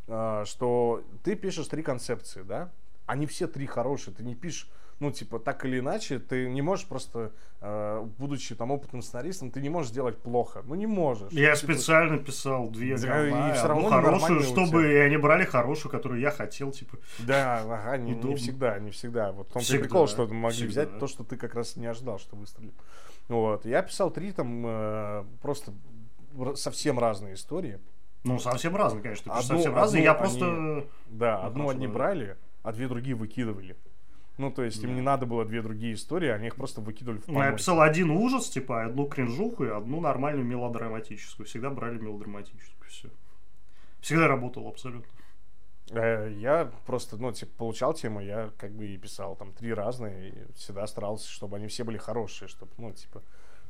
А, 0.08 0.44
что 0.46 1.04
ты 1.24 1.36
пишешь 1.36 1.68
три 1.68 1.84
концепции, 1.84 2.42
да? 2.42 2.70
Они 3.06 3.26
все 3.26 3.48
три 3.48 3.66
хорошие. 3.66 4.14
Ты 4.14 4.24
не 4.24 4.36
пишешь 4.36 4.70
ну, 5.00 5.12
типа, 5.12 5.40
так 5.40 5.64
или 5.66 5.80
иначе, 5.80 6.20
ты 6.20 6.50
не 6.50 6.62
можешь 6.62 6.86
просто, 6.86 7.32
э, 7.62 8.06
будучи 8.18 8.54
там 8.54 8.72
опытным 8.72 9.02
сценаристом, 9.02 9.50
ты 9.50 9.62
не 9.62 9.70
можешь 9.70 9.92
сделать 9.92 10.18
плохо. 10.18 10.62
Ну, 10.66 10.76
не 10.76 10.88
можешь. 10.88 11.32
Я 11.32 11.56
типа, 11.56 11.74
специально 11.74 12.18
писал 12.18 12.70
две 12.70 12.98
говна, 12.98 13.52
и 13.52 13.54
все 13.54 13.68
равно 13.68 13.90
хорошую, 13.90 14.42
чтобы 14.42 15.00
они 15.00 15.18
брали 15.18 15.46
хорошую, 15.46 15.92
которую 15.92 16.20
я 16.20 16.32
хотел, 16.32 16.72
типа. 16.72 16.98
Да, 17.20 17.62
ага, 17.62 17.98
не, 17.98 18.14
не 18.14 18.36
всегда, 18.36 18.78
не 18.80 18.92
всегда. 18.92 19.32
Вот 19.32 19.50
в 19.50 19.54
том 19.54 19.62
всегда, 19.62 19.84
прикол, 19.84 20.08
что 20.08 20.28
могли 20.28 20.58
всегда. 20.58 20.72
взять 20.72 21.00
то, 21.00 21.08
что 21.08 21.24
ты 21.24 21.38
как 21.38 21.56
раз 21.56 21.78
не 21.78 21.86
ожидал, 21.86 22.20
что 22.20 22.36
выстрелит. 22.36 22.74
Вот. 23.30 23.66
Я 23.66 23.82
писал 23.82 24.12
три 24.12 24.34
там 24.34 24.64
э, 24.66 25.24
просто 25.42 25.74
совсем 26.56 27.00
разные 27.00 27.36
истории. 27.36 27.80
Ну, 28.24 28.38
совсем 28.38 28.76
разные, 28.76 29.02
конечно. 29.02 29.32
Одну, 29.32 29.44
совсем 29.44 29.76
разные. 29.76 30.04
Я 30.04 30.12
они, 30.12 30.20
просто... 30.20 30.88
Да, 31.08 31.42
одну 31.42 31.70
одни 31.70 31.88
брали, 31.88 32.36
а 32.64 32.74
две 32.74 32.90
другие 32.90 33.16
выкидывали. 33.16 33.78
Ну, 34.40 34.52
то 34.52 34.64
есть 34.64 34.82
да. 34.82 34.88
им 34.88 34.96
не 34.96 35.02
надо 35.02 35.26
было 35.26 35.44
две 35.44 35.62
другие 35.62 35.96
истории, 35.96 36.30
они 36.30 36.48
их 36.48 36.56
просто 36.56 36.80
выкидывали 36.80 37.20
в 37.20 37.26
помойку. 37.26 37.44
Ну, 37.44 37.52
я 37.52 37.58
писал 37.58 37.82
один 37.82 38.10
ужас, 38.10 38.50
типа, 38.50 38.86
одну 38.86 39.06
кринжуху 39.06 39.66
и 39.66 39.68
одну 39.70 40.00
нормальную 40.00 40.46
мелодраматическую. 40.46 41.46
Всегда 41.46 41.70
брали 41.70 42.00
мелодраматическую, 42.00 42.90
все. 42.90 43.10
Всегда 44.00 44.30
работал 44.30 44.66
абсолютно. 44.70 45.12
Э, 45.92 46.32
я 46.38 46.72
просто, 46.86 47.18
ну, 47.18 47.34
типа, 47.34 47.52
получал 47.58 47.94
тему, 47.94 48.22
я 48.22 48.52
как 48.58 48.72
бы 48.72 48.88
и 48.88 48.98
писал 48.98 49.36
там 49.36 49.52
три 49.52 49.74
разные, 49.74 50.30
и 50.30 50.54
всегда 50.54 50.88
старался, 50.88 51.30
чтобы 51.30 51.58
они 51.58 51.68
все 51.68 51.84
были 51.84 51.98
хорошие, 51.98 52.48
чтобы, 52.48 52.72
ну, 52.78 52.94
типа, 52.94 53.22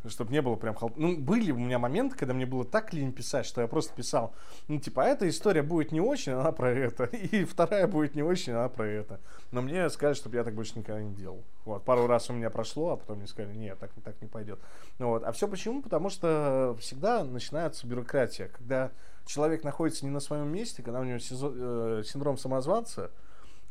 чтобы 0.07 0.31
не 0.31 0.41
было 0.41 0.55
прям 0.55 0.75
хал... 0.75 0.91
Ну, 0.95 1.17
были 1.17 1.51
у 1.51 1.57
меня 1.57 1.79
моменты, 1.79 2.15
когда 2.15 2.33
мне 2.33 2.45
было 2.45 2.63
так 2.63 2.93
лень 2.93 3.11
писать, 3.11 3.45
что 3.45 3.61
я 3.61 3.67
просто 3.67 3.93
писал, 3.93 4.33
ну, 4.67 4.79
типа, 4.79 5.03
а 5.03 5.07
эта 5.07 5.27
история 5.27 5.61
будет 5.61 5.91
не 5.91 5.99
очень, 5.99 6.33
она 6.33 6.51
про 6.51 6.71
это, 6.71 7.03
и 7.31 7.43
вторая 7.43 7.87
будет 7.87 8.15
не 8.15 8.23
очень, 8.23 8.53
она 8.53 8.69
про 8.69 8.87
это. 8.87 9.19
Но 9.51 9.61
мне 9.61 9.89
сказали, 9.89 10.15
чтобы 10.15 10.37
я 10.37 10.43
так 10.43 10.53
больше 10.53 10.77
никогда 10.77 11.01
не 11.01 11.13
делал. 11.13 11.43
Вот, 11.65 11.83
пару 11.83 12.07
раз 12.07 12.29
у 12.29 12.33
меня 12.33 12.49
прошло, 12.49 12.91
а 12.91 12.97
потом 12.97 13.17
мне 13.17 13.27
сказали, 13.27 13.55
нет, 13.55 13.77
так, 13.79 13.91
так 14.03 14.21
не 14.21 14.27
пойдет. 14.27 14.59
Ну, 14.99 15.09
вот. 15.09 15.23
А 15.23 15.31
все 15.31 15.47
почему? 15.47 15.81
Потому 15.81 16.09
что 16.09 16.75
всегда 16.79 17.23
начинается 17.23 17.85
бюрократия. 17.85 18.47
Когда 18.47 18.91
человек 19.25 19.63
находится 19.63 20.05
не 20.05 20.11
на 20.11 20.19
своем 20.19 20.47
месте, 20.47 20.81
когда 20.81 20.99
у 20.99 21.03
него 21.03 21.19
э, 21.19 22.03
синдром 22.05 22.37
самозванца, 22.37 23.11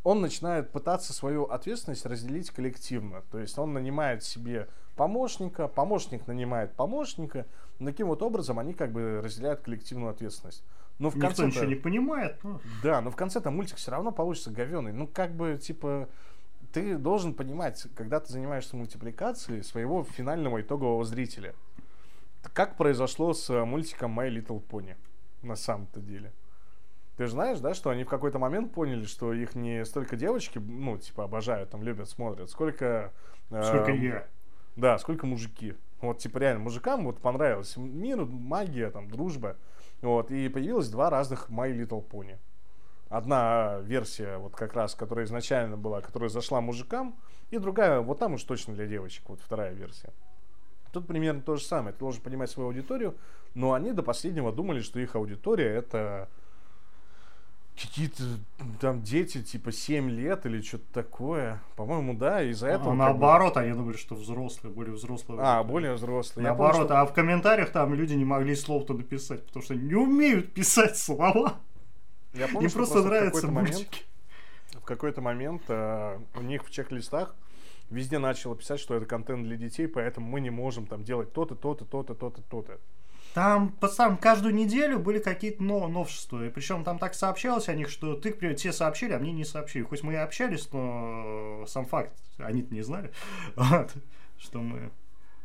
он 0.04 0.20
начинает 0.20 0.70
пытаться 0.70 1.12
свою 1.12 1.44
ответственность 1.44 2.06
разделить 2.06 2.50
коллективно. 2.50 3.22
То 3.30 3.38
есть 3.38 3.58
он 3.58 3.72
нанимает 3.72 4.22
себе 4.22 4.68
помощника, 4.98 5.68
помощник 5.68 6.26
нанимает 6.26 6.74
помощника. 6.74 7.46
Таким 7.78 8.08
вот 8.08 8.20
образом 8.22 8.58
они 8.58 8.74
как 8.74 8.92
бы 8.92 9.22
разделяют 9.22 9.60
коллективную 9.60 10.10
ответственность. 10.10 10.64
Но 10.98 11.10
в 11.10 11.14
Никто 11.14 11.28
конце 11.28 11.46
ничего 11.46 11.64
не 11.64 11.76
понимает. 11.76 12.42
Но... 12.42 12.60
Да, 12.82 13.00
но 13.00 13.10
в 13.10 13.16
конце-то 13.16 13.50
мультик 13.52 13.76
все 13.76 13.92
равно 13.92 14.10
получится 14.10 14.50
говеный. 14.50 14.92
Ну, 14.92 15.06
как 15.06 15.32
бы, 15.34 15.56
типа, 15.56 16.08
ты 16.72 16.98
должен 16.98 17.32
понимать, 17.32 17.86
когда 17.94 18.18
ты 18.18 18.32
занимаешься 18.32 18.76
мультипликацией 18.76 19.62
своего 19.62 20.02
финального 20.02 20.60
итогового 20.60 21.04
зрителя. 21.04 21.54
Как 22.52 22.76
произошло 22.76 23.32
с 23.32 23.64
мультиком 23.64 24.18
My 24.18 24.28
Little 24.28 24.60
Pony 24.68 24.96
на 25.42 25.54
самом-то 25.54 26.00
деле. 26.00 26.32
Ты 27.16 27.26
же 27.26 27.32
знаешь, 27.32 27.60
да, 27.60 27.74
что 27.74 27.90
они 27.90 28.02
в 28.04 28.08
какой-то 28.08 28.40
момент 28.40 28.72
поняли, 28.72 29.04
что 29.04 29.32
их 29.32 29.54
не 29.54 29.84
столько 29.84 30.16
девочки, 30.16 30.58
ну, 30.58 30.98
типа, 30.98 31.24
обожают, 31.24 31.70
там, 31.70 31.82
любят, 31.82 32.08
смотрят, 32.08 32.50
сколько... 32.50 33.12
Э, 33.50 33.62
сколько 33.62 33.92
я. 33.92 34.26
Да, 34.78 34.96
сколько 34.98 35.26
мужики. 35.26 35.74
Вот, 36.00 36.18
типа, 36.18 36.38
реально, 36.38 36.62
мужикам 36.62 37.04
вот 37.04 37.18
понравилось 37.18 37.76
мир, 37.76 38.24
магия, 38.24 38.90
там, 38.90 39.10
дружба. 39.10 39.56
Вот, 40.02 40.30
и 40.30 40.48
появилось 40.48 40.88
два 40.88 41.10
разных 41.10 41.50
My 41.50 41.76
Little 41.76 42.08
Pony. 42.08 42.36
Одна 43.08 43.80
версия, 43.80 44.36
вот 44.36 44.54
как 44.54 44.74
раз, 44.74 44.94
которая 44.94 45.26
изначально 45.26 45.76
была, 45.76 46.00
которая 46.00 46.28
зашла 46.28 46.60
мужикам, 46.60 47.18
и 47.50 47.58
другая, 47.58 47.98
вот 47.98 48.20
там 48.20 48.34
уж 48.34 48.44
точно 48.44 48.74
для 48.74 48.86
девочек, 48.86 49.28
вот 49.28 49.40
вторая 49.40 49.72
версия. 49.72 50.12
Тут 50.92 51.08
примерно 51.08 51.42
то 51.42 51.56
же 51.56 51.64
самое. 51.64 51.92
Ты 51.92 51.98
должен 51.98 52.22
понимать 52.22 52.48
свою 52.48 52.68
аудиторию, 52.68 53.16
но 53.54 53.72
они 53.72 53.90
до 53.92 54.04
последнего 54.04 54.52
думали, 54.52 54.80
что 54.80 55.00
их 55.00 55.16
аудитория 55.16 55.74
это 55.74 56.28
какие-то 57.80 58.22
там 58.80 59.02
дети, 59.02 59.42
типа 59.42 59.72
7 59.72 60.10
лет 60.10 60.46
или 60.46 60.60
что-то 60.60 60.84
такое. 60.92 61.62
По-моему, 61.76 62.14
да, 62.14 62.42
из-за 62.42 62.68
этого... 62.68 62.92
А, 62.92 62.94
наоборот, 62.94 63.54
бы... 63.54 63.60
они 63.60 63.72
думали, 63.72 63.96
что 63.96 64.14
взрослые, 64.14 64.74
более 64.74 64.94
взрослые. 64.94 65.40
А, 65.42 65.62
более 65.62 65.94
взрослые. 65.94 66.44
Наоборот, 66.44 66.72
помню, 66.72 66.86
что... 66.86 67.00
а 67.00 67.06
в 67.06 67.12
комментариях 67.12 67.70
там 67.70 67.94
люди 67.94 68.14
не 68.14 68.24
могли 68.24 68.54
слов-то 68.56 68.94
написать, 68.94 69.46
потому 69.46 69.62
что 69.62 69.74
не 69.74 69.94
умеют 69.94 70.52
писать 70.52 70.96
слова. 70.96 71.56
Я 72.34 72.48
помню, 72.48 72.68
Им 72.68 72.72
просто, 72.72 72.94
просто 72.94 73.02
нравятся 73.08 73.46
мультики. 73.48 74.02
в 74.74 74.84
какой-то 74.84 75.20
момент 75.20 75.62
э, 75.68 76.18
у 76.34 76.40
них 76.42 76.64
в 76.64 76.70
чек-листах 76.70 77.34
везде 77.90 78.18
начало 78.18 78.54
писать, 78.54 78.80
что 78.80 78.94
это 78.94 79.06
контент 79.06 79.44
для 79.44 79.56
детей, 79.56 79.88
поэтому 79.88 80.28
мы 80.28 80.40
не 80.40 80.50
можем 80.50 80.86
там 80.86 81.04
делать 81.04 81.32
то-то, 81.32 81.54
то-то, 81.54 81.84
то-то, 81.84 82.14
то-то, 82.14 82.42
то-то. 82.42 82.78
Там, 83.38 83.68
по 83.68 83.86
сам, 83.86 84.16
каждую 84.16 84.52
неделю 84.52 84.98
были 84.98 85.20
какие-то 85.20 85.62
нов 85.62 85.88
новшества. 85.88 86.44
И 86.44 86.48
причем 86.50 86.82
там 86.82 86.98
так 86.98 87.14
сообщалось 87.14 87.68
о 87.68 87.74
них, 87.74 87.88
что 87.88 88.14
ты, 88.14 88.30
например, 88.30 88.56
те 88.56 88.72
сообщили, 88.72 89.12
а 89.12 89.20
мне 89.20 89.30
не 89.30 89.44
сообщили. 89.44 89.84
Хоть 89.84 90.02
мы 90.02 90.14
и 90.14 90.16
общались, 90.16 90.68
но 90.72 91.64
сам 91.68 91.86
факт, 91.86 92.12
они-то 92.38 92.74
не 92.74 92.82
знали, 92.82 93.12
вот, 93.54 93.94
что 94.38 94.58
мы 94.58 94.90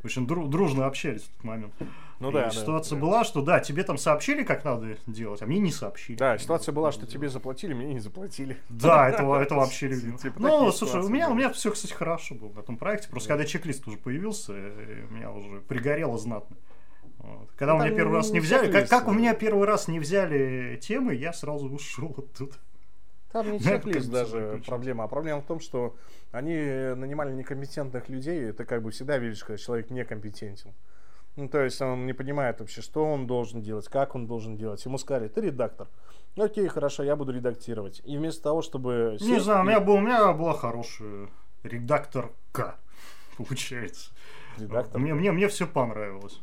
очень 0.03 0.25
дру- 0.25 0.47
дружно 0.47 0.87
общались 0.87 1.21
в 1.21 1.27
тот 1.35 1.43
момент. 1.43 1.73
Ну 2.19 2.31
и 2.31 2.33
да. 2.33 2.49
Ситуация 2.49 2.95
да, 2.95 3.01
была, 3.03 3.23
что 3.23 3.43
да, 3.43 3.59
тебе 3.59 3.83
там 3.83 3.99
сообщили, 3.99 4.41
как 4.41 4.65
надо 4.65 4.97
делать, 5.05 5.43
а 5.43 5.45
мне 5.45 5.59
не 5.59 5.71
сообщили. 5.71 6.17
Да, 6.17 6.39
ситуация 6.39 6.73
была, 6.73 6.91
что 6.91 7.05
тебе 7.05 7.29
заплатили, 7.29 7.75
мне 7.75 7.93
не 7.93 7.99
заплатили. 7.99 8.57
Да, 8.69 9.07
это, 9.07 9.21
это 9.35 9.53
вообще 9.53 9.89
любимо. 9.89 10.17
Типа 10.17 10.39
ну, 10.39 10.71
слушай, 10.71 10.99
у 10.99 11.09
меня, 11.09 11.29
у 11.29 11.35
меня 11.35 11.51
все, 11.51 11.69
кстати, 11.69 11.93
хорошо 11.93 12.33
было 12.33 12.49
в 12.49 12.57
этом 12.57 12.75
проекте. 12.77 13.09
Просто 13.09 13.29
когда 13.29 13.45
чек-лист 13.45 13.87
уже 13.87 13.97
появился, 13.97 14.51
у 14.51 15.13
меня 15.13 15.31
уже 15.31 15.61
пригорело 15.61 16.17
знатно. 16.17 16.57
Вот. 17.19 17.49
Когда 17.55 17.73
ну, 17.73 17.79
у 17.79 17.83
меня 17.83 17.95
первый 17.95 18.15
раз 18.15 18.31
не 18.31 18.39
взяли, 18.39 18.71
как, 18.71 18.89
как 18.89 19.07
у 19.07 19.13
меня 19.13 19.33
первый 19.33 19.65
раз 19.67 19.87
не 19.87 19.99
взяли 19.99 20.77
темы, 20.81 21.15
я 21.15 21.33
сразу 21.33 21.69
ушел 21.69 22.13
оттуда. 22.17 22.55
Там 23.31 23.51
не 23.51 23.59
чек-лист 23.63 24.09
даже 24.09 24.61
проблема. 24.65 25.05
А 25.05 25.07
проблема 25.07 25.41
в 25.41 25.45
том, 25.45 25.59
что 25.59 25.95
они 26.31 26.55
нанимали 26.55 27.33
некомпетентных 27.33 28.09
людей. 28.09 28.49
Это 28.49 28.65
как 28.65 28.83
бы 28.83 28.91
всегда 28.91 29.17
видишь, 29.17 29.43
когда 29.43 29.57
человек 29.57 29.89
некомпетентен. 29.89 30.73
Ну, 31.35 31.49
то 31.49 31.61
есть 31.61 31.81
он 31.81 32.05
не 32.05 32.13
понимает 32.13 32.59
вообще, 32.59 32.81
что 32.81 33.05
он 33.05 33.25
должен 33.25 33.61
делать, 33.61 33.87
как 33.87 34.13
он 34.13 34.27
должен 34.27 34.55
делать. 34.55 34.85
Ему 34.85 34.99
сказали, 34.99 35.27
ты 35.27 35.41
редактор. 35.41 35.87
Окей, 36.37 36.67
хорошо, 36.67 37.03
я 37.03 37.15
буду 37.15 37.31
редактировать. 37.31 38.01
И 38.05 38.17
вместо 38.17 38.43
того, 38.43 38.61
чтобы... 38.61 39.17
Не 39.19 39.39
знаю, 39.39 39.61
у 39.61 39.63
меня, 39.63 39.79
был, 39.79 39.95
у 39.95 39.99
меня 39.99 40.31
была 40.33 40.53
хорошая 40.53 41.29
редакторка, 41.63 42.75
получается. 43.37 44.11
Редактор? 44.57 45.01
Мне, 45.01 45.15
мне, 45.15 45.31
мне 45.31 45.47
все 45.47 45.65
понравилось. 45.65 46.39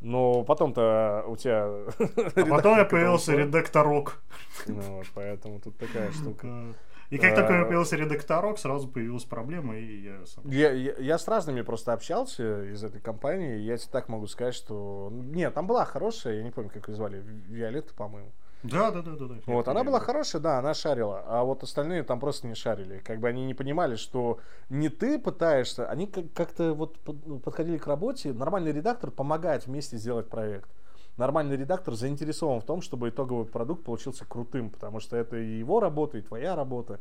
Но 0.00 0.44
потом-то 0.44 1.24
у 1.26 1.36
тебя... 1.36 1.64
А 1.64 2.46
потом 2.48 2.78
я 2.78 2.84
появился 2.84 3.34
редакторок. 3.34 4.22
Ну 4.66 4.80
вот, 4.80 5.06
поэтому 5.14 5.60
тут 5.60 5.76
такая 5.78 6.10
штука. 6.12 6.74
И 7.10 7.18
как 7.18 7.34
только 7.34 7.64
появился 7.64 7.96
редакторок, 7.96 8.58
сразу 8.58 8.88
появилась 8.88 9.24
проблема, 9.24 9.76
и 9.76 10.02
я 10.02 10.26
сам... 10.26 10.48
Я, 10.48 10.72
я, 10.72 10.94
я 10.98 11.18
с 11.18 11.28
разными 11.28 11.62
просто 11.62 11.92
общался 11.92 12.64
из 12.64 12.82
этой 12.82 13.00
компании, 13.00 13.58
я 13.58 13.76
тебе 13.76 13.92
так 13.92 14.08
могу 14.08 14.26
сказать, 14.26 14.54
что... 14.54 15.08
Нет, 15.12 15.54
там 15.54 15.66
была 15.66 15.84
хорошая, 15.84 16.38
я 16.38 16.42
не 16.42 16.50
помню, 16.50 16.70
как 16.70 16.88
ее 16.88 16.94
звали, 16.94 17.22
Виолетта, 17.24 17.94
по-моему. 17.94 18.32
Да, 18.62 18.90
да, 18.90 19.02
да, 19.02 19.12
да. 19.16 19.26
да. 19.26 19.34
Вот, 19.46 19.68
она 19.68 19.84
была 19.84 20.00
хорошая, 20.00 20.42
да, 20.42 20.58
она 20.58 20.74
шарила, 20.74 21.22
а 21.26 21.44
вот 21.44 21.62
остальные 21.62 22.02
там 22.02 22.18
просто 22.18 22.46
не 22.46 22.54
шарили. 22.54 22.98
Как 22.98 23.20
бы 23.20 23.28
они 23.28 23.44
не 23.44 23.54
понимали, 23.54 23.96
что 23.96 24.40
не 24.70 24.88
ты 24.88 25.18
пытаешься, 25.18 25.88
они 25.88 26.06
как-то 26.06 26.72
вот 26.72 26.96
ну, 27.26 27.38
подходили 27.38 27.78
к 27.78 27.86
работе, 27.86 28.32
нормальный 28.32 28.72
редактор 28.72 29.10
помогает 29.10 29.66
вместе 29.66 29.96
сделать 29.96 30.28
проект. 30.28 30.68
Нормальный 31.16 31.56
редактор 31.56 31.94
заинтересован 31.94 32.60
в 32.60 32.64
том, 32.64 32.82
чтобы 32.82 33.08
итоговый 33.08 33.46
продукт 33.46 33.84
получился 33.84 34.26
крутым, 34.26 34.68
потому 34.68 35.00
что 35.00 35.16
это 35.16 35.36
и 35.36 35.58
его 35.58 35.80
работа, 35.80 36.18
и 36.18 36.22
твоя 36.22 36.54
работа. 36.54 37.00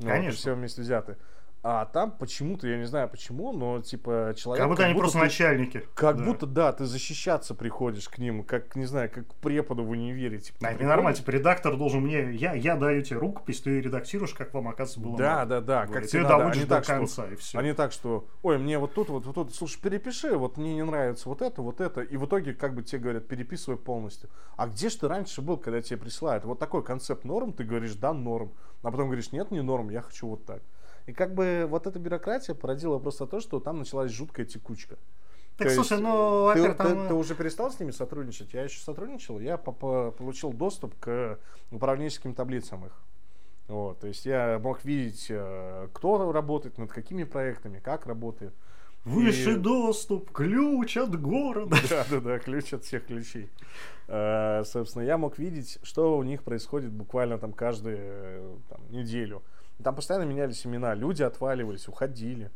Конечно. 0.00 0.30
Вот, 0.30 0.34
все 0.34 0.54
вместе 0.54 0.82
взяты. 0.82 1.16
А 1.66 1.86
там 1.86 2.10
почему-то, 2.10 2.68
я 2.68 2.76
не 2.76 2.84
знаю 2.84 3.08
почему, 3.08 3.50
но 3.54 3.80
типа 3.80 4.34
человек... 4.36 4.60
Как 4.60 4.68
будто 4.68 4.82
как 4.82 4.84
они 4.84 4.92
будто 4.92 5.02
просто 5.04 5.18
ты, 5.18 5.24
начальники. 5.24 5.82
Как 5.94 6.18
да. 6.18 6.24
будто, 6.24 6.46
да, 6.46 6.72
ты 6.74 6.84
защищаться 6.84 7.54
приходишь 7.54 8.06
к 8.10 8.18
ним, 8.18 8.44
как, 8.44 8.76
не 8.76 8.84
знаю, 8.84 9.10
как 9.10 9.28
к 9.28 9.34
преподу 9.36 9.82
в 9.82 9.88
универе. 9.88 10.40
Типа, 10.40 10.58
да, 10.60 10.72
это 10.72 10.82
ненормально, 10.82 11.16
типа 11.16 11.30
редактор 11.30 11.78
должен 11.78 12.02
мне... 12.02 12.34
Я, 12.34 12.52
я 12.52 12.76
даю 12.76 13.00
тебе 13.00 13.16
рукопись, 13.16 13.62
ты 13.62 13.80
редактируешь, 13.80 14.34
как 14.34 14.52
вам, 14.52 14.68
оказывается, 14.68 15.00
было 15.00 15.16
Да, 15.16 15.36
надо. 15.36 15.62
да, 15.62 15.86
да. 15.86 15.92
Как 15.94 16.06
ты 16.06 16.22
доводишь 16.22 16.64
до 16.64 16.82
конца, 16.82 17.22
что, 17.22 17.32
и 17.32 17.36
все. 17.36 17.58
Они 17.58 17.72
так, 17.72 17.92
что, 17.92 18.28
ой, 18.42 18.58
мне 18.58 18.78
вот 18.78 18.92
тут, 18.92 19.08
вот, 19.08 19.24
вот 19.24 19.34
тут, 19.34 19.54
слушай, 19.54 19.80
перепиши, 19.80 20.36
вот 20.36 20.58
мне 20.58 20.74
не 20.74 20.84
нравится 20.84 21.30
вот 21.30 21.40
это, 21.40 21.62
вот 21.62 21.80
это. 21.80 22.02
И 22.02 22.18
в 22.18 22.26
итоге, 22.26 22.52
как 22.52 22.74
бы 22.74 22.82
тебе 22.82 22.98
говорят, 23.00 23.26
переписывай 23.26 23.78
полностью. 23.78 24.28
А 24.58 24.66
где 24.66 24.90
же 24.90 24.98
ты 24.98 25.08
раньше 25.08 25.40
был, 25.40 25.56
когда 25.56 25.80
тебе 25.80 25.96
присылают? 25.96 26.44
Вот 26.44 26.58
такой 26.58 26.84
концепт 26.84 27.24
норм, 27.24 27.54
ты 27.54 27.64
говоришь, 27.64 27.94
да, 27.94 28.12
норм. 28.12 28.52
А 28.82 28.90
потом 28.90 29.06
говоришь, 29.06 29.32
нет, 29.32 29.50
не 29.50 29.62
норм, 29.62 29.88
я 29.88 30.02
хочу 30.02 30.28
вот 30.28 30.44
так. 30.44 30.60
И 31.06 31.12
как 31.12 31.34
бы 31.34 31.66
вот 31.68 31.86
эта 31.86 31.98
бюрократия 31.98 32.54
породила 32.54 32.98
просто 32.98 33.26
то, 33.26 33.40
что 33.40 33.60
там 33.60 33.78
началась 33.78 34.10
жуткая 34.10 34.46
текучка. 34.46 34.96
Так, 35.56 35.68
то 35.68 35.74
слушай, 35.74 36.00
ну, 36.00 36.50
ты, 36.52 36.62
ты, 36.62 36.74
там... 36.74 37.08
ты 37.08 37.14
уже 37.14 37.34
перестал 37.34 37.70
с 37.70 37.78
ними 37.78 37.92
сотрудничать? 37.92 38.52
Я 38.54 38.64
еще 38.64 38.80
сотрудничал, 38.80 39.38
я 39.38 39.56
получил 39.56 40.52
доступ 40.52 40.98
к 40.98 41.38
управленческим 41.70 42.34
таблицам 42.34 42.86
их. 42.86 42.92
Вот, 43.68 44.00
то 44.00 44.08
есть 44.08 44.26
я 44.26 44.58
мог 44.62 44.84
видеть, 44.84 45.26
э, 45.30 45.88
кто 45.92 46.32
работает, 46.32 46.76
над 46.76 46.90
какими 46.90 47.24
проектами, 47.24 47.78
как 47.78 48.06
работает. 48.06 48.52
Высший 49.04 49.54
и... 49.54 49.56
доступ, 49.56 50.32
ключ 50.32 50.96
от 50.96 51.20
города. 51.20 51.76
Да, 51.88 52.04
да, 52.10 52.20
да, 52.20 52.38
ключ 52.38 52.72
от 52.72 52.84
всех 52.84 53.06
ключей. 53.06 53.50
Собственно, 54.06 55.02
я 55.02 55.16
мог 55.16 55.38
видеть, 55.38 55.78
что 55.82 56.18
у 56.18 56.22
них 56.22 56.42
происходит 56.42 56.90
буквально 56.92 57.38
там 57.38 57.52
каждую 57.52 57.96
э, 57.98 58.56
там, 58.68 58.80
неделю. 58.90 59.42
Там 59.82 59.94
постоянно 59.94 60.24
менялись 60.24 60.64
имена, 60.66 60.94
люди 60.94 61.22
отваливались, 61.22 61.88
уходили, 61.88 62.50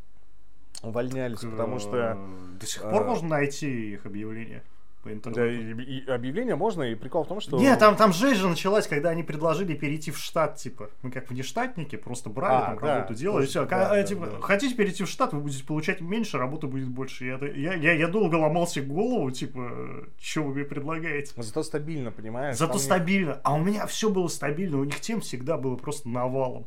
увольнялись, 0.82 1.40
потому 1.40 1.78
что... 1.78 2.18
До 2.60 2.66
сих 2.66 2.82
пор 2.82 3.04
можно 3.04 3.28
найти 3.28 3.92
их 3.94 4.06
объявления 4.06 4.62
по 5.02 5.12
интернету. 5.12 5.40
Да, 5.40 5.82
и, 5.82 5.98
и 5.98 6.10
объявление 6.10 6.56
можно, 6.56 6.82
и 6.82 6.94
прикол 6.94 7.24
в 7.24 7.28
том, 7.28 7.40
что... 7.40 7.58
Нет, 7.58 7.78
там, 7.78 7.96
там 7.96 8.12
жесть 8.12 8.40
же 8.40 8.48
началась, 8.48 8.86
когда 8.86 9.10
они 9.10 9.22
предложили 9.22 9.74
перейти 9.74 10.10
в 10.10 10.18
штат, 10.18 10.56
типа, 10.56 10.90
мы 11.02 11.10
как 11.10 11.30
внештатники, 11.30 11.96
просто 11.96 12.30
брали 12.30 12.62
а, 12.62 12.66
там 12.66 12.78
да, 12.80 12.96
работу, 12.96 13.14
делали, 13.14 13.46
все. 13.46 13.64
Да, 13.66 13.88
да, 13.90 14.02
типа, 14.02 14.26
да. 14.26 14.40
Хотите 14.40 14.74
перейти 14.74 15.04
в 15.04 15.08
штат, 15.08 15.32
вы 15.32 15.40
будете 15.40 15.64
получать 15.64 16.00
меньше, 16.00 16.38
работы 16.38 16.66
будет 16.66 16.88
больше. 16.88 17.26
Я, 17.26 17.38
я, 17.38 17.74
я, 17.74 17.92
я 17.92 18.08
долго 18.08 18.36
ломался 18.36 18.80
голову, 18.80 19.30
типа, 19.30 20.06
что 20.20 20.42
вы 20.42 20.54
мне 20.54 20.64
предлагаете? 20.64 21.32
Зато 21.36 21.62
стабильно, 21.62 22.10
понимаешь? 22.10 22.56
Зато 22.56 22.72
там 22.72 22.80
стабильно. 22.80 23.32
Не... 23.32 23.40
А 23.42 23.54
у 23.54 23.58
меня 23.58 23.86
все 23.86 24.10
было 24.10 24.28
стабильно, 24.28 24.78
у 24.78 24.84
них 24.84 25.00
тем 25.00 25.20
всегда 25.20 25.56
было 25.56 25.76
просто 25.76 26.08
навалом. 26.08 26.66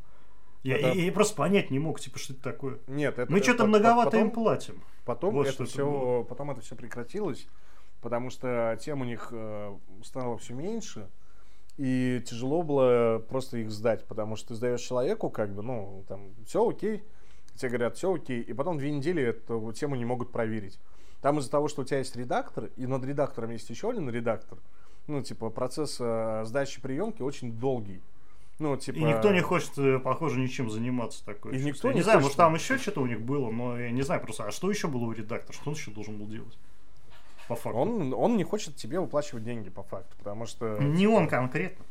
Я, 0.63 0.77
это... 0.77 0.88
я, 0.89 1.05
я 1.05 1.11
просто 1.11 1.35
понять 1.35 1.71
не 1.71 1.79
мог, 1.79 1.99
типа, 1.99 2.19
что 2.19 2.33
это 2.33 2.43
такое. 2.43 2.79
Нет, 2.88 3.17
это... 3.17 3.31
Мы 3.31 3.41
что-то 3.41 3.65
многовато 3.65 4.11
потом, 4.11 4.21
им 4.21 4.31
платим. 4.31 4.83
Потом 5.05 5.33
вот 5.33 5.47
это 5.47 5.65
все, 5.65 5.89
было. 5.89 6.23
потом 6.23 6.51
это 6.51 6.61
все 6.61 6.75
прекратилось, 6.75 7.47
потому 8.01 8.29
что 8.29 8.77
тем 8.79 9.01
у 9.01 9.05
них 9.05 9.29
э, 9.31 9.75
стало 10.03 10.38
все 10.38 10.53
меньше, 10.53 11.09
и 11.77 12.21
тяжело 12.27 12.61
было 12.61 13.23
просто 13.27 13.57
их 13.57 13.71
сдать, 13.71 14.05
потому 14.05 14.35
что 14.35 14.49
ты 14.49 14.55
сдаешь 14.55 14.81
человеку, 14.81 15.29
как 15.29 15.53
бы, 15.53 15.63
ну, 15.63 16.03
там, 16.07 16.29
все 16.45 16.67
окей, 16.67 17.03
тебе 17.55 17.69
говорят, 17.69 17.97
все 17.97 18.13
окей, 18.13 18.41
и 18.41 18.53
потом 18.53 18.77
две 18.77 18.91
недели 18.91 19.23
эту 19.23 19.71
тему 19.73 19.95
не 19.95 20.05
могут 20.05 20.31
проверить. 20.31 20.79
Там 21.21 21.39
из-за 21.39 21.49
того, 21.49 21.67
что 21.67 21.81
у 21.81 21.85
тебя 21.85 21.99
есть 21.99 22.15
редактор, 22.15 22.69
и 22.75 22.85
над 22.85 23.03
редактором 23.03 23.51
есть 23.51 23.69
еще 23.69 23.89
один 23.89 24.09
редактор, 24.09 24.59
ну, 25.07 25.23
типа, 25.23 25.49
процесс 25.49 25.97
э, 25.99 26.43
сдачи 26.45 26.81
приемки 26.81 27.21
очень 27.21 27.53
долгий. 27.53 28.01
Ну, 28.61 28.77
типа... 28.77 28.97
И 28.97 29.03
никто 29.03 29.31
не 29.31 29.41
хочет, 29.41 29.75
э, 29.77 29.97
похоже, 29.97 30.39
ничем 30.39 30.69
заниматься 30.69 31.25
такой. 31.25 31.57
И 31.57 31.63
никто 31.63 31.88
я 31.88 31.95
не, 31.95 31.97
не 31.97 32.03
знаю, 32.03 32.21
может 32.21 32.38
там 32.38 32.53
еще 32.53 32.77
что-то 32.77 33.01
у 33.01 33.07
них 33.07 33.19
было, 33.19 33.49
но 33.49 33.79
я 33.79 33.89
не 33.89 34.03
знаю 34.03 34.21
просто, 34.21 34.45
а 34.45 34.51
что 34.51 34.69
еще 34.69 34.88
было 34.88 35.05
у 35.05 35.11
редактора, 35.11 35.53
что 35.53 35.71
он 35.71 35.75
еще 35.75 35.89
должен 35.89 36.17
был 36.17 36.27
делать? 36.27 36.55
По 37.47 37.55
факту. 37.55 37.79
Он, 37.79 38.13
он 38.13 38.38
не 38.38 38.43
хочет 38.43 38.75
тебе 38.75 38.99
выплачивать 38.99 39.43
деньги, 39.43 39.71
по 39.71 39.81
факту, 39.81 40.15
потому 40.19 40.45
что... 40.45 40.77
Не 40.77 41.07
он 41.07 41.27
конкретно. 41.27 41.83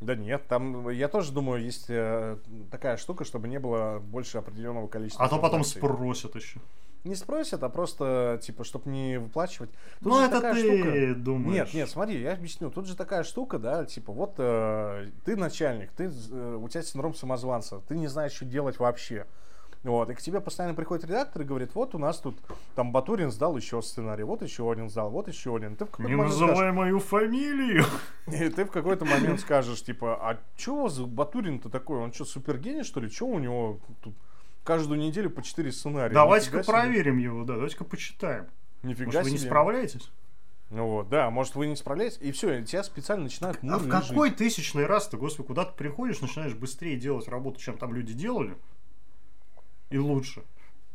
Да 0.00 0.14
нет, 0.14 0.46
там, 0.48 0.90
я 0.90 1.08
тоже 1.08 1.32
думаю, 1.32 1.64
есть 1.64 1.86
э, 1.88 2.36
такая 2.70 2.98
штука, 2.98 3.24
чтобы 3.24 3.48
не 3.48 3.58
было 3.58 3.98
больше 3.98 4.36
определенного 4.36 4.88
количества. 4.88 5.24
А 5.24 5.30
то 5.30 5.38
потом 5.38 5.64
спросят 5.64 6.34
еще 6.34 6.60
не 7.06 7.14
спросят, 7.14 7.62
а 7.62 7.68
просто, 7.68 8.38
типа, 8.42 8.64
чтобы 8.64 8.90
не 8.90 9.18
выплачивать. 9.18 9.70
Тут 10.00 10.12
ну, 10.12 10.20
это 10.20 10.40
ты 10.40 10.54
штука... 10.56 11.14
думаешь. 11.20 11.54
Нет, 11.54 11.74
нет, 11.74 11.90
смотри, 11.90 12.20
я 12.20 12.32
объясню. 12.32 12.70
Тут 12.70 12.86
же 12.86 12.96
такая 12.96 13.22
штука, 13.22 13.58
да, 13.58 13.84
типа, 13.84 14.12
вот 14.12 14.34
э, 14.38 15.08
ты 15.24 15.36
начальник, 15.36 15.90
ты, 15.92 16.04
э, 16.04 16.58
у 16.60 16.68
тебя 16.68 16.82
синдром 16.82 17.14
самозванца, 17.14 17.80
ты 17.88 17.96
не 17.96 18.08
знаешь, 18.08 18.32
что 18.32 18.44
делать 18.44 18.78
вообще. 18.78 19.26
Вот, 19.86 20.10
и 20.10 20.14
к 20.14 20.20
тебе 20.20 20.40
постоянно 20.40 20.74
приходит 20.74 21.04
редактор 21.04 21.42
и 21.42 21.44
говорит, 21.44 21.74
вот 21.74 21.94
у 21.94 21.98
нас 21.98 22.18
тут, 22.18 22.36
там, 22.74 22.90
Батурин 22.90 23.30
сдал 23.30 23.56
еще 23.56 23.80
сценарий, 23.82 24.24
вот 24.24 24.42
еще 24.42 24.70
один 24.70 24.90
сдал, 24.90 25.10
вот 25.10 25.28
еще 25.28 25.54
один. 25.54 25.76
Ты 25.76 25.84
в 25.84 25.98
не 26.00 26.16
называй 26.16 26.56
скажешь, 26.56 26.74
мою 26.74 26.98
фамилию! 26.98 27.84
И 28.26 28.48
ты 28.48 28.64
в 28.64 28.70
какой-то 28.72 29.04
момент 29.04 29.40
скажешь, 29.40 29.84
типа, 29.84 30.16
а 30.20 30.38
что 30.56 30.88
за 30.88 31.04
Батурин-то 31.04 31.68
такой? 31.68 31.98
Он 31.98 32.12
что, 32.12 32.24
супергений, 32.24 32.82
что 32.82 32.98
ли? 32.98 33.08
Что 33.08 33.26
у 33.26 33.38
него 33.38 33.78
тут 34.02 34.14
каждую 34.66 35.00
неделю 35.00 35.30
по 35.30 35.42
4 35.42 35.72
сценария. 35.72 36.12
Давайте-ка 36.12 36.62
проверим 36.62 37.16
его, 37.16 37.44
да, 37.44 37.54
давайте-ка 37.54 37.84
почитаем. 37.84 38.46
Нифига 38.82 39.06
Может, 39.06 39.20
себе. 39.22 39.24
вы 39.24 39.30
не 39.30 39.38
справляетесь? 39.38 40.10
Ну 40.68 40.86
вот, 40.88 41.08
да, 41.08 41.30
может 41.30 41.54
вы 41.54 41.68
не 41.68 41.76
справляетесь, 41.76 42.18
и 42.20 42.32
все, 42.32 42.62
тебя 42.64 42.82
специально 42.82 43.22
начинают 43.24 43.58
А 43.62 43.78
в 43.78 43.88
какой 43.88 44.30
жить. 44.30 44.38
тысячный 44.38 44.84
раз 44.84 45.06
ты, 45.08 45.16
господи, 45.16 45.46
куда 45.46 45.64
ты 45.64 45.72
приходишь, 45.76 46.20
начинаешь 46.20 46.54
быстрее 46.54 46.96
делать 46.96 47.28
работу, 47.28 47.60
чем 47.60 47.78
там 47.78 47.94
люди 47.94 48.12
делали, 48.12 48.56
и 49.90 49.98
лучше. 49.98 50.42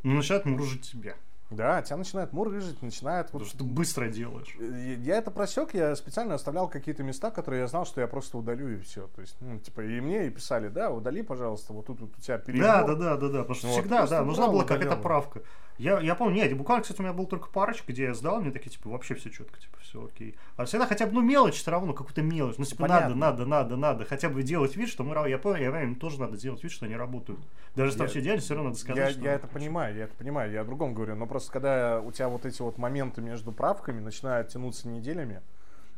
Ну, 0.03 0.15
начинают 0.15 0.45
муржить 0.45 0.81
тебя. 0.91 1.15
Да, 1.51 1.81
тебя 1.81 1.97
начинает 1.97 2.31
мурыжить, 2.31 2.81
начинает... 2.81 3.27
Потому 3.27 3.43
вот... 3.43 3.49
что 3.49 3.57
ты 3.57 3.63
быстро 3.65 4.07
делаешь. 4.07 4.55
Я 4.59 5.17
это 5.17 5.31
просек, 5.31 5.73
я 5.73 5.95
специально 5.95 6.35
оставлял 6.35 6.69
какие-то 6.69 7.03
места, 7.03 7.29
которые 7.29 7.61
я 7.61 7.67
знал, 7.67 7.85
что 7.85 7.99
я 7.99 8.07
просто 8.07 8.37
удалю 8.37 8.69
и 8.69 8.79
все. 8.79 9.07
То 9.07 9.21
есть, 9.21 9.35
ну, 9.41 9.59
типа, 9.59 9.81
и 9.81 9.99
мне 9.99 10.27
и 10.27 10.29
писали, 10.29 10.69
да, 10.69 10.89
удали, 10.89 11.21
пожалуйста, 11.21 11.73
вот 11.73 11.85
тут 11.85 11.99
вот 11.99 12.11
у 12.17 12.21
тебя 12.21 12.37
перебор. 12.37 12.63
Да, 12.63 12.83
да, 12.83 12.95
да, 12.95 13.17
да, 13.17 13.27
да, 13.27 13.39
потому 13.39 13.55
что 13.55 13.67
вот, 13.67 13.79
всегда, 13.79 14.07
да, 14.07 14.23
нужна 14.23 14.47
была 14.47 14.63
какая-то 14.63 14.95
правка. 14.95 15.41
Я, 15.81 15.99
я 15.99 16.13
помню, 16.13 16.35
нет, 16.35 16.55
буквально, 16.55 16.83
кстати, 16.83 16.99
у 16.99 17.03
меня 17.03 17.11
был 17.11 17.25
только 17.25 17.49
парочка, 17.49 17.91
где 17.91 18.03
я 18.03 18.13
сдал, 18.13 18.39
мне 18.39 18.51
такие, 18.51 18.69
типа, 18.69 18.87
вообще 18.89 19.15
все 19.15 19.31
четко, 19.31 19.59
типа, 19.59 19.77
все 19.81 20.05
окей. 20.05 20.35
А 20.55 20.65
всегда 20.65 20.85
хотя 20.85 21.07
бы, 21.07 21.13
ну, 21.13 21.21
мелочь 21.21 21.55
все 21.55 21.71
равно, 21.71 21.93
какую-то 21.93 22.21
мелочь. 22.21 22.57
Ну, 22.59 22.65
типа, 22.65 22.83
Понятно. 22.83 23.15
надо, 23.15 23.45
надо, 23.45 23.45
надо, 23.45 23.77
надо. 23.77 24.05
Хотя 24.05 24.29
бы 24.29 24.43
делать 24.43 24.75
вид, 24.75 24.89
что 24.89 25.03
мы, 25.03 25.27
я 25.27 25.39
понял, 25.39 25.73
я 25.73 25.81
им 25.81 25.95
тоже 25.95 26.19
надо 26.19 26.37
делать 26.37 26.61
вид, 26.63 26.71
что 26.71 26.85
они 26.85 26.95
работают. 26.95 27.39
Даже 27.75 27.89
если 27.89 27.97
там 27.97 28.07
все 28.09 28.19
идеально, 28.19 28.41
все 28.41 28.53
равно 28.53 28.69
надо 28.69 28.79
сказать, 28.79 29.07
я, 29.07 29.11
что... 29.11 29.21
Я 29.21 29.33
это 29.33 29.47
понимаю, 29.47 29.95
я 29.95 30.03
это 30.03 30.13
понимаю, 30.13 30.51
я 30.51 30.61
о 30.61 30.65
другом 30.65 30.93
говорю. 30.93 31.15
Но 31.15 31.25
просто, 31.25 31.51
когда 31.51 31.99
у 31.99 32.11
тебя 32.11 32.29
вот 32.29 32.45
эти 32.45 32.61
вот 32.61 32.77
моменты 32.77 33.21
между 33.21 33.51
правками 33.51 34.01
начинают 34.01 34.49
тянуться 34.49 34.87
неделями, 34.87 35.41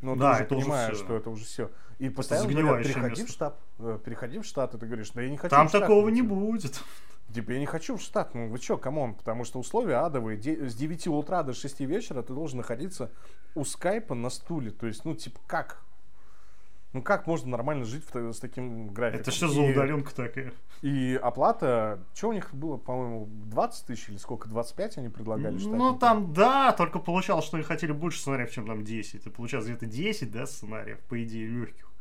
ну, 0.02 0.16
да, 0.16 0.38
ты 0.38 0.56
уже 0.56 0.66
понимаешь, 0.66 0.98
что 0.98 1.18
это 1.18 1.30
уже 1.30 1.44
все. 1.44 1.70
И 2.00 2.10
постоянно 2.10 2.50
говорят, 2.54 2.84
переходи 2.84 3.22
место. 3.22 3.26
в 3.26 3.30
штаб, 3.30 3.60
э, 3.80 4.00
переходи 4.04 4.40
в 4.40 4.46
штат, 4.46 4.76
и 4.76 4.78
ты 4.78 4.86
говоришь, 4.86 5.10
да 5.12 5.22
я 5.22 5.30
не 5.30 5.38
хочу 5.38 5.54
Там 5.54 5.68
такого 5.68 6.08
не 6.08 6.22
будет. 6.22 6.82
Типа, 7.34 7.52
я 7.52 7.60
не 7.60 7.66
хочу 7.66 7.98
в 7.98 8.02
штат, 8.02 8.36
ну 8.36 8.48
вы 8.48 8.58
что, 8.58 8.78
come 8.78 9.00
on, 9.00 9.16
потому 9.16 9.44
что 9.44 9.60
условия 9.60 9.96
адовые. 9.96 10.38
С 10.38 10.76
9 10.76 11.08
утра 11.08 11.44
до 11.44 11.54
6 11.54 11.80
вечера 11.82 12.22
ты 12.22 12.34
должен 12.34 12.58
находиться 12.58 13.12
у 13.56 13.66
скайпа 13.66 14.14
на 14.14 14.30
стуле. 14.30 14.72
То 14.72 14.86
есть, 14.86 15.04
ну, 15.04 15.16
типа, 15.16 15.40
как? 15.48 15.84
Ну, 16.94 17.02
как 17.02 17.26
можно 17.26 17.50
нормально 17.50 17.86
жить 17.86 18.04
в, 18.14 18.34
с 18.34 18.40
таким 18.40 18.90
графиком? 18.90 19.22
Это 19.22 19.32
что 19.32 19.48
за 19.48 19.62
удаленка 19.62 20.14
такая? 20.14 20.54
И 20.84 21.20
оплата, 21.22 22.00
что 22.14 22.30
у 22.30 22.34
них 22.34 22.54
было, 22.54 22.78
по-моему, 22.78 23.28
20 23.48 23.88
тысяч 23.88 24.10
или 24.10 24.18
сколько, 24.18 24.48
25 24.48 25.00
они 25.00 25.10
предлагали? 25.10 25.58
Ну, 25.58 25.98
там, 25.98 26.34
да, 26.34 26.72
только 26.72 27.00
получалось, 27.00 27.46
что 27.46 27.58
они 27.58 27.64
хотели 27.64 27.94
больше 27.94 28.20
сценариев, 28.20 28.52
чем 28.52 28.68
там 28.68 28.84
10. 28.84 29.26
И 29.26 29.30
получалось 29.32 29.66
где-то 29.66 29.88
10, 29.88 30.32
да, 30.32 30.46
сценариев, 30.46 31.00
по 31.10 31.22
идее, 31.24 31.48
легких. 31.48 31.93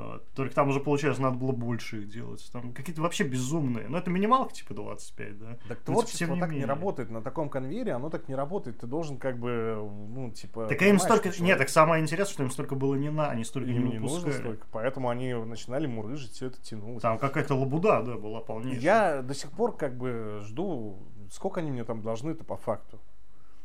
А, 0.00 0.20
только 0.34 0.54
там 0.54 0.68
уже, 0.68 0.78
получается, 0.78 1.20
надо 1.20 1.36
было 1.36 1.50
больше 1.50 2.02
их 2.02 2.08
делать. 2.08 2.48
Там 2.52 2.72
какие-то 2.72 3.02
вообще 3.02 3.24
безумные. 3.24 3.88
Но 3.88 3.98
это 3.98 4.10
минималка, 4.10 4.54
типа 4.54 4.72
25, 4.74 5.38
да? 5.38 5.58
Так 5.66 5.80
творчество 5.80 6.26
не 6.26 6.40
так 6.40 6.50
менее. 6.50 6.66
не 6.66 6.66
работает. 6.66 7.10
На 7.10 7.20
таком 7.20 7.48
конвейере 7.48 7.92
оно 7.92 8.08
так 8.08 8.28
не 8.28 8.36
работает. 8.36 8.78
Ты 8.78 8.86
должен 8.86 9.18
как 9.18 9.38
бы, 9.38 9.76
ну, 10.08 10.30
типа... 10.30 10.66
Так 10.66 10.80
им 10.82 11.00
столько... 11.00 11.30
Нет, 11.40 11.58
так 11.58 11.68
самое 11.68 12.00
интересное, 12.00 12.32
что 12.32 12.42
им 12.44 12.50
столько 12.50 12.76
было 12.76 12.94
не 12.94 13.10
на, 13.10 13.28
они 13.28 13.42
столько 13.42 13.70
им 13.70 13.86
не, 13.86 13.92
не 13.94 13.98
нужно 13.98 14.30
столько. 14.30 14.66
Поэтому 14.70 15.08
они 15.08 15.34
начинали 15.34 15.88
мурыжить, 15.88 16.32
все 16.32 16.46
это 16.46 16.62
тянулось. 16.62 17.02
Там 17.02 17.18
какая-то 17.18 17.56
лабуда, 17.56 18.02
да, 18.02 18.16
была 18.16 18.40
полнейшая. 18.40 18.80
Я 18.80 19.22
до 19.22 19.34
сих 19.34 19.50
пор 19.50 19.76
как 19.76 19.96
бы 19.96 20.38
жду, 20.42 21.02
сколько 21.32 21.58
они 21.58 21.72
мне 21.72 21.82
там 21.82 22.02
должны-то 22.02 22.44
по 22.44 22.56
факту. 22.56 23.00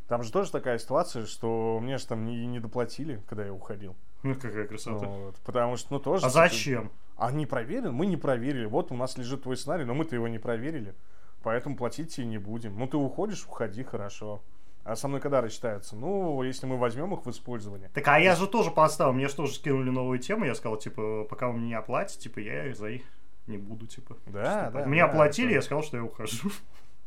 Там 0.07 0.23
же 0.23 0.31
тоже 0.31 0.51
такая 0.51 0.77
ситуация, 0.77 1.25
что 1.25 1.79
мне 1.81 1.97
же 1.97 2.05
там 2.05 2.25
не, 2.25 2.45
не 2.45 2.59
доплатили, 2.59 3.21
когда 3.27 3.45
я 3.45 3.53
уходил. 3.53 3.95
Ну, 4.23 4.35
какая 4.35 4.67
красота. 4.67 5.05
Вот, 5.05 5.35
потому 5.45 5.77
что, 5.77 5.93
ну, 5.93 5.99
тоже... 5.99 6.25
А 6.25 6.29
типа, 6.29 6.41
зачем? 6.41 6.91
Они 7.17 7.45
проверены? 7.45 7.91
Мы 7.91 8.05
не 8.05 8.17
проверили. 8.17 8.65
Вот 8.65 8.91
у 8.91 8.95
нас 8.95 9.17
лежит 9.17 9.43
твой 9.43 9.57
сценарий, 9.57 9.85
но 9.85 9.93
мы-то 9.93 10.15
его 10.15 10.27
не 10.27 10.39
проверили. 10.39 10.93
Поэтому 11.41 11.75
платить 11.75 12.15
тебе 12.15 12.27
не 12.27 12.37
будем. 12.37 12.77
Ну, 12.77 12.87
ты 12.87 12.97
уходишь, 12.97 13.45
уходи, 13.45 13.83
хорошо. 13.83 14.41
А 14.83 14.97
со 14.97 15.07
мной 15.07 15.21
когда 15.21 15.39
рассчитаются? 15.41 15.95
Ну, 15.95 16.43
если 16.43 16.65
мы 16.65 16.77
возьмем 16.77 17.13
их 17.13 17.25
в 17.25 17.29
использование. 17.29 17.89
Так, 17.93 18.05
а 18.07 18.19
я 18.19 18.35
же 18.35 18.47
тоже 18.47 18.69
поставил, 18.69 19.13
мне 19.13 19.29
же 19.29 19.35
тоже 19.35 19.53
скинули 19.53 19.89
новую 19.89 20.19
тему, 20.19 20.43
я 20.43 20.55
сказал, 20.55 20.77
типа, 20.77 21.25
пока 21.29 21.47
вы 21.47 21.53
мне 21.53 21.67
не 21.67 21.73
оплатите, 21.73 22.19
типа, 22.19 22.39
я 22.39 22.73
за 22.73 22.89
их 22.89 23.03
не 23.47 23.57
буду, 23.57 23.87
типа. 23.87 24.17
Да, 24.25 24.69
да. 24.71 24.85
Меня 24.85 25.07
да, 25.07 25.13
оплатили, 25.13 25.47
это... 25.47 25.55
я 25.55 25.61
сказал, 25.61 25.83
что 25.83 25.97
я 25.97 26.03
ухожу. 26.03 26.49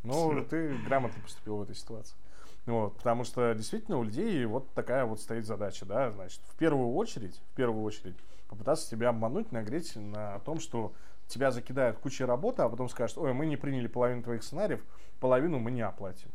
Ну, 0.02 0.42
ты 0.48 0.74
грамотно 0.86 1.20
поступил 1.22 1.56
в 1.56 1.62
этой 1.62 1.74
ситуации. 1.74 2.14
Вот, 2.66 2.96
потому 2.96 3.22
что 3.22 3.54
действительно 3.54 3.98
у 3.98 4.02
людей 4.02 4.44
вот 4.44 4.72
такая 4.74 5.04
вот 5.04 5.20
стоит 5.20 5.46
задача, 5.46 5.86
да, 5.86 6.10
значит, 6.10 6.40
в 6.48 6.56
первую 6.56 6.94
очередь, 6.94 7.40
в 7.52 7.54
первую 7.54 7.84
очередь 7.84 8.16
попытаться 8.48 8.90
тебя 8.90 9.10
обмануть, 9.10 9.52
нагреть 9.52 9.94
на 9.94 10.40
том, 10.40 10.58
что 10.58 10.92
тебя 11.28 11.52
закидают 11.52 11.98
кучей 11.98 12.24
работы, 12.24 12.62
а 12.62 12.68
потом 12.68 12.88
скажут, 12.88 13.18
ой, 13.18 13.32
мы 13.32 13.46
не 13.46 13.56
приняли 13.56 13.86
половину 13.86 14.22
твоих 14.22 14.42
сценариев, 14.42 14.84
половину 15.20 15.60
мы 15.60 15.70
не 15.70 15.82
оплатим. 15.82 16.30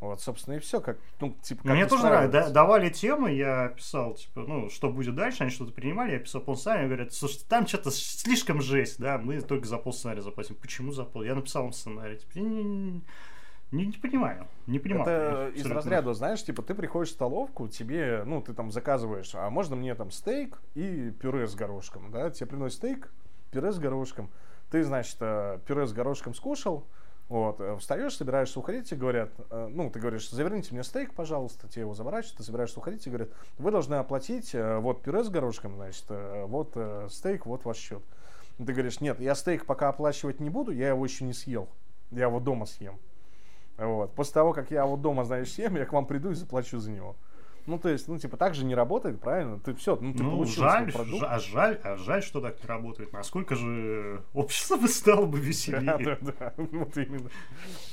Вот, 0.00 0.20
собственно, 0.20 0.54
и 0.54 0.58
все. 0.58 0.80
Как, 0.80 0.98
ну, 1.20 1.34
типа, 1.40 1.62
как 1.62 1.72
Мне 1.72 1.86
тоже 1.86 2.02
нравится. 2.02 2.40
Да, 2.40 2.50
давали 2.50 2.90
темы, 2.90 3.32
я 3.32 3.68
писал, 3.68 4.14
типа, 4.14 4.40
ну, 4.42 4.68
что 4.68 4.90
будет 4.90 5.14
дальше, 5.14 5.44
они 5.44 5.50
что-то 5.50 5.72
принимали, 5.72 6.12
я 6.12 6.18
писал 6.18 6.42
полсценария, 6.42 6.86
говорят, 6.86 7.14
слушай, 7.14 7.42
там 7.48 7.66
что-то 7.66 7.90
слишком 7.90 8.60
жесть, 8.60 8.98
да, 8.98 9.18
мы 9.18 9.40
только 9.40 9.66
за 9.66 9.78
полсценария 9.78 10.20
заплатим. 10.20 10.56
Почему 10.56 10.92
за 10.92 11.04
пол? 11.04 11.22
Я 11.22 11.34
написал 11.34 11.62
вам 11.62 11.72
сценарий. 11.72 12.18
Типа, 12.18 13.02
не, 13.74 13.86
не 13.86 13.98
понимаю, 13.98 14.46
не 14.66 14.78
понимаю. 14.78 15.08
Это 15.08 15.48
из 15.54 15.66
разряда, 15.66 16.14
знаешь, 16.14 16.44
типа 16.44 16.62
ты 16.62 16.74
приходишь 16.74 17.10
в 17.10 17.14
столовку, 17.14 17.68
тебе, 17.68 18.22
ну, 18.24 18.40
ты 18.40 18.54
там 18.54 18.70
заказываешь, 18.70 19.34
а 19.34 19.50
можно 19.50 19.74
мне 19.74 19.94
там 19.94 20.10
стейк 20.10 20.60
и 20.74 21.10
пюре 21.20 21.46
с 21.46 21.54
горошком, 21.54 22.10
да? 22.10 22.30
Тебе 22.30 22.46
приносят 22.46 22.78
стейк, 22.78 23.10
пюре 23.50 23.72
с 23.72 23.78
горошком. 23.78 24.30
Ты, 24.70 24.84
значит, 24.84 25.16
э, 25.20 25.58
пюре 25.66 25.86
с 25.86 25.92
горошком 25.92 26.34
скушал, 26.34 26.86
вот, 27.28 27.60
э, 27.60 27.76
встаешь, 27.78 28.16
собираешься 28.16 28.60
уходить, 28.60 28.88
тебе 28.88 29.00
говорят, 29.00 29.30
э, 29.50 29.68
ну, 29.70 29.90
ты 29.90 29.98
говоришь, 29.98 30.30
заверните 30.30 30.72
мне 30.72 30.84
стейк, 30.84 31.12
пожалуйста, 31.14 31.68
тебе 31.68 31.82
его 31.82 31.94
заворачивают, 31.94 32.38
ты 32.38 32.42
собираешься 32.44 32.78
уходить, 32.78 33.06
и 33.06 33.10
говорят, 33.10 33.30
вы 33.58 33.70
должны 33.70 33.94
оплатить 33.94 34.54
вот 34.54 35.02
пюре 35.02 35.24
с 35.24 35.28
горошком, 35.28 35.74
значит, 35.74 36.04
вот 36.08 36.76
стейк, 37.10 37.46
вот 37.46 37.64
ваш 37.64 37.76
счет. 37.76 38.02
Ты 38.58 38.72
говоришь, 38.72 39.00
нет, 39.00 39.18
я 39.20 39.34
стейк 39.34 39.66
пока 39.66 39.88
оплачивать 39.88 40.38
не 40.38 40.48
буду, 40.48 40.70
я 40.70 40.90
его 40.90 41.04
еще 41.04 41.24
не 41.24 41.32
съел, 41.32 41.68
я 42.12 42.26
его 42.26 42.38
дома 42.38 42.66
съем. 42.66 42.98
Вот. 43.78 44.14
После 44.14 44.34
того, 44.34 44.52
как 44.52 44.70
я 44.70 44.86
вот 44.86 45.00
дома, 45.00 45.24
знаешь, 45.24 45.52
съем, 45.52 45.76
я 45.76 45.84
к 45.84 45.92
вам 45.92 46.06
приду 46.06 46.30
и 46.30 46.34
заплачу 46.34 46.78
за 46.78 46.90
него. 46.90 47.16
Ну, 47.66 47.78
то 47.78 47.88
есть, 47.88 48.08
ну, 48.08 48.18
типа, 48.18 48.36
так 48.36 48.54
же 48.54 48.64
не 48.64 48.74
работает, 48.74 49.20
правильно? 49.20 49.58
Ты 49.58 49.74
все, 49.74 49.96
ну, 49.96 50.12
ты 50.12 50.22
ну, 50.22 50.32
получил 50.32 50.64
жаль, 50.64 50.90
свой 50.90 50.92
продукт. 50.92 51.26
А 51.26 51.38
жаль, 51.38 51.80
а 51.82 51.96
жаль, 51.96 52.22
что 52.22 52.42
так 52.42 52.62
не 52.62 52.68
работает. 52.68 53.12
Насколько 53.14 53.54
же 53.54 54.22
общество 54.34 54.76
бы 54.76 54.86
стало 54.88 55.24
бы 55.26 55.38
веселее. 55.40 55.80
Да, 55.84 55.98
да, 55.98 56.18
да. 56.20 56.54
Вот 56.56 56.96
именно. 56.96 57.30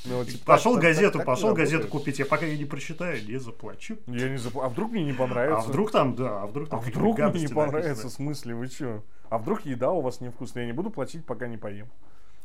Ну, 0.06 0.26
типа, 0.26 0.44
пошел 0.46 0.74
так, 0.74 0.84
газету, 0.84 1.20
так, 1.20 1.20
так, 1.20 1.26
пошел 1.26 1.54
газету 1.54 1.88
купить. 1.88 2.20
Я 2.20 2.26
пока 2.26 2.46
ее 2.46 2.58
не 2.58 2.66
прочитаю, 2.66 3.26
не 3.26 3.38
заплачу. 3.38 3.98
Я 4.08 4.30
не 4.30 4.38
заплачу. 4.38 4.66
А 4.66 4.70
вдруг 4.70 4.92
мне 4.92 5.04
не 5.06 5.14
понравится? 5.14 5.66
А 5.66 5.70
вдруг 5.70 5.92
там, 5.92 6.16
да, 6.16 6.42
а 6.42 6.48
вдруг 6.48 6.70
там 6.70 6.80
А 6.80 6.82
вдруг 6.82 7.20
мне 7.20 7.42
не 7.42 7.48
понравится, 7.48 8.08
в 8.08 8.12
смысле, 8.12 8.56
вы 8.56 8.68
что? 8.68 9.04
А 9.30 9.38
вдруг 9.38 9.66
еда 9.66 9.92
у 9.92 10.02
вас 10.02 10.20
невкусная? 10.20 10.64
Я 10.64 10.68
не 10.68 10.74
буду 10.74 10.90
платить, 10.90 11.26
пока 11.26 11.48
не 11.48 11.58
поем. 11.58 11.88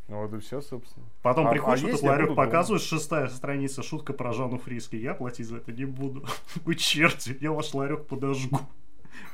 Вот 0.09 0.33
и 0.33 0.39
все, 0.39 0.61
собственно. 0.61 1.05
Потом 1.23 1.49
а, 1.49 1.51
приходишь 1.51 1.85
а 1.85 1.89
этот 1.89 2.03
ларек, 2.03 2.35
показываешь, 2.37 2.89
дома. 2.89 3.01
шестая 3.01 3.29
страница, 3.29 3.83
шутка 3.83 4.13
про 4.13 4.33
Жанну 4.33 4.59
Фриски. 4.59 4.95
Я 4.95 5.15
платить 5.15 5.47
за 5.47 5.57
это 5.57 5.73
не 5.73 5.85
буду. 5.85 6.25
Вы 6.65 6.77
черти, 6.77 7.37
я 7.41 7.51
ваш 7.51 7.75
ларек 7.75 8.07
подожгу. 8.07 8.61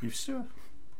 И 0.01 0.09
все. 0.09 0.47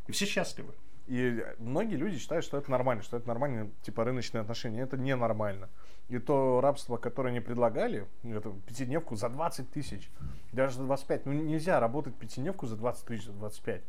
И 0.09 0.13
все 0.13 0.27
счастливы. 0.27 0.75
И 1.07 1.45
многие 1.59 1.97
люди 1.97 2.19
считают, 2.19 2.45
что 2.45 2.59
это 2.59 2.71
нормально, 2.71 3.03
что 3.03 3.17
это 3.17 3.27
нормально, 3.27 3.71
типа 3.83 4.05
рыночные 4.05 4.43
отношения. 4.43 4.83
Это 4.83 4.99
ненормально. 4.99 5.71
И 6.09 6.19
то 6.19 6.61
рабство, 6.61 6.99
которое 6.99 7.31
они 7.31 7.41
предлагали, 7.41 8.07
эту 8.25 8.53
пятидневку 8.67 9.17
за 9.17 9.31
20 9.31 9.71
тысяч, 9.71 10.11
даже 10.53 10.77
за 10.77 10.85
25. 10.85 11.27
Ну 11.27 11.33
нельзя 11.33 11.81
работать 11.81 12.15
пятидневку 12.15 12.67
за 12.67 12.77
20 12.77 13.07
тысяч, 13.07 13.25
за 13.25 13.33
25. 13.33 13.83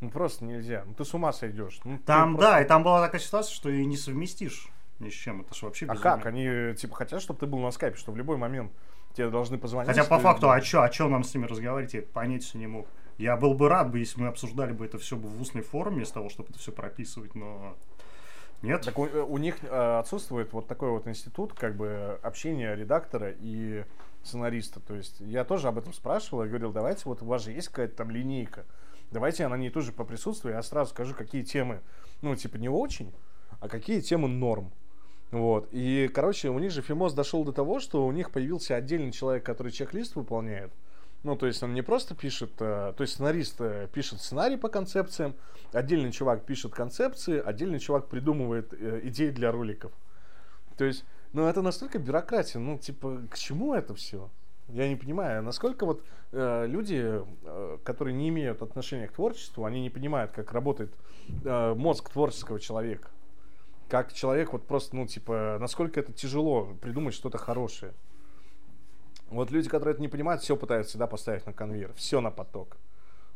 Ну 0.00 0.10
просто 0.10 0.44
нельзя. 0.44 0.84
Ну 0.86 0.94
ты 0.94 1.04
с 1.04 1.14
ума 1.14 1.32
сойдешь. 1.32 1.80
Ну, 1.84 1.98
там, 1.98 2.34
просто... 2.34 2.50
да, 2.50 2.62
и 2.62 2.64
там 2.66 2.82
была 2.82 3.00
такая 3.00 3.20
ситуация, 3.20 3.54
что 3.54 3.70
и 3.70 3.84
не 3.86 3.96
совместишь 3.96 4.70
ни 5.00 5.10
с 5.10 5.14
чем. 5.14 5.40
Это 5.40 5.54
же 5.54 5.66
вообще 5.66 5.86
безумие. 5.86 6.00
А 6.00 6.16
как? 6.16 6.26
Они 6.26 6.74
типа 6.74 6.94
хотят, 6.94 7.22
чтобы 7.22 7.40
ты 7.40 7.46
был 7.46 7.58
на 7.58 7.70
скайпе, 7.70 7.96
что 7.96 8.12
в 8.12 8.16
любой 8.16 8.36
момент 8.36 8.72
тебе 9.14 9.30
должны 9.30 9.58
позвонить. 9.58 9.88
Хотя 9.88 10.04
по 10.04 10.18
факту, 10.18 10.50
а 10.50 10.60
что, 10.60 10.82
а 10.82 10.92
что 10.92 11.08
нам 11.08 11.24
с 11.24 11.34
ними 11.34 11.46
разговаривать, 11.46 11.94
я 11.94 12.02
понять 12.02 12.54
не 12.54 12.66
мог. 12.66 12.86
Я 13.18 13.36
был 13.36 13.54
бы 13.54 13.68
рад 13.68 13.90
бы, 13.90 13.98
если 13.98 14.20
мы 14.20 14.28
обсуждали 14.28 14.72
бы 14.72 14.84
это 14.84 14.98
все 14.98 15.16
в 15.16 15.40
устной 15.40 15.62
форме, 15.62 15.96
вместо 15.96 16.14
того, 16.14 16.30
чтобы 16.30 16.50
это 16.50 16.58
все 16.58 16.72
прописывать, 16.72 17.34
но 17.34 17.76
нет. 18.62 18.82
Так 18.82 18.98
у, 18.98 19.02
у 19.04 19.38
них 19.38 19.56
э, 19.62 19.98
отсутствует 19.98 20.52
вот 20.52 20.66
такой 20.66 20.90
вот 20.90 21.06
институт, 21.06 21.52
как 21.52 21.76
бы 21.76 22.18
общения 22.22 22.74
редактора 22.74 23.34
и 23.38 23.84
сценариста. 24.22 24.80
То 24.80 24.94
есть 24.94 25.20
я 25.20 25.44
тоже 25.44 25.68
об 25.68 25.78
этом 25.78 25.92
спрашивал, 25.92 26.44
я 26.44 26.48
говорил, 26.48 26.72
давайте 26.72 27.02
вот 27.04 27.22
у 27.22 27.26
вас 27.26 27.44
же 27.44 27.52
есть 27.52 27.68
какая-то 27.68 27.96
там 27.96 28.10
линейка, 28.10 28.64
давайте 29.10 29.42
я 29.42 29.48
на 29.48 29.56
ней 29.56 29.70
тоже 29.70 29.92
поприсутствую, 29.92 30.54
я 30.54 30.62
сразу 30.62 30.90
скажу, 30.90 31.14
какие 31.14 31.42
темы, 31.42 31.80
ну, 32.22 32.34
типа, 32.36 32.56
не 32.56 32.68
очень, 32.68 33.12
а 33.60 33.68
какие 33.68 34.00
темы 34.00 34.28
норм. 34.28 34.72
Вот. 35.30 35.68
И, 35.70 36.10
короче, 36.12 36.48
у 36.50 36.58
них 36.58 36.72
же 36.72 36.82
Фимос 36.82 37.12
дошел 37.12 37.44
до 37.44 37.52
того, 37.52 37.78
что 37.78 38.06
у 38.06 38.12
них 38.12 38.30
появился 38.30 38.74
отдельный 38.74 39.12
человек, 39.12 39.44
который 39.44 39.70
чек-лист 39.70 40.16
выполняет. 40.16 40.72
Ну, 41.22 41.36
то 41.36 41.46
есть 41.46 41.62
он 41.62 41.74
не 41.74 41.82
просто 41.82 42.14
пишет, 42.14 42.52
э, 42.60 42.94
то 42.96 43.02
есть 43.02 43.14
сценарист 43.14 43.60
э, 43.60 43.88
пишет 43.92 44.22
сценарий 44.22 44.56
по 44.56 44.68
концепциям, 44.68 45.34
отдельный 45.70 46.12
чувак 46.12 46.44
пишет 46.44 46.72
концепции, 46.72 47.38
отдельный 47.38 47.78
чувак 47.78 48.08
придумывает 48.08 48.72
э, 48.72 49.00
идеи 49.04 49.30
для 49.30 49.52
роликов. 49.52 49.92
То 50.78 50.84
есть, 50.84 51.04
ну, 51.34 51.46
это 51.46 51.60
настолько 51.60 51.98
бюрократия, 51.98 52.58
ну, 52.58 52.78
типа, 52.78 53.20
к 53.30 53.36
чему 53.36 53.74
это 53.74 53.94
все? 53.94 54.30
Я 54.68 54.88
не 54.88 54.96
понимаю, 54.96 55.42
насколько 55.42 55.84
вот 55.84 56.02
э, 56.32 56.66
люди, 56.66 57.02
э, 57.04 57.78
которые 57.84 58.14
не 58.14 58.30
имеют 58.30 58.62
отношения 58.62 59.06
к 59.06 59.12
творчеству, 59.12 59.64
они 59.64 59.82
не 59.82 59.90
понимают, 59.90 60.32
как 60.32 60.52
работает 60.52 60.90
э, 61.44 61.74
мозг 61.74 62.08
творческого 62.08 62.58
человека. 62.58 63.10
Как 63.90 64.12
человек 64.12 64.52
вот 64.52 64.66
просто, 64.66 64.94
ну, 64.94 65.06
типа, 65.06 65.58
насколько 65.60 65.98
это 65.98 66.12
тяжело 66.12 66.74
придумать 66.80 67.12
что-то 67.12 67.38
хорошее. 67.38 67.92
Вот 69.30 69.50
люди, 69.50 69.68
которые 69.68 69.94
это 69.94 70.00
не 70.00 70.08
понимают, 70.08 70.42
все 70.42 70.56
пытаются 70.56 70.90
всегда 70.90 71.08
поставить 71.08 71.44
на 71.44 71.52
конвейер, 71.52 71.92
все 71.94 72.20
на 72.20 72.30
поток. 72.30 72.76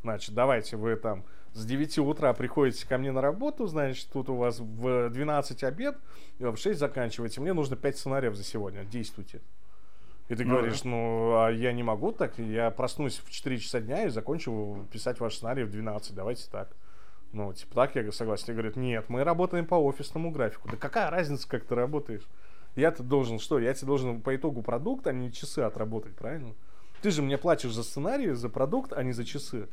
Значит, 0.03 0.35
давайте 0.35 0.77
вы 0.77 0.95
там 0.97 1.25
с 1.55 1.65
9 1.65 1.99
утра 1.99 2.33
приходите 2.35 2.87
ко 2.87 2.99
мне 2.99 3.11
на 3.11 3.21
работу, 3.21 3.67
значит, 3.67 4.09
тут 4.13 4.29
у 4.29 4.37
вас 4.37 4.61
в 4.61 5.11
12 5.11 5.65
обед, 5.65 5.97
в 6.39 6.57
6 6.57 6.79
заканчиваете, 6.79 7.41
мне 7.41 7.53
нужно 7.53 7.77
5 7.77 7.99
сценариев 7.99 8.35
за 8.35 8.45
сегодня, 8.45 8.85
действуйте. 8.85 9.41
И 10.29 10.35
ты 10.35 10.45
ну, 10.45 10.57
говоришь, 10.57 10.85
ну, 10.85 11.37
а 11.37 11.51
я 11.51 11.73
не 11.73 11.83
могу 11.83 12.13
так, 12.13 12.39
я 12.39 12.71
проснусь 12.71 13.19
в 13.25 13.31
4 13.31 13.59
часа 13.59 13.81
дня 13.81 14.05
и 14.05 14.09
закончу 14.09 14.87
писать 14.93 15.21
ваш 15.21 15.37
сценарий 15.37 15.65
в 15.65 15.71
12, 15.71 16.15
давайте 16.15 16.49
так. 16.51 16.71
Ну, 17.35 17.52
типа 17.52 17.74
так 17.74 17.97
я 17.97 18.12
согласен. 18.12 18.44
Они 18.48 18.55
говорят, 18.55 18.77
нет, 18.77 19.06
мы 19.09 19.24
работаем 19.24 19.66
по 19.66 19.74
офисному 19.74 20.31
графику. 20.31 20.69
Да 20.70 20.77
какая 20.77 21.11
разница, 21.11 21.48
как 21.48 21.65
ты 21.65 21.74
работаешь? 21.74 22.27
Я-то 22.77 23.02
должен 23.02 23.40
что? 23.40 23.59
Я 23.59 23.74
тебе 23.74 23.89
должен 23.89 24.20
по 24.20 24.35
итогу 24.35 24.62
продукт, 24.62 25.06
а 25.09 25.12
не 25.12 25.32
часы 25.32 25.61
отработать, 25.61 26.15
правильно? 26.15 26.55
Ты 27.02 27.11
же 27.11 27.23
мне 27.23 27.36
платишь 27.36 27.73
за 27.73 27.82
сценарий, 27.82 28.31
за 28.32 28.48
продукт, 28.48 28.93
а 28.93 29.02
не 29.02 29.12
за 29.12 29.24
часы. 29.24 29.69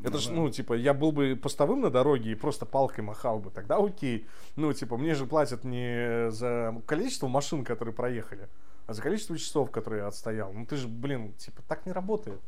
Это 0.00 0.12
ну, 0.12 0.18
ж, 0.18 0.26
да. 0.26 0.32
ну, 0.32 0.50
типа, 0.50 0.74
я 0.74 0.92
был 0.92 1.12
бы 1.12 1.38
постовым 1.40 1.80
на 1.80 1.90
дороге 1.90 2.32
и 2.32 2.34
просто 2.34 2.66
палкой 2.66 3.04
махал 3.04 3.38
бы, 3.38 3.50
тогда 3.50 3.76
окей. 3.76 4.26
Ну, 4.56 4.72
типа, 4.72 4.96
мне 4.96 5.14
же 5.14 5.26
платят 5.26 5.62
не 5.62 6.30
за 6.30 6.74
количество 6.86 7.28
машин, 7.28 7.64
которые 7.64 7.94
проехали, 7.94 8.48
а 8.86 8.94
за 8.94 9.02
количество 9.02 9.38
часов, 9.38 9.70
которые 9.70 10.00
я 10.00 10.08
отстоял. 10.08 10.52
Ну, 10.52 10.66
ты 10.66 10.76
же, 10.76 10.88
блин, 10.88 11.32
типа, 11.34 11.62
так 11.68 11.86
не 11.86 11.92
работает. 11.92 12.40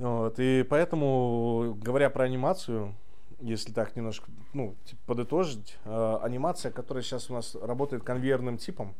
Вот, 0.00 0.38
и 0.38 0.62
поэтому, 0.62 1.76
говоря 1.78 2.08
про 2.08 2.24
анимацию, 2.24 2.94
если 3.38 3.70
так 3.70 3.96
немножко 3.96 4.30
ну, 4.54 4.74
типа 4.86 5.00
подытожить, 5.08 5.76
э, 5.84 6.18
анимация, 6.22 6.72
которая 6.72 7.02
сейчас 7.02 7.28
у 7.28 7.34
нас 7.34 7.54
работает 7.54 8.02
конвейерным 8.02 8.56
типом, 8.56 8.94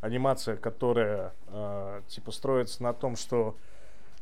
анимация, 0.00 0.56
которая 0.56 1.34
э, 1.48 2.00
типа 2.08 2.30
строится 2.32 2.82
на 2.82 2.94
том, 2.94 3.16
что 3.16 3.56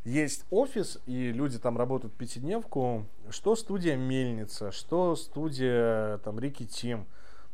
есть 0.03 0.45
офис, 0.51 0.99
и 1.07 1.31
люди 1.31 1.61
там 1.61 1.79
работают 1.79 2.13
пятидневку, 2.15 3.05
что 3.31 3.55
студия 3.55 3.97
Мельница, 3.97 4.73
что 4.73 5.15
студия 5.15 6.19
там 6.19 6.41
Рики 6.41 6.67
Тим. 6.67 7.07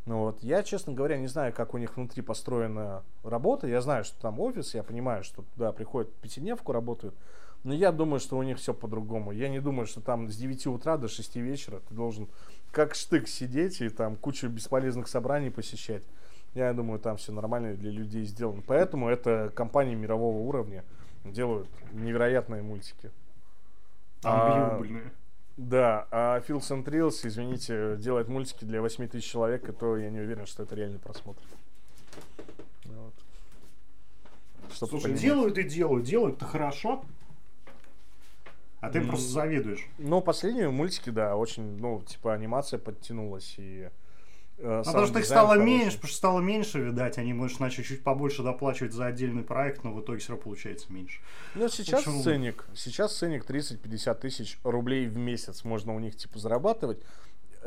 Ну 0.06 0.20
вот, 0.20 0.42
я, 0.42 0.62
честно 0.62 0.94
говоря, 0.94 1.18
не 1.18 1.28
знаю, 1.28 1.52
как 1.52 1.74
у 1.74 1.78
них 1.78 1.96
внутри 1.98 2.22
построена 2.22 3.02
работа. 3.22 3.66
Я 3.66 3.82
знаю, 3.82 4.04
что 4.04 4.18
там 4.18 4.40
офис, 4.40 4.74
я 4.74 4.82
понимаю, 4.82 5.24
что 5.24 5.44
туда 5.54 5.72
приходят 5.72 6.10
пятидневку, 6.14 6.72
работают. 6.72 7.14
Но 7.64 7.72
я 7.74 7.92
думаю, 7.92 8.18
что 8.18 8.36
у 8.36 8.42
них 8.42 8.58
все 8.58 8.74
по-другому. 8.74 9.30
Я 9.32 9.48
не 9.48 9.60
думаю, 9.60 9.86
что 9.86 10.00
там 10.00 10.28
с 10.28 10.36
9 10.36 10.66
утра 10.66 10.96
до 10.96 11.08
6 11.08 11.36
вечера 11.36 11.80
ты 11.88 11.94
должен 11.94 12.28
как 12.72 12.94
штык 12.94 13.28
сидеть 13.28 13.80
и 13.80 13.88
там 13.88 14.16
кучу 14.16 14.48
бесполезных 14.48 15.06
собраний 15.06 15.50
посещать. 15.50 16.02
Я 16.54 16.72
думаю, 16.72 16.98
там 16.98 17.16
все 17.16 17.32
нормально 17.32 17.74
для 17.74 17.90
людей 17.90 18.24
сделано. 18.24 18.62
Поэтому 18.66 19.08
это 19.08 19.52
компании 19.54 19.94
мирового 19.94 20.38
уровня 20.38 20.84
делают 21.24 21.68
невероятные 21.92 22.62
мультики. 22.62 23.10
Unbelievable. 24.22 25.06
А, 25.06 25.10
да, 25.56 26.06
а 26.10 26.40
Phil 26.40 26.58
Centrills, 26.58 27.20
извините, 27.24 27.96
делает 27.98 28.28
мультики 28.28 28.64
для 28.64 28.80
8 28.80 29.06
тысяч 29.08 29.30
человек, 29.30 29.68
и 29.68 29.72
то 29.72 29.96
я 29.96 30.10
не 30.10 30.20
уверен, 30.20 30.46
что 30.46 30.62
это 30.62 30.74
реальный 30.74 30.98
просмотр. 30.98 31.42
Вот. 32.84 33.14
Слушай, 34.72 35.14
делают 35.14 35.58
и 35.58 35.62
делают. 35.62 36.04
Делают-то 36.04 36.44
хорошо. 36.44 37.04
А 38.82 38.90
ты 38.90 38.98
mm. 38.98 39.06
просто 39.06 39.30
завидуешь. 39.30 39.86
Ну, 39.98 40.20
последние 40.20 40.68
мультики, 40.68 41.10
да, 41.10 41.36
очень, 41.36 41.78
ну, 41.78 42.02
типа 42.02 42.34
анимация 42.34 42.80
подтянулась 42.80 43.54
и 43.56 43.88
э, 44.58 44.78
ну, 44.78 44.82
потому 44.84 45.06
что 45.06 45.20
их 45.20 45.24
стало 45.24 45.50
хороший. 45.50 45.66
меньше, 45.66 45.96
потому 45.98 46.08
что 46.08 46.16
стало 46.16 46.40
меньше, 46.40 46.80
видать, 46.80 47.16
они, 47.16 47.32
может, 47.32 47.60
начали 47.60 47.84
чуть 47.84 48.02
побольше 48.02 48.42
доплачивать 48.42 48.92
за 48.92 49.06
отдельный 49.06 49.44
проект, 49.44 49.84
но 49.84 49.92
в 49.92 50.00
итоге 50.00 50.18
все 50.18 50.30
равно 50.30 50.42
получается 50.42 50.92
меньше. 50.92 51.20
Ну, 51.54 51.68
сейчас 51.68 52.00
Почему? 52.02 52.24
ценник, 52.24 52.66
сейчас 52.74 53.16
ценник 53.16 53.48
30-50 53.48 54.14
тысяч 54.16 54.58
рублей 54.64 55.06
в 55.06 55.16
месяц 55.16 55.62
можно 55.62 55.94
у 55.94 56.00
них, 56.00 56.16
типа, 56.16 56.40
зарабатывать. 56.40 56.98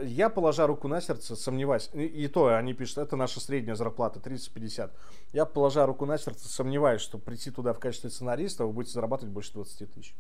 Я, 0.04 0.28
положа 0.28 0.68
руку 0.68 0.90
на 0.90 1.00
сердце, 1.00 1.38
сомневаюсь, 1.38 1.90
и, 1.94 2.04
и 2.04 2.28
то 2.28 2.54
они 2.58 2.74
пишут, 2.74 2.98
это 2.98 3.16
наша 3.16 3.40
средняя 3.40 3.78
зарплата, 3.78 4.20
30-50. 4.20 4.92
Я, 5.32 5.46
положа 5.46 5.86
руку 5.86 6.06
на 6.06 6.18
сердце, 6.18 6.50
сомневаюсь, 6.50 7.00
что 7.00 7.18
прийти 7.18 7.52
туда 7.52 7.72
в 7.72 7.80
качестве 7.80 8.10
сценариста 8.10 8.66
вы 8.66 8.74
будете 8.74 8.92
зарабатывать 8.96 9.34
больше 9.34 9.54
20 9.54 9.94
тысяч. 9.94 10.14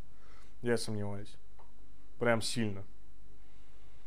Я 0.61 0.77
сомневаюсь. 0.77 1.35
Прям 2.19 2.41
сильно. 2.41 2.83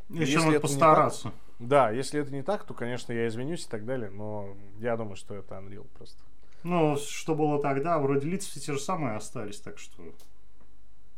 Еще 0.09 0.33
если 0.33 0.47
надо 0.47 0.61
постараться. 0.61 1.23
Так, 1.25 1.35
да, 1.59 1.91
если 1.91 2.20
это 2.20 2.33
не 2.33 2.43
так, 2.43 2.65
то, 2.65 2.73
конечно, 2.73 3.12
я 3.12 3.29
извинюсь 3.29 3.65
и 3.65 3.69
так 3.69 3.85
далее, 3.85 4.11
но 4.11 4.57
я 4.79 4.97
думаю, 4.97 5.16
что 5.16 5.35
это 5.35 5.57
Unreal 5.57 5.87
просто. 5.97 6.19
Ну, 6.62 6.97
что 6.97 7.35
было 7.35 7.61
тогда, 7.61 7.99
вроде 7.99 8.29
лица 8.29 8.51
все 8.51 8.61
те 8.61 8.73
же 8.73 8.81
самые 8.81 9.16
остались, 9.16 9.61
так 9.61 9.79
что 9.79 10.03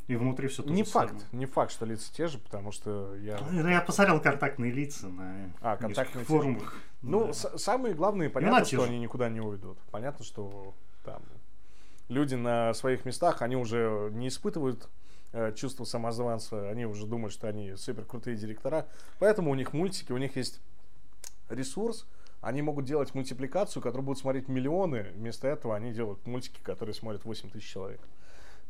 и 0.06 0.16
внутри 0.16 0.48
все 0.48 0.64
то 0.64 0.70
Не 0.70 0.82
факт, 0.82 1.10
самое. 1.10 1.26
не 1.32 1.46
факт, 1.46 1.70
что 1.70 1.86
лица 1.86 2.12
те 2.12 2.26
же, 2.26 2.38
потому 2.38 2.72
что 2.72 3.14
я... 3.16 3.38
Ну, 3.50 3.68
я 3.68 3.80
посмотрел 3.80 4.20
контактные 4.20 4.72
лица 4.72 5.08
на 5.08 5.52
а, 5.60 5.76
контактные 5.76 6.24
форумах. 6.24 6.74
Ну, 7.00 7.26
да. 7.26 7.32
самые 7.32 7.94
главные, 7.94 8.28
ну, 8.28 8.34
понятно, 8.34 8.64
что 8.64 8.82
они 8.82 8.98
никуда 8.98 9.28
не 9.28 9.40
уйдут. 9.40 9.78
Понятно, 9.92 10.24
что 10.24 10.74
там 11.04 11.22
люди 12.08 12.34
на 12.34 12.74
своих 12.74 13.04
местах, 13.04 13.40
они 13.40 13.54
уже 13.54 14.10
не 14.12 14.28
испытывают 14.28 14.88
Э, 15.32 15.52
чувство 15.54 15.84
самозванца, 15.84 16.68
они 16.70 16.86
уже 16.86 17.06
думают, 17.06 17.32
что 17.32 17.46
они 17.46 17.76
супер 17.76 18.04
крутые 18.04 18.36
директора. 18.36 18.88
Поэтому 19.20 19.52
у 19.52 19.54
них 19.54 19.72
мультики, 19.72 20.10
у 20.10 20.16
них 20.16 20.34
есть 20.34 20.60
ресурс, 21.48 22.08
они 22.40 22.62
могут 22.62 22.84
делать 22.84 23.14
мультипликацию, 23.14 23.80
которую 23.80 24.06
будут 24.06 24.18
смотреть 24.18 24.48
миллионы. 24.48 25.12
Вместо 25.14 25.46
этого 25.46 25.76
они 25.76 25.92
делают 25.92 26.26
мультики, 26.26 26.58
которые 26.62 26.94
смотрят 26.94 27.24
8 27.24 27.48
тысяч 27.50 27.70
человек. 27.70 28.00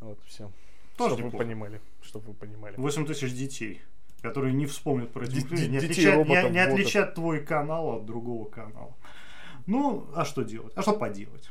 Вот, 0.01 0.19
все. 0.27 0.51
Тоже 0.99 1.15
чтобы 1.15 1.31
вы 1.31 1.39
понимали. 1.39 1.81
Чтобы 2.03 2.27
вы 2.27 2.35
понимали. 2.35 2.75
8 2.77 3.07
тысяч 3.07 3.33
детей, 3.33 3.81
которые 4.21 4.53
не 4.53 4.67
вспомнят 4.67 5.11
про 5.13 5.25
этих 5.25 5.51
не, 5.51 5.79
отличат, 5.79 6.29
не, 6.29 6.51
не 6.51 6.59
отличат 6.59 7.15
твой 7.15 7.43
канал 7.43 7.97
от 7.97 8.05
другого 8.05 8.51
канала. 8.51 8.95
Ну, 9.65 10.07
а 10.15 10.27
что 10.27 10.43
делать? 10.43 10.75
А 10.77 10.83
что 10.83 10.93
поделать? 10.93 11.49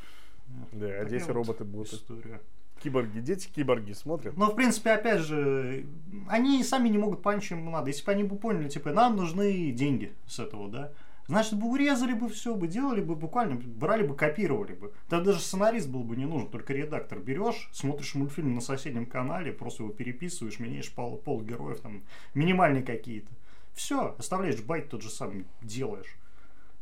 Да, 0.71 0.85
а 0.85 1.05
дети 1.05 1.29
роботы 1.31 1.63
будут. 1.63 1.93
История. 1.93 2.41
Киборги, 2.79 3.19
дети 3.19 3.49
киборги 3.53 3.93
смотрят. 3.93 4.37
Но, 4.37 4.51
в 4.51 4.55
принципе, 4.55 4.91
опять 4.91 5.19
же, 5.19 5.85
они 6.27 6.63
сами 6.63 6.89
не 6.89 6.97
могут 6.97 7.21
понять, 7.21 7.43
чем 7.43 7.59
им 7.59 7.71
надо. 7.71 7.89
Если 7.89 8.05
бы 8.05 8.11
они 8.11 8.23
бы 8.23 8.37
поняли, 8.37 8.69
типа, 8.69 8.91
нам 8.91 9.15
нужны 9.15 9.71
деньги 9.71 10.13
с 10.25 10.39
этого, 10.39 10.69
да, 10.69 10.91
Значит, 11.29 11.59
бы 11.59 11.69
урезали 11.69 12.13
бы 12.13 12.27
все, 12.27 12.55
бы 12.55 12.67
делали 12.67 13.01
бы 13.01 13.15
буквально, 13.15 13.61
брали 13.63 14.01
бы, 14.01 14.15
копировали 14.15 14.73
бы. 14.73 14.91
Тогда 15.09 15.25
даже 15.25 15.41
сценарист 15.41 15.87
был 15.87 16.03
бы 16.03 16.15
не 16.15 16.25
нужен, 16.25 16.49
только 16.49 16.73
редактор. 16.73 17.19
Берешь, 17.19 17.69
смотришь 17.71 18.15
мультфильм 18.15 18.55
на 18.55 18.61
соседнем 18.61 19.05
канале, 19.05 19.51
просто 19.51 19.83
его 19.83 19.93
переписываешь, 19.93 20.57
меняешь 20.57 20.91
пол, 20.91 21.17
пол 21.17 21.43
героев, 21.43 21.81
там, 21.81 22.01
минимальные 22.33 22.81
какие-то. 22.81 23.29
Все, 23.75 24.15
оставляешь 24.17 24.59
байт 24.63 24.89
тот 24.89 25.03
же 25.03 25.11
самый, 25.11 25.45
делаешь. 25.61 26.17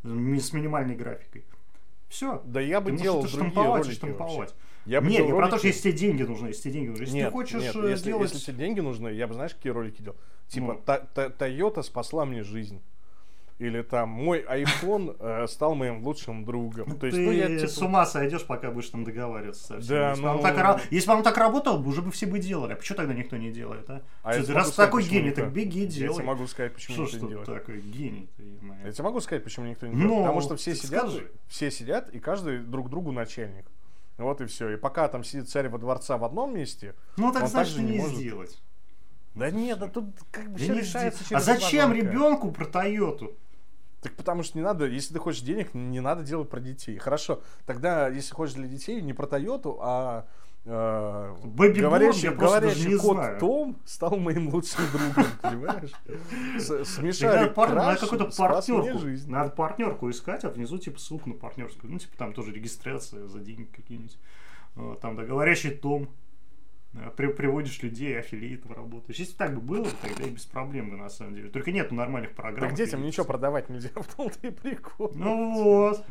С 0.03 0.53
минимальной 0.53 0.95
графикой. 0.95 1.43
Все. 2.07 2.41
Да 2.45 2.61
я 2.61 2.79
бы 2.79 2.91
Ты 2.91 2.99
делал 2.99 3.23
другие 3.23 3.49
штамповать 3.49 3.83
ролики 3.83 3.97
штамповать. 3.97 4.55
Я 4.87 5.01
бы 5.01 5.09
нет, 5.09 5.25
не 5.25 5.31
ролики... 5.31 5.37
про 5.37 5.49
то, 5.49 5.57
что 5.57 5.67
если 5.67 5.91
тебе 5.91 5.93
деньги 5.93 6.23
нужны, 6.23 6.47
если 6.47 6.61
тебе 6.61 6.73
деньги 6.73 6.89
нужны. 6.89 7.03
Если 7.03 7.15
нет, 7.15 7.25
ты 7.27 7.31
хочешь 7.31 7.61
нет, 7.61 7.75
если, 7.75 8.05
делать... 8.05 8.31
если 8.31 8.45
тебе 8.45 8.57
деньги 8.57 8.79
нужны, 8.79 9.09
я 9.09 9.27
бы, 9.27 9.33
знаешь, 9.33 9.53
какие 9.53 9.73
ролики 9.73 10.01
делал? 10.01 10.17
Типа, 10.47 10.79
ну. 10.85 11.23
Toyota 11.37 11.83
спасла 11.83 12.25
мне 12.25 12.43
жизнь. 12.43 12.81
Или 13.59 13.81
там 13.81 14.09
мой 14.09 14.45
iPhone 14.47 15.15
э, 15.19 15.47
стал 15.47 15.73
моим 15.73 16.03
лучшим 16.03 16.45
другом. 16.45 16.97
То 16.99 17.07
есть, 17.07 17.17
Ты 17.17 17.25
ну, 17.25 17.31
я, 17.31 17.47
типа... 17.47 17.67
с 17.67 17.81
ума 17.81 18.05
сойдешь, 18.05 18.45
пока 18.45 18.69
будешь 18.69 18.89
там 18.89 19.03
договариваться 19.03 19.65
со 19.65 19.79
всеми. 19.79 19.97
Да, 19.97 20.09
если, 20.11 20.21
ну... 20.21 20.37
бы 20.37 20.43
так, 20.43 20.81
если 20.91 21.07
бы 21.09 21.15
он 21.15 21.23
так 21.23 21.37
работал, 21.37 21.87
уже 21.87 22.03
бы 22.03 22.11
все 22.11 22.27
бы 22.27 22.37
делали. 22.37 22.73
А 22.73 22.75
почему 22.75 22.97
тогда 22.97 23.15
никто 23.15 23.35
не 23.35 23.51
делает, 23.51 23.89
а? 23.89 24.03
а 24.21 24.33
Что, 24.33 24.53
раз 24.53 24.69
сказать, 24.69 24.75
такой 24.75 25.03
гений, 25.03 25.31
так 25.31 25.51
беги, 25.51 25.87
делай. 25.87 26.09
Я 26.09 26.13
тебе 26.13 26.25
могу 26.25 26.45
сказать, 26.45 26.73
почему 26.73 26.93
что, 26.93 27.03
никто 27.03 27.17
что 27.17 27.25
не 27.25 27.29
делает. 27.31 27.47
такой 27.47 27.81
гений? 27.81 28.29
Я 28.85 28.91
тебе 28.91 29.03
могу 29.03 29.19
сказать, 29.21 29.43
почему 29.43 29.65
никто 29.65 29.87
не 29.87 29.95
делает. 29.95 30.11
Ну, 30.11 30.21
Потому 30.21 30.41
что 30.41 30.55
все 30.55 30.75
сидят, 30.75 31.09
скажи. 31.09 31.31
все 31.47 31.71
сидят, 31.71 32.09
и 32.09 32.19
каждый 32.19 32.59
друг 32.59 32.91
другу 32.91 33.11
начальник. 33.11 33.65
Вот 34.17 34.41
и 34.41 34.45
все. 34.45 34.69
И 34.69 34.77
пока 34.77 35.07
там 35.07 35.23
сидит 35.23 35.49
царь 35.49 35.69
во 35.69 35.77
дворца 35.77 36.17
в 36.17 36.23
одном 36.23 36.55
месте, 36.55 36.95
ну 37.17 37.31
так 37.31 37.47
значит 37.47 37.77
не, 37.77 37.91
не 37.91 37.97
может... 37.99 38.15
сделать. 38.17 38.61
Да 39.35 39.51
нет, 39.51 39.77
да 39.77 39.87
тут 39.87 40.05
как 40.31 40.49
бы 40.49 40.57
да 40.57 40.63
все 40.63 40.73
решается 40.73 41.23
через 41.23 41.37
А 41.37 41.39
зачем 41.41 41.93
ребенку 41.93 42.51
про 42.51 42.65
Тойоту? 42.65 43.37
Так 44.01 44.15
потому 44.15 44.43
что 44.43 44.57
не 44.57 44.63
надо, 44.63 44.85
если 44.85 45.13
ты 45.13 45.19
хочешь 45.19 45.41
денег, 45.41 45.73
не 45.73 45.99
надо 45.99 46.23
делать 46.23 46.49
про 46.49 46.59
детей. 46.59 46.97
Хорошо, 46.97 47.41
тогда 47.65 48.07
если 48.07 48.33
хочешь 48.33 48.55
для 48.55 48.67
детей, 48.67 49.01
не 49.01 49.13
про 49.13 49.27
Тойоту, 49.27 49.77
а 49.81 50.27
Бэби 50.67 51.79
говорящий, 51.79 52.29
говорящий 52.29 52.97
кот 52.97 53.15
знаю. 53.17 53.39
Том 53.39 53.77
стал 53.85 54.17
моим 54.17 54.49
лучшим 54.49 54.83
другом, 54.91 55.31
понимаешь? 55.41 55.91
Смешали 56.85 57.47
краш, 57.53 57.73
Надо 57.73 57.99
какую-то 57.99 58.25
партнерку. 58.37 59.07
Надо 59.27 59.49
партнерку 59.51 60.09
искать, 60.09 60.43
а 60.43 60.49
внизу 60.49 60.77
типа 60.77 60.99
ссылку 60.99 61.29
на 61.29 61.35
партнерскую. 61.35 61.91
Ну, 61.91 61.99
типа 61.99 62.17
там 62.17 62.33
тоже 62.33 62.51
регистрация 62.51 63.27
за 63.27 63.39
деньги 63.39 63.69
какие-нибудь. 63.73 64.17
Там, 65.01 65.15
да, 65.15 65.23
говорящий 65.23 65.71
Том 65.71 66.09
при, 67.15 67.27
приводишь 67.27 67.81
людей, 67.81 68.19
аффилиитов 68.19 68.71
работаешь. 68.71 69.19
Если 69.19 69.33
так 69.33 69.53
бы 69.53 69.61
было, 69.61 69.87
тогда 70.01 70.23
и 70.23 70.29
без 70.29 70.45
проблем 70.45 70.89
бы, 70.89 70.97
на 70.97 71.09
самом 71.09 71.35
деле. 71.35 71.49
Только 71.49 71.71
нету 71.71 71.95
нормальных 71.95 72.33
программ. 72.33 72.69
Так 72.69 72.77
детям 72.77 73.03
ничего 73.03 73.25
продавать 73.25 73.69
нельзя, 73.69 73.89
в 73.95 74.15
том-то 74.15 74.47
и 74.47 74.51
прикол. 74.51 75.11
Ну 75.15 75.53
вот. 75.63 76.05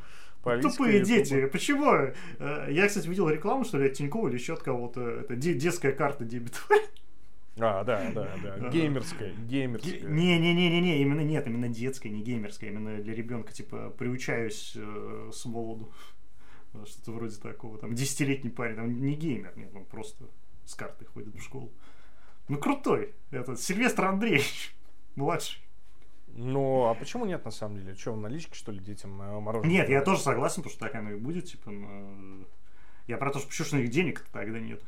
Тупые 0.63 1.05
дети. 1.05 1.47
Почему? 1.47 1.93
Э, 1.93 2.69
я, 2.71 2.87
кстати, 2.87 3.09
видел 3.09 3.29
рекламу, 3.29 3.65
что 3.65 3.79
ли, 3.79 3.89
от 3.89 3.95
Тинькова 3.95 4.29
или 4.29 4.37
еще 4.37 4.55
от 4.55 4.63
кого-то. 4.63 5.01
Это 5.01 5.37
детская 5.37 5.93
карта 5.93 6.25
дебетовая. 6.25 6.81
А, 7.59 7.85
да, 7.85 8.11
да, 8.15 8.29
да. 8.43 8.69
Геймерская, 8.69 9.33
геймерская. 9.49 10.01
Не-не-не-не, 10.03 11.01
именно 11.01 11.23
нет, 11.23 11.47
именно 11.47 11.69
детская, 11.69 12.11
не 12.11 12.23
геймерская, 12.23 12.71
именно 12.71 13.03
для 13.03 13.15
ребенка, 13.15 13.53
типа, 13.53 13.95
приучаюсь 13.97 14.75
э, 14.77 15.31
с 15.33 15.45
молоду. 15.47 15.91
Что-то 16.85 17.13
вроде 17.13 17.37
такого. 17.37 17.79
Там 17.79 17.95
десятилетний 17.95 18.51
парень, 18.51 18.77
там 18.77 19.01
не 19.01 19.15
геймер, 19.15 19.57
нет, 19.57 19.71
он 19.75 19.87
просто 19.87 20.27
с 20.67 20.75
картой 20.75 21.07
ходит 21.07 21.35
в 21.35 21.43
школу. 21.43 21.73
Ну, 22.49 22.59
крутой. 22.59 23.15
Этот 23.31 23.59
Сильвестр 23.61 24.05
Андреевич, 24.05 24.77
младший. 25.17 25.66
Ну, 26.39 26.85
а 26.85 26.95
почему 26.95 27.25
нет, 27.25 27.45
на 27.45 27.51
самом 27.51 27.79
деле? 27.79 27.95
Что, 27.95 28.13
в 28.13 28.21
наличке, 28.21 28.55
что 28.55 28.71
ли, 28.71 28.79
детям 28.79 29.21
э, 29.23 29.41
мороженое? 29.41 29.71
Нет, 29.71 29.89
я 29.89 30.03
тоже 30.03 30.21
согласен, 30.21 30.57
потому 30.57 30.71
что 30.71 30.81
так 30.81 30.95
оно 30.95 31.13
и 31.13 31.17
будет, 31.17 31.47
типа, 31.47 31.71
но... 31.71 32.45
Я 33.07 33.17
про 33.17 33.31
то, 33.31 33.39
что 33.39 33.49
почему 33.49 33.81
них 33.81 33.91
денег 33.91 34.27
тогда 34.33 34.59
нет. 34.59 34.83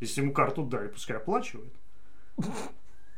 Если 0.00 0.22
ему 0.22 0.32
карту 0.32 0.62
дали, 0.62 0.88
пускай 0.88 1.16
оплачивает. 1.16 1.72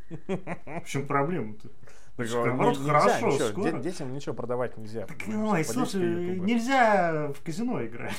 В 0.09 0.85
чем 0.87 1.07
проблема-то? 1.07 1.69
Так, 2.17 2.27
Наоборот, 2.33 2.79
хорошо, 2.79 3.29
ничего, 3.29 3.49
скоро. 3.49 3.79
Детям 3.79 4.13
ничего 4.13 4.35
продавать 4.35 4.77
нельзя. 4.77 5.07
Так, 5.07 5.19
ой, 5.29 5.65
слушай, 5.65 6.41
нельзя 6.41 7.33
в 7.33 7.41
казино 7.43 7.85
играть. 7.85 8.17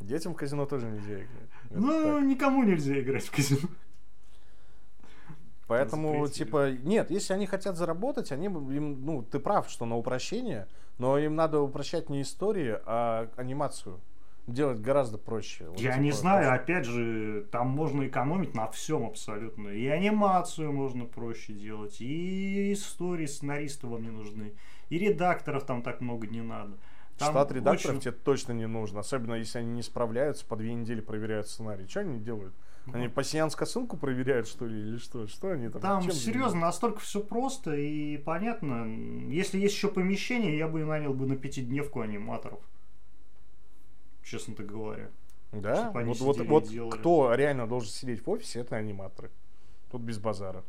Детям 0.00 0.34
в 0.34 0.36
казино 0.36 0.66
тоже 0.66 0.86
нельзя 0.86 1.14
играть. 1.14 1.50
Ну, 1.70 2.18
так. 2.18 2.24
никому 2.24 2.64
нельзя 2.64 2.98
играть 2.98 3.24
в 3.24 3.30
казино. 3.30 3.68
Поэтому, 5.70 6.26
типа, 6.26 6.72
нет, 6.72 7.12
если 7.12 7.32
они 7.32 7.46
хотят 7.46 7.76
заработать, 7.76 8.32
они, 8.32 8.46
им, 8.46 9.06
ну, 9.06 9.22
ты 9.22 9.38
прав, 9.38 9.70
что 9.70 9.86
на 9.86 9.96
упрощение, 9.96 10.66
но 10.98 11.16
им 11.16 11.36
надо 11.36 11.60
упрощать 11.60 12.10
не 12.10 12.22
истории, 12.22 12.76
а 12.86 13.28
анимацию. 13.36 14.00
Делать 14.48 14.80
гораздо 14.80 15.16
проще. 15.16 15.68
Вот, 15.68 15.78
Я 15.78 15.92
типа, 15.92 16.02
не 16.02 16.10
знаю, 16.10 16.48
просто... 16.48 16.62
опять 16.64 16.84
же, 16.86 17.46
там 17.52 17.68
можно 17.68 18.04
экономить 18.04 18.52
на 18.52 18.66
всем 18.66 19.06
абсолютно. 19.06 19.68
И 19.68 19.86
анимацию 19.86 20.72
можно 20.72 21.04
проще 21.04 21.52
делать, 21.52 22.00
и 22.00 22.72
истории 22.72 23.26
сценаристов 23.26 23.90
вам 23.90 24.02
не 24.02 24.10
нужны, 24.10 24.54
и 24.88 24.98
редакторов 24.98 25.62
там 25.66 25.82
так 25.82 26.00
много 26.00 26.26
не 26.26 26.42
надо. 26.42 26.72
Там 27.16 27.30
Штат 27.30 27.52
редакторов 27.52 27.98
очень... 27.98 28.10
тебе 28.10 28.12
точно 28.24 28.52
не 28.52 28.66
нужен, 28.66 28.98
особенно 28.98 29.34
если 29.34 29.60
они 29.60 29.70
не 29.70 29.82
справляются, 29.82 30.44
по 30.44 30.56
две 30.56 30.74
недели 30.74 31.00
проверяют 31.00 31.46
сценарий. 31.46 31.86
Что 31.86 32.00
они 32.00 32.18
делают? 32.18 32.54
Они 32.92 33.08
пассианс 33.08 33.54
косынку 33.54 33.96
проверяют, 33.96 34.48
что 34.48 34.66
ли, 34.66 34.78
или 34.80 34.96
что? 34.98 35.26
Что 35.26 35.50
они 35.50 35.68
там? 35.68 35.80
Там 35.80 36.10
серьезно, 36.10 36.60
настолько 36.60 37.00
все 37.00 37.20
просто 37.20 37.74
и 37.74 38.16
понятно. 38.16 38.86
Если 39.30 39.58
есть 39.58 39.74
еще 39.74 39.88
помещение, 39.88 40.56
я 40.56 40.66
бы 40.66 40.84
нанял 40.84 41.14
бы 41.14 41.26
на 41.26 41.36
пятидневку 41.36 42.00
аниматоров. 42.00 42.60
Честно-то 44.24 44.64
говоря. 44.64 45.10
Да? 45.52 45.90
Вот, 45.92 46.20
вот, 46.20 46.38
вот 46.40 46.94
кто 46.94 47.34
реально 47.34 47.66
должен 47.66 47.90
сидеть 47.90 48.24
в 48.24 48.30
офисе, 48.30 48.60
это 48.60 48.76
аниматоры. 48.76 49.30
Тут 49.90 50.02
без 50.02 50.18
базара. 50.18 50.64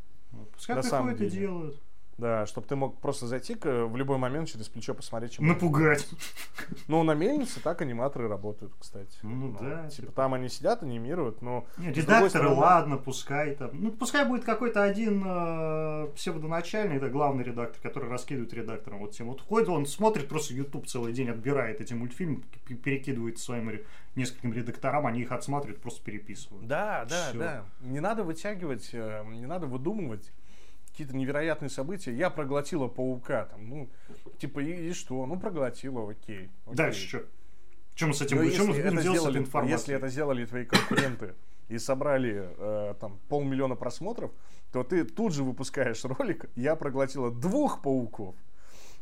Пускай 0.54 0.76
на 0.76 0.82
приходят 0.82 1.22
и 1.22 1.30
делают. 1.30 1.82
Да, 2.22 2.46
чтобы 2.46 2.68
ты 2.68 2.76
мог 2.76 3.00
просто 3.00 3.26
зайти 3.26 3.58
в 3.60 3.96
любой 3.96 4.20
момент 4.20 4.48
через 4.48 4.70
плечо 4.70 4.94
посмотреть, 4.94 5.34
чем 5.34 5.48
Напугать. 5.48 6.08
Ну, 6.88 7.02
на 7.02 7.16
мельнице 7.16 7.60
так 7.62 7.82
аниматоры 7.82 8.28
работают, 8.28 8.74
кстати. 8.80 9.18
Ну, 9.24 9.48
ну 9.48 9.58
да. 9.60 9.90
Типа, 9.90 10.02
типа 10.04 10.12
там 10.12 10.36
они 10.36 10.48
сидят, 10.48 10.84
анимируют, 10.84 11.42
но... 11.42 11.66
Нет, 11.78 11.98
редакторы, 11.98 12.30
стороны... 12.30 12.56
ладно, 12.56 12.98
пускай 12.98 13.56
там. 13.56 13.72
Ну, 13.74 13.92
пускай 13.92 14.24
будет 14.28 14.44
какой-то 14.44 14.84
один 14.84 15.24
э, 15.26 16.10
псевдоначальный, 16.16 16.98
это 16.98 17.10
главный 17.10 17.44
редактор, 17.44 17.82
который 17.82 18.08
раскидывает 18.08 18.54
редактором 18.54 19.00
вот 19.00 19.14
тем. 19.14 19.28
Вот 19.28 19.42
ходит, 19.42 19.70
он 19.70 19.88
смотрит 19.88 20.30
просто 20.30 20.54
YouTube 20.54 20.86
целый 20.86 21.14
день, 21.14 21.30
отбирает 21.30 21.82
эти 21.82 21.94
мультфильмы, 21.94 22.44
перекидывает 22.68 23.40
своим 23.40 23.72
нескольким 24.16 24.54
редакторам, 24.54 25.08
они 25.08 25.22
их 25.22 25.32
отсматривают, 25.32 25.82
просто 25.82 26.04
переписывают. 26.04 26.68
Да, 26.68 27.06
да, 27.10 27.30
Все. 27.30 27.40
да. 27.40 27.66
Не 27.82 28.00
надо 28.00 28.24
вытягивать, 28.24 28.92
э, 28.94 29.24
не 29.26 29.48
надо 29.48 29.66
выдумывать 29.66 30.32
какие-то 30.92 31.16
невероятные 31.16 31.70
события. 31.70 32.14
Я 32.14 32.30
проглотила 32.30 32.88
паука. 32.88 33.46
Там, 33.46 33.70
ну, 33.70 33.90
типа, 34.38 34.60
и, 34.60 34.90
и 34.90 34.94
что? 34.94 35.26
Ну, 35.26 35.40
проглотила, 35.40 36.10
окей. 36.10 36.50
окей. 36.66 36.76
Дальше 36.76 37.08
что? 37.08 37.24
Чем 37.96 38.14
с 38.14 38.22
этим 38.22 38.38
будем, 38.38 38.52
если 38.52 38.84
это 38.84 39.02
сделали, 39.02 39.68
Если 39.70 39.96
это 39.96 40.08
сделали 40.08 40.46
твои 40.46 40.66
конкуренты 40.66 41.36
и 41.68 41.78
собрали 41.78 42.50
э, 42.58 42.96
там 43.00 43.20
полмиллиона 43.30 43.76
просмотров, 43.76 44.32
то 44.72 44.84
ты 44.84 45.04
тут 45.04 45.34
же 45.34 45.44
выпускаешь 45.44 46.04
ролик 46.06 46.46
«Я 46.56 46.76
проглотила 46.76 47.32
двух 47.32 47.82
пауков». 47.82 48.36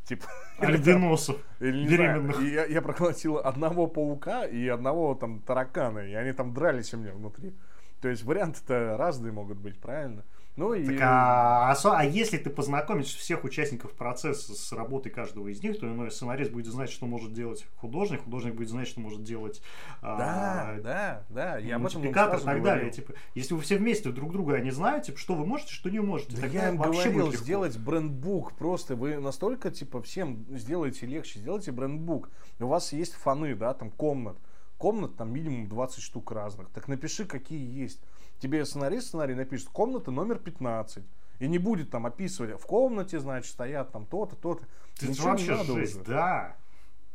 Типа, 0.06 0.26
Альбиносов. 0.57 1.38
Или, 1.60 1.88
беременных. 1.88 2.41
я, 2.41 2.66
я 2.66 2.82
проглотила 2.82 3.41
одного 3.41 3.86
паука 3.86 4.45
и 4.45 4.68
одного 4.68 5.14
там 5.14 5.40
таракана, 5.41 5.99
и 5.99 6.14
они 6.14 6.34
там 6.34 6.53
дрались 6.53 6.94
у 6.94 6.98
меня 6.98 7.14
внутри. 7.14 7.53
То 8.02 8.07
есть 8.07 8.24
варианты-то 8.24 8.98
разные 8.98 9.32
могут 9.32 9.57
быть, 9.57 9.80
правильно? 9.80 10.24
Ну 10.55 10.73
и... 10.73 10.85
Так, 10.85 10.97
а, 11.01 11.71
а, 11.71 11.99
а 11.99 12.03
если 12.03 12.38
ты 12.38 12.49
познакомишь 12.49 13.15
всех 13.15 13.43
участников 13.45 13.93
процесса 13.93 14.53
с 14.53 14.71
работой 14.73 15.09
каждого 15.09 15.47
из 15.47 15.63
них, 15.63 15.80
то 15.80 15.88
иной 15.88 16.11
сценарист 16.11 16.51
будет 16.51 16.67
знать, 16.67 16.89
что 16.89 17.05
может 17.05 17.34
делать 17.34 17.65
художник, 17.77 18.23
художник 18.23 18.55
будет 18.55 18.69
знать, 18.69 18.88
что 18.88 18.99
может 18.99 19.23
делать 19.23 19.61
да, 20.01 20.76
а, 20.76 20.81
да, 20.81 21.23
да, 21.30 21.57
я 21.57 21.80
мультипликатор 21.80 22.39
и 22.39 22.43
так 22.43 22.61
далее. 22.61 22.91
Типа, 22.91 23.13
если 23.35 23.53
вы 23.53 23.61
все 23.61 23.77
вместе 23.77 24.11
друг 24.11 24.31
друга 24.31 24.59
не 24.59 24.71
знаете, 24.71 25.07
типа, 25.07 25.17
что 25.17 25.35
вы 25.35 25.45
можете, 25.45 25.73
что 25.73 25.89
не 25.89 25.99
можете. 25.99 26.35
Да 26.35 26.47
я 26.47 26.69
им 26.69 26.77
говорил 26.77 27.31
сделать 27.34 27.77
брендбук, 27.77 28.53
просто 28.53 28.95
вы 28.95 29.17
настолько 29.19 29.71
типа 29.71 30.01
всем 30.01 30.45
сделаете 30.49 31.05
легче, 31.05 31.39
сделайте 31.39 31.71
брендбук. 31.71 32.30
У 32.59 32.67
вас 32.67 32.91
есть 32.91 33.13
фаны, 33.13 33.55
да, 33.55 33.73
там 33.73 33.91
комнат, 33.91 34.38
комнат 34.77 35.15
там 35.15 35.31
минимум 35.31 35.69
20 35.69 36.03
штук 36.03 36.31
разных. 36.31 36.69
Так 36.69 36.88
напиши, 36.88 37.26
какие 37.26 37.81
есть 37.81 38.01
тебе 38.40 38.66
сценарист 38.66 39.07
сценарий 39.07 39.36
напишет 39.36 39.70
комната 39.70 40.11
номер 40.11 40.40
15. 40.40 41.03
И 41.40 41.48
не 41.48 41.57
будет 41.57 41.90
там 41.90 42.06
описывать, 42.06 42.60
в 42.60 42.66
комнате, 42.66 43.20
значит, 43.20 43.52
стоят 43.52 43.91
там 43.91 44.06
то-то, 44.06 44.36
то-то. 44.36 44.66
Ты 44.99 45.07
Ничего 45.07 45.30
вообще 45.30 45.45
не 45.45 45.57
надо 45.57 45.74
жесть, 45.74 45.95
уже. 45.95 46.06
да. 46.06 46.56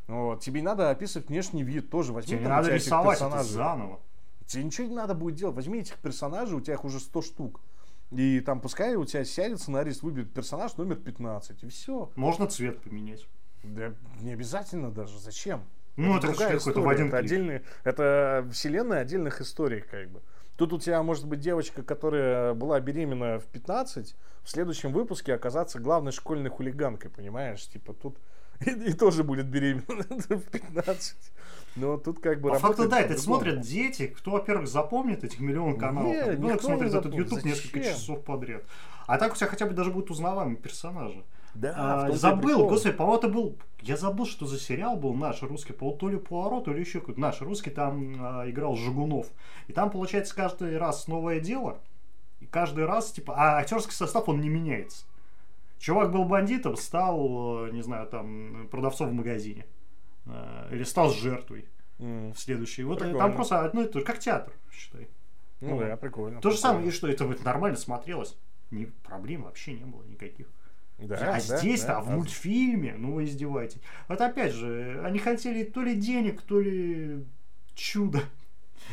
Вот. 0.06 0.40
Тебе 0.40 0.62
надо 0.62 0.90
описывать 0.90 1.28
внешний 1.28 1.62
вид 1.62 1.90
тоже. 1.90 2.12
Возьми 2.12 2.38
тебе 2.38 2.48
надо 2.48 2.74
рисовать 2.74 3.20
это 3.20 3.42
заново. 3.42 4.00
Тебе 4.46 4.64
ничего 4.64 4.86
не 4.86 4.94
надо 4.94 5.14
будет 5.14 5.34
делать. 5.34 5.56
Возьми 5.56 5.80
этих 5.80 5.98
персонажей, 5.98 6.56
у 6.56 6.60
тебя 6.60 6.74
их 6.74 6.84
уже 6.84 7.00
100 7.00 7.22
штук. 7.22 7.60
И 8.10 8.40
там 8.40 8.60
пускай 8.60 8.94
у 8.96 9.04
тебя 9.04 9.24
сядет 9.24 9.60
сценарист, 9.60 10.02
выберет 10.02 10.32
персонаж 10.32 10.76
номер 10.76 10.96
15. 10.96 11.62
И 11.64 11.68
все. 11.68 12.10
Можно 12.16 12.46
цвет 12.46 12.80
поменять. 12.82 13.26
Да 13.62 13.94
не 14.20 14.32
обязательно 14.32 14.90
даже. 14.90 15.18
Зачем? 15.18 15.64
Ну, 15.96 16.16
это, 16.18 16.28
это 16.28 16.56
история. 16.56 16.82
В 16.82 16.88
один 16.88 17.08
это, 17.08 17.18
отдельные, 17.18 17.62
это 17.84 18.46
вселенная 18.52 19.00
отдельных 19.00 19.40
историй, 19.40 19.80
как 19.80 20.10
бы. 20.10 20.22
Тут 20.56 20.72
у 20.72 20.78
тебя 20.78 21.02
может 21.02 21.26
быть 21.26 21.40
девочка, 21.40 21.82
которая 21.82 22.54
была 22.54 22.78
беременна 22.80 23.40
в 23.40 23.46
15, 23.46 24.14
в 24.44 24.50
следующем 24.50 24.92
выпуске 24.92 25.34
оказаться 25.34 25.80
главной 25.80 26.12
школьной 26.12 26.50
хулиганкой, 26.50 27.10
понимаешь? 27.10 27.66
Типа 27.66 27.92
тут 27.92 28.18
и, 28.64 28.70
и 28.70 28.92
тоже 28.92 29.24
будет 29.24 29.46
беременна 29.46 30.04
в 30.28 30.42
15. 30.42 31.16
Но 31.76 31.96
тут 31.96 32.20
как 32.20 32.40
бы... 32.40 32.50
По 32.50 32.58
факту, 32.58 32.88
да, 32.88 33.00
это 33.00 33.18
смотрят 33.18 33.60
дети, 33.60 34.06
кто, 34.06 34.32
во-первых, 34.32 34.68
запомнит 34.68 35.24
этих 35.24 35.40
миллион 35.40 35.76
каналов, 35.76 36.12
Нет, 36.12 36.38
ну, 36.38 36.58
смотрит 36.60 36.94
этот 36.94 37.12
YouTube 37.12 37.34
Зачем? 37.34 37.50
несколько 37.50 37.80
часов 37.80 38.22
подряд. 38.22 38.62
А 39.06 39.18
так 39.18 39.32
у 39.32 39.36
тебя 39.36 39.48
хотя 39.48 39.66
бы 39.66 39.74
даже 39.74 39.90
будет 39.90 40.10
узнаваемый 40.10 40.56
персонажи. 40.56 41.24
Да, 41.54 41.74
а, 41.76 42.10
забыл, 42.12 42.66
господи, 42.66 42.96
по-моему, 42.96 43.18
это 43.18 43.28
был... 43.28 43.58
Я 43.80 43.96
забыл, 43.96 44.26
что 44.26 44.46
за 44.46 44.58
сериал 44.58 44.96
был 44.96 45.14
наш 45.14 45.42
русский, 45.42 45.72
по 45.72 45.92
то 45.92 46.08
ли 46.08 46.16
Пуаро, 46.16 46.60
то 46.60 46.72
ли 46.72 46.80
еще 46.80 47.00
какой-то 47.00 47.20
наш 47.20 47.40
русский, 47.40 47.70
там 47.70 48.16
а, 48.18 48.50
играл 48.50 48.76
Жигунов. 48.76 49.28
И 49.68 49.72
там, 49.72 49.90
получается, 49.90 50.34
каждый 50.34 50.76
раз 50.78 51.06
новое 51.06 51.38
дело, 51.38 51.80
и 52.40 52.46
каждый 52.46 52.86
раз, 52.86 53.12
типа, 53.12 53.34
а 53.36 53.58
актерский 53.58 53.92
состав, 53.92 54.28
он 54.28 54.40
не 54.40 54.48
меняется. 54.48 55.04
Чувак 55.78 56.10
был 56.10 56.24
бандитом, 56.24 56.76
стал, 56.76 57.66
не 57.66 57.82
знаю, 57.82 58.06
там, 58.06 58.68
продавцом 58.70 59.10
в 59.10 59.12
магазине. 59.12 59.66
А, 60.26 60.68
или 60.72 60.82
стал 60.82 61.10
жертвой 61.10 61.66
mm. 61.98 62.32
в 62.32 62.38
следующий. 62.38 62.84
Вот 62.84 62.98
прикольно. 62.98 63.18
там 63.18 63.34
просто 63.34 63.60
одно 63.60 63.82
и 63.82 63.88
то 63.88 64.00
же, 64.00 64.04
как 64.04 64.18
театр, 64.18 64.52
считай. 64.72 65.08
Ну, 65.60 65.70
ну 65.70 65.78
да, 65.80 65.96
прикольно. 65.96 66.40
То 66.40 66.48
прикольно. 66.48 66.50
же 66.50 66.58
самое, 66.58 66.88
и 66.88 66.90
что, 66.90 67.08
это 67.08 67.26
вот 67.26 67.44
нормально 67.44 67.76
смотрелось. 67.76 68.36
Ни, 68.70 68.86
проблем 68.86 69.42
вообще 69.42 69.74
не 69.74 69.84
было 69.84 70.02
никаких. 70.04 70.48
Да, 70.98 71.16
а 71.16 71.32
да, 71.34 71.40
здесь-то, 71.40 71.88
да, 71.88 71.98
а 71.98 72.00
в 72.02 72.06
да. 72.06 72.12
мультфильме, 72.12 72.94
ну 72.96 73.14
вы 73.14 73.24
издеваетесь. 73.24 73.80
Вот 74.08 74.20
опять 74.20 74.52
же, 74.52 75.00
они 75.04 75.18
хотели 75.18 75.64
то 75.64 75.82
ли 75.82 75.94
денег, 75.94 76.42
то 76.42 76.60
ли 76.60 77.24
чудо. 77.74 78.20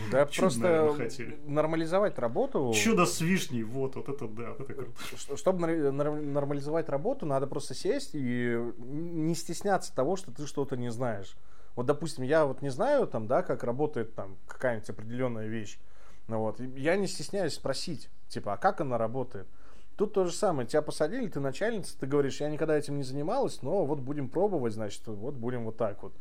Да, 0.10 0.26
Чудо, 0.26 0.48
просто 0.48 0.60
наверное, 0.62 1.38
нормализовать 1.46 2.18
работу. 2.18 2.72
Чудо 2.74 3.06
с 3.06 3.20
вишней, 3.20 3.64
вот, 3.64 3.96
вот 3.98 4.08
это 4.08 4.28
да, 4.28 4.54
вот 4.58 4.70
это 4.70 4.84
круто. 4.84 5.38
Чтобы 5.38 5.68
нормализовать 5.92 6.88
работу, 6.90 7.26
надо 7.26 7.46
просто 7.46 7.74
сесть 7.74 8.12
и 8.14 8.58
не 8.78 9.36
стесняться 9.36 9.94
того, 9.94 10.16
что 10.16 10.32
ты 10.32 10.48
что-то 10.48 10.78
не 10.78 10.90
знаешь. 10.92 11.36
Вот, 11.76 11.86
допустим, 11.86 12.24
я 12.24 12.46
вот 12.46 12.62
не 12.62 12.70
знаю, 12.70 13.06
там, 13.08 13.28
да, 13.28 13.44
как 13.44 13.64
работает 13.64 14.16
там 14.16 14.38
какая-нибудь 14.48 14.90
определенная 14.90 15.48
вещь. 15.48 15.78
Ну 16.28 16.40
вот, 16.40 16.60
я 16.60 16.96
не 16.96 17.08
стесняюсь 17.08 17.54
спросить, 17.54 18.10
типа, 18.30 18.54
а 18.54 18.58
как 18.58 18.82
она 18.82 18.98
работает? 18.98 19.48
Тут 20.02 20.14
то 20.14 20.26
же 20.26 20.32
самое. 20.32 20.68
Тебя 20.68 20.82
посадили, 20.82 21.28
ты 21.28 21.40
начальница, 21.40 21.96
ты 21.96 22.08
говоришь, 22.08 22.42
я 22.42 22.50
никогда 22.50 22.76
этим 22.76 22.98
не 22.98 23.04
занималась, 23.04 23.62
но 23.62 23.86
вот 23.86 24.00
будем 24.00 24.30
пробовать, 24.30 24.74
значит, 24.74 25.04
вот 25.06 25.36
будем 25.36 25.64
вот 25.64 25.78
так 25.78 26.02
вот. 26.02 26.12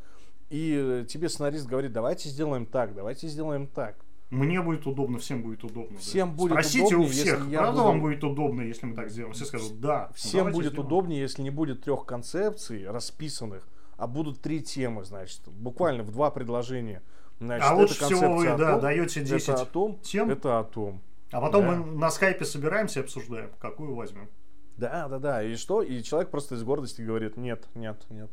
И 0.50 1.06
тебе 1.08 1.30
сценарист 1.30 1.66
говорит, 1.66 1.90
давайте 1.90 2.28
сделаем 2.28 2.66
так, 2.66 2.94
давайте 2.94 3.26
сделаем 3.26 3.66
так. 3.66 3.96
Мне 4.28 4.60
будет 4.60 4.86
удобно, 4.86 5.16
всем 5.16 5.40
будет 5.40 5.64
удобно. 5.64 5.96
Всем 5.96 6.28
да. 6.28 6.36
будет 6.36 6.50
Спросите 6.50 6.94
удобнее, 6.94 7.08
у 7.08 7.10
всех, 7.10 7.38
если 7.38 7.56
правда 7.56 7.72
буду... 7.72 7.84
вам 7.84 8.00
будет 8.02 8.22
удобно, 8.24 8.60
если 8.60 8.84
мы 8.84 8.94
так 8.94 9.08
сделаем? 9.08 9.32
Все 9.32 9.46
скажут, 9.46 9.80
да. 9.80 10.10
Всем 10.14 10.52
будет 10.52 10.72
сделаем. 10.72 10.86
удобнее, 10.86 11.20
если 11.22 11.40
не 11.40 11.50
будет 11.50 11.82
трех 11.82 12.04
концепций 12.04 12.86
расписанных, 12.86 13.66
а 13.96 14.06
будут 14.06 14.42
три 14.42 14.60
темы, 14.60 15.04
значит, 15.04 15.40
буквально 15.46 16.02
в 16.02 16.10
два 16.10 16.30
предложения. 16.30 17.00
Значит, 17.38 17.66
а 17.66 17.74
лучше 17.74 17.94
всего 17.94 18.34
вы, 18.34 18.44
да, 18.44 18.78
даете 18.78 19.22
10 19.22 19.48
это 19.48 19.62
о 19.62 19.64
том, 19.64 19.98
тем. 20.00 20.28
Это 20.28 20.58
о 20.58 20.64
том. 20.64 21.00
А 21.30 21.40
потом 21.40 21.64
да. 21.64 21.72
мы 21.72 21.98
на 21.98 22.10
скайпе 22.10 22.44
собираемся 22.44 23.00
и 23.00 23.02
обсуждаем, 23.02 23.50
какую 23.58 23.94
возьмем. 23.94 24.28
Да, 24.76 25.08
да, 25.08 25.18
да. 25.18 25.42
И 25.42 25.56
что? 25.56 25.82
И 25.82 26.02
человек 26.02 26.30
просто 26.30 26.54
из 26.54 26.62
гордости 26.62 27.02
говорит, 27.02 27.36
нет, 27.36 27.68
нет, 27.74 28.04
нет. 28.10 28.30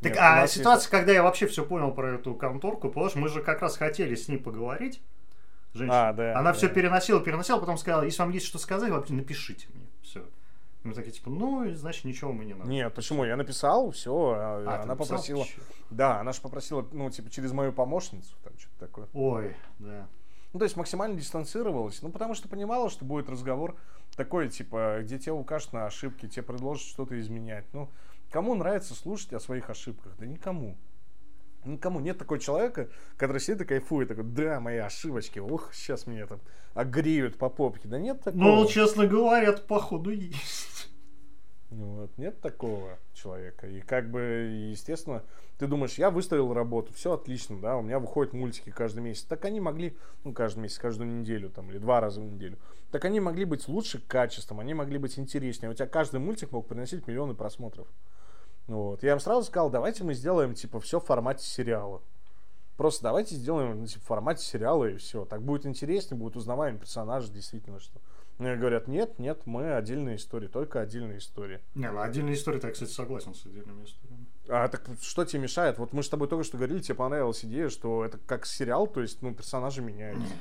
Так, 0.00 0.12
нет, 0.12 0.18
а 0.20 0.46
ситуация, 0.46 0.82
есть... 0.82 0.90
когда 0.90 1.12
я 1.12 1.22
вообще 1.22 1.46
все 1.46 1.64
понял 1.64 1.92
про 1.92 2.14
эту 2.14 2.34
конторку, 2.34 2.88
потому 2.88 3.08
что 3.08 3.18
мы 3.18 3.28
же 3.28 3.42
как 3.42 3.62
раз 3.62 3.76
хотели 3.76 4.14
с 4.14 4.28
ней 4.28 4.38
поговорить. 4.38 5.02
Женщина. 5.74 6.08
А, 6.08 6.12
да, 6.12 6.38
Она 6.38 6.52
да. 6.52 6.52
все 6.52 6.68
переносила, 6.68 7.20
переносила, 7.20 7.58
потом 7.58 7.76
сказала, 7.78 8.02
если 8.02 8.22
вам 8.22 8.30
есть 8.30 8.46
что 8.46 8.58
сказать, 8.58 8.90
вообще 8.90 9.14
напишите 9.14 9.66
мне. 9.74 9.86
Все. 10.02 10.24
Мы 10.84 10.94
такие, 10.94 11.12
типа, 11.12 11.28
ну, 11.28 11.68
значит, 11.74 12.04
ничего 12.04 12.32
мы 12.32 12.44
не 12.44 12.54
надо. 12.54 12.70
Нет, 12.70 12.94
почему? 12.94 13.24
Я 13.24 13.36
написал, 13.36 13.90
все, 13.90 14.34
а, 14.36 14.64
а 14.66 14.82
она 14.82 14.94
попросила. 14.94 15.44
Да, 15.90 16.20
она 16.20 16.32
же 16.32 16.40
попросила, 16.40 16.86
ну, 16.92 17.10
типа, 17.10 17.30
через 17.30 17.52
мою 17.52 17.72
помощницу, 17.72 18.34
там 18.44 18.52
что-то 18.56 18.86
такое. 18.86 19.08
Ой, 19.12 19.56
да. 19.78 20.06
Ну, 20.52 20.58
то 20.58 20.64
есть 20.64 20.76
максимально 20.76 21.16
дистанцировалась. 21.16 22.00
Ну, 22.02 22.10
потому 22.10 22.34
что 22.34 22.48
понимала, 22.48 22.88
что 22.90 23.04
будет 23.04 23.28
разговор 23.28 23.76
такой, 24.16 24.48
типа, 24.48 25.00
где 25.02 25.18
тебе 25.18 25.32
укажут 25.32 25.72
на 25.72 25.86
ошибки, 25.86 26.26
тебе 26.26 26.42
предложат 26.42 26.86
что-то 26.86 27.18
изменять. 27.20 27.66
Ну, 27.72 27.90
кому 28.30 28.54
нравится 28.54 28.94
слушать 28.94 29.32
о 29.34 29.40
своих 29.40 29.68
ошибках? 29.70 30.14
Да 30.18 30.26
никому. 30.26 30.76
Никому 31.64 32.00
нет 32.00 32.18
такого 32.18 32.40
человека, 32.40 32.88
который 33.16 33.40
сидит 33.40 33.62
и 33.62 33.64
кайфует, 33.64 34.08
такой, 34.08 34.24
да, 34.24 34.60
мои 34.60 34.78
ошибочки, 34.78 35.38
ух, 35.38 35.74
сейчас 35.74 36.06
меня 36.06 36.26
там 36.26 36.40
огреют 36.72 37.36
по 37.36 37.48
попке. 37.48 37.88
Да 37.88 37.98
нет 37.98 38.22
такого. 38.22 38.42
Ну, 38.42 38.66
честно 38.66 39.06
говоря, 39.06 39.52
походу 39.52 40.10
есть. 40.10 40.67
Ну 41.70 42.00
вот, 42.00 42.10
нет 42.16 42.40
такого 42.40 42.98
человека. 43.12 43.66
И 43.66 43.80
как 43.80 44.10
бы, 44.10 44.20
естественно, 44.70 45.22
ты 45.58 45.66
думаешь, 45.66 45.98
я 45.98 46.10
выставил 46.10 46.54
работу, 46.54 46.94
все 46.94 47.12
отлично, 47.12 47.60
да, 47.60 47.76
у 47.76 47.82
меня 47.82 47.98
выходят 47.98 48.32
мультики 48.32 48.70
каждый 48.70 49.00
месяц. 49.00 49.24
Так 49.24 49.44
они 49.44 49.60
могли, 49.60 49.96
ну, 50.24 50.32
каждый 50.32 50.60
месяц, 50.60 50.78
каждую 50.78 51.20
неделю 51.20 51.50
там, 51.50 51.70
или 51.70 51.78
два 51.78 52.00
раза 52.00 52.20
в 52.20 52.24
неделю. 52.24 52.58
Так 52.90 53.04
они 53.04 53.20
могли 53.20 53.44
быть 53.44 53.68
лучше 53.68 54.00
качеством, 54.00 54.60
они 54.60 54.72
могли 54.72 54.96
быть 54.96 55.18
интереснее. 55.18 55.70
У 55.70 55.74
тебя 55.74 55.86
каждый 55.86 56.20
мультик 56.20 56.52
мог 56.52 56.66
приносить 56.66 57.06
миллионы 57.06 57.34
просмотров. 57.34 57.86
Вот. 58.66 59.02
Я 59.02 59.12
им 59.12 59.20
сразу 59.20 59.46
сказал, 59.46 59.68
давайте 59.68 60.04
мы 60.04 60.14
сделаем, 60.14 60.54
типа, 60.54 60.80
все 60.80 61.00
в 61.00 61.04
формате 61.04 61.44
сериала. 61.44 62.00
Просто 62.78 63.02
давайте 63.02 63.34
сделаем 63.34 63.84
типа, 63.86 64.04
в 64.04 64.06
формате 64.06 64.44
сериала 64.44 64.84
и 64.84 64.96
все. 64.96 65.24
Так 65.24 65.42
будет 65.42 65.66
интереснее, 65.66 66.18
будет 66.18 66.36
узнаваемый 66.36 66.80
персонаж, 66.80 67.28
действительно, 67.28 67.80
что 67.80 67.98
мне 67.98 68.02
говорят, 68.38 68.88
нет, 68.88 69.18
нет, 69.18 69.42
мы 69.46 69.74
отдельные 69.74 70.16
истории, 70.16 70.46
только 70.46 70.80
отдельные 70.80 71.18
истории. 71.18 71.60
Не, 71.74 71.90
ну 71.90 72.00
отдельные 72.00 72.34
истории, 72.34 72.60
я, 72.62 72.70
кстати, 72.70 72.90
согласен 72.90 73.34
с 73.34 73.44
отдельными 73.46 73.84
историями. 73.84 74.26
А 74.48 74.68
так 74.68 74.88
что 75.02 75.24
тебе 75.24 75.42
мешает? 75.42 75.78
Вот 75.78 75.92
мы 75.92 76.02
с 76.02 76.08
тобой 76.08 76.28
только 76.28 76.44
что 76.44 76.56
говорили, 76.56 76.80
тебе 76.80 76.94
понравилась 76.94 77.44
идея, 77.44 77.68
что 77.68 78.04
это 78.04 78.18
как 78.18 78.46
сериал, 78.46 78.86
то 78.86 79.00
есть, 79.00 79.22
ну, 79.22 79.34
персонажи 79.34 79.82
меняются. 79.82 80.32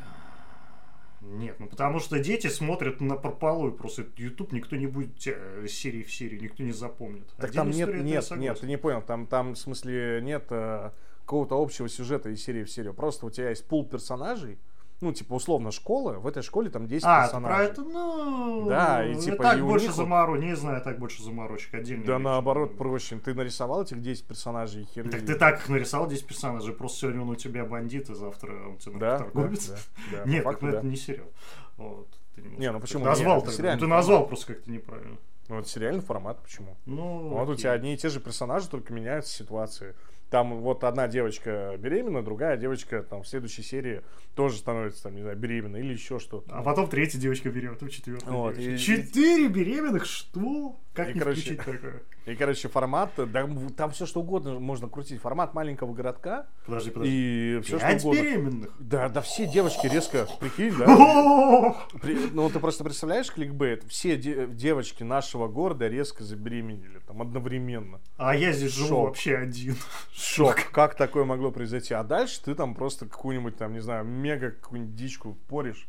Нет, 1.21 1.59
ну 1.59 1.67
потому 1.67 1.99
что 1.99 2.19
дети 2.19 2.47
смотрят 2.47 3.01
на 3.01 3.15
прополую, 3.15 3.73
просто 3.73 4.05
YouTube 4.17 4.51
никто 4.51 4.75
не 4.75 4.87
будет 4.87 5.25
э, 5.25 5.67
серии 5.67 6.03
в 6.03 6.13
серии, 6.13 6.39
никто 6.39 6.63
не 6.63 6.71
запомнит. 6.71 7.27
Так 7.37 7.51
там 7.51 7.71
нет, 7.71 7.93
нет, 8.03 8.31
нет, 8.31 8.59
ты 8.59 8.67
не 8.67 8.77
понял, 8.77 9.01
там, 9.01 9.25
там 9.25 9.53
в 9.53 9.57
смысле 9.57 10.21
нет 10.21 10.45
э, 10.51 10.91
какого-то 11.21 11.61
общего 11.61 11.89
сюжета 11.89 12.29
из 12.29 12.43
серии 12.43 12.63
в 12.63 12.69
серию, 12.69 12.93
просто 12.93 13.25
у 13.25 13.29
тебя 13.29 13.49
есть 13.49 13.67
пул 13.67 13.85
персонажей, 13.85 14.59
ну, 14.99 15.13
типа, 15.13 15.33
условно, 15.35 15.71
школа, 15.71 16.13
в 16.13 16.25
этой 16.25 16.41
школе 16.41 16.71
там 16.71 16.87
10 16.87 17.05
а, 17.05 17.23
персонажей. 17.23 17.55
про 17.55 17.63
это, 17.63 17.81
ну... 17.83 18.65
Да, 18.67 19.05
и 19.05 19.15
типа... 19.15 19.43
Так 19.43 19.59
и 19.59 19.61
больше 19.61 19.87
них... 19.87 19.95
заморочек, 19.95 20.43
не 20.43 20.55
знаю, 20.55 20.81
так 20.81 20.97
больше 20.97 21.21
заморочек, 21.21 21.73
отдельно. 21.75 22.03
Да, 22.03 22.17
наоборот, 22.17 22.77
проще. 22.77 23.19
Ты 23.19 23.35
нарисовал 23.35 23.83
этих 23.83 24.01
10 24.01 24.25
персонажей, 24.25 24.85
хер 24.85 25.09
Так 25.09 25.25
ты 25.25 25.35
так 25.35 25.59
их 25.59 25.69
нарисовал 25.69 26.07
10 26.07 26.25
персонажей, 26.25 26.73
просто 26.73 27.01
сегодня 27.01 27.21
он 27.21 27.29
у 27.29 27.35
тебя 27.35 27.63
бандит, 27.65 28.09
и 28.09 28.15
завтра 28.15 28.53
он 28.69 28.77
тебе 28.77 28.97
да, 28.97 29.19
торговец. 29.19 29.67
Да, 29.67 29.75
да, 30.11 30.23
да, 30.23 30.31
Нет, 30.31 30.43
факту, 30.43 30.65
ну, 30.65 30.71
да. 30.71 30.77
это 30.79 30.87
не 30.87 30.95
сериал. 30.95 31.27
Вот. 31.77 32.07
Ты 32.35 32.41
не, 32.41 32.71
ну 32.71 32.79
почему? 32.79 33.05
Назвал 33.05 33.41
ты, 33.43 33.61
ну, 33.61 33.79
ты 33.79 33.87
назвал 33.87 34.27
просто 34.27 34.53
как-то 34.53 34.71
неправильно. 34.71 35.17
Ну, 35.47 35.59
это 35.59 35.69
сериальный 35.69 36.01
формат, 36.01 36.41
почему? 36.41 36.75
Ну, 36.85 37.29
вот 37.29 37.43
окей. 37.43 37.53
у 37.53 37.55
тебя 37.55 37.71
одни 37.71 37.93
и 37.93 37.97
те 37.97 38.09
же 38.09 38.19
персонажи, 38.19 38.67
только 38.67 38.91
меняются 38.93 39.33
ситуации. 39.33 39.95
Там 40.29 40.59
вот 40.61 40.83
одна 40.83 41.07
девочка 41.07 41.75
беременна, 41.79 42.21
другая 42.21 42.57
девочка 42.57 43.01
там 43.01 43.23
в 43.23 43.27
следующей 43.27 43.63
серии 43.63 44.01
тоже 44.35 44.57
становится, 44.57 45.03
там, 45.03 45.15
не 45.15 45.21
знаю, 45.21 45.37
беременной 45.37 45.79
или 45.79 45.93
еще 45.93 46.19
что-то. 46.19 46.53
А 46.53 46.63
потом 46.63 46.89
третья 46.89 47.17
девочка 47.17 47.49
беременна, 47.49 47.89
четвертая 47.89 48.33
вот, 48.33 48.57
И, 48.57 48.77
Четыре 48.77 49.47
беременных? 49.47 50.05
Что? 50.05 50.77
Как 50.93 51.09
и, 51.09 51.13
не 51.13 51.19
короче, 51.19 51.55
такое? 51.55 52.03
И, 52.27 52.35
короче, 52.35 52.67
формат, 52.67 53.11
да, 53.15 53.49
там 53.77 53.91
все 53.91 54.05
что 54.05 54.19
угодно 54.19 54.59
можно 54.59 54.89
крутить. 54.89 55.21
Формат 55.21 55.53
маленького 55.53 55.93
городка. 55.93 56.47
Подожди, 56.65 56.91
подожди. 56.91 57.13
И 57.13 57.61
все 57.63 57.79
что 57.79 57.87
угодно. 57.87 58.21
беременных? 58.21 58.69
Да, 58.79 59.07
да, 59.07 59.21
все 59.21 59.47
девочки 59.47 59.87
резко, 59.87 60.27
прикинь, 60.37 60.75
да? 60.77 60.85
При, 62.01 62.29
ну, 62.33 62.49
ты 62.49 62.59
просто 62.59 62.83
представляешь 62.83 63.31
кликбейт? 63.31 63.85
Все 63.87 64.17
де- 64.17 64.45
девочки 64.47 65.03
нашего 65.03 65.47
города 65.47 65.87
резко 65.87 66.25
забеременели, 66.25 66.99
там, 67.07 67.21
одновременно. 67.21 68.01
А 68.17 68.35
я 68.35 68.51
здесь 68.51 68.73
Шок. 68.73 68.87
живу 68.87 69.01
вообще 69.03 69.37
один. 69.37 69.77
Шок. 70.13 70.57
Как 70.73 70.95
такое 70.95 71.23
могло 71.23 71.51
произойти? 71.51 71.93
А 71.93 72.03
дальше 72.03 72.43
ты 72.43 72.55
там 72.55 72.75
просто 72.75 73.05
какую-нибудь, 73.05 73.55
там, 73.55 73.71
не 73.71 73.79
знаю, 73.79 74.03
мега 74.03 74.51
какую-нибудь 74.51 74.95
дичку 74.95 75.37
поришь 75.47 75.87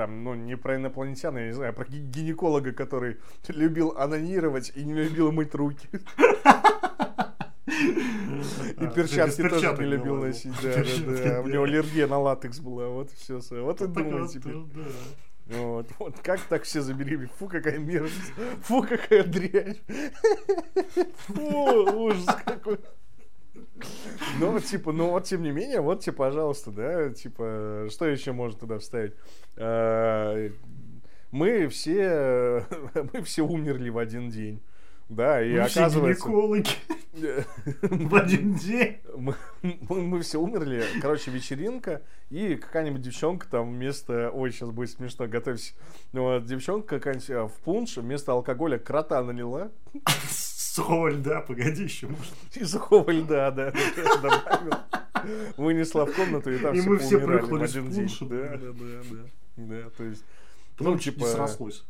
там, 0.00 0.24
ну, 0.24 0.34
не 0.34 0.56
про 0.56 0.76
инопланетян, 0.76 1.36
я 1.36 1.48
не 1.48 1.52
знаю, 1.52 1.70
а 1.70 1.72
про 1.74 1.84
гинеколога, 1.84 2.72
который 2.72 3.18
любил 3.48 3.90
анонировать 3.98 4.72
и 4.74 4.82
не 4.82 4.94
любил 4.94 5.30
мыть 5.30 5.54
руки. 5.54 5.86
И 7.66 8.86
перчатки 8.94 9.46
тоже 9.46 9.76
не 9.78 9.84
любил 9.84 10.16
носить. 10.16 10.54
Да, 10.62 10.74
да, 10.76 11.22
да. 11.22 11.40
У 11.42 11.48
него 11.48 11.64
аллергия 11.64 12.06
на 12.06 12.18
латекс 12.18 12.60
была. 12.60 12.88
Вот 12.88 13.10
все. 13.10 13.40
Вот 13.62 13.82
и 13.82 13.86
думай 13.88 14.26
теперь. 14.26 14.56
Вот, 15.48 15.86
вот 15.98 16.18
как 16.20 16.40
так 16.48 16.62
все 16.62 16.80
забери? 16.80 17.18
Фу, 17.38 17.48
какая 17.48 17.78
мерзость. 17.78 18.32
Фу, 18.62 18.82
какая 18.82 19.24
дрянь. 19.24 19.76
Фу, 21.26 22.06
ужас 22.06 22.24
какой. 22.46 22.78
Ну, 24.38 24.60
типа, 24.60 24.92
ну 24.92 25.10
вот, 25.10 25.24
тем 25.24 25.42
не 25.42 25.50
менее, 25.50 25.80
вот 25.80 26.00
тебе, 26.00 26.14
пожалуйста, 26.14 26.70
да, 26.70 27.10
типа, 27.10 27.86
что 27.90 28.06
еще 28.06 28.32
можно 28.32 28.58
туда 28.58 28.78
вставить? 28.78 29.14
А, 29.56 30.50
мы 31.30 31.68
все, 31.68 32.66
мы 33.12 33.22
все 33.22 33.42
умерли 33.42 33.88
в 33.90 33.98
один 33.98 34.30
день. 34.30 34.62
Да, 35.08 35.42
и 35.42 35.54
мы 35.54 35.60
оказывается... 35.60 36.28
Все 36.28 36.90
в 37.82 38.14
один 38.14 38.54
день. 38.54 38.98
Мы, 39.16 39.34
мы, 39.62 40.02
мы 40.02 40.20
все 40.20 40.40
умерли. 40.40 40.84
Короче, 41.02 41.32
вечеринка, 41.32 42.02
и 42.30 42.54
какая-нибудь 42.54 43.02
девчонка 43.02 43.48
там 43.48 43.72
вместо... 43.72 44.30
Ой, 44.30 44.52
сейчас 44.52 44.70
будет 44.70 44.90
смешно, 44.90 45.26
готовься. 45.26 45.74
Ну, 46.12 46.38
девчонка 46.40 47.00
какая-нибудь 47.00 47.30
а, 47.30 47.48
в 47.48 47.54
пунш 47.54 47.96
вместо 47.96 48.30
алкоголя 48.30 48.78
крота 48.78 49.20
налила. 49.22 49.72
Сухого 50.72 51.08
льда, 51.08 51.40
погоди, 51.40 51.82
еще 51.82 52.06
может. 52.06 52.32
И 52.54 52.64
сухого 52.64 53.10
льда, 53.10 53.50
да. 53.50 53.72
Вынесла 55.56 56.06
в 56.06 56.14
комнату, 56.14 56.52
и 56.52 56.58
там 56.58 56.74
и 56.76 56.80
все 56.80 56.88
мы 56.88 56.98
все 56.98 57.18
в 57.18 57.54
один 57.60 57.90
день. 57.90 58.08
Да, 58.20 58.56
да, 58.56 58.72
да, 58.72 59.02
да. 59.10 59.16
Да, 59.56 59.90
то 59.90 60.04
есть... 60.04 60.24
Ну, 60.78 60.96
типа... 60.96 61.24
Не 61.24 61.26
срослось. 61.26 61.84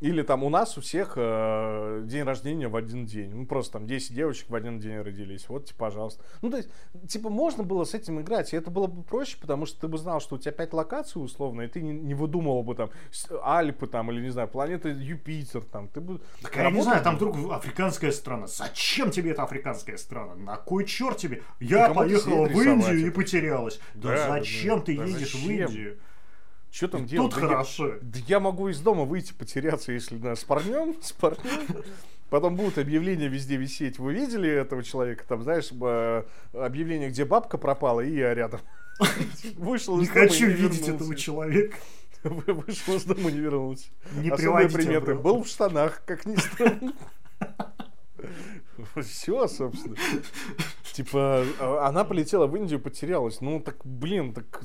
Или 0.00 0.22
там 0.22 0.44
у 0.44 0.50
нас 0.50 0.76
у 0.76 0.82
всех 0.82 1.14
э, 1.16 2.02
день 2.04 2.22
рождения 2.22 2.68
в 2.68 2.76
один 2.76 3.06
день. 3.06 3.30
Ну, 3.34 3.46
просто 3.46 3.74
там 3.74 3.86
10 3.86 4.14
девочек 4.14 4.50
в 4.50 4.54
один 4.54 4.78
день 4.78 5.00
родились. 5.00 5.48
Вот, 5.48 5.66
типа, 5.66 5.86
пожалуйста. 5.86 6.22
Ну, 6.42 6.50
то 6.50 6.58
есть, 6.58 6.68
типа, 7.08 7.30
можно 7.30 7.62
было 7.62 7.84
с 7.84 7.94
этим 7.94 8.20
играть. 8.20 8.52
И 8.52 8.56
это 8.56 8.70
было 8.70 8.88
бы 8.88 9.02
проще, 9.02 9.38
потому 9.40 9.64
что 9.64 9.80
ты 9.80 9.88
бы 9.88 9.96
знал, 9.96 10.20
что 10.20 10.36
у 10.36 10.38
тебя 10.38 10.52
5 10.52 10.72
локаций 10.74 11.24
условно, 11.24 11.62
и 11.62 11.68
ты 11.68 11.80
не, 11.80 11.92
не 11.92 12.14
выдумывал 12.14 12.62
бы 12.62 12.74
там 12.74 12.90
Альпы 13.42 13.86
там, 13.86 14.10
или, 14.10 14.20
не 14.20 14.30
знаю, 14.30 14.48
планета 14.48 14.90
Юпитер 14.90 15.62
там. 15.62 15.88
Ты 15.88 16.00
бы... 16.00 16.20
Так 16.42 16.56
я 16.56 16.70
не 16.70 16.82
знаю, 16.82 17.02
там 17.02 17.16
вдруг 17.16 17.36
африканская 17.50 18.12
страна. 18.12 18.46
Зачем 18.48 19.10
тебе 19.10 19.30
эта 19.30 19.44
африканская 19.44 19.96
страна? 19.96 20.34
На 20.34 20.56
кой 20.56 20.84
черт 20.84 21.16
тебе? 21.16 21.42
Я 21.58 21.92
поехала 21.94 22.46
в 22.46 22.60
Индию 22.60 23.06
и 23.06 23.10
потерялась. 23.10 23.80
Да, 23.94 24.10
да 24.10 24.28
зачем 24.28 24.78
да, 24.78 24.84
ты 24.84 24.96
да, 24.96 25.04
едешь 25.04 25.32
зачем? 25.32 25.40
в 25.40 25.50
Индию? 25.50 25.98
Что 26.70 26.88
там 26.88 27.06
делать? 27.06 27.32
Тут 27.32 27.40
да 27.40 27.48
хорошо. 27.48 27.88
Я, 27.88 27.98
да 28.02 28.18
я 28.26 28.40
могу 28.40 28.68
из 28.68 28.80
дома 28.80 29.04
выйти 29.04 29.32
потеряться, 29.32 29.92
если 29.92 30.16
да, 30.16 30.36
с 30.36 30.44
парнем, 30.44 30.96
с 31.00 31.12
парнем. 31.12 31.84
Потом 32.28 32.56
будут 32.56 32.78
объявления 32.78 33.28
везде 33.28 33.56
висеть. 33.56 33.98
Вы 33.98 34.14
видели 34.14 34.50
этого 34.50 34.82
человека? 34.82 35.24
Там, 35.28 35.42
знаешь, 35.42 35.70
объявление, 36.52 37.08
где 37.10 37.24
бабка 37.24 37.56
пропала, 37.56 38.00
и 38.00 38.14
я 38.14 38.34
рядом. 38.34 38.60
Вышел 39.56 40.00
из 40.00 40.08
Не 40.08 40.14
хочу 40.14 40.46
видеть 40.46 40.88
этого 40.88 41.14
человека. 41.14 41.76
Вышел 42.24 42.96
из 42.96 43.04
дома, 43.04 43.30
не 43.30 43.38
вернулся. 43.38 43.88
Не 44.16 44.30
Особые 44.30 44.68
приметы. 44.68 45.14
Был 45.14 45.44
в 45.44 45.48
штанах, 45.48 46.02
как 46.04 46.26
ни 46.26 46.36
странно. 46.36 46.92
Все, 49.02 49.46
собственно. 49.46 49.96
Типа, 50.92 51.44
а, 51.60 51.88
она 51.88 52.04
полетела 52.04 52.46
в 52.46 52.56
Индию, 52.56 52.80
потерялась. 52.80 53.40
Ну, 53.40 53.60
так, 53.60 53.76
блин, 53.84 54.32
так 54.32 54.62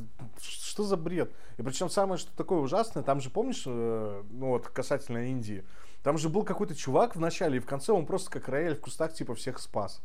что 0.72 0.84
за 0.84 0.96
бред? 0.96 1.32
И 1.58 1.62
причем 1.62 1.90
самое, 1.90 2.18
что 2.18 2.32
такое 2.36 2.60
ужасное, 2.60 3.04
там 3.04 3.20
же, 3.20 3.30
помнишь, 3.30 3.64
э, 3.66 4.24
ну 4.32 4.48
вот, 4.48 4.68
касательно 4.68 5.30
Индии, 5.30 5.64
там 6.02 6.18
же 6.18 6.30
был 6.30 6.44
какой-то 6.44 6.76
чувак 6.76 7.16
в 7.16 7.20
начале, 7.20 7.58
и 7.58 7.60
в 7.60 7.66
конце 7.66 7.92
он 7.92 8.06
просто 8.06 8.32
как 8.32 8.48
рояль 8.48 8.76
в 8.76 8.80
кустах, 8.80 9.14
типа, 9.14 9.36
всех 9.36 9.60
спас. 9.60 10.02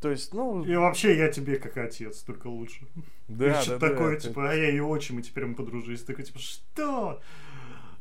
То 0.00 0.10
есть, 0.10 0.32
ну... 0.32 0.64
И 0.64 0.74
вообще 0.74 1.16
я 1.16 1.28
тебе 1.28 1.56
как 1.58 1.76
отец, 1.76 2.22
только 2.22 2.48
лучше. 2.48 2.86
Да, 3.28 3.62
да, 3.66 3.78
такое, 3.78 4.14
да, 4.14 4.20
типа, 4.20 4.50
а 4.50 4.54
я 4.54 4.68
ее 4.68 4.84
отчим, 4.84 5.20
и 5.20 5.22
теперь 5.22 5.44
мы 5.44 5.54
подружились. 5.54 6.02
Такой, 6.02 6.24
типа, 6.24 6.38
что? 6.38 7.20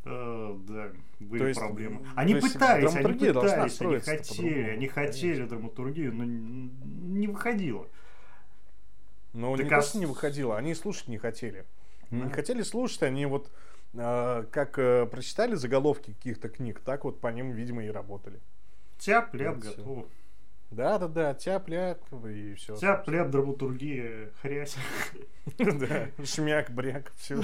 Uh, 0.03 0.59
да, 0.65 0.89
были 1.19 1.39
то 1.39 1.47
есть, 1.47 1.59
проблемы. 1.59 2.07
Они 2.15 2.34
пытались, 2.34 2.95
они 2.95 3.13
пытались, 3.13 3.80
они 3.81 3.99
хотели, 3.99 4.69
они 4.69 4.88
хотели 4.88 5.45
драматургию, 5.45 6.11
но 6.11 6.23
не 6.23 7.27
выходило. 7.27 7.88
Но 9.34 9.55
так 9.55 9.65
не 9.65 9.72
а... 9.72 9.81
то, 9.81 9.97
не 9.99 10.05
выходило, 10.07 10.57
они 10.57 10.73
слушать 10.73 11.07
не 11.07 11.19
хотели. 11.19 11.65
Mm-hmm. 12.11 12.25
Не 12.25 12.29
хотели 12.31 12.61
слушать, 12.61 13.03
они 13.03 13.25
вот 13.25 13.49
э, 13.93 14.45
как 14.51 14.77
э, 14.77 15.05
прочитали 15.05 15.55
заголовки 15.55 16.13
каких-то 16.13 16.49
книг, 16.49 16.81
так 16.81 17.05
вот 17.05 17.19
по 17.19 17.27
ним, 17.27 17.51
видимо, 17.51 17.83
и 17.83 17.89
работали. 17.89 18.39
Тяп-ляп 18.99 19.55
вот 19.55 19.63
готово. 19.63 20.05
Да, 20.71 20.97
да, 20.99 21.07
да, 21.07 21.33
тяп-ляп 21.33 22.01
и 22.25 22.53
все. 22.53 22.75
Тяп-ляп, 22.75 23.29
драматургия, 23.29 24.31
хрясь. 24.41 24.75
Да, 25.57 26.09
шмяк, 26.23 26.69
бряк, 26.69 27.11
все. 27.17 27.41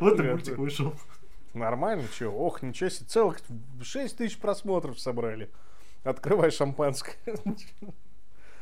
Вот 0.00 0.20
и 0.20 0.22
мультик 0.22 0.58
вышел. 0.58 0.94
Нормально, 1.54 2.04
что? 2.12 2.28
Ох, 2.28 2.62
ничего 2.62 2.90
себе, 2.90 3.06
целых 3.06 3.40
6 3.82 4.16
тысяч 4.16 4.38
просмотров 4.38 5.00
собрали. 5.00 5.50
Открывай 6.04 6.50
шампанское. 6.50 7.16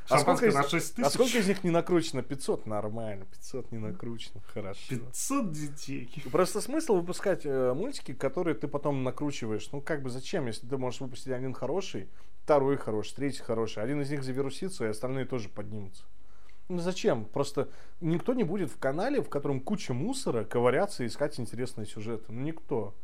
А 0.08 0.18
сколько, 0.18 0.46
из, 0.46 0.54
на 0.54 0.62
6 0.62 0.94
тысяч? 0.96 1.06
а 1.06 1.10
сколько 1.10 1.38
из 1.38 1.48
них 1.48 1.64
не 1.64 1.70
накручено? 1.70 2.22
500? 2.22 2.66
Нормально, 2.66 3.24
500 3.26 3.72
не 3.72 3.78
накручено, 3.78 4.40
хорошо. 4.52 4.80
500 4.88 5.52
детей. 5.52 6.22
Просто 6.30 6.60
смысл 6.60 6.96
выпускать 6.96 7.44
э, 7.44 7.72
мультики, 7.74 8.12
которые 8.14 8.54
ты 8.54 8.68
потом 8.68 9.02
накручиваешь. 9.04 9.70
Ну, 9.72 9.80
как 9.80 10.02
бы 10.02 10.10
зачем, 10.10 10.46
если 10.46 10.66
ты 10.66 10.76
можешь 10.78 11.00
выпустить 11.00 11.32
один 11.32 11.52
хороший, 11.52 12.08
второй 12.42 12.76
хороший, 12.76 13.14
третий 13.14 13.42
хороший. 13.42 13.82
Один 13.82 14.00
из 14.02 14.10
них 14.10 14.22
завирусится, 14.22 14.84
и 14.84 14.88
остальные 14.88 15.24
тоже 15.24 15.48
поднимутся. 15.48 16.04
Ну 16.68 16.78
зачем? 16.78 17.24
Просто 17.24 17.68
никто 18.00 18.34
не 18.34 18.42
будет 18.42 18.70
в 18.70 18.78
канале, 18.78 19.22
в 19.22 19.28
котором 19.28 19.60
куча 19.60 19.94
мусора, 19.94 20.44
ковыряться 20.44 21.04
и 21.04 21.06
искать 21.06 21.38
интересные 21.38 21.86
сюжеты. 21.86 22.32
Ну, 22.32 22.40
никто. 22.40 22.94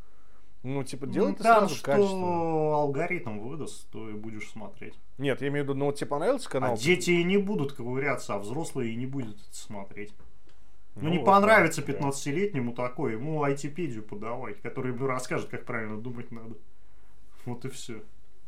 Ну, 0.62 0.84
типа, 0.84 1.06
делай 1.06 1.30
ну, 1.30 1.34
там, 1.34 1.42
сразу 1.42 1.74
что 1.74 1.84
качественно. 1.84 2.74
алгоритм 2.74 3.40
выдаст, 3.40 3.88
то 3.90 4.08
и 4.08 4.12
будешь 4.12 4.48
смотреть. 4.48 4.94
Нет, 5.18 5.42
я 5.42 5.48
имею 5.48 5.64
в 5.64 5.68
виду, 5.68 5.78
ну, 5.78 5.86
вот 5.86 5.96
тебе 5.96 6.06
понравился 6.06 6.48
канал? 6.48 6.74
А 6.74 6.76
дети 6.76 7.10
и 7.10 7.24
не 7.24 7.36
будут 7.36 7.72
ковыряться, 7.72 8.34
а 8.34 8.38
взрослые 8.38 8.92
и 8.92 8.96
не 8.96 9.06
будут 9.06 9.36
это 9.36 9.56
смотреть. 9.56 10.12
Ну, 10.94 11.04
ну 11.04 11.08
не 11.08 11.18
вот, 11.18 11.26
понравится 11.26 11.82
15-летнему 11.82 12.74
такое, 12.74 13.14
ему 13.14 13.42
айтипедию 13.42 14.04
подавай, 14.04 14.54
который 14.54 14.92
ему 14.92 15.06
расскажет, 15.06 15.48
как 15.48 15.64
правильно 15.64 16.00
думать 16.00 16.30
надо. 16.30 16.54
Вот 17.44 17.64
и 17.64 17.68
все. 17.68 18.02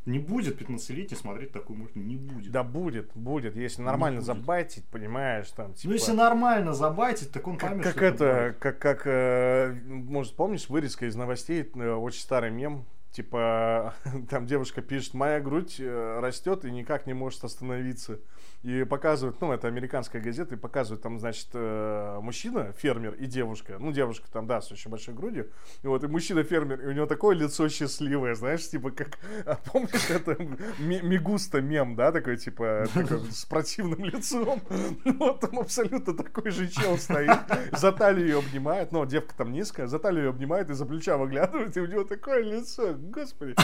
Не 0.07 0.19
будет 0.19 0.61
15-летний 0.61 1.17
смотреть 1.17 1.53
такой 1.53 1.77
мультик, 1.77 1.97
не 1.97 2.17
будет. 2.17 2.53
Да 2.53 2.63
будет, 2.63 3.11
будет, 3.15 3.57
если 3.57 3.81
нормально 3.81 4.21
будет. 4.21 4.27
забайтить, 4.27 4.85
понимаешь, 4.85 5.49
там, 5.51 5.73
типа... 5.73 5.89
Ну, 5.89 5.95
если 5.95 6.13
нормально 6.13 6.75
забайтить, 6.75 7.33
так 7.33 7.47
он 7.49 7.57
поймет, 7.57 7.85
Как, 7.85 7.95
как 7.95 8.03
это, 8.03 8.25
это 8.25 8.59
как, 8.59 8.79
как, 8.79 9.03
э, 9.07 9.73
может, 9.87 10.37
помнишь, 10.37 10.69
вырезка 10.69 11.07
из 11.07 11.17
новостей, 11.17 11.71
э, 11.75 11.95
очень 11.95 12.21
старый 12.21 12.51
мем, 12.51 12.85
типа, 13.13 13.95
там 14.29 14.45
девушка 14.45 14.83
пишет, 14.83 15.15
моя 15.15 15.41
грудь 15.41 15.77
э, 15.79 16.19
растет 16.21 16.67
и 16.67 16.71
никак 16.71 17.07
не 17.07 17.15
может 17.15 17.43
остановиться. 17.43 18.21
И 18.65 18.83
показывают, 18.85 19.43
ну, 19.43 19.53
это 19.53 19.69
американская 19.69 20.23
газета, 20.23 20.55
и 20.55 20.59
показывают 20.59 21.03
там, 21.03 21.19
значит, 21.19 21.49
э, 21.53 22.19
мужчина, 22.23 22.73
фермер 22.73 23.13
и 23.13 23.27
девушка. 23.27 23.77
Ну, 23.79 23.93
девушка 23.93 24.27
там, 24.33 24.47
да, 24.47 24.63
с 24.63 24.73
очень 24.73 24.91
большой 24.91 25.13
грудью. 25.13 25.51
И 25.83 25.87
вот, 25.87 26.03
и 26.03 26.07
мужчина-фермер, 26.07 26.81
и 26.81 26.87
у 26.87 26.93
него 26.93 27.05
такое 27.05 27.37
лицо 27.37 27.69
счастливое, 27.69 28.35
знаешь, 28.35 28.67
типа, 28.67 28.91
как, 28.91 29.19
а 29.45 29.57
помнишь, 29.57 30.09
это 30.09 30.39
Мигуста 30.79 31.61
мем, 31.61 31.95
да, 31.95 32.11
такой, 32.11 32.39
типа, 32.39 32.87
такой, 32.95 33.21
с 33.31 33.45
противным 33.45 34.03
лицом. 34.03 34.63
Вот 35.05 35.41
там 35.41 35.59
абсолютно 35.59 36.15
такой 36.15 36.51
же 36.51 36.67
чел 36.69 36.97
стоит, 36.97 37.39
за 37.73 37.93
талию 37.93 38.27
ее 38.27 38.39
обнимает, 38.39 38.93
ну, 38.93 39.05
девка 39.05 39.35
там 39.37 39.53
низкая, 39.53 39.87
за 39.87 39.99
талию 39.99 40.25
ее 40.25 40.31
обнимает 40.31 40.71
и 40.71 40.73
за 40.73 40.87
плеча 40.87 41.19
выглядывает, 41.19 41.77
и 41.77 41.81
у 41.81 41.87
него 41.87 42.05
такое 42.05 42.43
лицо, 42.43 42.95
господи. 42.95 43.55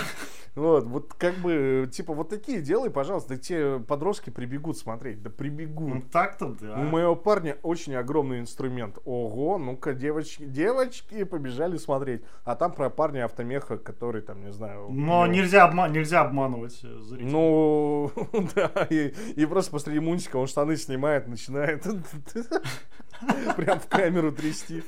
Вот, 0.55 0.85
вот 0.85 1.15
как 1.15 1.37
бы, 1.37 1.89
типа, 1.91 2.13
вот 2.13 2.29
такие 2.29 2.61
делай, 2.61 2.91
пожалуйста, 2.91 3.39
те 3.39 3.79
подростки 3.79 4.29
прибегут 4.31 4.77
с 4.77 4.85
смотреть, 4.91 5.23
да 5.23 5.31
прибегу. 5.31 5.89
Ну 5.89 6.03
так-то 6.03 6.49
да. 6.61 6.75
У 6.75 6.83
моего 6.83 7.15
парня 7.15 7.57
очень 7.63 7.95
огромный 7.95 8.41
инструмент. 8.41 8.99
Ого, 9.05 9.57
ну-ка, 9.59 9.95
девочки, 9.95 10.45
девочки 10.45 11.25
побежали 11.25 11.77
смотреть. 11.77 12.23
А 12.45 12.57
там 12.57 12.73
про 12.73 12.91
парня 12.91 13.25
автомеха, 13.25 13.79
который 13.79 14.23
там, 14.23 14.43
не 14.43 14.53
знаю... 14.53 14.89
Но 14.91 15.27
него... 15.27 15.35
нельзя, 15.35 15.65
обма... 15.65 15.89
нельзя 15.89 16.23
обманывать 16.23 16.81
э, 16.83 16.99
зрителей. 17.01 17.31
Ну, 17.31 18.11
да, 18.55 18.87
и, 18.91 19.15
и 19.37 19.47
просто 19.47 19.71
посреди 19.71 20.01
мультика 20.01 20.37
он 20.37 20.49
штаны 20.49 20.77
снимает, 20.77 21.29
начинает 21.29 21.85
прям 23.57 23.79
в 23.79 23.87
камеру 23.87 24.33
трясти. 24.33 24.83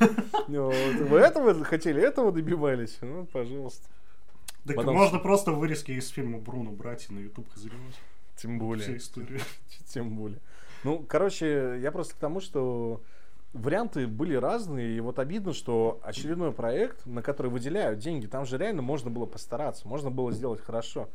Вы 0.48 1.18
этого 1.18 1.64
хотели, 1.64 2.02
этого 2.02 2.32
добивались? 2.32 2.98
Ну, 3.02 3.26
пожалуйста. 3.26 3.88
Так 4.66 4.84
можно 4.84 5.18
просто 5.18 5.52
вырезки 5.52 5.92
из 5.92 6.08
фильма 6.08 6.38
Бруно 6.38 6.70
брать 6.70 7.06
и 7.08 7.12
на 7.12 7.18
YouTube 7.20 7.48
заливать. 7.54 8.00
Тем 8.36 8.59
более. 8.59 8.84
Вся 8.84 8.96
история. 8.96 9.40
Тем 9.86 10.16
более. 10.16 10.40
Ну, 10.84 11.04
короче, 11.09 11.78
я 11.80 11.92
просто 11.92 12.14
к 12.14 12.18
тому, 12.18 12.40
что 12.40 13.02
варианты 13.52 14.06
были 14.06 14.34
разные, 14.34 14.96
и 14.96 15.00
вот 15.00 15.18
обидно, 15.18 15.52
что 15.52 16.00
очередной 16.02 16.52
проект, 16.52 17.06
на 17.06 17.22
который 17.22 17.50
выделяют 17.50 17.98
деньги, 17.98 18.26
там 18.26 18.46
же 18.46 18.59
реально 18.59 18.82
можно 18.82 19.10
было 19.10 19.26
постараться, 19.26 19.86
можно 19.86 20.10
было 20.10 20.32
сделать 20.32 20.60
хорошо. 20.60 21.09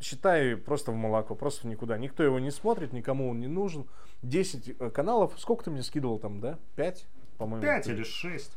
Считай 0.00 0.56
просто 0.56 0.92
в 0.92 0.94
молоко, 0.94 1.34
просто 1.34 1.62
в 1.62 1.70
никуда. 1.70 1.96
Никто 1.96 2.22
его 2.22 2.38
не 2.38 2.50
смотрит, 2.50 2.92
никому 2.92 3.30
он 3.30 3.40
не 3.40 3.46
нужен. 3.46 3.86
10 4.22 4.76
э, 4.78 4.90
каналов, 4.90 5.32
сколько 5.38 5.64
ты 5.64 5.70
мне 5.70 5.82
скидывал 5.82 6.18
там, 6.18 6.40
да? 6.40 6.58
5, 6.76 7.06
по-моему? 7.38 7.62
5 7.62 7.88
или 7.88 8.02
6. 8.02 8.52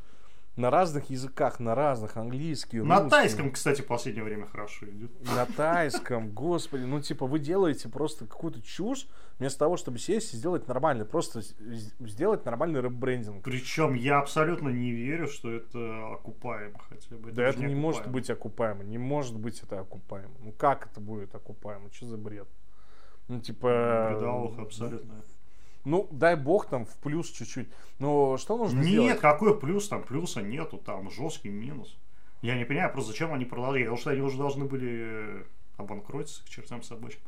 На 0.60 0.70
разных 0.70 1.10
языках, 1.10 1.60
на 1.60 1.74
разных, 1.74 2.18
английский, 2.18 2.82
На 2.82 3.00
русский. 3.00 3.10
тайском, 3.10 3.52
кстати, 3.52 3.82
в 3.82 3.88
последнее 3.88 4.24
время 4.24 4.46
хорошо 4.46 4.86
идет. 4.88 5.12
На 5.36 5.46
тайском, 5.46 6.32
господи, 6.32 6.84
ну 6.84 7.02
типа 7.02 7.26
вы 7.26 7.40
делаете 7.40 7.88
просто 7.90 8.26
какую-то 8.26 8.62
чушь, 8.62 9.08
вместо 9.40 9.60
того, 9.60 9.78
чтобы 9.78 9.98
сесть 10.00 10.34
и 10.34 10.38
сделать 10.38 10.68
нормально, 10.68 11.06
просто 11.06 11.42
сделать 11.42 12.46
нормальный 12.46 12.82
ребрендинг. 12.82 13.44
Причем 13.44 13.94
я 13.94 14.20
абсолютно 14.20 14.70
не 14.70 14.92
верю, 14.92 15.28
что 15.28 15.52
это 15.52 16.14
окупаемо 16.14 16.78
хотя 16.90 17.16
бы. 17.16 17.30
Это 17.30 17.38
да 17.38 17.48
это 17.48 17.60
не, 17.60 17.68
не 17.68 17.76
может 17.76 18.08
быть 18.08 18.30
окупаемо, 18.30 18.84
не 18.84 18.98
может 18.98 19.38
быть 19.38 19.64
это 19.64 19.80
окупаемо. 19.80 20.34
Ну 20.40 20.52
как 20.52 20.88
это 20.92 21.00
будет 21.00 21.34
окупаемо, 21.34 21.90
что 21.92 22.08
за 22.08 22.18
бред? 22.18 22.50
Ну 23.30 23.40
типа... 23.40 24.10
Бредовых 24.12 24.60
абсолютно. 24.60 25.24
Ну, 25.86 26.08
дай 26.12 26.36
бог 26.36 26.68
там 26.68 26.86
в 26.86 26.96
плюс 26.98 27.30
чуть-чуть. 27.30 27.70
Но 28.00 28.38
что 28.38 28.58
нужно 28.58 28.80
Нет, 28.80 28.88
сделать? 28.88 29.10
Нет, 29.12 29.20
какой 29.20 29.60
плюс? 29.60 29.88
Там 29.88 30.04
плюса 30.04 30.42
нету, 30.42 30.78
там 30.78 31.10
жесткий 31.10 31.50
минус. 31.50 31.98
Я 32.42 32.58
не 32.58 32.66
понимаю, 32.66 32.92
просто 32.92 33.12
зачем 33.12 33.34
они 33.34 33.46
продолжали. 33.46 33.84
Потому 33.84 33.98
что 33.98 34.10
они 34.12 34.22
уже 34.22 34.38
должны 34.38 34.66
были 34.66 34.90
э, 34.92 35.44
обанкротиться 35.78 36.44
к 36.44 36.50
чертям 36.50 36.84
собачьим. 36.84 37.22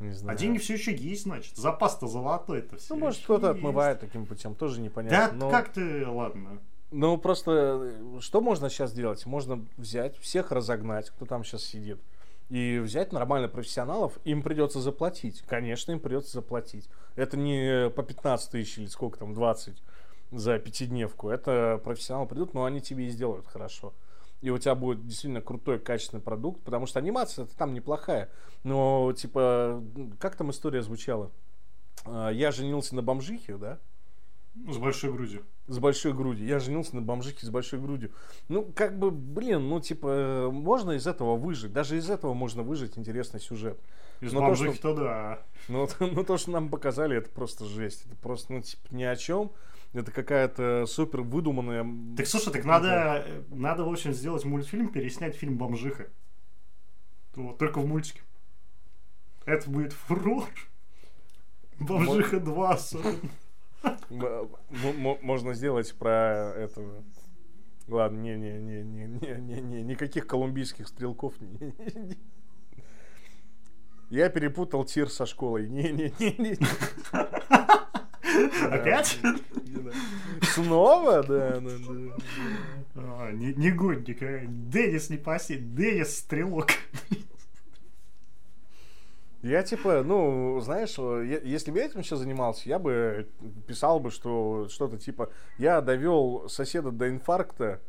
Не 0.00 0.12
знаю. 0.12 0.36
А 0.36 0.38
деньги 0.38 0.58
все 0.58 0.74
еще 0.74 0.94
есть, 0.94 1.22
значит. 1.22 1.56
Запас-то 1.56 2.06
золотой 2.06 2.58
это 2.58 2.76
все. 2.76 2.94
Ну, 2.94 3.00
может, 3.00 3.22
кто-то 3.22 3.50
отмывает 3.50 4.00
таким 4.00 4.26
путем, 4.26 4.54
тоже 4.54 4.80
непонятно. 4.80 5.38
Да, 5.38 5.46
но... 5.46 5.50
как 5.50 5.70
ты, 5.70 6.06
ладно. 6.06 6.60
Ну, 6.90 7.16
просто, 7.18 7.80
э, 7.82 8.20
что 8.20 8.40
можно 8.40 8.68
сейчас 8.68 8.92
делать? 8.92 9.24
Можно 9.26 9.64
взять, 9.76 10.16
всех 10.18 10.52
разогнать, 10.52 11.10
кто 11.10 11.24
там 11.24 11.44
сейчас 11.44 11.64
сидит 11.64 12.00
и 12.48 12.78
взять 12.78 13.12
нормально 13.12 13.48
профессионалов, 13.48 14.18
им 14.24 14.42
придется 14.42 14.80
заплатить. 14.80 15.42
Конечно, 15.42 15.92
им 15.92 16.00
придется 16.00 16.32
заплатить. 16.32 16.88
Это 17.16 17.36
не 17.36 17.90
по 17.90 18.02
15 18.02 18.50
тысяч 18.50 18.78
или 18.78 18.86
сколько 18.86 19.18
там, 19.18 19.34
20 19.34 19.82
за 20.30 20.58
пятидневку. 20.58 21.28
Это 21.28 21.80
профессионалы 21.82 22.28
придут, 22.28 22.54
но 22.54 22.64
они 22.64 22.80
тебе 22.80 23.06
и 23.06 23.10
сделают 23.10 23.46
хорошо. 23.46 23.94
И 24.42 24.50
у 24.50 24.58
тебя 24.58 24.74
будет 24.74 25.04
действительно 25.06 25.40
крутой, 25.40 25.78
качественный 25.78 26.22
продукт, 26.22 26.62
потому 26.62 26.86
что 26.86 26.98
анимация 26.98 27.46
там 27.46 27.74
неплохая. 27.74 28.30
Но, 28.64 29.12
типа, 29.12 29.82
как 30.20 30.36
там 30.36 30.50
история 30.50 30.82
звучала? 30.82 31.32
А, 32.04 32.30
я 32.30 32.52
женился 32.52 32.94
на 32.94 33.02
бомжихе, 33.02 33.56
да? 33.56 33.78
С 34.68 34.76
большой 34.76 35.12
грудью. 35.12 35.44
С 35.68 35.78
большой 35.78 36.12
грудью. 36.12 36.46
Я 36.46 36.60
женился 36.60 36.94
на 36.94 37.02
бомжихе 37.02 37.44
с 37.44 37.50
большой 37.50 37.80
грудью. 37.80 38.12
Ну, 38.48 38.62
как 38.74 38.98
бы, 38.98 39.10
блин, 39.10 39.68
ну, 39.68 39.80
типа, 39.80 40.48
можно 40.52 40.92
из 40.92 41.06
этого 41.06 41.36
выжить. 41.36 41.72
Даже 41.72 41.96
из 41.96 42.08
этого 42.08 42.34
можно 42.34 42.62
выжить 42.62 42.96
интересный 42.96 43.40
сюжет. 43.40 43.80
Из 44.20 44.32
Но 44.32 44.40
бомжихи 44.40 44.78
то, 44.78 44.94
что, 44.94 44.94
да. 44.94 45.38
Ну, 45.68 45.88
ну, 46.00 46.24
то, 46.24 46.38
что 46.38 46.52
нам 46.52 46.68
показали, 46.68 47.16
это 47.16 47.30
просто 47.30 47.64
жесть. 47.64 48.06
Это 48.06 48.14
просто, 48.16 48.52
ну, 48.52 48.62
типа, 48.62 48.82
ни 48.90 49.02
о 49.02 49.16
чем. 49.16 49.50
Это 49.92 50.12
какая-то 50.12 50.84
супер 50.86 51.22
выдуманная... 51.22 51.86
Так, 52.16 52.26
слушай, 52.26 52.52
так 52.52 52.64
надо, 52.64 53.26
надо, 53.48 53.84
в 53.84 53.88
общем, 53.88 54.12
сделать 54.12 54.44
мультфильм, 54.44 54.88
переснять 54.88 55.34
фильм 55.34 55.56
«Бомжиха». 55.56 56.08
Вот, 57.34 57.58
только 57.58 57.80
в 57.80 57.86
мультике. 57.86 58.20
Это 59.46 59.68
будет 59.70 59.92
фурор. 59.92 60.44
Бомжиха 61.78 62.40
2 62.40 62.70
особенно. 62.70 63.30
Можно 64.10 65.54
сделать 65.54 65.94
про 65.94 66.52
этого. 66.56 67.04
Ладно, 67.88 68.18
не, 68.18 68.36
не, 68.36 68.58
не, 68.58 68.82
не, 68.82 69.06
не, 69.06 69.40
не, 69.40 69.60
не, 69.60 69.82
никаких 69.82 70.26
колумбийских 70.26 70.88
стрелков. 70.88 71.34
Я 74.10 74.28
перепутал 74.28 74.84
тир 74.84 75.08
со 75.08 75.26
школой. 75.26 75.68
Не, 75.68 75.92
не, 75.92 76.12
не, 76.18 76.34
не. 76.38 76.58
Опять? 78.70 79.18
Снова, 80.42 81.22
да, 81.22 81.60
да, 81.60 81.70
да. 81.88 82.16
А, 82.96 83.32
негодник, 83.32 84.22
а. 84.22 84.46
Денис 84.46 85.10
не 85.10 85.16
паси, 85.16 85.56
Денис 85.56 86.18
стрелок. 86.18 86.70
Я 89.46 89.62
типа, 89.62 90.02
ну, 90.02 90.60
знаешь, 90.60 90.96
если 91.44 91.70
бы 91.70 91.78
я 91.78 91.84
этим 91.84 92.02
сейчас 92.02 92.18
занимался, 92.18 92.68
я 92.68 92.80
бы 92.80 93.28
писал 93.66 94.00
бы, 94.00 94.10
что 94.10 94.68
что-то 94.68 94.98
типа, 94.98 95.30
я 95.58 95.80
довел 95.80 96.48
соседа 96.48 96.90
до 96.90 97.08
инфаркта, 97.08 97.80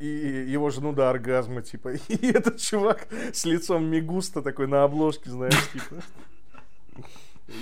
и 0.00 0.06
его 0.06 0.70
жену 0.70 0.92
до 0.92 1.10
оргазма, 1.10 1.62
типа, 1.62 1.92
и 2.08 2.26
этот 2.26 2.58
чувак 2.58 3.06
с 3.32 3.44
лицом 3.44 3.84
Мегуста 3.84 4.42
такой 4.42 4.66
на 4.66 4.82
обложке, 4.82 5.30
знаешь, 5.30 5.70
типа. 5.72 6.02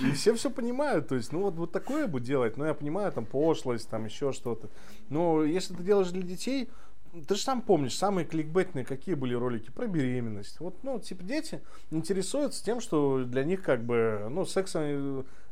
И 0.01 0.11
все 0.11 0.33
все 0.33 0.49
понимают, 0.49 1.07
то 1.07 1.15
есть, 1.15 1.31
ну 1.31 1.43
вот, 1.43 1.55
вот 1.55 1.71
такое 1.71 2.07
бы 2.07 2.19
делать, 2.19 2.57
ну 2.57 2.65
я 2.65 2.73
понимаю, 2.73 3.11
там 3.11 3.25
пошлость, 3.25 3.89
там 3.89 4.05
еще 4.05 4.33
что-то. 4.33 4.69
Но 5.09 5.43
если 5.43 5.75
ты 5.75 5.83
делаешь 5.83 6.09
для 6.09 6.23
детей, 6.23 6.69
ты 7.25 7.35
же 7.35 7.41
сам 7.41 7.61
помнишь, 7.61 7.95
самые 7.95 8.25
кликбетные 8.25 8.85
какие 8.85 9.15
были 9.15 9.33
ролики 9.33 9.69
про 9.71 9.87
беременность. 9.87 10.59
Вот, 10.59 10.83
ну, 10.83 10.99
типа, 10.99 11.23
дети 11.23 11.61
интересуются 11.91 12.63
тем, 12.63 12.81
что 12.81 13.23
для 13.23 13.43
них 13.43 13.63
как 13.63 13.83
бы, 13.83 14.27
ну, 14.29 14.45
секс, 14.45 14.75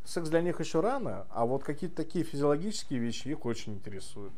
секс 0.04 0.30
для 0.30 0.42
них 0.42 0.60
еще 0.60 0.82
рано, 0.82 1.26
а 1.30 1.46
вот 1.46 1.64
какие-то 1.64 1.96
такие 1.96 2.26
физиологические 2.26 3.00
вещи 3.00 3.30
их 3.30 3.46
очень 3.46 3.74
интересуют 3.74 4.34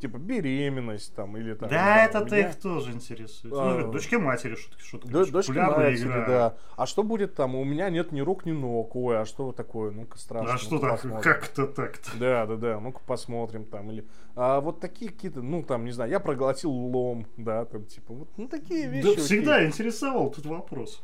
типа 0.00 0.18
беременность 0.18 1.14
там 1.14 1.36
или 1.36 1.54
там. 1.54 1.68
Да, 1.68 2.04
это 2.04 2.24
меня... 2.24 2.48
их 2.48 2.56
тоже 2.56 2.92
интересует. 2.92 3.54
А, 3.56 3.78
ну, 3.78 3.92
дочки 3.92 4.16
матери 4.16 4.54
шутки, 4.54 4.82
шутки. 4.82 5.08
Д- 5.08 5.26
дочки 5.26 5.52
матери, 5.52 6.02
игра. 6.02 6.26
да. 6.26 6.56
А 6.76 6.86
что 6.86 7.02
будет 7.02 7.34
там? 7.34 7.54
У 7.54 7.64
меня 7.64 7.90
нет 7.90 8.12
ни 8.12 8.20
рук, 8.20 8.46
ни 8.46 8.52
ног. 8.52 8.94
Ой, 8.96 9.20
а 9.20 9.24
что 9.24 9.52
такое? 9.52 9.90
Ну-ка 9.90 10.18
страшно. 10.18 10.54
А 10.54 10.58
что 10.58 10.78
так? 10.78 11.22
Как-то 11.22 11.66
так-то. 11.66 12.10
Да, 12.18 12.46
да, 12.46 12.56
да. 12.56 12.80
Ну-ка 12.80 13.00
посмотрим 13.06 13.64
там. 13.64 13.90
Или 13.90 14.06
а 14.36 14.60
вот 14.60 14.80
такие 14.80 15.10
какие-то, 15.10 15.42
ну 15.42 15.62
там, 15.62 15.84
не 15.84 15.90
знаю, 15.90 16.10
я 16.10 16.20
проглотил 16.20 16.70
лом, 16.70 17.26
да, 17.36 17.64
там 17.64 17.84
типа, 17.84 18.14
вот, 18.14 18.28
ну 18.36 18.48
такие 18.48 18.86
вещи. 18.86 19.16
Да, 19.16 19.22
всегда 19.22 19.66
интересовал 19.66 20.30
тут 20.30 20.46
вопрос. 20.46 21.02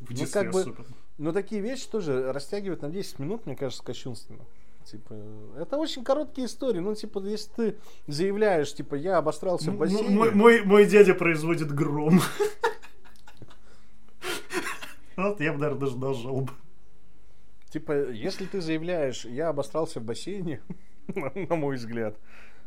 В 0.00 0.10
ну, 0.10 0.26
как 0.30 0.52
бы, 0.52 0.74
но 1.16 1.32
такие 1.32 1.60
вещи 1.60 1.88
тоже 1.88 2.32
растягивать 2.32 2.82
на 2.82 2.90
10 2.90 3.20
минут, 3.20 3.46
мне 3.46 3.56
кажется, 3.56 3.82
кощунственно. 3.84 4.44
Типа, 4.84 5.14
это 5.58 5.76
очень 5.76 6.04
короткие 6.04 6.46
истории. 6.46 6.80
Ну, 6.80 6.94
типа, 6.94 7.20
если 7.20 7.50
ты 7.52 7.76
заявляешь, 8.06 8.74
типа, 8.74 8.94
я 8.94 9.18
обосрался 9.18 9.70
в 9.70 9.78
бассейне... 9.78 10.10
Мой, 10.10 10.30
мой, 10.32 10.62
мой 10.62 10.84
дядя 10.84 11.14
производит 11.14 11.72
гром. 11.72 12.20
Вот 15.16 15.40
я 15.40 15.52
бы, 15.52 15.58
наверное, 15.58 15.80
даже 15.80 15.96
нажал 15.96 16.40
бы. 16.42 16.52
Типа, 17.70 18.10
если 18.10 18.46
ты 18.46 18.60
заявляешь, 18.60 19.24
я 19.24 19.48
обосрался 19.48 20.00
в 20.00 20.04
бассейне, 20.04 20.60
на 21.14 21.54
мой 21.56 21.76
взгляд, 21.76 22.16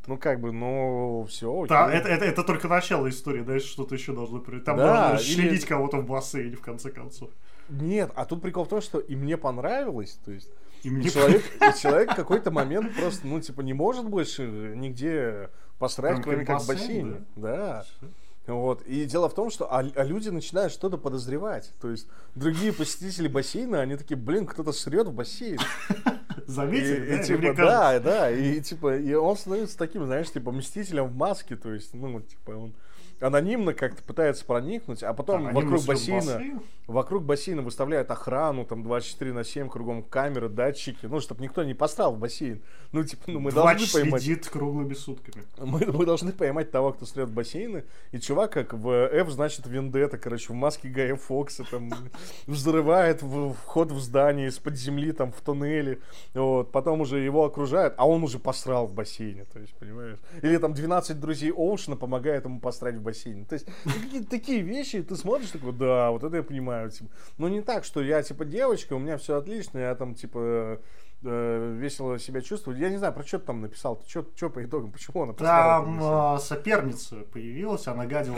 ну, 0.07 0.18
как 0.18 0.39
бы, 0.39 0.52
ну, 0.52 1.26
все. 1.30 1.65
Да, 1.68 1.91
это, 1.91 2.07
это, 2.07 2.26
это 2.26 2.44
только 2.44 2.68
начало 2.68 3.10
истории, 3.10 3.41
дальше 3.41 3.68
что-то 3.68 3.95
еще 3.95 4.14
должно 4.14 4.39
прийти. 4.39 4.64
Там 4.64 4.77
да, 4.77 5.11
можно 5.11 5.41
или... 5.41 5.60
кого-то 5.60 5.98
в 5.98 6.06
бассейне, 6.06 6.56
в 6.56 6.61
конце 6.61 6.89
концов. 6.89 7.30
Нет, 7.69 8.11
а 8.15 8.26
тут 8.26 8.41
прикол 8.41 8.64
в 8.64 8.69
том, 8.69 8.81
что 8.81 8.99
и 8.99 9.15
мне 9.15 9.35
понравилось, 9.38 10.18
то 10.23 10.31
есть 10.31 10.49
и 10.84 11.10
человек, 11.10 11.44
человек 11.82 12.16
какой-то 12.16 12.52
момент 12.52 12.95
просто, 12.95 13.26
ну, 13.28 13.40
типа, 13.40 13.62
не 13.62 13.74
может 13.74 14.06
больше 14.06 14.44
нигде 14.76 15.49
посрать, 15.80 16.22
кроме 16.22 16.45
как 16.45 16.62
в 16.62 16.68
бассейне. 16.68 17.26
Да. 17.36 17.86
да. 18.02 18.08
Вот. 18.54 18.82
И 18.84 19.06
дело 19.06 19.28
в 19.28 19.34
том, 19.34 19.49
что 19.49 19.66
а, 19.66 19.80
а 19.80 20.04
люди 20.04 20.30
начинают 20.30 20.72
что-то 20.72 20.98
подозревать. 20.98 21.74
То 21.82 21.90
есть 21.90 22.08
другие 22.34 22.72
посетители 22.72 23.28
бассейна, 23.28 23.82
они 23.82 23.98
такие, 23.98 24.18
блин, 24.18 24.45
кто-то 24.45 24.72
срет 24.72 25.08
в 25.08 25.14
бассейн. 25.14 25.60
Заметили, 26.48 27.06
и, 27.06 27.10
да? 27.10 27.16
И, 27.16 27.26
типа, 27.26 27.54
да, 27.54 27.99
да. 27.99 28.32
И 28.32 28.62
типа, 28.62 28.98
и 28.98 29.14
он 29.14 29.36
становится 29.36 29.78
таким, 29.78 30.06
знаешь, 30.06 30.32
типа 30.32 30.52
мстителем 30.52 31.08
в 31.08 31.16
маске. 31.16 31.58
То 31.58 31.74
есть, 31.74 31.94
ну, 31.94 32.22
типа, 32.22 32.52
он 32.52 32.74
анонимно 33.19 33.73
как-то 33.73 34.03
пытается 34.03 34.45
проникнуть, 34.45 35.03
а 35.03 35.14
потом 35.14 35.48
а, 35.48 35.52
вокруг 35.52 35.84
бассейна, 35.85 36.61
вокруг 36.85 37.23
бассейна 37.23 37.61
выставляют 37.61 38.11
охрану, 38.11 38.65
там 38.65 38.84
24 38.84 39.34
на 39.34 39.44
7, 39.44 39.69
кругом 39.69 40.03
камеры, 40.03 40.49
датчики, 40.49 41.06
ну, 41.06 41.19
чтобы 41.19 41.41
никто 41.41 41.64
не 41.64 41.73
поставил 41.73 42.11
в 42.11 42.19
бассейн. 42.19 42.61
Ну, 42.91 43.03
типа, 43.03 43.23
ну, 43.27 43.39
мы 43.39 43.52
Два 43.52 43.73
должны 43.73 43.88
поймать... 44.02 44.22
сидит 44.22 44.48
круглыми 44.48 44.94
сутками. 44.94 45.44
Мы, 45.57 45.85
мы 45.85 46.06
должны 46.06 46.31
поймать 46.31 46.72
того, 46.72 46.94
кто 46.94 47.06
стрет 47.06 47.30
в 47.30 47.34
бассейны, 47.34 47.85
и 48.11 48.19
чувак, 48.19 48.52
как 48.52 48.73
в 48.73 48.89
F, 48.89 49.30
значит, 49.30 49.65
Вендетта, 49.65 50.18
короче, 50.18 50.53
в 50.53 50.56
маске 50.56 50.88
Гая 50.88 51.15
Фокса, 51.15 51.64
там, 51.69 51.89
взрывает 52.48 53.23
вход 53.64 53.91
в 53.91 53.99
здание 53.99 54.48
из-под 54.48 54.76
земли, 54.76 55.11
там, 55.11 55.31
в 55.31 55.41
туннеле, 55.41 55.99
вот, 56.34 56.72
потом 56.72 57.02
уже 57.02 57.19
его 57.19 57.45
окружают, 57.45 57.95
а 57.98 58.07
он 58.07 58.23
уже 58.23 58.39
посрал 58.39 58.85
в 58.85 58.94
бассейне, 58.94 59.45
то 59.52 59.60
есть, 59.60 59.73
понимаешь? 59.76 60.18
Или 60.41 60.57
там 60.57 60.73
12 60.73 61.19
друзей 61.19 61.52
Оушена 61.52 61.95
помогают 61.95 62.45
ему 62.45 62.60
посрать 62.60 62.95
в 62.95 63.07
бассейне. 63.08 63.46
То 63.46 63.54
есть 63.54 63.68
ну, 63.86 63.92
какие-то 63.92 64.30
такие 64.30 64.62
вещи, 64.62 65.02
ты 65.02 65.16
смотришь 65.16 65.52
такой, 65.52 65.74
да, 65.74 66.12
вот 66.12 66.24
это 66.24 66.38
я 66.38 66.44
понимаю. 66.44 66.92
Типа. 66.92 67.10
Но 67.38 67.50
не 67.50 67.62
так, 67.62 67.84
что 67.84 68.02
я 68.02 68.22
типа 68.22 68.46
девочка, 68.46 68.94
у 68.94 69.00
меня 69.00 69.18
все 69.18 69.38
отлично, 69.38 69.80
я 69.80 69.96
там 69.96 70.14
типа 70.14 70.80
э, 71.24 71.76
весело 71.78 72.20
себя 72.20 72.42
чувствую. 72.42 72.78
Я 72.78 72.90
не 72.90 72.98
знаю, 72.98 73.14
про 73.14 73.24
что 73.24 73.40
ты 73.40 73.46
там 73.46 73.62
написал, 73.62 73.96
ты 73.96 74.10
что, 74.10 74.26
что 74.36 74.50
по 74.50 74.64
итогам, 74.64 74.92
почему 74.92 75.24
она 75.24 75.34
Там 75.34 76.00
э, 76.02 76.40
соперница 76.40 77.18
появилась, 77.32 77.88
она 77.88 78.06
гадила 78.06 78.38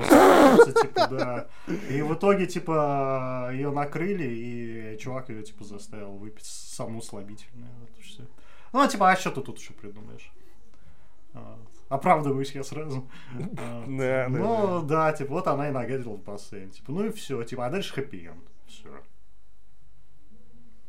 типа, 0.82 1.08
да. 1.10 1.48
И 1.90 2.02
в 2.02 2.14
итоге, 2.14 2.46
типа, 2.46 3.50
ее 3.52 3.72
накрыли, 3.72 4.28
и 4.28 4.98
чувак 5.00 5.30
ее, 5.30 5.44
типа, 5.44 5.64
заставил 5.64 6.14
выпить 6.14 6.46
саму 6.46 7.02
все. 8.02 8.24
Ну, 8.72 8.88
типа, 8.88 9.12
а 9.12 9.16
что 9.16 9.32
ты 9.32 9.42
тут 9.42 9.58
еще 9.58 9.74
придумаешь? 9.74 10.32
Оправдываюсь 11.90 12.52
я 12.52 12.64
сразу. 12.64 13.10
Ну, 13.88 14.82
да, 14.84 15.12
типа, 15.12 15.34
вот 15.34 15.48
она 15.48 15.70
и 15.70 15.72
нагадила 15.72 16.14
в 16.14 16.24
бассейн. 16.24 16.70
Типа, 16.70 16.92
ну 16.92 17.06
и 17.06 17.12
все, 17.12 17.44
типа, 17.44 17.66
а 17.66 17.70
дальше 17.70 17.94
хэппи-энд. 17.94 18.44
Все. 18.68 18.90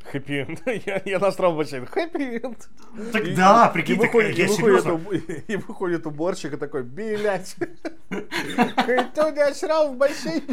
Хэппи-энд. 0.04 0.62
я, 0.86 1.02
я 1.04 1.18
насрал 1.18 1.51
в 1.51 1.56
бассейн. 1.56 1.86
Хэппи-энд. 1.86 2.68
Так 3.12 3.24
и, 3.24 3.34
да, 3.34 3.68
прикинь, 3.70 3.96
и 3.96 3.98
выходит, 3.98 4.38
и, 4.38 4.44
выходит, 4.44 5.50
и 5.50 5.56
выходит 5.56 6.06
уборщик 6.06 6.52
и 6.52 6.56
такой, 6.56 6.82
блядь, 6.82 7.56
кто 8.08 9.30
не 9.30 9.54
срал 9.54 9.94
в 9.94 9.96
бассейн? 9.96 10.44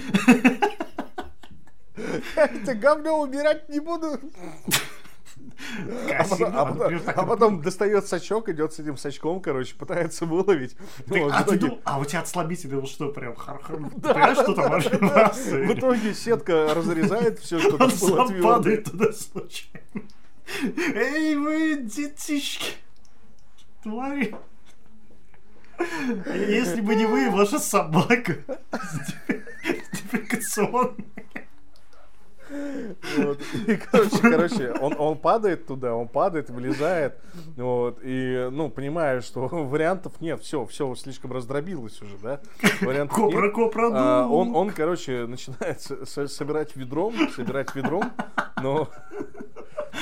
Это 2.36 2.76
говно 2.76 3.20
убирать 3.22 3.68
не 3.70 3.80
буду. 3.80 4.20
А 6.18 6.24
потом, 6.24 6.56
а, 6.56 6.66
потом, 6.66 7.02
а 7.06 7.24
потом 7.24 7.62
достает 7.62 8.08
сачок, 8.08 8.50
идет 8.50 8.74
с 8.74 8.80
этим 8.80 8.98
сачком, 8.98 9.42
короче, 9.42 9.76
пытается 9.76 10.26
выловить. 10.26 10.76
Вот, 11.08 11.32
а, 11.34 11.44
итоге... 11.44 11.60
ты, 11.60 11.78
а 11.84 12.00
у 12.00 12.06
тебя 12.06 12.20
отслабитель 12.22 12.86
что, 12.86 13.10
прям 13.10 13.36
хар-хар? 13.36 13.80
Да, 13.98 14.14
понимаешь, 14.14 14.38
что 14.38 14.54
там 14.54 14.72
вообще 14.72 14.90
В 14.90 15.74
итоге 15.74 16.14
сетка 16.14 16.74
разрезает 16.74 17.40
все, 17.40 17.60
что 17.60 17.78
там 17.78 17.90
было 18.00 18.28
падает 18.42 18.86
туда 18.86 19.12
случайно. 19.12 19.82
Эй, 20.96 21.36
вы, 21.36 21.82
детишки! 21.82 22.74
Твари! 23.84 24.36
Если 26.34 26.82
бы 26.82 26.96
не 26.96 27.06
вы, 27.06 27.30
ваша 27.30 27.60
собака. 27.60 28.38
Дефекационная. 29.92 30.96
Вот. 33.18 33.40
И, 33.68 33.76
короче, 33.76 34.18
короче, 34.22 34.72
он, 34.74 34.96
он 34.98 35.18
падает 35.18 35.68
туда, 35.68 35.94
он 35.96 36.08
падает, 36.08 36.50
вылезает, 36.50 37.20
вот, 37.56 38.00
и, 38.04 38.48
ну, 38.52 38.70
понимая, 38.70 39.22
что 39.22 39.48
вариантов 39.52 40.14
нет, 40.22 40.42
все, 40.42 40.66
все 40.66 40.94
слишком 40.96 41.32
раздробилось 41.32 42.02
уже, 42.02 42.18
да, 42.18 42.40
вариантов 42.82 43.16
копра, 43.16 43.46
нет. 43.46 43.54
Копра, 43.54 43.90
а, 43.94 44.28
он, 44.28 44.56
он, 44.56 44.72
короче, 44.72 45.26
начинает 45.28 45.82
собирать 45.82 46.76
ведром, 46.76 47.14
собирать 47.36 47.74
ведром, 47.76 48.12
но 48.62 48.90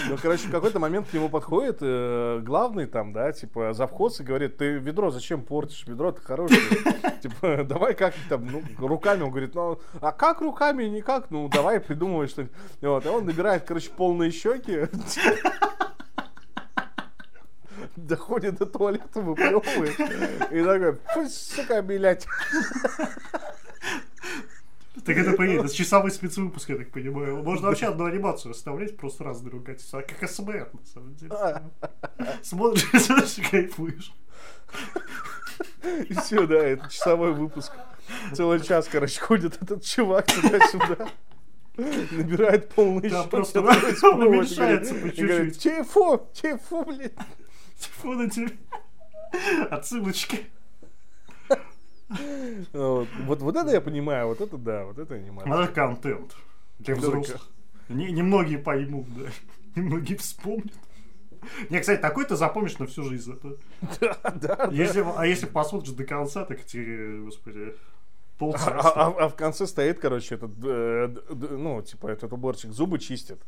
ну, 0.10 0.18
короче, 0.22 0.48
в 0.48 0.52
какой-то 0.52 0.80
момент 0.80 1.08
к 1.10 1.14
нему 1.14 1.30
подходит 1.30 1.78
э, 1.82 2.40
главный 2.44 2.86
там, 2.86 3.14
да, 3.14 3.32
типа, 3.32 3.74
завхоз 3.74 4.20
и 4.20 4.24
говорит, 4.24 4.58
ты 4.58 4.74
ведро 4.74 5.12
зачем 5.12 5.42
портишь? 5.42 5.86
Ведро-то 5.88 6.22
хорошее. 6.22 6.62
Типа, 7.22 7.64
давай 7.64 7.96
как 7.96 8.14
там, 8.30 8.46
ну, 8.46 8.62
руками. 8.78 9.24
Он 9.24 9.32
говорит, 9.32 9.56
ну, 9.56 9.80
а 10.02 10.12
как 10.12 10.42
руками? 10.42 10.84
Никак. 10.84 11.32
Ну, 11.32 11.50
давай 11.50 11.80
придумывай 11.80 12.28
что-нибудь. 12.28 12.56
Вот, 12.82 13.06
и 13.06 13.10
он 13.10 13.26
набирает, 13.26 13.64
короче, 13.64 13.90
полные 13.90 14.32
щеки. 14.32 14.88
Доходит 17.96 18.58
до 18.58 18.66
туалета, 18.66 19.22
выплевывает. 19.22 20.00
И 20.52 20.64
такой, 20.64 21.00
пусть, 21.14 21.56
сука, 21.56 21.82
блядь. 21.82 22.28
Так 25.04 25.18
это 25.18 25.34
понятно, 25.34 25.66
это 25.66 25.76
часовой 25.76 26.12
спецвыпуск, 26.12 26.70
я 26.70 26.78
так 26.78 26.92
понимаю. 26.92 27.44
Можно 27.44 27.68
вообще 27.68 27.88
одну 27.88 28.06
анимацию 28.06 28.52
оставлять, 28.52 28.96
просто 28.96 29.24
раз 29.24 29.44
ругательство. 29.44 30.00
А 30.00 30.02
как 30.04 30.30
СМР, 30.30 30.70
на 30.74 30.86
самом 30.86 31.16
деле. 31.16 31.36
Смотришь, 32.42 32.90
смотришь, 33.02 33.50
кайфуешь. 33.50 34.14
И 36.08 36.14
все, 36.14 36.48
да, 36.48 36.56
это 36.56 36.90
часовой 36.90 37.34
выпуск. 37.34 37.72
Целый 38.34 38.62
час, 38.62 38.88
короче, 38.90 39.20
ходит 39.20 39.62
этот 39.62 39.84
чувак 39.84 40.26
туда-сюда. 40.28 41.10
Набирает 41.78 42.70
полный 42.70 43.10
да, 43.10 43.22
счет. 43.22 43.30
просто 43.30 43.62
уменьшается 43.62 44.96
по 44.96 45.10
чуть-чуть. 45.10 45.60
Тифу, 45.60 46.30
тифу, 46.34 46.84
блядь. 46.86 47.14
Тифу 47.78 48.14
на 48.14 48.30
тебе. 48.30 48.52
Отсылочки. 49.70 50.46
Вот, 52.74 53.08
вот, 53.26 53.42
вот 53.42 53.56
это 53.56 53.72
я 53.72 53.82
понимаю, 53.82 54.28
вот 54.28 54.42
это 54.42 54.58
да, 54.58 54.86
вот 54.86 55.00
это 55.00 55.16
анимация. 55.16 55.64
Это 55.64 55.74
контент 55.74 56.36
для 56.80 56.96
взрослых. 56.96 57.48
Не, 57.90 58.12
немногие 58.12 58.60
поймут, 58.60 59.08
да. 59.16 59.30
Немногие 59.76 60.18
вспомнят. 60.18 60.74
Не, 61.70 61.80
кстати, 61.80 62.02
такой 62.02 62.26
ты 62.26 62.36
запомнишь 62.36 62.78
на 62.80 62.88
всю 62.88 63.04
жизнь. 63.04 63.34
Это. 63.34 63.58
Да, 64.00 64.18
да, 64.36 64.70
если, 64.72 65.02
да. 65.02 65.14
А 65.18 65.26
если 65.26 65.46
посмотришь 65.46 65.94
до 65.94 66.04
конца, 66.04 66.46
так 66.46 66.64
тебе, 66.66 67.20
господи, 67.22 67.76
полчаса. 68.38 68.72
А, 68.72 69.08
а, 69.08 69.26
а 69.26 69.30
в 69.30 69.36
конце 69.36 69.68
стоит, 69.68 70.00
короче, 70.00 70.36
этот, 70.36 70.52
э, 70.64 71.16
ну, 71.30 71.82
типа, 71.82 72.08
этот 72.08 72.34
уборщик 72.34 72.72
зубы 72.72 73.00
чистит. 73.00 73.40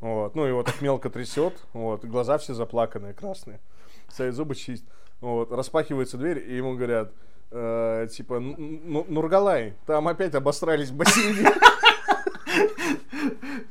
Вот, 0.00 0.34
ну, 0.34 0.44
его 0.44 0.62
так 0.62 0.80
мелко 0.82 1.08
трясет, 1.08 1.54
вот, 1.72 2.04
глаза 2.04 2.38
все 2.38 2.52
заплаканные, 2.54 3.14
красные. 3.14 3.60
Стоит 4.08 4.34
зубы 4.34 4.54
чистит. 4.54 4.88
Вот, 5.20 5.52
распахивается 5.52 6.18
дверь, 6.18 6.38
и 6.38 6.56
ему 6.56 6.74
говорят, 6.74 7.12
э, 7.54 8.08
типа, 8.10 8.40
Нургалай, 8.40 9.74
там 9.86 10.08
опять 10.08 10.34
обосрались 10.34 10.90
в 10.90 10.96
бассейне. 10.96 11.50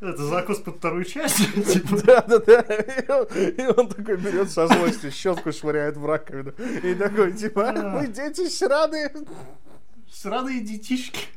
Это 0.02 0.26
закус 0.26 0.60
под 0.60 0.78
вторую 0.78 1.06
часть? 1.06 1.38
Типа. 1.72 2.02
Да, 2.04 2.22
да, 2.22 2.40
да. 2.40 2.62
И 2.62 3.66
он, 3.68 3.88
такой 3.88 4.18
берет 4.18 4.52
со 4.52 4.68
злости, 4.68 5.10
щетку 5.10 5.52
швыряет 5.52 5.96
в 5.98 6.06
раковину. 6.06 6.52
И 6.84 6.96
такой, 6.96 7.34
типа, 7.34 7.70
«А, 7.70 8.00
вы 8.00 8.08
дети 8.08 8.48
сраные. 8.50 9.12
Сраные 10.12 10.62
детишки. 10.62 11.28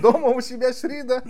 Дома 0.00 0.28
у 0.28 0.40
себя 0.40 0.72
Шрида. 0.72 1.22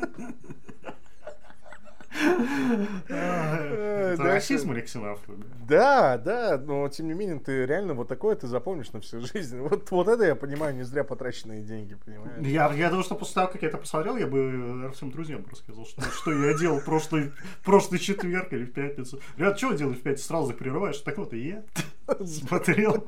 Это 3.09 4.17
расизм 4.19 4.73
или 4.73 4.81
ксенофобия? 4.81 5.45
Да, 5.69 6.19
да, 6.19 6.59
но 6.59 6.89
тем 6.89 7.07
не 7.07 7.15
менее 7.15 7.39
ты 7.39 7.65
реально 7.67 7.95
вот 7.95 8.09
такое 8.09 8.35
ты 8.35 8.47
запомнишь 8.47 8.93
на 8.93 9.01
всю 9.01 9.21
жизнь. 9.21 9.59
Вот, 9.71 9.91
вот 9.91 10.09
это 10.09 10.25
я 10.25 10.35
понимаю, 10.35 10.75
не 10.75 10.83
зря 10.83 11.05
потраченные 11.05 11.63
деньги, 11.63 11.95
понимаешь? 11.95 12.45
Я, 12.45 12.73
я 12.73 12.89
думаю, 12.89 13.05
что 13.05 13.15
после 13.15 13.35
того, 13.35 13.49
как 13.49 13.63
я 13.63 13.69
это 13.69 13.79
посмотрел, 13.79 14.17
я 14.17 14.27
бы 14.27 14.91
всем 14.95 15.11
друзьям 15.11 15.45
рассказал, 15.51 15.85
что, 15.87 16.03
что 16.03 16.33
я 16.33 16.57
делал 16.57 16.81
прошлый, 16.81 17.33
прошлый 17.65 18.01
четверг 18.01 18.53
или 18.53 18.65
в 18.65 18.73
пятницу. 18.73 19.21
Ребят, 19.37 19.59
что 19.59 19.73
делаешь 19.73 19.99
в 19.99 20.03
пятницу? 20.03 20.27
Сразу 20.27 20.55
прерываешь. 20.55 20.99
Так 20.99 21.19
вот, 21.19 21.33
и 21.35 21.49
я 21.49 21.65
смотрел. 22.25 23.07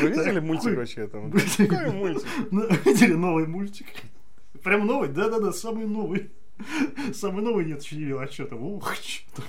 Вы 0.00 0.08
видели 0.08 0.40
мультик 0.40 0.76
вообще 0.76 1.06
там? 1.06 1.30
Какой 1.30 1.92
мультик? 1.92 2.26
Видели 2.86 3.14
новый 3.14 3.46
мультик? 3.46 3.86
Прям 4.64 4.86
новый? 4.86 5.08
Да-да-да, 5.08 5.52
самый 5.52 5.86
новый. 5.86 6.30
Самый 7.14 7.42
новый 7.42 7.64
не 7.64 7.74
а 7.74 8.26
что 8.26 8.46
там? 8.46 8.62
Ух, 8.62 8.94
что 8.94 9.42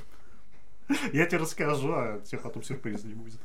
Я 1.13 1.25
тебе 1.25 1.39
расскажу, 1.39 1.91
а 1.93 2.19
тебе 2.19 2.39
потом 2.39 2.63
сюрприз 2.63 3.03
не 3.03 3.13
будет. 3.13 3.39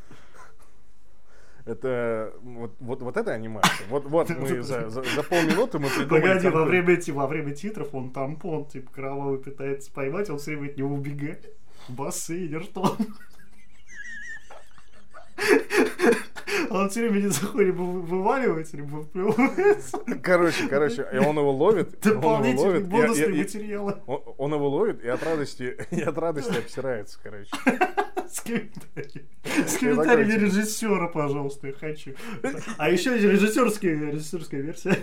Это 1.65 2.35
вот, 2.43 2.75
вот, 2.81 3.03
вот 3.03 3.17
это 3.17 3.33
анимация. 3.33 3.87
Вот, 3.89 4.05
вот 4.07 4.29
мы 4.31 4.63
за, 4.63 4.91
за, 4.91 5.03
за 5.03 5.23
полминуты 5.23 5.79
мы 5.79 5.89
придумали. 5.89 6.21
Погоди, 6.23 6.49
во 6.49 6.65
время, 6.65 7.01
во 7.13 7.27
время 7.29 7.55
титров 7.55 7.95
он 7.95 8.11
тампон, 8.11 8.67
типа, 8.67 8.91
кровавый 8.93 9.39
пытается 9.39 9.93
поймать, 9.93 10.29
он 10.29 10.39
все 10.39 10.57
время 10.57 10.71
от 10.71 10.77
него 10.77 10.95
убегает. 10.95 11.55
Бассейн, 11.89 12.57
ртом. 12.59 12.97
Он 16.73 16.89
все 16.89 17.01
время 17.01 17.25
не 17.25 17.29
заходит 17.29 17.75
вываливать, 17.75 18.73
либо 18.73 18.87
выплевывается. 18.87 19.99
Короче, 20.23 20.69
короче, 20.69 21.07
и 21.13 21.19
он 21.19 21.37
его 21.37 21.53
ловит. 21.53 22.01
Дополнительные 22.01 22.81
бонусные 22.81 23.29
материалы. 23.29 23.97
Он, 24.07 24.23
он 24.39 24.55
его 24.55 24.69
ловит 24.69 25.05
и 25.05 25.09
от 25.09 25.23
радости, 25.23 25.77
и 25.91 26.01
от 26.01 26.17
радости 26.17 26.57
обсирается, 26.57 27.19
короче. 27.23 27.51
С 28.31 28.41
комментариями. 28.41 29.29
С 29.67 29.77
комментариями 29.77 30.33
режиссера, 30.33 31.09
пожалуйста, 31.09 31.67
я 31.67 31.73
хочу. 31.75 32.15
А 32.79 32.89
еще 32.89 33.19
режиссерская, 33.19 34.11
режиссерская 34.11 34.63
версия. 34.63 34.97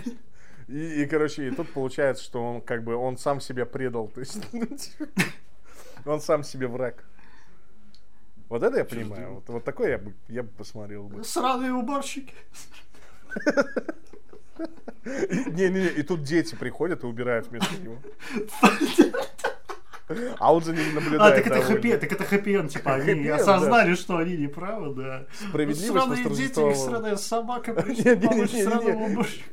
И, 0.66 1.02
и, 1.02 1.06
короче, 1.06 1.48
и 1.48 1.50
тут 1.50 1.68
получается, 1.72 2.24
что 2.24 2.42
он 2.42 2.60
как 2.60 2.82
бы 2.82 2.94
он 2.96 3.16
сам 3.16 3.40
себя 3.40 3.64
предал. 3.64 4.08
То 4.08 4.20
есть 4.20 4.40
он 6.04 6.20
сам 6.20 6.42
себе 6.42 6.66
враг. 6.66 7.04
Вот 8.50 8.64
это 8.64 8.78
я 8.78 8.84
понимаю. 8.84 9.34
Вот, 9.34 9.48
вот 9.48 9.64
такой 9.64 9.90
я 9.90 9.98
бы, 9.98 10.12
я 10.28 10.42
бы 10.42 10.48
посмотрел 10.48 11.04
бы. 11.04 11.22
Сраные 11.22 11.72
уборщики. 11.72 12.34
Не-не-не, 15.04 15.86
и 15.86 16.02
тут 16.02 16.24
дети 16.24 16.56
приходят 16.56 17.04
и 17.04 17.06
убирают 17.06 17.46
вместо 17.46 17.72
него. 17.76 17.98
А 20.38 20.52
он 20.52 20.64
за 20.64 20.72
ними 20.72 20.92
наблюдает. 20.92 21.32
А, 21.32 21.36
так 21.36 21.46
это 21.46 21.62
хэппи, 21.62 21.96
так 21.98 22.10
это 22.12 22.24
хэппи 22.24 22.68
типа, 22.68 22.94
они 22.94 23.28
осознали, 23.28 23.94
что 23.94 24.16
они 24.16 24.36
неправы, 24.36 24.96
да. 24.96 25.26
Справедливость 25.48 26.04
Сраные 26.04 26.24
дети, 26.36 26.74
сраная 26.74 27.16
собака, 27.16 27.70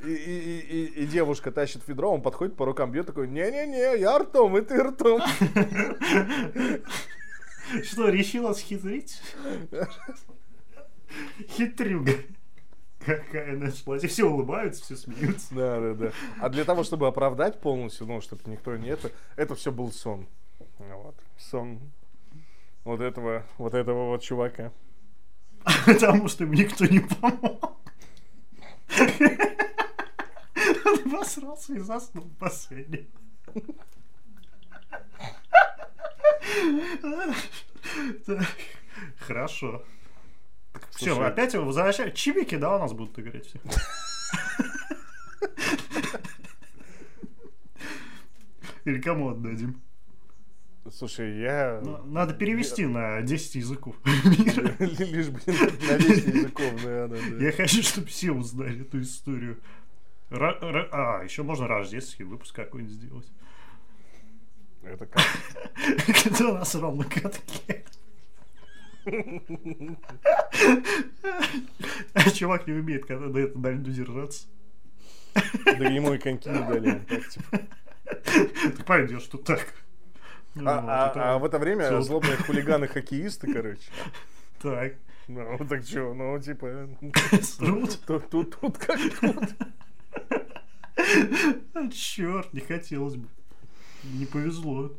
и, 0.03 1.05
девушка 1.05 1.51
тащит 1.51 1.87
ведро, 1.87 2.11
он 2.11 2.23
подходит 2.23 2.55
по 2.55 2.65
рукам, 2.65 2.91
бьет 2.91 3.05
такой, 3.05 3.27
не-не-не, 3.27 3.99
я 3.99 4.17
ртом, 4.17 4.57
и 4.57 4.61
ты 4.61 4.81
ртом. 4.81 5.21
Что, 7.83 8.09
решила 8.09 8.53
схитрить? 8.53 9.21
Хитрюга. 11.49 12.13
Какая 12.99 13.55
нашлась. 13.55 14.03
И 14.03 14.07
все 14.07 14.25
улыбаются, 14.25 14.83
все 14.83 14.95
смеются. 14.97 15.53
Да, 15.55 15.79
да, 15.79 15.93
да. 15.93 16.11
А 16.41 16.49
для 16.49 16.65
того, 16.65 16.83
чтобы 16.83 17.07
оправдать 17.07 17.61
полностью, 17.61 18.05
ну, 18.07 18.19
чтобы 18.21 18.41
никто 18.47 18.75
не 18.75 18.89
это, 18.89 19.11
это 19.35 19.55
все 19.55 19.71
был 19.71 19.91
сон. 19.91 20.27
Вот. 20.79 21.15
Сон 21.37 21.79
вот 22.83 23.01
этого, 23.01 23.45
вот 23.57 23.73
этого 23.73 24.07
вот 24.09 24.21
чувака. 24.21 24.71
Потому 25.85 26.27
что 26.27 26.43
ему 26.43 26.53
никто 26.53 26.85
не 26.85 26.99
помог. 26.99 27.77
Он 30.85 30.99
обосрался 31.05 31.73
и 31.73 31.79
заснул 31.79 32.29
последний. 32.39 33.09
Хорошо. 39.19 39.83
Все, 40.91 41.19
опять 41.19 41.53
его 41.53 41.65
возвращаем. 41.65 42.13
Чибики, 42.13 42.55
да, 42.55 42.75
у 42.75 42.79
нас 42.79 42.93
будут 42.93 43.17
играть 43.19 43.45
все. 43.45 43.59
Или 48.85 49.01
кому 49.01 49.29
отдадим? 49.29 49.81
Слушай, 50.89 51.39
я... 51.39 51.81
Надо 52.05 52.33
перевести 52.33 52.83
я... 52.83 52.87
на 52.87 53.21
10 53.21 53.55
языков 53.55 53.95
Лишь 54.05 55.27
бы 55.29 55.39
на 55.45 55.97
10 55.97 56.27
языков, 56.27 56.73
да, 56.83 57.07
да, 57.07 57.17
да. 57.17 57.45
Я 57.45 57.51
хочу, 57.51 57.83
чтобы 57.83 58.07
все 58.07 58.31
узнали 58.31 58.81
эту 58.81 59.01
историю. 59.01 59.59
Ра- 60.29 60.59
ра- 60.61 60.87
а, 60.91 61.23
еще 61.23 61.43
можно 61.43 61.67
рождественский 61.67 62.23
выпуск 62.23 62.55
какой-нибудь 62.55 62.93
сделать. 62.93 63.27
Это 64.93 65.05
как? 65.05 65.23
Кто 66.33 66.53
насрал 66.53 66.95
на 66.95 67.03
катке? 67.03 67.83
А 72.13 72.29
чувак 72.33 72.67
не 72.67 72.73
умеет, 72.73 73.05
когда 73.05 73.27
на 73.27 73.37
это 73.37 73.57
на 73.57 73.71
льду 73.71 73.91
держаться. 73.91 74.47
Да 75.65 75.89
ему 75.89 76.13
и 76.13 76.17
коньки 76.17 76.49
не 76.49 76.59
дали. 76.59 76.99
Так, 77.07 77.27
типа. 77.27 77.59
Ты 78.23 78.83
пойдешь 78.83 79.23
тут 79.23 79.43
так. 79.43 79.73
А, 80.55 80.59
ну, 80.59 80.69
а, 80.69 81.35
а 81.35 81.37
в 81.37 81.45
это 81.45 81.59
время 81.59 82.01
злобные 82.01 82.37
хулиганы-хоккеисты, 82.37 83.53
короче. 83.53 83.89
Так. 84.61 84.93
Ну, 85.27 85.57
так 85.69 85.83
что, 85.83 86.13
ну, 86.13 86.39
типа... 86.39 86.89
Тут? 87.59 87.99
Тут, 88.07 88.29
тут, 88.29 88.59
тут 88.59 88.77
как 88.77 88.99
тут. 89.19 89.53
Черт, 91.93 92.53
не 92.53 92.61
хотелось 92.61 93.17
бы. 93.17 93.27
Не 94.03 94.25
повезло. 94.25 94.91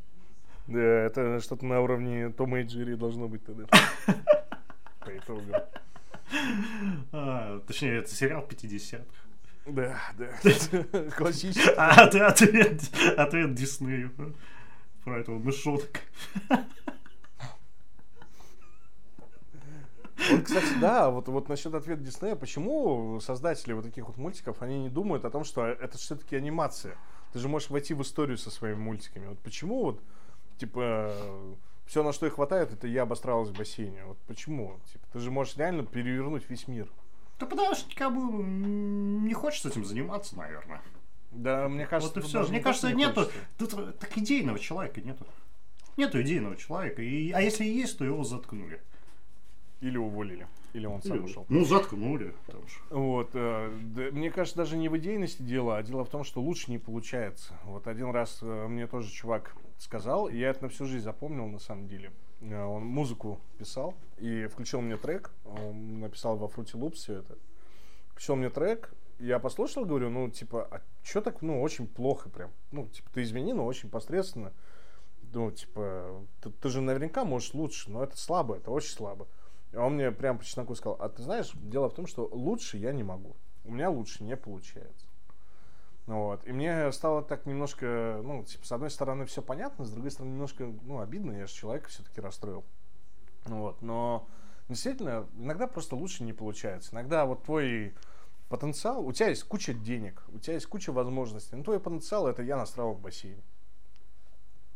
Да, 0.67 0.81
это 0.81 1.41
что-то 1.41 1.65
на 1.65 1.81
уровне 1.81 2.31
Тома 2.31 2.61
и 2.61 2.65
Джерри 2.65 2.95
должно 2.95 3.29
быть 3.29 3.45
тогда. 3.45 3.65
По 5.01 5.17
итогу. 5.17 5.53
А, 7.13 7.61
точнее, 7.61 7.99
это 7.99 8.15
сериал 8.15 8.47
50-х. 8.49 9.05
Да, 9.67 9.99
да. 10.17 11.11
Классический. 11.17 11.73
А, 11.77 12.07
ты 12.07 12.21
ответ, 12.21 12.83
ответ 13.17 13.55
Диснею 13.55 14.13
про 15.05 15.21
этого 15.21 15.39
мышонка. 15.39 16.01
Вот, 20.31 20.43
кстати, 20.43 20.79
да, 20.81 21.11
вот, 21.11 21.29
вот 21.29 21.49
насчет 21.49 21.73
ответа 21.75 22.03
Диснея, 22.03 22.35
почему 22.35 23.21
создатели 23.21 23.73
вот 23.73 23.85
таких 23.85 24.07
вот 24.07 24.17
мультиков, 24.17 24.61
они 24.61 24.81
не 24.81 24.91
думают 24.91 25.25
о 25.25 25.31
том, 25.31 25.45
что 25.45 25.65
это 25.65 25.97
все-таки 25.97 26.37
анимация. 26.37 26.97
Ты 27.33 27.39
же 27.39 27.49
можешь 27.49 27.71
войти 27.71 27.95
в 27.95 28.03
историю 28.03 28.39
со 28.39 28.51
своими 28.51 28.79
мультиками. 28.79 29.27
Вот 29.27 29.39
почему 29.41 29.83
вот, 29.83 30.03
типа, 30.59 31.15
все, 31.87 32.03
на 32.03 32.13
что 32.13 32.27
их 32.27 32.35
хватает, 32.35 32.73
это 32.73 32.87
я 32.87 33.03
обостралась 33.03 33.49
в 33.51 33.57
бассейне. 33.57 34.05
Вот 34.05 34.19
почему? 34.27 34.79
Типа, 34.93 35.07
ты 35.13 35.21
же 35.21 35.31
можешь 35.31 35.57
реально 35.57 35.85
перевернуть 35.85 36.49
весь 36.49 36.69
мир. 36.69 36.89
Да 37.39 37.47
потому 37.47 37.75
что 37.75 37.89
никому 37.89 38.43
не 38.43 39.33
хочется 39.33 39.69
этим 39.69 39.85
заниматься, 39.85 40.37
наверное. 40.37 40.83
Да, 41.31 41.69
мне 41.69 41.87
кажется, 41.87 42.15
вот 42.15 42.25
и 42.25 42.29
все. 42.29 42.47
Мне 42.49 42.61
кажется, 42.61 42.93
нету. 42.93 43.31
Тут 43.59 43.99
так 43.99 44.17
идейного 44.17 44.59
человека 44.59 45.01
нету. 45.01 45.27
Нету 45.97 46.21
идейного 46.23 46.57
человека. 46.57 47.03
И, 47.03 47.31
а 47.33 47.41
если 47.41 47.65
и 47.65 47.73
есть, 47.73 47.99
то 47.99 48.05
его 48.05 48.25
заткнули. 48.25 48.81
Или 49.81 49.97
уволили. 49.97 50.47
Или 50.73 50.87
он 50.87 51.03
сам 51.03 51.17
Или, 51.17 51.25
ушел. 51.25 51.47
Ну, 51.49 51.65
заткнули. 51.65 52.35
Потому 52.47 52.65
Вот. 52.91 53.31
Э, 53.35 53.71
да, 53.83 54.03
мне 54.13 54.31
кажется, 54.31 54.57
даже 54.57 54.77
не 54.77 54.89
в 54.89 54.97
идейности 54.99 55.43
дело, 55.43 55.77
а 55.77 55.83
дело 55.83 56.05
в 56.05 56.09
том, 56.09 56.25
что 56.25 56.41
лучше 56.41 56.71
не 56.71 56.79
получается. 56.79 57.55
Вот 57.65 57.87
один 57.87 58.11
раз 58.11 58.39
э, 58.43 58.67
мне 58.69 58.87
тоже 58.87 59.11
чувак 59.11 59.55
сказал, 59.79 60.29
и 60.29 60.37
я 60.37 60.51
это 60.51 60.65
на 60.65 60.69
всю 60.69 60.85
жизнь 60.85 61.05
запомнил 61.05 61.47
на 61.47 61.59
самом 61.59 61.89
деле. 61.89 62.13
Э, 62.41 62.65
он 62.65 62.85
музыку 62.85 63.41
писал 63.59 63.95
и 64.19 64.47
включил 64.47 64.81
мне 64.81 64.97
трек. 64.97 65.33
Он 65.45 66.01
написал 66.01 66.37
во 66.37 66.47
Fruity 66.47 66.75
Loops 66.75 66.95
все 66.95 67.15
это. 67.15 67.39
Включил 68.11 68.37
мне 68.37 68.51
трек, 68.51 68.93
я 69.19 69.39
послушал, 69.39 69.85
говорю, 69.85 70.11
ну, 70.11 70.31
типа, 70.31 70.67
а 70.71 70.81
что 71.03 71.21
так, 71.21 71.43
ну, 71.43 71.61
очень 71.61 71.87
плохо 71.87 72.29
прям. 72.29 72.53
Ну, 72.71 72.87
типа, 72.87 73.11
ты 73.13 73.23
извини, 73.23 73.53
но 73.53 73.67
очень 73.67 73.91
посредственно. 73.91 74.53
Ну, 75.33 75.51
типа, 75.51 76.25
ты, 76.41 76.51
ты 76.51 76.69
же 76.69 76.81
наверняка 76.81 77.25
можешь 77.25 77.53
лучше, 77.53 77.91
но 77.91 78.03
это 78.03 78.17
слабо, 78.17 78.57
это 78.57 78.71
очень 78.71 78.91
слабо. 78.91 79.27
И 79.73 79.77
он 79.77 79.95
мне 79.95 80.11
прям 80.11 80.39
по 80.39 80.45
чесноку 80.45 80.75
сказал, 80.75 80.97
а 81.01 81.09
ты 81.09 81.23
знаешь, 81.23 81.51
дело 81.55 81.89
в 81.89 81.95
том, 81.95 82.07
что 82.07 82.29
лучше 82.31 82.79
я 82.79 82.93
не 82.93 83.03
могу. 83.03 83.37
У 83.65 83.73
меня 83.73 83.91
лучше 83.91 84.25
не 84.25 84.37
получается. 84.37 85.07
Вот. 86.07 86.47
И 86.47 86.53
мне 86.53 86.91
стало 86.93 87.23
так 87.23 87.45
немножко, 87.45 88.21
ну, 88.25 88.43
типа, 88.43 88.67
с 88.67 88.73
одной 88.73 88.91
стороны 88.91 89.27
все 89.27 89.43
понятно, 89.43 89.85
с 89.85 89.91
другой 89.91 90.11
стороны 90.11 90.33
немножко, 90.33 90.73
ну, 90.83 91.01
обидно, 91.01 91.33
я 91.33 91.47
же 91.47 91.53
человека 91.53 91.91
все-таки 91.91 92.23
расстроил. 92.23 92.65
Вот. 93.45 93.83
Но 93.83 94.27
действительно, 94.71 95.27
иногда 95.37 95.67
просто 95.67 95.97
лучше 95.97 96.25
не 96.25 96.33
получается. 96.33 96.95
Иногда 96.95 97.27
вот 97.27 97.45
твой 97.45 97.95
потенциал, 98.49 99.07
у 99.07 99.13
тебя 99.13 99.29
есть 99.29 99.45
куча 99.45 99.75
денег, 99.75 100.23
у 100.29 100.39
тебя 100.39 100.55
есть 100.55 100.67
куча 100.67 100.93
возможностей, 100.93 101.57
но 101.57 101.63
твой 101.63 101.79
потенциал 101.79 102.27
это 102.27 102.43
я 102.43 102.57
настраивал 102.57 102.95
в 102.95 103.01
бассейне. 103.01 103.43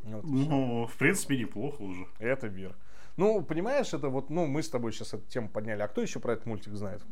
Вот 0.03 0.25
ну, 0.25 0.87
в 0.87 0.97
принципе, 0.97 1.39
неплохо 1.39 1.81
уже. 1.81 2.07
Это 2.19 2.51
мир. 2.51 2.77
Ну, 3.17 3.43
понимаешь, 3.43 3.93
это 3.93 4.09
вот, 4.09 4.31
ну, 4.31 4.47
мы 4.47 4.63
с 4.63 4.71
тобой 4.71 4.93
сейчас 4.93 5.15
эту 5.15 5.27
тему 5.29 5.49
подняли. 5.49 5.83
А 5.83 5.89
кто 5.89 6.01
еще 6.01 6.19
про 6.19 6.33
этот 6.33 6.47
мультик 6.47 6.73
знает? 6.75 7.03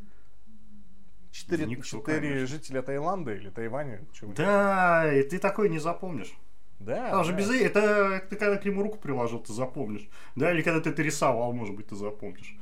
Четыре, 1.31 1.67
Никто, 1.67 1.85
четыре 1.85 2.47
жителя 2.47 2.83
Таиланда 2.83 3.35
или 3.35 3.51
Тайваня? 3.51 4.05
Да, 4.35 5.13
и 5.13 5.23
ты 5.23 5.39
такой 5.39 5.69
не 5.69 5.79
запомнишь. 5.79 6.37
Да. 6.81 7.11
Там 7.11 7.19
да. 7.19 7.25
же 7.25 7.35
без 7.35 7.51
это 7.51 8.25
ты 8.29 8.37
когда 8.37 8.57
к 8.57 8.65
нему 8.65 8.83
руку 8.83 8.99
приложил, 8.99 9.39
ты 9.39 9.53
запомнишь. 9.53 10.09
Да, 10.35 10.51
или 10.51 10.63
когда 10.63 10.81
ты 10.81 10.91
это 10.91 11.03
рисовал, 11.03 11.53
может 11.53 11.77
быть, 11.77 11.89
ты 11.89 11.95
запомнишь. 11.95 12.57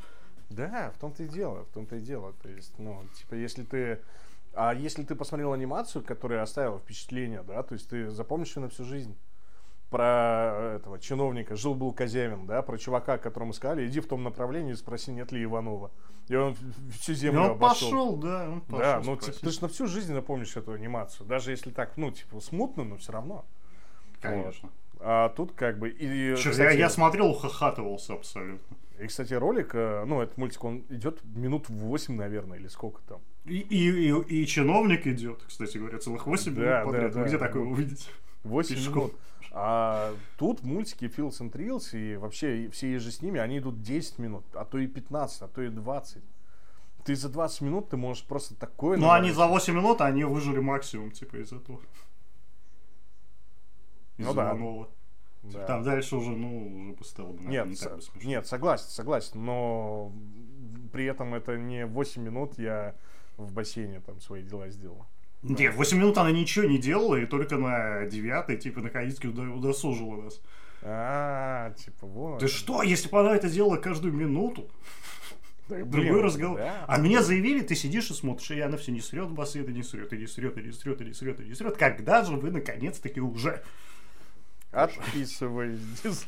Да, 0.50 0.92
в 0.94 0.98
том-то 0.98 1.22
и 1.22 1.28
дело, 1.28 1.64
в 1.64 1.68
том-то 1.72 1.96
и 1.96 2.00
дело. 2.00 2.34
То 2.42 2.48
есть, 2.48 2.78
ну, 2.78 3.04
типа, 3.16 3.34
если 3.34 3.64
ты... 3.64 4.00
А 4.54 4.74
если 4.74 5.04
ты 5.04 5.14
посмотрел 5.14 5.52
анимацию, 5.52 6.02
которая 6.02 6.42
оставила 6.42 6.78
впечатление, 6.78 7.42
да, 7.42 7.62
то 7.62 7.74
есть 7.74 7.88
ты 7.88 8.10
запомнишь 8.10 8.56
ее 8.56 8.62
на 8.62 8.68
всю 8.68 8.84
жизнь 8.84 9.16
про 9.90 10.74
этого 10.76 10.98
чиновника, 10.98 11.56
жил-был 11.56 11.92
Козявин, 11.92 12.46
да, 12.46 12.62
про 12.62 12.76
чувака, 12.76 13.18
которому 13.18 13.52
сказали, 13.52 13.86
иди 13.86 14.00
в 14.00 14.06
том 14.06 14.22
направлении 14.22 14.72
и 14.72 14.76
спроси, 14.76 15.12
нет 15.12 15.32
ли 15.32 15.42
Иванова. 15.44 15.90
И 16.28 16.36
он 16.36 16.54
всю 17.00 17.14
землю 17.14 17.40
и 17.40 17.44
он 17.44 17.50
обошел. 17.52 17.90
пошел, 17.90 18.16
да, 18.16 18.48
он 18.50 18.60
пошел 18.60 18.78
Да, 18.80 19.00
ну 19.02 19.16
типа, 19.16 19.38
ты 19.40 19.50
же 19.50 19.62
на 19.62 19.68
всю 19.68 19.86
жизнь 19.86 20.12
запомнишь 20.12 20.56
эту 20.56 20.72
анимацию, 20.72 21.26
даже 21.26 21.50
если 21.52 21.70
так, 21.70 21.96
ну, 21.96 22.10
типа, 22.10 22.40
смутно, 22.40 22.84
но 22.84 22.96
все 22.98 23.12
равно. 23.12 23.46
Конечно. 24.20 24.68
Вот. 24.68 25.00
А 25.00 25.28
тут 25.30 25.52
как 25.52 25.78
бы... 25.78 25.88
И, 25.88 26.34
Что, 26.36 26.50
кстати, 26.50 26.74
я, 26.74 26.80
я 26.80 26.90
смотрел, 26.90 27.28
ухахатывался 27.28 28.14
абсолютно. 28.14 28.76
И, 28.98 29.06
кстати, 29.06 29.32
ролик, 29.32 29.70
э, 29.74 30.04
ну, 30.06 30.20
этот 30.20 30.36
мультик, 30.38 30.64
он 30.64 30.84
идет 30.88 31.20
минут 31.24 31.68
8, 31.68 32.16
наверное, 32.16 32.58
или 32.58 32.66
сколько 32.66 33.00
там. 33.02 33.20
И, 33.44 33.58
и, 33.58 34.10
и, 34.10 34.42
и 34.42 34.46
чиновник 34.46 35.06
идет, 35.06 35.44
кстати 35.46 35.78
говоря, 35.78 35.98
целых 35.98 36.26
8 36.26 36.54
да, 36.54 36.60
минут 36.60 36.84
подряд. 36.84 37.12
Да, 37.12 37.20
Вы 37.20 37.26
где 37.26 37.38
да, 37.38 37.46
такое 37.46 37.62
увидите? 37.62 38.08
8 38.42 38.74
Пешком. 38.74 38.94
минут. 38.94 39.14
А 39.50 40.14
тут 40.36 40.62
мультики 40.62 41.06
Fields 41.06 41.40
and 41.40 41.52
Reels 41.52 41.98
и 41.98 42.16
вообще 42.16 42.68
все 42.70 42.92
еже 42.92 43.10
с 43.10 43.22
ними, 43.22 43.40
они 43.40 43.58
идут 43.58 43.82
10 43.82 44.18
минут, 44.18 44.44
а 44.54 44.64
то 44.64 44.78
и 44.78 44.86
15, 44.86 45.42
а 45.42 45.48
то 45.48 45.62
и 45.62 45.68
20. 45.68 46.22
Ты 47.04 47.16
за 47.16 47.28
20 47.28 47.62
минут 47.62 47.88
ты 47.88 47.96
можешь 47.96 48.24
просто 48.24 48.54
такое... 48.54 48.98
Ну, 48.98 49.10
они 49.10 49.30
за 49.30 49.46
8 49.46 49.74
минут, 49.74 50.00
они 50.00 50.24
выжили 50.24 50.58
максимум, 50.58 51.10
типа, 51.10 51.36
из 51.36 51.52
этого. 51.52 51.80
Из 54.18 54.26
ну, 54.26 54.34
да. 54.34 54.56
Да. 55.44 55.64
Там 55.66 55.82
дальше 55.82 56.16
уже, 56.16 56.30
ну, 56.30 56.80
уже 56.80 56.92
бы 56.92 57.04
стало 57.04 57.32
бы, 57.32 57.44
нет, 57.44 57.66
не 57.66 57.76
так 57.76 57.96
бы 57.96 58.02
смешно. 58.02 58.28
Нет, 58.28 58.46
согласен, 58.46 58.88
согласен, 58.88 59.44
но 59.44 60.12
при 60.92 61.06
этом 61.06 61.34
это 61.34 61.56
не 61.56 61.86
8 61.86 62.22
минут 62.22 62.58
я 62.58 62.94
в 63.36 63.52
бассейне 63.52 64.00
там 64.00 64.20
свои 64.20 64.42
дела 64.42 64.68
сделал. 64.68 65.06
Нет, 65.42 65.74
8 65.74 65.98
минут 65.98 66.18
она 66.18 66.32
ничего 66.32 66.64
не 66.64 66.78
делала, 66.78 67.16
и 67.16 67.26
только 67.26 67.56
на 67.56 68.06
9 68.06 68.60
типа, 68.60 68.80
наконец-таки 68.80 69.28
удосужила 69.28 70.22
нас. 70.22 70.40
А, 70.82 71.72
типа, 71.74 72.06
вот. 72.06 72.40
Ты 72.40 72.48
что, 72.48 72.82
если 72.82 73.08
бы 73.08 73.20
она 73.20 73.36
это 73.36 73.48
делала 73.48 73.76
каждую 73.76 74.14
минуту? 74.14 74.68
Да, 75.68 75.84
Другой 75.84 76.22
разговор. 76.22 76.58
Да. 76.58 76.84
А 76.86 76.98
мне 76.98 77.22
заявили, 77.22 77.60
ты 77.60 77.74
сидишь 77.74 78.10
и 78.10 78.14
смотришь, 78.14 78.50
и 78.52 78.60
она 78.60 78.76
все 78.78 78.90
не 78.90 79.00
срет 79.00 79.28
басы, 79.28 79.60
это 79.60 79.70
не 79.70 79.82
срет, 79.82 80.12
и 80.12 80.16
не 80.16 80.26
срет, 80.26 80.56
и 80.56 80.62
не 80.62 80.72
срет, 80.72 81.00
и 81.00 81.04
не 81.04 81.12
срет, 81.12 81.40
и 81.40 81.44
не 81.44 81.54
срет. 81.54 81.76
Когда 81.76 82.24
же 82.24 82.36
вы 82.36 82.50
наконец-таки 82.50 83.20
уже 83.20 83.62
Отписываюсь. 84.70 85.80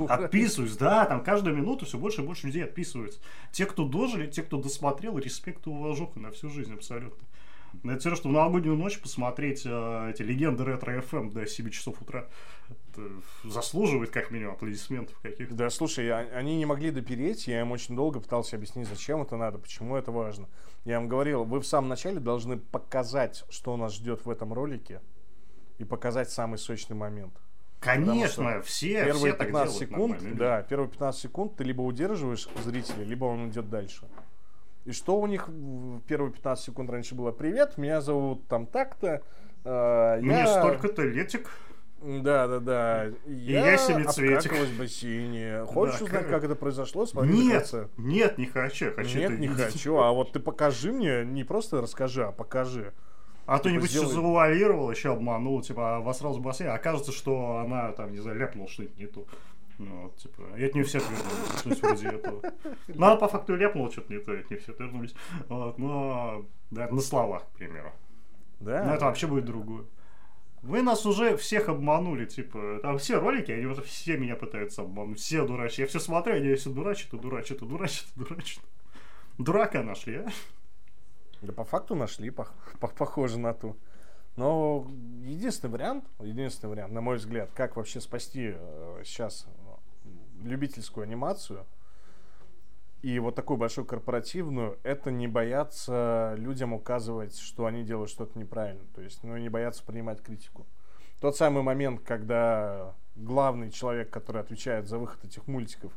Отписываюсь, 0.08 0.76
да, 0.76 1.04
там 1.04 1.22
каждую 1.22 1.54
минуту 1.54 1.84
все 1.84 1.98
больше 1.98 2.22
и 2.22 2.24
больше 2.24 2.46
людей 2.46 2.64
отписываются. 2.64 3.20
Те, 3.52 3.66
кто 3.66 3.86
дожили, 3.86 4.26
те, 4.26 4.42
кто 4.42 4.56
досмотрел, 4.56 5.18
респект 5.18 5.66
и 5.66 5.70
уважуха 5.70 6.18
на 6.20 6.30
всю 6.30 6.48
жизнь 6.48 6.72
абсолютно. 6.72 7.26
Это 7.84 7.98
все, 7.98 8.16
что 8.16 8.28
в 8.28 8.32
новогоднюю 8.32 8.76
ночь 8.76 9.00
посмотреть 9.00 9.62
э, 9.64 10.10
эти 10.10 10.22
легенды 10.22 10.64
ретро 10.64 10.98
FM 11.00 11.32
до 11.32 11.46
7 11.46 11.70
часов 11.70 12.00
утра. 12.00 12.26
Это 12.90 13.02
заслуживает, 13.44 14.10
как 14.10 14.30
минимум, 14.30 14.54
аплодисментов 14.54 15.18
каких-то. 15.20 15.54
Да, 15.54 15.70
слушай, 15.70 16.10
они 16.30 16.56
не 16.56 16.66
могли 16.66 16.90
допереть, 16.90 17.46
я 17.46 17.60
им 17.60 17.72
очень 17.72 17.96
долго 17.96 18.20
пытался 18.20 18.56
объяснить, 18.56 18.88
зачем 18.88 19.22
это 19.22 19.36
надо, 19.36 19.58
почему 19.58 19.96
это 19.96 20.12
важно. 20.12 20.48
Я 20.84 20.96
им 20.96 21.08
говорил, 21.08 21.44
вы 21.44 21.60
в 21.60 21.66
самом 21.66 21.88
начале 21.88 22.20
должны 22.20 22.58
показать, 22.58 23.44
что 23.48 23.76
нас 23.76 23.94
ждет 23.94 24.24
в 24.24 24.30
этом 24.30 24.52
ролике, 24.52 25.00
и 25.78 25.84
показать 25.84 26.30
самый 26.30 26.58
сочный 26.58 26.94
момент. 26.94 27.32
Конечно, 27.80 28.60
все, 28.60 29.04
первые 29.06 29.32
все 29.32 29.44
15 29.44 29.76
секунд, 29.76 30.36
да, 30.36 30.62
первые 30.62 30.90
15 30.90 31.20
секунд 31.20 31.56
ты 31.56 31.64
либо 31.64 31.80
удерживаешь 31.80 32.46
зрителя, 32.62 33.04
либо 33.04 33.24
он 33.24 33.48
идет 33.48 33.70
дальше. 33.70 34.06
И 34.84 34.92
что 34.92 35.20
у 35.20 35.26
них 35.26 35.48
в 35.48 36.00
первые 36.06 36.32
15 36.32 36.64
секунд 36.64 36.90
раньше 36.90 37.14
было? 37.14 37.32
Привет, 37.32 37.76
меня 37.76 38.00
зовут 38.00 38.46
там 38.48 38.66
так-то. 38.66 39.22
Э, 39.64 40.18
Мне 40.20 40.38
я... 40.38 40.46
столько-то 40.46 41.02
летик. 41.02 41.50
Да, 42.02 42.46
да, 42.46 42.60
да. 42.60 43.04
Я, 43.26 43.72
я 43.72 43.76
семицветик. 43.76 44.52
в 44.52 44.78
бассейне. 44.78 45.64
Хочешь 45.66 45.98
да, 45.98 46.04
узнать, 46.06 46.28
как 46.28 46.44
это 46.44 46.54
произошло? 46.54 47.04
Смотри 47.04 47.30
нет, 47.30 47.74
нет, 47.98 48.38
не 48.38 48.46
хочу. 48.46 48.94
хочу 48.94 49.18
нет, 49.18 49.38
не 49.38 49.48
хочу. 49.48 49.98
А 49.98 50.12
вот 50.12 50.32
ты 50.32 50.40
покажи 50.40 50.92
мне, 50.92 51.24
не 51.26 51.44
просто 51.44 51.82
расскажи, 51.82 52.24
а 52.24 52.32
покажи. 52.32 52.94
А 53.44 53.58
кто-нибудь 53.58 53.90
типа, 53.90 54.04
еще 54.04 54.14
завуалировал, 54.14 54.90
еще 54.90 55.12
обманул, 55.12 55.60
типа, 55.60 55.96
а 55.96 56.00
вас 56.00 56.18
сразу 56.18 56.38
в 56.38 56.42
бассейн. 56.42 56.70
Окажется, 56.70 57.12
что 57.12 57.58
она 57.58 57.92
там, 57.92 58.12
не 58.12 58.18
знаю, 58.18 58.38
ляпнула 58.38 58.68
что-нибудь 58.68 58.96
не 58.96 59.06
то. 59.06 59.26
Ну, 59.80 60.02
вот, 60.02 60.16
типа, 60.18 60.42
я 60.58 60.66
от 60.66 60.74
нее 60.74 60.84
все 60.84 60.98
отвернулись, 60.98 61.58
что-нибудь 61.58 61.82
вроде 61.82 62.08
этого. 62.08 62.52
Ну, 62.88 63.06
она 63.06 63.16
по 63.16 63.28
факту 63.28 63.56
ляпнула 63.56 63.90
что-то 63.90 64.12
не 64.12 64.20
то, 64.20 64.32
от 64.32 64.50
нее 64.50 64.60
все 64.60 64.72
отвернулись. 64.72 65.14
Вот, 65.48 65.78
но, 65.78 66.44
да, 66.70 66.86
на 66.88 67.00
словах, 67.00 67.46
к 67.46 67.52
примеру. 67.52 67.90
Да. 68.60 68.84
Но 68.84 68.94
это 68.94 69.06
вообще 69.06 69.26
будет 69.26 69.46
другое. 69.46 69.86
Вы 70.60 70.82
нас 70.82 71.06
уже 71.06 71.34
всех 71.38 71.70
обманули, 71.70 72.26
типа, 72.26 72.80
там 72.82 72.98
все 72.98 73.18
ролики, 73.18 73.52
они 73.52 73.64
вот 73.64 73.82
все 73.86 74.18
меня 74.18 74.36
пытаются 74.36 74.82
обмануть, 74.82 75.18
все 75.18 75.46
дурачат. 75.46 75.78
Я 75.78 75.86
все 75.86 75.98
смотрю, 75.98 76.34
они 76.34 76.54
все 76.56 76.68
дурачат, 76.68 77.14
и 77.14 77.18
дурачат, 77.18 77.62
и 77.62 77.66
дурачат, 77.66 78.06
и 78.14 78.18
дурачат. 78.18 78.64
Дурака 79.38 79.82
нашли, 79.82 80.16
а? 80.16 80.28
Да 81.40 81.54
по 81.54 81.64
факту 81.64 81.94
нашли, 81.94 82.28
по, 82.28 82.48
по, 82.80 82.88
похоже 82.88 83.38
на 83.38 83.54
ту. 83.54 83.78
Но 84.36 84.86
единственный 85.24 85.70
вариант, 85.70 86.04
единственный 86.20 86.70
вариант, 86.70 86.92
на 86.92 87.00
мой 87.00 87.16
взгляд, 87.16 87.50
как 87.54 87.76
вообще 87.76 88.00
спасти 88.00 88.52
э, 88.54 89.02
сейчас 89.04 89.46
любительскую 90.42 91.04
анимацию 91.04 91.66
и 93.02 93.18
вот 93.18 93.34
такую 93.34 93.56
большую 93.56 93.86
корпоративную, 93.86 94.78
это 94.82 95.10
не 95.10 95.26
бояться 95.26 96.34
людям 96.36 96.74
указывать, 96.74 97.38
что 97.38 97.66
они 97.66 97.82
делают 97.82 98.10
что-то 98.10 98.38
неправильно. 98.38 98.84
То 98.94 99.00
есть, 99.00 99.22
ну, 99.22 99.36
не 99.38 99.48
бояться 99.48 99.82
принимать 99.84 100.22
критику. 100.22 100.66
Тот 101.20 101.36
самый 101.36 101.62
момент, 101.62 102.00
когда 102.00 102.94
главный 103.16 103.70
человек, 103.70 104.10
который 104.10 104.42
отвечает 104.42 104.86
за 104.86 104.98
выход 104.98 105.24
этих 105.24 105.46
мультиков, 105.46 105.92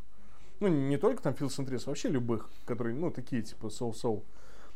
ну, 0.60 0.68
не 0.68 0.98
только 0.98 1.22
там 1.22 1.34
Фил 1.34 1.50
Сентрис, 1.50 1.88
вообще 1.88 2.08
любых, 2.08 2.50
которые, 2.66 2.96
ну, 2.96 3.12
такие, 3.12 3.42
типа, 3.42 3.70
соу-соу, 3.70 4.24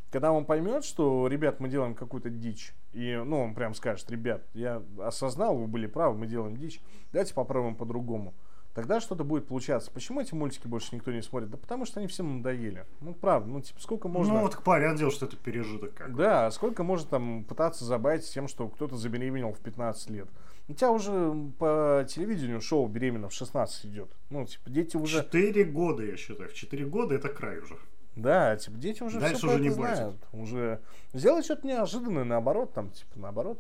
когда 0.10 0.31
он 0.31 0.45
поймет, 0.45 0.84
что, 0.84 1.27
ребят, 1.27 1.60
мы 1.60 1.69
делаем 1.69 1.95
какую-то 1.95 2.30
дичь, 2.30 2.73
и, 2.94 3.22
ну, 3.26 3.41
он 3.41 3.53
прям 3.53 3.73
скажет, 3.73 4.10
ребят, 4.10 4.44
я 4.53 4.81
осознал, 4.99 5.57
вы 5.57 5.68
были 5.68 5.88
правы, 5.88 6.18
мы 6.18 6.27
делаем 6.27 6.57
дичь, 6.57 6.81
давайте 7.11 7.34
попробуем 7.34 7.76
по-другому. 7.76 8.34
Тогда 8.77 9.01
что-то 9.01 9.23
будет 9.23 9.47
получаться. 9.47 9.89
Почему 9.89 10.21
эти 10.21 10.35
мультики 10.35 10.67
больше 10.67 10.93
никто 10.93 11.11
не 11.11 11.23
смотрит? 11.23 11.49
Да 11.49 11.57
потому 11.57 11.83
что 11.83 11.99
они 11.99 12.07
всем 12.07 12.37
надоели. 12.37 12.85
Ну, 13.01 13.15
правда, 13.15 13.49
ну, 13.49 13.59
типа, 13.59 13.81
сколько 13.81 14.07
можно... 14.07 14.35
Ну, 14.35 14.41
вот 14.41 14.63
понятное 14.63 14.99
дело, 14.99 15.09
что 15.11 15.25
это 15.25 15.35
пережиток 15.35 15.95
как 15.95 16.15
Да, 16.15 16.51
сколько 16.51 16.83
можно 16.83 17.09
там 17.09 17.43
пытаться 17.43 17.85
забавить 17.85 18.31
тем, 18.31 18.47
что 18.47 18.67
кто-то 18.67 18.95
забеременел 18.95 19.51
в 19.53 19.59
15 19.61 20.11
лет. 20.11 20.27
У 20.67 20.75
тебя 20.75 20.91
уже 20.91 21.33
по 21.57 22.05
телевидению 22.07 22.61
шоу 22.61 22.85
«Беременна» 22.85 23.29
в 23.29 23.33
16 23.33 23.85
идет. 23.87 24.11
Ну, 24.29 24.45
типа, 24.45 24.69
дети 24.69 24.95
уже... 24.95 25.23
Четыре 25.23 25.63
года, 25.63 26.03
я 26.05 26.15
считаю. 26.15 26.47
В 26.47 26.53
четыре 26.53 26.85
года 26.85 27.15
это 27.15 27.29
край 27.29 27.57
уже. 27.57 27.79
Да, 28.15 28.55
типа 28.57 28.77
дети 28.77 29.01
уже 29.01 29.19
Дальше 29.19 29.37
все 29.37 29.47
уже 29.47 29.59
не 29.59 29.69
знают. 29.69 30.17
Будет. 30.31 30.43
Уже 30.43 30.81
сделать 31.13 31.45
что-то 31.45 31.65
неожиданное, 31.65 32.25
наоборот, 32.25 32.73
там, 32.73 32.91
типа, 32.91 33.17
наоборот. 33.17 33.59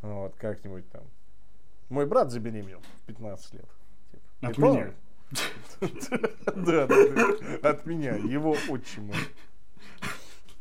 Вот, 0.00 0.34
как-нибудь 0.36 0.88
там. 0.88 1.02
Мой 1.90 2.06
брат 2.06 2.30
забеременел 2.30 2.80
в 3.02 3.06
15 3.08 3.52
лет. 3.52 3.66
От 4.40 4.58
меня. 4.58 4.94
Да, 6.56 6.86
да, 6.86 7.68
от 7.70 7.84
меня, 7.84 8.14
его 8.14 8.56
отчима. 8.70 9.14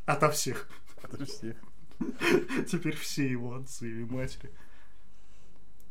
Ото 0.05 0.29
всех. 0.31 0.67
Ото 1.01 1.25
всех. 1.25 1.55
Теперь 2.69 2.95
все 2.95 3.29
его 3.29 3.55
отцы 3.55 4.01
и 4.01 4.03
матери. 4.03 4.51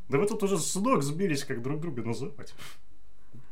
Да 0.08 0.18
вы 0.18 0.26
тут 0.26 0.42
уже 0.42 0.58
с 0.58 0.74
ног 0.74 1.02
сбились, 1.02 1.44
как 1.44 1.62
друг 1.62 1.80
друга 1.80 2.02
называть. 2.02 2.54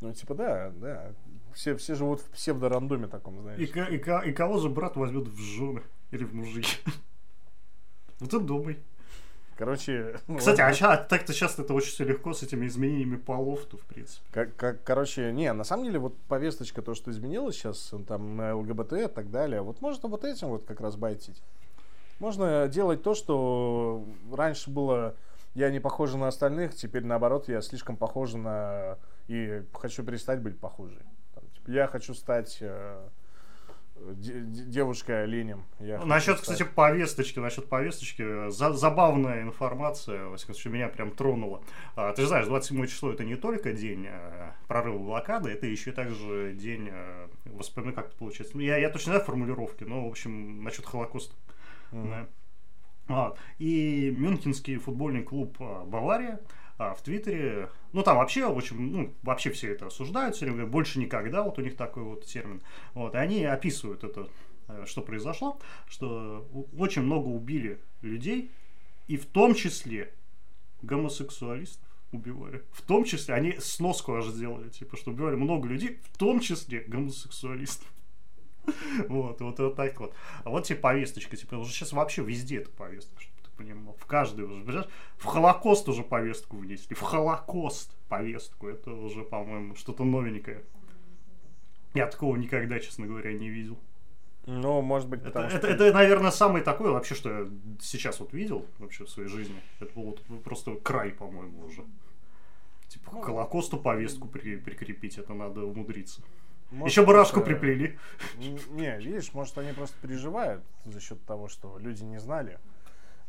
Ну, 0.00 0.12
типа, 0.12 0.34
да, 0.34 0.70
да. 0.70 1.14
Все, 1.54 1.76
все 1.76 1.94
живут 1.94 2.20
в 2.20 2.30
псевдорандоме 2.30 3.06
таком, 3.06 3.40
знаешь. 3.40 3.60
И, 3.60 3.64
и, 3.64 3.96
и, 3.96 4.30
и 4.30 4.32
кого 4.32 4.59
же 4.59 4.68
брат 4.68 4.96
возьмет 4.96 5.28
в 5.28 5.38
жены 5.38 5.82
или 6.10 6.24
в 6.24 6.34
мужики? 6.34 6.76
Вот 8.20 8.30
ты 8.30 8.38
думай. 8.38 8.78
Короче... 9.62 10.18
Кстати, 10.39 10.60
а 10.60 10.72
сейчас, 10.72 11.06
так-то 11.09 11.32
сейчас 11.32 11.56
это 11.56 11.72
очень 11.72 11.93
все 11.93 12.05
легко 12.05 12.34
с 12.34 12.43
этими 12.43 12.66
изменениями 12.66 13.14
полов-то, 13.14 13.76
в 13.76 13.82
принципе. 13.82 14.20
Как, 14.32 14.56
как, 14.56 14.82
короче, 14.82 15.32
не, 15.32 15.52
на 15.52 15.62
самом 15.62 15.84
деле, 15.84 16.01
вот 16.01 16.16
повесточка, 16.26 16.82
то, 16.82 16.94
что 16.94 17.12
изменилось 17.12 17.55
сейчас, 17.55 17.94
там, 18.09 18.36
на 18.36 18.56
ЛГБТ 18.56 18.93
и 18.94 19.06
так 19.06 19.30
далее, 19.30 19.62
вот 19.62 19.80
можно 19.80 20.09
вот 20.09 20.24
этим 20.24 20.48
вот 20.48 20.64
как 20.64 20.80
раз 20.80 20.97
байтить. 20.97 21.40
Можно 22.18 22.66
делать 22.66 23.05
то, 23.05 23.14
что 23.14 24.05
раньше 24.32 24.68
было 24.68 25.14
я 25.55 25.70
не 25.70 25.78
похожа 25.78 26.18
на 26.18 26.26
остальных, 26.26 26.74
теперь 26.74 27.05
наоборот, 27.05 27.48
я 27.48 27.60
слишком 27.60 27.97
похожа 27.97 28.39
на... 28.39 28.98
И 29.28 29.62
хочу 29.74 30.02
перестать 30.02 30.40
быть 30.40 30.59
похожей. 30.59 31.02
Я 31.68 31.86
хочу 31.86 32.14
стать 32.14 32.59
э, 32.62 33.09
девушкой 34.15 35.24
оленем. 35.24 35.65
Я 35.81 36.05
насчет, 36.05 36.39
стать... 36.39 36.57
кстати, 36.57 36.69
повесточки, 36.69 37.39
насчет 37.39 37.69
повесточки, 37.69 38.51
за, 38.51 38.73
забавная 38.73 39.43
информация, 39.43 40.27
во 40.27 40.37
всяком 40.37 40.55
случае, 40.55 40.73
меня 40.73 40.89
прям 40.89 41.11
тронула. 41.11 41.62
А, 41.97 42.12
ты 42.12 42.23
же 42.23 42.29
знаешь, 42.29 42.47
27 42.47 42.87
число 42.87 43.12
это 43.12 43.24
не 43.24 43.37
только 43.37 43.73
день 43.73 44.07
а, 44.09 44.55
прорыва 44.69 44.99
блокады, 44.99 45.51
это 45.51 45.66
еще 45.66 45.93
также 45.93 46.53
день 46.55 46.89
а, 46.91 47.29
воспоминаний, 47.45 47.97
как 47.97 48.09
это 48.09 48.16
получается. 48.16 48.59
Я, 48.59 48.77
я 48.79 48.91
точно 48.91 49.12
знаю 49.12 49.24
формулировки, 49.24 49.85
но, 49.85 50.05
в 50.07 50.09
общем, 50.09 50.62
насчет 50.65 50.87
Холокоста. 50.87 51.35
Mm-hmm. 51.93 52.11
Да. 52.11 52.27
Вот. 53.09 53.39
И 53.59 54.15
Мюнхенский 54.16 54.79
футбольный 54.79 55.23
клуб 55.23 55.57
а, 55.61 55.85
Бавария 55.85 56.41
а, 56.82 56.94
в 56.94 57.02
Твиттере. 57.02 57.68
Ну, 57.92 58.02
там 58.02 58.16
вообще, 58.16 58.46
в 58.46 58.56
общем, 58.56 58.92
ну, 58.92 59.14
вообще 59.22 59.50
все 59.50 59.72
это 59.72 59.86
осуждают, 59.86 60.34
все 60.34 60.46
время 60.46 60.66
больше 60.66 60.98
никогда, 60.98 61.42
вот 61.42 61.59
у 61.59 61.62
них 61.62 61.76
такой 61.76 62.02
вот 62.02 62.24
термин. 62.24 62.62
Вот, 62.94 63.14
и 63.14 63.18
они 63.18 63.44
описывают 63.44 64.02
это, 64.04 64.28
э, 64.68 64.84
что 64.86 65.02
произошло, 65.02 65.59
что 65.86 66.48
очень 66.76 67.02
много 67.02 67.28
убили 67.28 67.80
людей, 68.00 68.50
и 69.06 69.16
в 69.16 69.26
том 69.26 69.54
числе 69.54 70.12
гомосексуалистов 70.82 71.88
убивали. 72.10 72.62
В 72.72 72.82
том 72.82 73.04
числе, 73.04 73.34
они 73.34 73.56
сноску 73.59 74.14
аж 74.14 74.26
сделали, 74.26 74.68
типа, 74.68 74.96
что 74.96 75.12
убивали 75.12 75.36
много 75.36 75.68
людей, 75.68 76.00
в 76.02 76.16
том 76.18 76.40
числе 76.40 76.80
гомосексуалистов. 76.80 77.88
Вот, 79.09 79.40
вот, 79.40 79.59
вот 79.59 79.74
так 79.74 79.98
вот. 79.98 80.14
А 80.44 80.50
вот 80.50 80.64
тебе 80.64 80.78
повесточка, 80.78 81.36
типа, 81.36 81.56
уже 81.56 81.72
сейчас 81.72 81.92
вообще 81.92 82.22
везде 82.22 82.59
эта 82.59 82.70
повестка, 82.70 83.20
понимал. 83.57 83.95
В 83.99 84.07
каждый 84.07 84.45
уже, 84.45 84.65
понимаешь? 84.65 84.89
В 85.16 85.24
Холокост 85.27 85.89
уже 85.89 86.03
повестку 86.03 86.57
внесли. 86.57 86.95
В 86.95 87.01
Холокост 87.01 87.97
повестку. 88.09 88.69
Это 88.69 88.93
уже, 88.93 89.23
по-моему, 89.23 89.74
что-то 89.74 90.05
новенькое. 90.05 90.62
Я 91.95 92.07
такого 92.07 92.37
никогда, 92.37 92.79
честно 92.81 93.07
говоря, 93.07 93.33
не 93.33 93.49
видел. 93.49 93.79
Ну, 94.47 94.81
может 94.83 95.09
быть, 95.09 95.23
это, 95.23 95.49
что... 95.49 95.59
это, 95.59 95.66
это, 95.69 95.93
наверное, 95.93 96.33
самый 96.33 96.62
такой 96.62 96.91
вообще, 96.91 97.15
что 97.15 97.31
я 97.31 97.51
сейчас 97.81 98.19
вот 98.19 98.33
видел 98.33 98.66
вообще 98.79 99.05
в 99.05 99.11
своей 99.11 99.29
жизни. 99.29 99.55
Это 99.79 99.93
был 99.95 100.05
вот 100.05 100.43
просто 100.43 100.74
край, 100.77 101.11
по-моему, 101.11 101.65
уже. 101.66 101.85
Типа, 102.89 103.12
ну, 103.12 103.20
к 103.20 103.27
Холокосту 103.27 103.79
повестку 103.79 104.27
при, 104.27 104.57
прикрепить, 104.57 105.16
это 105.16 105.33
надо 105.33 105.65
умудриться. 105.65 106.23
Может, 106.73 106.91
Еще 106.91 107.07
барашку 107.07 107.41
это... 107.41 107.51
приплели. 107.51 107.99
Не, 108.70 108.99
видишь, 108.99 109.33
может, 109.35 109.57
они 109.59 109.73
просто 109.73 109.95
переживают 110.01 110.65
за 110.87 111.01
счет 111.01 111.23
того, 111.24 111.49
что 111.49 111.79
люди 111.79 112.03
не 112.03 112.19
знали 112.19 112.59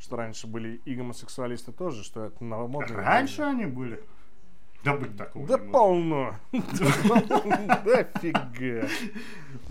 что 0.03 0.17
раньше 0.17 0.47
были 0.47 0.81
и 0.84 0.95
гомосексуалисты 0.95 1.71
тоже, 1.71 2.03
что 2.03 2.25
это 2.25 2.43
новомодно. 2.43 2.97
Раньше 2.97 3.41
они 3.41 3.65
были. 3.65 4.03
Да 4.84 4.97
быть 4.97 5.15
такого. 5.15 5.47
Да 5.47 5.57
полно. 5.71 6.35
Да 6.51 8.03
фига. 8.19 8.89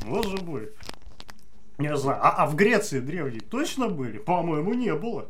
Боже 0.06 0.38
мой. 0.42 0.70
Не 1.76 1.94
знаю. 1.98 2.18
А, 2.22 2.44
а 2.44 2.46
в 2.46 2.56
Греции 2.56 3.00
древней 3.00 3.40
точно 3.40 3.88
были? 3.90 4.16
По-моему, 4.16 4.72
не 4.72 4.94
было. 4.94 5.28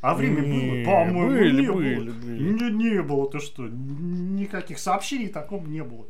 А 0.00 0.14
в 0.14 0.20
Риме 0.20 0.42
было? 0.42 0.84
По-моему, 0.84 1.60
не 1.60 1.70
было. 1.70 2.12
Не, 2.12 2.70
не 2.72 3.02
было. 3.02 3.30
Ты 3.30 3.38
что? 3.38 3.68
Никаких 3.68 4.80
сообщений 4.80 5.28
такого 5.28 5.64
не 5.64 5.84
было. 5.84 6.06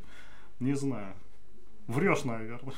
Не 0.61 0.73
знаю. 0.73 1.13
Врешь, 1.89 2.25
наверное. 2.25 2.73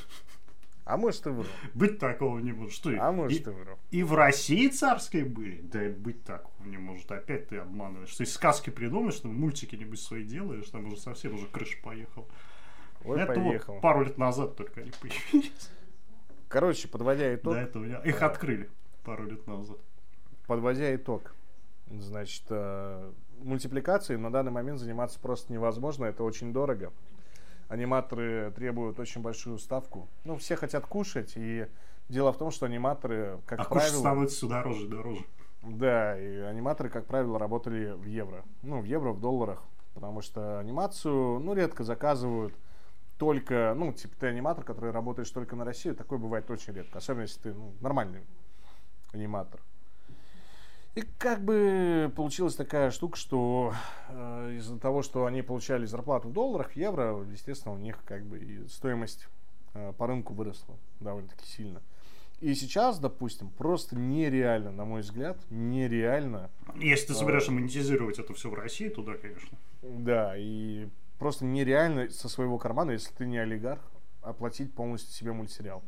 А 0.87 0.97
может 0.97 1.27
и 1.27 1.31
вру. 1.31 1.45
Быть 1.75 1.99
такого 1.99 2.39
не 2.39 2.53
может. 2.53 2.73
Что 2.73 2.91
а 3.01 3.11
может 3.11 3.45
и, 3.45 3.51
и 3.51 3.53
вру. 3.53 3.79
И 3.91 4.03
в 4.05 4.15
России 4.15 4.69
царские 4.69 5.25
были? 5.25 5.61
Да 5.61 5.81
быть 5.91 6.23
такого 6.23 6.65
не 6.65 6.79
может. 6.79 7.11
Опять 7.11 7.49
ты 7.49 7.57
обманываешь. 7.57 8.15
Ты 8.15 8.25
сказки 8.25 8.71
придумаешь, 8.71 9.17
там 9.17 9.35
мультики 9.35 9.75
нибудь 9.75 10.01
свои 10.01 10.23
делаешь, 10.23 10.69
там 10.69 10.87
уже 10.87 10.97
совсем 10.99 11.35
уже 11.35 11.49
крыша 11.49 11.77
поехал. 11.83 12.29
Ой, 13.05 13.21
Это 13.21 13.35
поехал. 13.35 13.75
вот 13.75 13.83
пару 13.83 14.05
лет 14.05 14.17
назад 14.17 14.55
только 14.55 14.81
они 14.81 14.93
появились. 15.01 15.71
Короче, 16.47 16.87
подводя 16.87 17.35
итог. 17.35 17.55
До 17.55 17.59
этого 17.59 17.85
я... 17.85 17.99
Их 18.03 18.23
открыли 18.23 18.71
пару 19.05 19.25
лет 19.25 19.45
назад. 19.49 19.79
Подводя 20.47 20.95
итог. 20.95 21.35
Значит, 21.91 22.45
э, 22.51 23.13
мультипликацией 23.39 24.21
на 24.21 24.31
данный 24.31 24.53
момент 24.53 24.79
заниматься 24.79 25.19
просто 25.19 25.53
невозможно. 25.53 26.05
Это 26.05 26.23
очень 26.23 26.53
дорого 26.53 26.93
аниматоры 27.69 28.53
требуют 28.55 28.99
очень 28.99 29.23
большую 29.23 29.59
ставку. 29.59 30.09
Ну, 30.25 30.37
все 30.37 30.57
хотят 30.57 30.87
кушать, 30.87 31.33
и 31.37 31.67
дело 32.09 32.33
в 32.33 32.39
том, 32.39 32.51
что 32.51 32.67
аниматоры, 32.67 33.41
как 33.47 33.61
а 33.61 33.65
правило... 33.65 33.81
кушать 33.81 33.99
становится 33.99 34.37
все 34.37 34.49
дороже 34.49 34.85
и 34.85 34.89
дороже. 34.89 35.25
Да, 35.63 36.19
и 36.19 36.39
аниматоры, 36.41 36.91
как 36.91 37.07
правило, 37.07 37.39
работали 37.39 37.93
в 37.93 38.05
евро. 38.05 38.45
Ну, 38.63 38.81
в 38.81 38.85
евро, 38.85 39.13
в 39.13 39.21
долларах. 39.21 39.63
Потому 39.95 40.21
что 40.21 40.61
анимацию, 40.61 41.41
ну, 41.41 41.55
редко 41.55 41.83
заказывают 41.83 42.55
только, 43.19 43.75
ну, 43.77 43.93
типа, 43.93 44.15
ты 44.21 44.27
аниматор, 44.27 44.65
который 44.65 44.91
работаешь 44.91 45.31
только 45.31 45.57
на 45.57 45.65
Россию, 45.65 45.97
такое 45.97 46.19
бывает 46.19 46.51
очень 46.51 46.75
редко. 46.75 46.99
Особенно, 46.99 47.23
если 47.23 47.41
ты 47.41 47.55
ну, 47.55 47.75
нормальный 47.81 48.21
аниматор. 49.13 49.61
И 50.97 51.02
как 51.18 51.44
бы 51.44 52.10
получилась 52.16 52.55
такая 52.55 52.90
штука, 52.90 53.18
что 53.18 53.74
э, 54.09 54.55
из-за 54.56 54.78
того, 54.78 55.02
что 55.02 55.27
они 55.27 55.43
получали 55.43 55.85
зарплату 55.85 56.28
в 56.28 56.32
долларах, 56.32 56.70
в 56.70 56.77
евро, 56.77 57.23
естественно, 57.31 57.74
у 57.74 57.77
них 57.77 58.02
как 58.06 58.24
бы 58.24 58.39
и 58.39 58.66
стоимость 58.66 59.28
э, 59.74 59.93
по 59.98 60.06
рынку 60.06 60.32
выросла 60.32 60.74
довольно-таки 61.01 61.44
сильно. 61.44 61.82
И 62.40 62.55
сейчас, 62.55 62.98
допустим, 62.98 63.51
просто 63.51 63.94
нереально, 63.94 64.73
на 64.73 64.86
мой 64.86 65.02
взгляд, 65.02 65.36
нереально. 65.51 66.51
Если 66.77 67.09
ты 67.09 67.12
э, 67.12 67.16
собираешься 67.16 67.52
монетизировать 67.52 68.18
это 68.18 68.32
все 68.32 68.48
в 68.48 68.55
России, 68.55 68.89
то 68.89 69.02
да, 69.02 69.18
конечно. 69.18 69.59
Да, 69.82 70.35
и 70.35 70.89
просто 71.18 71.44
нереально 71.44 72.09
со 72.09 72.31
своего 72.31 72.56
кармана, 72.56 72.93
если 72.93 73.12
ты 73.12 73.27
не 73.27 73.36
олигарх, 73.36 73.82
оплатить 74.23 74.73
полностью 74.73 75.12
себе 75.12 75.32
мультсериал. 75.32 75.82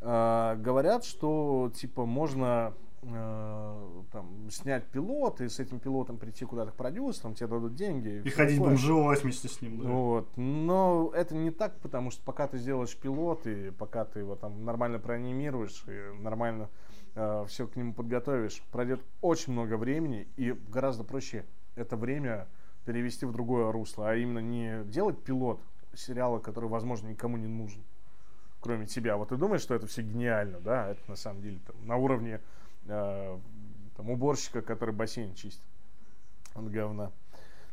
Э, 0.00 0.56
говорят, 0.58 1.04
что 1.04 1.70
типа 1.72 2.04
можно 2.04 2.74
Э, 3.06 4.02
там, 4.12 4.48
снять 4.50 4.86
пилот 4.86 5.40
и 5.40 5.48
с 5.48 5.60
этим 5.60 5.78
пилотом 5.78 6.16
прийти 6.16 6.44
куда-то 6.44 6.70
к 6.70 6.74
продюсерам, 6.74 7.34
тебе 7.34 7.48
дадут 7.48 7.74
деньги. 7.74 8.22
И, 8.24 8.28
и 8.28 8.30
ходить 8.30 8.60
бомжевать 8.60 9.22
вместе 9.22 9.48
с 9.48 9.60
ним, 9.60 9.80
да. 9.80 9.88
Вот. 9.88 10.36
Но 10.36 11.10
это 11.14 11.34
не 11.34 11.50
так, 11.50 11.78
потому 11.80 12.10
что 12.10 12.22
пока 12.22 12.46
ты 12.46 12.58
сделаешь 12.58 12.96
пилот, 12.96 13.46
и 13.46 13.70
пока 13.70 14.04
ты 14.04 14.20
его 14.20 14.36
там 14.36 14.64
нормально 14.64 14.98
проанимируешь, 14.98 15.84
и 15.86 16.22
нормально 16.22 16.70
э, 17.14 17.44
все 17.48 17.66
к 17.66 17.76
нему 17.76 17.92
подготовишь, 17.92 18.62
пройдет 18.72 19.02
очень 19.20 19.52
много 19.52 19.76
времени, 19.76 20.26
и 20.36 20.52
гораздо 20.52 21.04
проще 21.04 21.44
это 21.74 21.96
время 21.96 22.46
перевести 22.86 23.26
в 23.26 23.32
другое 23.32 23.70
русло, 23.70 24.10
а 24.10 24.14
именно 24.14 24.38
не 24.38 24.84
делать 24.84 25.22
пилот 25.22 25.60
сериала, 25.94 26.38
который, 26.38 26.68
возможно, 26.68 27.08
никому 27.08 27.36
не 27.36 27.48
нужен, 27.48 27.82
кроме 28.60 28.86
тебя. 28.86 29.16
Вот 29.16 29.28
ты 29.28 29.36
думаешь, 29.36 29.62
что 29.62 29.74
это 29.74 29.86
все 29.86 30.02
гениально, 30.02 30.60
да? 30.60 30.90
Это 30.90 31.00
на 31.08 31.16
самом 31.16 31.42
деле 31.42 31.58
там, 31.66 31.76
на 31.86 31.96
уровне 31.96 32.40
э, 32.86 33.38
там, 33.96 34.10
уборщика, 34.10 34.62
который 34.62 34.94
бассейн 34.94 35.34
чистит 35.34 35.62
от 36.54 36.70
говна. 36.70 37.12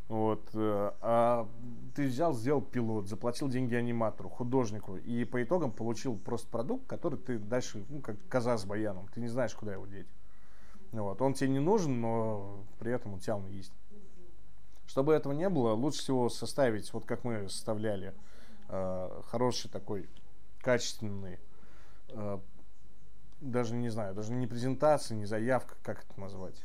Вот. 0.08 0.50
Э, 0.54 0.92
а 1.02 1.48
ты 1.96 2.08
взял, 2.08 2.34
сделал 2.34 2.62
пилот, 2.62 3.08
заплатил 3.08 3.48
деньги 3.48 3.76
аниматору, 3.76 4.30
художнику, 4.30 4.98
и 4.98 5.24
по 5.24 5.42
итогам 5.42 5.72
получил 5.72 6.18
просто 6.18 6.50
продукт, 6.50 6.86
который 6.88 7.18
ты 7.18 7.40
дальше, 7.40 7.86
ну, 7.90 8.02
как 8.02 8.18
коза 8.28 8.58
с 8.58 8.66
баяном, 8.66 9.08
ты 9.14 9.22
не 9.22 9.28
знаешь, 9.28 9.56
куда 9.56 9.74
его 9.74 9.86
деть. 9.86 10.08
Вот. 10.92 11.22
Он 11.22 11.34
тебе 11.34 11.50
не 11.50 11.60
нужен, 11.60 12.02
но 12.02 12.66
при 12.80 12.92
этом 12.92 13.14
у 13.14 13.20
тебя 13.20 13.38
он 13.38 13.48
есть. 13.48 13.72
Чтобы 14.86 15.14
этого 15.14 15.32
не 15.32 15.48
было, 15.48 15.72
лучше 15.72 16.00
всего 16.00 16.28
составить, 16.28 16.92
вот 16.92 17.06
как 17.06 17.24
мы 17.24 17.48
составляли, 17.48 18.14
э, 18.68 19.22
хороший 19.28 19.70
такой 19.70 20.10
качественный 20.60 21.40
э, 22.10 22.40
даже 23.42 23.76
не 23.76 23.90
знаю, 23.90 24.16
даже 24.16 24.32
не 24.32 24.48
презентация, 24.48 25.18
не 25.18 25.26
заявка, 25.26 25.76
как 25.84 26.04
это 26.04 26.20
назвать? 26.20 26.64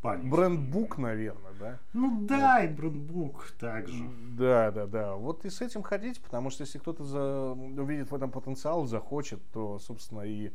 Паник. 0.00 0.30
Брендбук, 0.30 0.96
наверное, 0.96 1.52
да? 1.60 1.78
Ну 1.92 2.26
да, 2.26 2.60
вот. 2.60 2.64
и 2.64 2.74
брендбук 2.74 3.50
также. 3.60 4.08
Да, 4.38 4.70
да, 4.70 4.86
да. 4.86 5.14
Вот 5.16 5.44
и 5.44 5.50
с 5.50 5.60
этим 5.60 5.82
ходить, 5.82 6.20
потому 6.22 6.48
что 6.48 6.62
если 6.62 6.78
кто-то 6.78 7.04
за... 7.04 7.50
увидит 7.52 8.10
в 8.10 8.14
этом 8.14 8.30
потенциал, 8.30 8.86
захочет, 8.86 9.40
то, 9.52 9.78
собственно, 9.78 10.22
и 10.22 10.50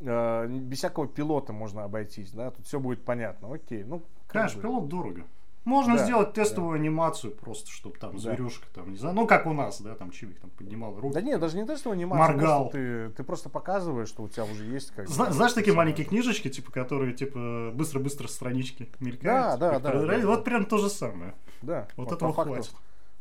э, 0.00 0.46
без 0.48 0.78
всякого 0.78 1.06
пилота 1.06 1.52
можно 1.52 1.84
обойтись, 1.84 2.32
да, 2.32 2.50
тут 2.50 2.66
все 2.66 2.80
будет 2.80 3.04
понятно. 3.04 3.54
Окей, 3.54 3.84
ну. 3.84 4.02
Конечно, 4.26 4.60
пилот 4.60 4.88
дорого. 4.88 5.24
Можно 5.68 5.98
да, 5.98 6.04
сделать 6.04 6.32
тестовую 6.32 6.78
да. 6.78 6.82
анимацию 6.82 7.30
просто, 7.30 7.70
чтобы 7.70 7.98
там 7.98 8.12
да. 8.12 8.18
зверюшка 8.18 8.66
там, 8.72 8.90
не 8.90 8.96
знаю, 8.96 9.14
ну 9.14 9.26
как 9.26 9.44
у 9.44 9.52
нас, 9.52 9.82
да, 9.82 9.94
там 9.94 10.10
Чивик 10.10 10.40
там 10.40 10.48
поднимал 10.48 10.98
руки. 10.98 11.12
Да 11.12 11.20
нет, 11.20 11.38
даже 11.38 11.58
не 11.58 11.66
тестовую 11.66 11.98
анимацию. 11.98 12.26
Моргал. 12.26 12.70
Ты, 12.70 13.10
ты 13.10 13.22
просто 13.22 13.50
показываешь, 13.50 14.08
что 14.08 14.22
у 14.22 14.28
тебя 14.28 14.44
уже 14.44 14.64
есть 14.64 14.92
как 14.92 15.06
Зна- 15.08 15.30
Знаешь 15.30 15.52
такие 15.52 15.76
маленькие 15.76 16.06
книжечки, 16.06 16.48
типа, 16.48 16.72
которые, 16.72 17.12
типа, 17.12 17.70
быстро-быстро 17.74 18.28
странички 18.28 18.88
мелькают? 18.98 19.60
Да, 19.60 19.78
да, 19.78 19.78
да, 19.78 20.06
да. 20.06 20.26
Вот 20.26 20.42
прям 20.42 20.64
то 20.64 20.78
же 20.78 20.88
самое. 20.88 21.34
Да. 21.60 21.86
Вот, 21.96 22.08
вот 22.08 22.16
этого 22.16 22.32
хватит. 22.32 22.72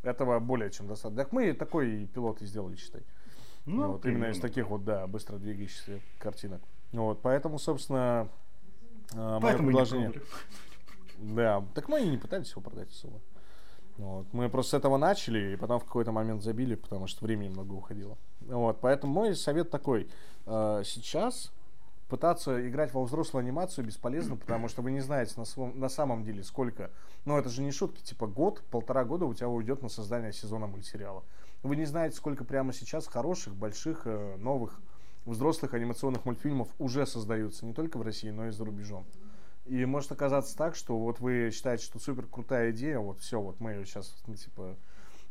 Этого 0.04 0.40
более 0.40 0.72
чем 0.72 0.88
достаточно. 0.88 1.24
Так 1.24 1.34
мы 1.34 1.52
такой 1.52 2.06
пилот 2.06 2.42
и 2.42 2.46
сделали, 2.46 2.78
считай. 2.78 3.02
Ну, 3.66 3.92
вот, 3.92 4.06
именно 4.06 4.28
из 4.28 4.40
таких 4.40 4.70
вот, 4.70 4.86
да, 4.86 5.06
быстро 5.06 5.36
двигающихся 5.36 6.00
картинок. 6.18 6.62
Вот, 6.94 7.22
поэтому, 7.22 7.60
собственно, 7.60 8.30
э, 9.14 9.40
мое 9.42 9.58
предложение... 9.58 10.14
Да, 11.18 11.64
так 11.74 11.90
мы 11.90 12.02
и 12.02 12.08
не 12.08 12.18
пытались 12.18 12.52
его 12.52 12.62
продать 12.62 12.90
особо. 12.92 13.20
Вот. 13.98 14.28
Мы 14.32 14.50
просто 14.50 14.72
с 14.72 14.80
этого 14.80 14.98
начали, 14.98 15.54
и 15.54 15.56
потом 15.56 15.80
в 15.80 15.86
какой-то 15.86 16.12
момент 16.12 16.44
забили, 16.44 16.76
потому 16.76 17.08
что 17.08 17.26
времени 17.26 17.50
много 17.50 17.74
уходило. 17.74 18.18
Вот. 18.42 18.80
Поэтому 18.80 19.14
мой 19.14 19.36
совет 19.36 19.72
такой. 19.72 20.08
Э, 20.46 20.84
сейчас 20.86 21.52
пытаться 22.08 22.68
играть 22.68 22.94
во 22.94 23.04
взрослую 23.04 23.42
анимацию 23.42 23.86
бесполезно, 23.86 24.36
потому 24.38 24.68
что 24.68 24.82
вы 24.82 24.92
не 24.92 25.02
знаете 25.02 25.34
на, 25.38 25.46
свом, 25.46 25.80
на 25.80 25.90
самом 25.90 26.24
деле 26.24 26.44
сколько. 26.44 26.92
Ну, 27.26 27.38
это 27.38 27.50
же 27.50 27.62
не 27.64 27.72
шутки, 27.72 28.02
типа 28.02 28.28
год, 28.28 28.62
полтора 28.70 29.04
года 29.04 29.26
у 29.26 29.34
тебя 29.34 29.50
уйдет 29.50 29.82
на 29.82 29.90
создание 29.90 30.32
сезона 30.32 30.68
мультсериала. 30.68 31.24
Вы 31.64 31.76
не 31.76 31.86
знаете, 31.86 32.16
сколько 32.16 32.44
прямо 32.44 32.72
сейчас 32.74 33.08
хороших, 33.08 33.56
больших, 33.56 34.04
э, 34.06 34.36
новых 34.38 34.80
взрослых 35.26 35.74
анимационных 35.74 36.24
мультфильмов 36.24 36.70
уже 36.78 37.06
создаются 37.06 37.66
не 37.66 37.74
только 37.74 37.98
в 37.98 38.02
России, 38.04 38.30
но 38.30 38.48
и 38.48 38.52
за 38.52 38.64
рубежом. 38.64 39.06
И 39.68 39.86
может 39.86 40.12
оказаться 40.12 40.56
так, 40.56 40.76
что 40.76 40.98
вот 40.98 41.20
вы 41.20 41.52
считаете, 41.54 41.84
что 41.84 42.00
супер 42.00 42.26
крутая 42.26 42.72
идея, 42.72 43.00
вот 43.00 43.20
все, 43.20 43.42
вот 43.42 43.60
мы 43.60 43.72
ее 43.72 43.86
сейчас, 43.86 44.16
ну, 44.26 44.36
типа, 44.36 44.78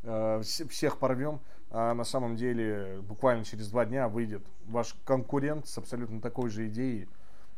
э, 0.03 0.43
всех 0.43 0.99
порвем, 0.99 1.41
а 1.71 1.95
на 1.95 2.05
самом 2.05 2.37
деле 2.37 3.01
буквально 3.03 3.45
через 3.45 3.69
два 3.69 3.87
дня 3.87 4.09
выйдет 4.09 4.43
ваш 4.67 4.95
конкурент 5.05 5.67
с 5.67 5.79
абсолютно 5.79 6.21
такой 6.21 6.51
же 6.51 6.69
идеей, 6.69 7.09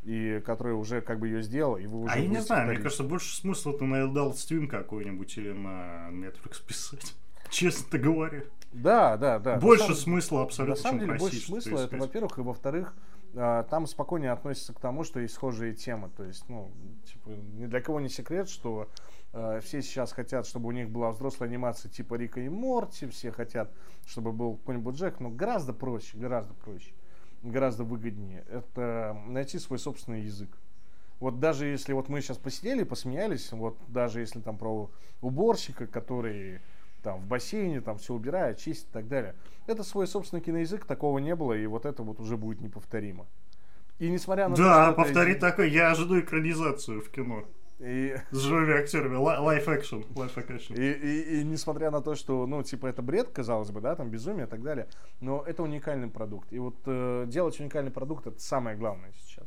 и 0.02 0.40
который 0.46 0.74
уже 0.74 1.00
как 1.00 1.18
бы 1.18 1.28
ее 1.28 1.42
сделал, 1.42 1.76
и 1.76 1.86
вы 1.86 2.02
уже... 2.02 2.14
А 2.14 2.18
я 2.18 2.28
не 2.28 2.40
знаю, 2.40 2.68
мне 2.68 2.78
кажется, 2.78 3.05
больше 3.05 3.36
смысла 3.36 3.72
это 3.74 3.84
на 3.84 4.06
Adult 4.06 4.34
Swim 4.34 4.66
какой-нибудь 4.66 5.36
или 5.36 5.52
на 5.52 6.09
Netflix 6.10 6.62
писать. 6.66 7.14
Честно 7.50 7.98
говоря. 7.98 8.44
Да, 8.72 9.16
да, 9.16 9.38
да. 9.38 9.56
Больше 9.56 9.84
самом, 9.84 9.96
смысла 9.96 10.42
абсолютно, 10.42 10.74
На 10.74 10.80
самом 10.80 11.00
деле, 11.00 11.14
больше 11.14 11.40
смысла, 11.40 11.80
это, 11.80 11.96
во-первых, 11.96 12.38
и 12.38 12.42
во-вторых, 12.42 12.94
а, 12.94 13.07
там 13.34 13.86
спокойнее 13.86 14.32
относятся 14.32 14.72
к 14.72 14.80
тому, 14.80 15.05
что 15.05 15.20
есть 15.20 15.34
схожие 15.34 15.74
темы. 15.74 16.10
То 16.16 16.24
есть, 16.24 16.48
ну, 16.48 16.70
типа, 17.05 17.30
ни 17.30 17.66
для 17.66 17.80
кого 17.80 18.00
не 18.00 18.09
секрет, 18.09 18.48
что 18.48 18.88
э, 19.32 19.60
все 19.62 19.82
сейчас 19.82 20.12
хотят, 20.12 20.46
чтобы 20.46 20.68
у 20.68 20.72
них 20.72 20.90
была 20.90 21.10
взрослая 21.10 21.48
анимация 21.48 21.90
типа 21.90 22.14
Рика 22.14 22.40
и 22.40 22.48
Морти, 22.48 23.06
все 23.06 23.30
хотят, 23.30 23.70
чтобы 24.06 24.32
был 24.32 24.56
какой-нибудь 24.56 24.96
Джек, 24.96 25.20
но 25.20 25.30
гораздо 25.30 25.72
проще, 25.72 26.16
гораздо 26.16 26.55
проще, 26.55 26.92
гораздо 27.42 27.84
выгоднее. 27.84 28.44
Это 28.48 29.16
найти 29.26 29.59
свой 29.59 29.78
собственный 29.78 30.22
язык. 30.22 30.50
Вот 31.20 31.40
даже 31.40 31.66
если 31.66 31.92
вот 31.92 32.09
мы 32.09 32.20
сейчас 32.20 32.38
посидели, 32.38 32.84
посмеялись, 32.84 33.50
вот 33.52 33.76
даже 33.88 34.20
если 34.20 34.40
там 34.40 34.56
про 34.56 34.88
уборщика, 35.20 35.86
который 35.86 36.60
там 37.02 37.20
в 37.20 37.26
бассейне, 37.26 37.80
там 37.80 37.98
все 37.98 38.14
убирает, 38.14 38.59
чистит 38.59 38.88
и 38.88 38.92
так 38.92 39.09
далее. 39.09 39.34
Это 39.69 39.85
свой 39.85 40.07
собственный 40.07 40.40
киноязык, 40.40 40.86
такого 40.86 41.19
не 41.19 41.36
было, 41.36 41.53
и 41.53 41.66
вот 41.66 41.85
это 41.85 42.03
вот 42.03 42.20
уже 42.20 42.39
будет 42.39 42.62
неповторимо. 42.62 43.27
И 43.99 44.09
несмотря 44.09 44.49
на 44.49 44.57
да, 44.57 44.86
то, 44.86 44.93
что 44.93 45.03
повтори 45.03 45.32
это... 45.32 45.43
такое, 45.43 45.66
я 45.66 45.90
ожидаю 45.90 46.23
экранизацию 46.23 47.03
в 47.03 47.11
кино. 47.11 47.45
И... 47.78 48.16
С 48.31 48.39
живыми 48.39 48.73
актерами, 48.73 49.16
лайф 49.16 49.69
экшен, 49.69 50.07
лайф 50.16 50.39
экшен. 50.39 50.74
И, 50.74 50.81
и, 50.81 51.40
и 51.40 51.45
несмотря 51.45 51.90
на 51.90 52.01
то, 52.01 52.15
что, 52.15 52.47
ну, 52.47 52.62
типа, 52.62 52.86
это 52.86 53.03
бред, 53.03 53.28
казалось 53.28 53.70
бы, 53.70 53.82
да, 53.82 53.95
там 53.95 54.09
безумие 54.09 54.47
и 54.47 54.49
так 54.49 54.62
далее, 54.62 54.89
но 55.20 55.45
это 55.47 55.62
уникальный 55.62 56.09
продукт. 56.09 56.51
И 56.51 56.59
вот 56.59 56.77
э, 56.86 57.27
делать 57.28 57.61
уникальный 57.61 57.90
продукт 57.90 58.27
это 58.27 58.40
самое 58.40 58.74
главное 58.74 59.12
сейчас. 59.20 59.47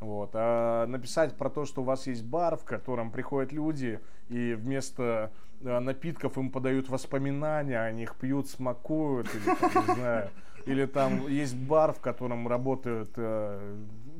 Вот. 0.00 0.30
А 0.34 0.86
написать 0.86 1.36
про 1.36 1.48
то, 1.48 1.64
что 1.64 1.80
у 1.80 1.84
вас 1.84 2.06
есть 2.06 2.24
бар, 2.24 2.56
в 2.56 2.64
котором 2.64 3.10
приходят 3.10 3.52
люди, 3.52 4.00
и 4.28 4.54
вместо 4.54 5.32
напитков 5.60 6.38
им 6.38 6.50
подают 6.50 6.88
воспоминания, 6.88 7.80
они 7.80 8.04
их 8.04 8.16
пьют, 8.16 8.48
смакуют, 8.48 9.28
или, 9.34 9.54
там, 9.54 9.86
не 9.88 9.94
знаю, 9.94 10.30
или 10.66 10.86
там 10.86 11.28
есть 11.28 11.56
бар, 11.56 11.92
в 11.92 12.00
котором 12.00 12.48
работают 12.48 13.10
э, 13.16 13.76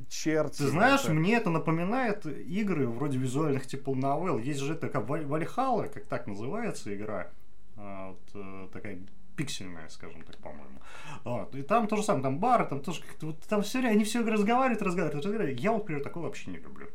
черти. 0.08 0.58
Ты 0.58 0.68
знаешь, 0.68 1.04
это... 1.04 1.12
мне 1.12 1.36
это 1.36 1.50
напоминает 1.50 2.26
игры 2.26 2.86
вроде 2.86 3.18
визуальных 3.18 3.66
типа 3.66 3.94
новелл. 3.94 4.38
Есть 4.38 4.60
же 4.60 4.74
такая 4.74 5.02
Вальхала, 5.02 5.84
как 5.84 6.04
так 6.06 6.26
называется 6.26 6.94
игра. 6.94 7.28
А, 7.76 8.10
вот, 8.10 8.20
э, 8.34 8.68
такая 8.72 8.98
пиксельная, 9.36 9.88
скажем 9.88 10.22
так, 10.22 10.36
по-моему. 10.38 10.80
Вот. 11.24 11.54
И 11.54 11.62
там 11.62 11.86
то 11.86 11.96
же 11.96 12.02
самое, 12.02 12.22
там 12.24 12.38
бары, 12.38 12.66
там 12.66 12.80
тоже 12.80 13.02
как-то 13.02 13.26
вот 13.26 13.40
там 13.40 13.62
все, 13.62 13.78
они 13.80 14.04
все 14.04 14.20
разговаривают, 14.20 14.82
разговаривают, 14.82 15.24
разговаривают. 15.24 15.60
Я, 15.60 15.72
вот, 15.72 15.80
например, 15.80 16.02
такое 16.02 16.24
вообще 16.24 16.50
не 16.50 16.58
люблю. 16.58 16.88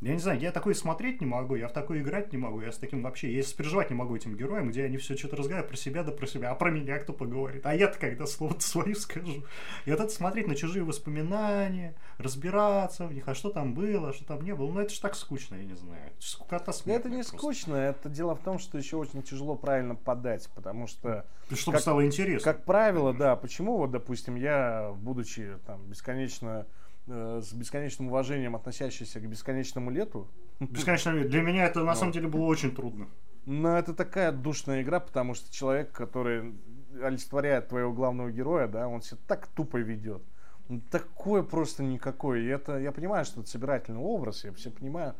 Я 0.00 0.14
не 0.14 0.18
знаю, 0.18 0.40
я 0.40 0.50
такой 0.50 0.74
смотреть 0.74 1.20
не 1.20 1.26
могу, 1.26 1.56
я 1.56 1.68
в 1.68 1.72
такой 1.72 2.00
играть 2.00 2.32
не 2.32 2.38
могу, 2.38 2.62
я 2.62 2.72
с 2.72 2.78
таким 2.78 3.02
вообще, 3.02 3.34
я 3.34 3.42
сопереживать 3.42 3.90
не 3.90 3.96
могу 3.96 4.16
этим 4.16 4.34
героям, 4.34 4.70
где 4.70 4.84
они 4.84 4.96
все 4.96 5.14
что-то 5.14 5.36
разговаривают 5.36 5.68
про 5.68 5.76
себя, 5.76 6.02
да 6.02 6.10
про 6.10 6.26
себя, 6.26 6.50
а 6.50 6.54
про 6.54 6.70
меня 6.70 6.98
кто 6.98 7.12
поговорит? 7.12 7.66
А 7.66 7.74
я-то 7.74 7.98
когда 7.98 8.26
слово 8.26 8.56
свою 8.60 8.94
скажу. 8.94 9.44
И 9.84 9.90
вот 9.90 10.00
это 10.00 10.08
смотреть 10.08 10.46
на 10.46 10.56
чужие 10.56 10.84
воспоминания, 10.84 11.94
разбираться 12.16 13.06
в 13.06 13.12
них, 13.12 13.28
а 13.28 13.34
что 13.34 13.50
там 13.50 13.74
было, 13.74 14.08
а 14.08 14.12
что 14.14 14.24
там 14.24 14.42
не 14.42 14.54
было, 14.54 14.72
ну 14.72 14.80
это 14.80 14.94
же 14.94 15.00
так 15.02 15.14
скучно, 15.14 15.56
я 15.56 15.64
не 15.64 15.76
знаю. 15.76 16.12
Скукота 16.18 16.72
Это 16.86 17.08
не 17.10 17.16
просто. 17.16 17.36
скучно, 17.36 17.74
это 17.74 18.08
дело 18.08 18.34
в 18.34 18.40
том, 18.40 18.58
что 18.58 18.78
еще 18.78 18.96
очень 18.96 19.22
тяжело 19.22 19.54
правильно 19.54 19.96
подать, 19.96 20.48
потому 20.54 20.86
что... 20.86 21.26
Чтобы 21.52 21.76
как, 21.76 21.82
стало 21.82 22.06
интересно. 22.06 22.52
Как 22.52 22.64
правило, 22.64 23.12
да, 23.12 23.36
почему 23.36 23.76
вот, 23.76 23.90
допустим, 23.90 24.36
я, 24.36 24.94
будучи 24.96 25.58
там 25.66 25.84
бесконечно 25.88 26.66
Э, 27.06 27.40
с 27.42 27.52
бесконечным 27.52 28.08
уважением 28.08 28.54
относящийся 28.54 29.20
к 29.20 29.28
бесконечному 29.28 29.90
лету. 29.90 30.28
Бесконечное 30.60 31.14
лето. 31.14 31.28
Для 31.28 31.42
меня 31.42 31.64
это 31.64 31.82
на 31.82 31.94
самом 31.94 32.12
деле 32.12 32.28
было 32.28 32.44
очень 32.44 32.74
трудно. 32.74 33.08
Но 33.46 33.76
это 33.78 33.94
такая 33.94 34.32
душная 34.32 34.82
игра, 34.82 35.00
потому 35.00 35.34
что 35.34 35.52
человек, 35.52 35.92
который 35.92 36.54
олицетворяет 37.02 37.68
твоего 37.68 37.92
главного 37.92 38.30
героя, 38.30 38.68
да, 38.68 38.86
он 38.86 39.00
себя 39.00 39.18
так 39.26 39.46
тупо 39.48 39.78
ведет. 39.78 40.22
Ну, 40.68 40.80
такое 40.90 41.42
просто 41.42 41.82
никакое. 41.82 42.40
И 42.40 42.46
это, 42.46 42.78
я 42.78 42.92
понимаю, 42.92 43.24
что 43.24 43.40
это 43.40 43.50
собирательный 43.50 44.00
образ, 44.00 44.44
я 44.44 44.52
все 44.52 44.70
понимаю. 44.70 45.14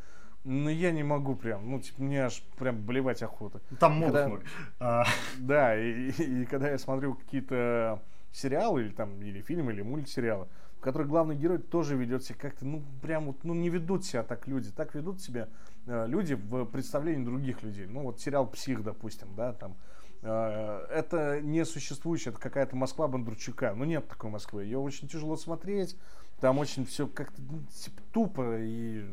Но 0.45 0.71
я 0.71 0.93
не 0.93 1.03
могу 1.03 1.35
прям, 1.35 1.71
ну, 1.71 1.81
типа, 1.81 2.03
мне 2.03 2.25
аж 2.25 2.43
прям 2.57 2.81
болевать 2.81 3.23
охота. 3.23 3.61
Там 3.79 3.95
могут 3.95 4.15
когда, 4.15 4.41
а... 4.79 5.05
Да, 5.39 5.77
и, 5.77 6.11
и, 6.11 6.43
и 6.43 6.45
когда 6.47 6.71
я 6.71 6.79
смотрю 6.79 7.15
какие-то 7.15 8.01
сериалы, 8.33 8.83
или 8.83 8.91
там, 8.91 9.21
или 9.23 9.43
фильмы, 9.43 9.73
или 9.73 9.83
мультсериалы, 9.83 10.47
в 10.81 10.83
которой 10.83 11.07
главный 11.07 11.37
герой 11.37 11.59
тоже 11.59 11.95
ведет 11.95 12.25
себя 12.25 12.39
как-то, 12.41 12.65
ну, 12.65 12.83
прям 13.03 13.27
вот, 13.27 13.45
ну, 13.45 13.53
не 13.53 13.69
ведут 13.69 14.07
себя 14.07 14.23
так 14.23 14.49
люди. 14.49 14.71
Так 14.71 14.95
ведут 14.95 15.21
себя 15.21 15.51
э, 15.87 16.07
люди 16.09 16.33
в 16.33 16.65
представлении 16.65 17.23
других 17.23 17.63
людей. 17.63 17.87
Ну, 17.87 18.05
вот 18.05 18.19
сериал 18.19 18.47
«Псих», 18.47 18.83
допустим, 18.83 19.29
да, 19.37 19.53
там, 19.53 19.77
э, 20.23 20.87
это 20.91 21.43
не 21.43 21.67
существующая, 21.67 22.31
это 22.31 22.41
какая-то 22.41 22.77
Москва 22.77 23.09
Бондарчука. 23.09 23.75
Ну, 23.75 23.85
нет 23.85 24.09
такой 24.09 24.31
Москвы. 24.31 24.65
Ее 24.65 24.79
очень 24.79 25.07
тяжело 25.07 25.37
смотреть. 25.37 25.99
Там 26.41 26.57
очень 26.57 26.87
все 26.87 27.07
как-то 27.07 27.43
ну, 27.43 27.61
типа, 27.71 28.01
тупо 28.13 28.57
и 28.59 29.05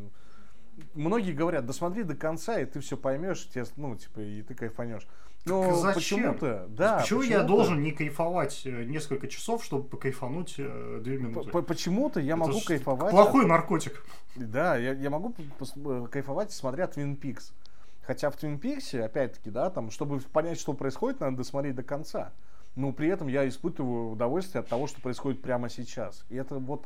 многие 0.93 1.33
говорят, 1.33 1.65
досмотри 1.65 2.03
до 2.03 2.15
конца, 2.15 2.61
и 2.61 2.65
ты 2.65 2.79
все 2.79 2.95
поймешь, 2.95 3.45
тебе, 3.49 3.65
ну, 3.75 3.97
типа, 3.97 4.21
и 4.21 4.41
ты 4.41 4.55
кайфанешь. 4.55 5.05
Но 5.45 5.75
зачем? 5.75 5.93
почему-то, 5.93 6.65
да. 6.69 6.99
Почему 6.99 7.21
почему 7.21 7.39
я 7.39 7.43
должен 7.43 7.81
не 7.81 7.91
кайфовать 7.91 8.63
э, 8.65 8.83
несколько 8.83 9.27
часов, 9.27 9.63
чтобы 9.63 9.83
покайфануть 9.87 10.55
э, 10.57 10.99
две 11.01 11.17
минуты? 11.17 11.49
Почему-то 11.49 12.19
я 12.19 12.33
Это 12.33 12.37
могу 12.37 12.59
кайфовать. 12.59 13.11
Плохой 13.11 13.43
от... 13.43 13.49
наркотик. 13.49 14.03
Да, 14.35 14.75
я, 14.75 14.93
я 14.93 15.09
могу 15.09 15.33
э, 15.39 16.07
кайфовать, 16.11 16.51
смотря 16.51 16.85
Twin 16.85 17.19
Peaks. 17.19 17.53
Хотя 18.01 18.29
в 18.29 18.35
Twin 18.35 18.59
Peaks, 18.59 18.99
опять-таки, 18.99 19.49
да, 19.49 19.69
там, 19.69 19.91
чтобы 19.91 20.19
понять, 20.19 20.59
что 20.59 20.73
происходит, 20.73 21.19
надо 21.19 21.37
досмотреть 21.37 21.75
до 21.75 21.83
конца. 21.83 22.31
Но 22.75 22.91
при 22.91 23.09
этом 23.09 23.27
я 23.27 23.47
испытываю 23.47 24.11
удовольствие 24.11 24.61
от 24.61 24.67
того, 24.67 24.87
что 24.87 25.01
происходит 25.01 25.41
прямо 25.41 25.69
сейчас. 25.69 26.25
И 26.29 26.35
это 26.35 26.55
вот 26.55 26.85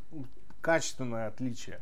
качественное 0.60 1.28
отличие. 1.28 1.80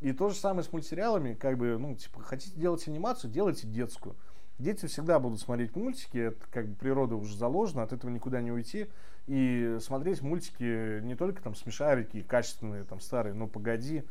И 0.00 0.12
то 0.12 0.28
же 0.28 0.36
самое 0.36 0.64
с 0.64 0.72
мультсериалами, 0.72 1.34
как 1.34 1.58
бы, 1.58 1.76
ну, 1.78 1.94
типа, 1.94 2.22
хотите 2.22 2.58
делать 2.58 2.86
анимацию, 2.88 3.30
делайте 3.30 3.66
детскую. 3.66 4.16
Дети 4.62 4.86
всегда 4.86 5.18
будут 5.18 5.40
смотреть 5.40 5.74
мультики, 5.74 6.18
это 6.18 6.46
как 6.52 6.68
бы 6.68 6.76
природа 6.76 7.16
уже 7.16 7.36
заложена, 7.36 7.82
от 7.82 7.92
этого 7.92 8.12
никуда 8.12 8.40
не 8.40 8.52
уйти. 8.52 8.86
И 9.26 9.78
смотреть 9.80 10.22
мультики 10.22 11.00
не 11.00 11.16
только 11.16 11.42
там 11.42 11.56
смешарики, 11.56 12.22
качественные, 12.22 12.84
там 12.84 13.00
старые, 13.00 13.34
но 13.34 13.48
погоди, 13.48 14.04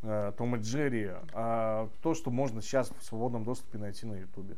э, 0.00 0.32
Том 0.38 0.56
и 0.56 0.60
Джерри, 0.60 1.10
а 1.34 1.90
то, 2.02 2.14
что 2.14 2.30
можно 2.30 2.62
сейчас 2.62 2.90
в 2.98 3.04
свободном 3.04 3.44
доступе 3.44 3.76
найти 3.76 4.06
на 4.06 4.14
Ютубе. 4.14 4.56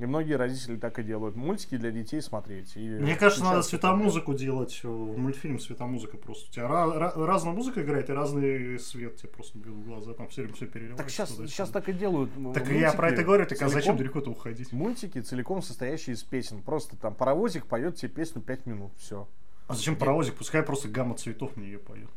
И 0.00 0.06
многие 0.06 0.32
родители 0.32 0.78
так 0.78 0.98
и 0.98 1.02
делают. 1.02 1.36
Мультики 1.36 1.76
для 1.76 1.90
детей 1.90 2.22
смотреть. 2.22 2.74
И 2.74 2.80
Мне 2.80 3.14
кажется, 3.16 3.44
надо 3.44 3.60
светомузыку 3.60 4.32
делать. 4.32 4.80
В 4.82 5.18
мультфильм 5.18 5.60
светомузыка 5.60 6.16
просто. 6.16 6.48
У 6.48 6.52
тебя 6.52 6.68
разная 6.68 7.52
музыка 7.52 7.82
играет, 7.82 8.08
и 8.08 8.12
разный 8.14 8.78
свет 8.78 9.16
тебе 9.16 9.28
просто 9.28 9.58
бьет 9.58 9.74
в 9.74 9.84
глаза. 9.84 10.14
Там 10.14 10.28
все 10.28 10.42
время 10.42 10.56
все 10.56 10.66
переливается. 10.66 11.04
Так 11.04 11.10
сейчас, 11.10 11.36
сейчас 11.36 11.68
так 11.68 11.90
и 11.90 11.92
делают. 11.92 12.30
Так 12.32 12.40
мультики, 12.40 12.72
я 12.72 12.92
про 12.92 13.10
это 13.10 13.22
говорю, 13.22 13.44
так 13.44 13.60
а 13.60 13.68
зачем 13.68 13.98
далеко-то 13.98 14.30
уходить? 14.30 14.72
Мультики 14.72 15.20
целиком 15.20 15.60
состоящие 15.60 16.14
из 16.14 16.22
песен. 16.22 16.62
Просто 16.62 16.96
там 16.96 17.14
паровозик 17.14 17.66
поет 17.66 17.96
тебе 17.96 18.08
песню 18.08 18.40
5 18.40 18.64
минут. 18.64 18.92
Все. 18.96 19.28
А 19.68 19.74
зачем 19.74 19.96
паровозик? 19.96 20.34
Пускай 20.34 20.62
просто 20.62 20.88
гамма 20.88 21.14
цветов 21.14 21.56
мне 21.56 21.66
ее 21.66 21.78
поет. 21.78 22.08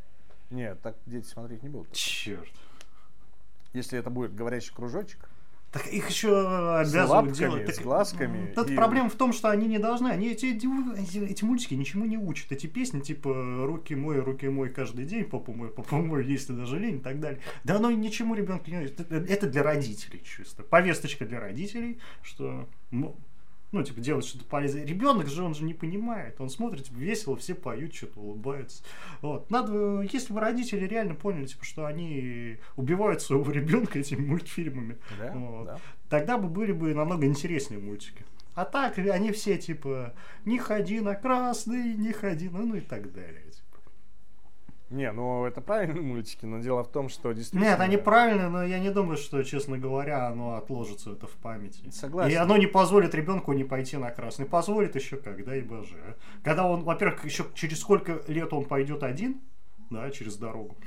Нет, 0.51 0.79
так 0.81 0.95
дети 1.05 1.27
смотреть 1.27 1.63
не 1.63 1.69
будут. 1.69 1.91
Черт. 1.91 2.47
Если 3.73 3.99
это 3.99 4.09
будет 4.09 4.33
говорящий 4.33 4.73
кружочек, 4.73 5.27
так 5.73 5.87
их 5.87 6.07
еще 6.07 6.77
обязывают 6.77 7.35
с 7.35 7.39
делать. 7.39 7.65
Так, 7.65 7.75
с 7.75 7.79
глазками. 7.79 8.53
Тут 8.53 8.69
и... 8.69 8.75
проблема 8.75 9.09
в 9.09 9.15
том, 9.15 9.33
что 9.33 9.49
они 9.49 9.67
не 9.67 9.79
должны. 9.79 10.09
Они 10.09 10.27
эти, 10.27 10.45
эти, 10.45 11.17
эти 11.17 11.43
мультики 11.43 11.73
ничему 11.73 12.05
не 12.05 12.15
учат. 12.17 12.51
Эти 12.51 12.67
песни 12.67 12.99
типа 12.99 13.65
«Руки 13.65 13.95
мой, 13.95 14.19
руки 14.19 14.47
мой 14.47 14.69
каждый 14.69 15.05
день», 15.05 15.25
«Папа 15.25 15.51
мой, 15.51 15.69
папа 15.69 15.97
мой, 15.97 16.25
если 16.25 16.53
даже 16.53 16.77
лень» 16.77 16.97
и 16.97 16.99
так 16.99 17.19
далее. 17.19 17.41
Да 17.63 17.77
оно 17.77 17.89
ничему 17.89 18.35
ребенку 18.35 18.69
не 18.69 18.83
учит. 18.83 19.11
Это 19.11 19.47
для 19.47 19.63
родителей 19.63 20.21
чисто. 20.23 20.61
Повесточка 20.61 21.25
для 21.25 21.39
родителей, 21.39 21.99
что 22.21 22.69
ну, 23.73 23.83
типа, 23.83 23.99
делать 23.99 24.25
что-то 24.25 24.45
полезное. 24.45 24.85
Ребенок 24.85 25.27
же, 25.27 25.43
он 25.43 25.55
же 25.55 25.63
не 25.63 25.73
понимает. 25.73 26.39
Он 26.39 26.49
смотрит, 26.49 26.85
типа, 26.85 26.97
весело, 26.97 27.35
все 27.35 27.55
поют, 27.55 27.93
что-то 27.93 28.19
улыбаются. 28.19 28.83
Вот. 29.21 29.49
Надо, 29.49 30.01
если 30.01 30.31
бы 30.31 30.39
родители 30.39 30.85
реально 30.85 31.15
поняли, 31.15 31.47
типа, 31.47 31.65
что 31.65 31.85
они 31.85 32.57
убивают 32.75 33.21
своего 33.21 33.51
ребенка 33.51 33.99
этими 33.99 34.25
мультфильмами, 34.25 34.97
да, 35.19 35.31
вот, 35.33 35.65
да. 35.65 35.79
тогда 36.09 36.37
бы 36.37 36.47
были 36.47 36.71
бы 36.71 36.93
намного 36.93 37.25
интереснее 37.25 37.81
мультики. 37.81 38.23
А 38.55 38.65
так, 38.65 38.99
они 38.99 39.31
все, 39.31 39.57
типа, 39.57 40.13
не 40.45 40.59
ходи 40.59 40.99
на 40.99 41.15
красный, 41.15 41.95
не 41.95 42.11
ходи, 42.11 42.49
ну, 42.49 42.65
ну 42.67 42.75
и 42.75 42.81
так 42.81 43.11
далее. 43.11 43.42
Не, 44.93 45.11
ну 45.11 45.43
это 45.45 45.59
правильные 45.59 46.03
мультики, 46.03 46.45
но 46.45 46.59
дело 46.59 46.83
в 46.83 46.87
том, 46.87 47.09
что 47.09 47.31
действительно... 47.31 47.71
Нет, 47.71 47.79
они 47.79 47.97
правильные, 47.97 48.49
но 48.49 48.63
я 48.63 48.77
не 48.77 48.91
думаю, 48.91 49.17
что, 49.17 49.41
честно 49.41 49.79
говоря, 49.79 50.27
оно 50.27 50.53
отложится 50.53 51.13
это 51.13 51.25
в 51.25 51.31
памяти. 51.31 51.89
Согласен. 51.89 52.31
И 52.31 52.35
оно 52.35 52.57
не 52.57 52.67
позволит 52.67 53.15
ребенку 53.15 53.53
не 53.53 53.63
пойти 53.63 53.97
на 53.97 54.11
красный. 54.11 54.45
Позволит 54.45 54.95
еще 54.95 55.17
когда 55.17 55.55
и 55.55 55.61
боже. 55.61 55.95
Когда 56.43 56.67
он, 56.69 56.83
во-первых, 56.83 57.25
еще 57.25 57.47
через 57.55 57.79
сколько 57.79 58.21
лет 58.27 58.53
он 58.53 58.65
пойдет 58.65 59.01
один, 59.01 59.41
да, 59.89 60.11
через 60.11 60.37
дорогу, 60.37 60.77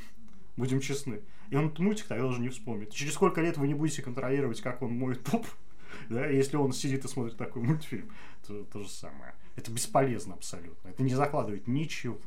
будем 0.57 0.78
честны. 0.78 1.23
И 1.51 1.57
он 1.57 1.74
мультик 1.77 2.07
тогда 2.07 2.27
уже 2.27 2.41
не 2.41 2.49
вспомнит. 2.49 2.93
Через 2.93 3.15
сколько 3.15 3.41
лет 3.41 3.57
вы 3.57 3.66
не 3.66 3.74
будете 3.74 4.03
контролировать, 4.03 4.61
как 4.61 4.83
он 4.83 4.97
моет 4.97 5.24
поп, 5.24 5.45
да, 6.09 6.27
если 6.27 6.57
он 6.57 6.73
сидит 6.73 7.05
и 7.05 7.09
смотрит 7.09 7.37
такой 7.37 7.62
мультфильм, 7.62 8.12
то 8.47 8.62
то 8.62 8.83
же 8.83 8.89
самое. 8.89 9.35
Это 9.57 9.73
бесполезно 9.73 10.35
абсолютно. 10.35 10.91
Это 10.91 11.03
не 11.03 11.15
закладывает 11.15 11.66
ничего 11.66 12.20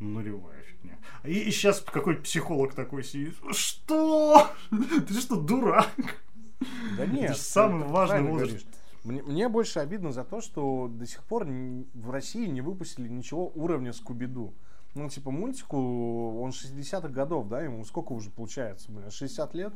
нулевая 0.00 0.62
фигня. 0.62 0.98
И, 1.24 1.40
и 1.40 1.50
сейчас 1.50 1.80
какой-то 1.80 2.22
психолог 2.22 2.74
такой 2.74 3.04
сидит. 3.04 3.34
Что? 3.50 4.48
Ты 4.70 5.14
что, 5.14 5.36
дурак? 5.36 5.90
Да 6.96 7.06
нет. 7.06 7.30
Это 7.30 7.34
же 7.34 7.40
самый 7.40 7.86
важный 7.88 8.22
возраст. 8.22 8.66
Мне, 9.04 9.22
мне 9.22 9.48
больше 9.48 9.78
обидно 9.78 10.10
за 10.10 10.24
то, 10.24 10.40
что 10.40 10.88
до 10.88 11.06
сих 11.06 11.22
пор 11.22 11.44
в 11.46 12.10
России 12.10 12.46
не 12.46 12.60
выпустили 12.60 13.08
ничего 13.08 13.52
уровня 13.54 13.92
Скуби-Ду. 13.92 14.52
Ну, 14.94 15.08
типа, 15.08 15.30
мультику, 15.30 16.40
он 16.40 16.50
60-х 16.50 17.08
годов, 17.08 17.48
да, 17.48 17.60
ему 17.60 17.84
сколько 17.84 18.12
уже 18.14 18.30
получается, 18.30 18.90
блин, 18.90 19.10
60 19.10 19.54
лет? 19.54 19.72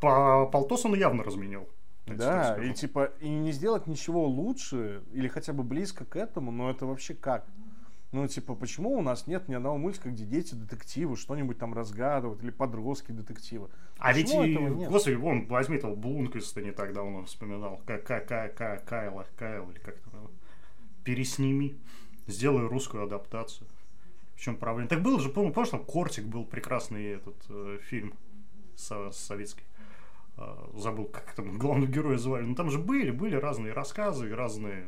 По 0.00 0.46
Полтос 0.46 0.84
он 0.84 0.96
явно 0.96 1.22
разменял. 1.22 1.68
Да, 2.06 2.62
и 2.62 2.74
типа, 2.74 3.12
и 3.20 3.28
не 3.28 3.52
сделать 3.52 3.86
ничего 3.86 4.26
лучше, 4.26 5.02
или 5.12 5.28
хотя 5.28 5.52
бы 5.52 5.62
близко 5.62 6.04
к 6.04 6.16
этому, 6.16 6.50
но 6.50 6.70
это 6.70 6.84
вообще 6.86 7.14
как? 7.14 7.46
Ну, 8.14 8.28
типа, 8.28 8.54
почему 8.54 8.92
у 8.92 9.02
нас 9.02 9.26
нет 9.26 9.48
ни 9.48 9.54
одного 9.54 9.76
мультика, 9.76 10.08
где 10.08 10.24
дети 10.24 10.54
детективы 10.54 11.16
что-нибудь 11.16 11.58
там 11.58 11.74
разгадывают, 11.74 12.44
или 12.44 12.50
подростки 12.52 13.10
детективы? 13.10 13.70
А 13.98 14.12
ведь, 14.12 14.32
и, 14.32 14.54
господи, 14.88 15.16
вон, 15.16 15.46
возьми 15.48 15.78
того 15.78 15.96
Блунквиста 15.96 16.62
не 16.62 16.70
так 16.70 16.92
давно 16.92 17.24
вспоминал, 17.24 17.80
как 17.84 18.06
Кайла, 18.06 19.26
Кайл, 19.36 19.68
или 19.68 19.80
как-то 19.80 20.30
пересними, 21.02 21.76
сделай 22.28 22.68
русскую 22.68 23.02
адаптацию. 23.02 23.66
В 24.36 24.40
чем 24.40 24.58
проблема? 24.58 24.88
Так 24.88 25.02
было 25.02 25.18
же, 25.18 25.28
помню, 25.28 25.52
там 25.52 25.84
Кортик 25.84 26.26
был 26.26 26.44
прекрасный 26.44 27.14
этот 27.14 27.44
э, 27.48 27.78
фильм 27.82 28.14
со, 28.76 29.10
советский. 29.10 29.64
а, 30.36 30.70
забыл, 30.76 31.06
как 31.06 31.34
там 31.34 31.58
главного 31.58 31.90
героя 31.90 32.16
звали. 32.16 32.44
Ну 32.44 32.54
там 32.54 32.70
же 32.70 32.78
были, 32.78 33.10
были 33.10 33.34
разные 33.34 33.72
рассказы, 33.72 34.32
разные 34.32 34.86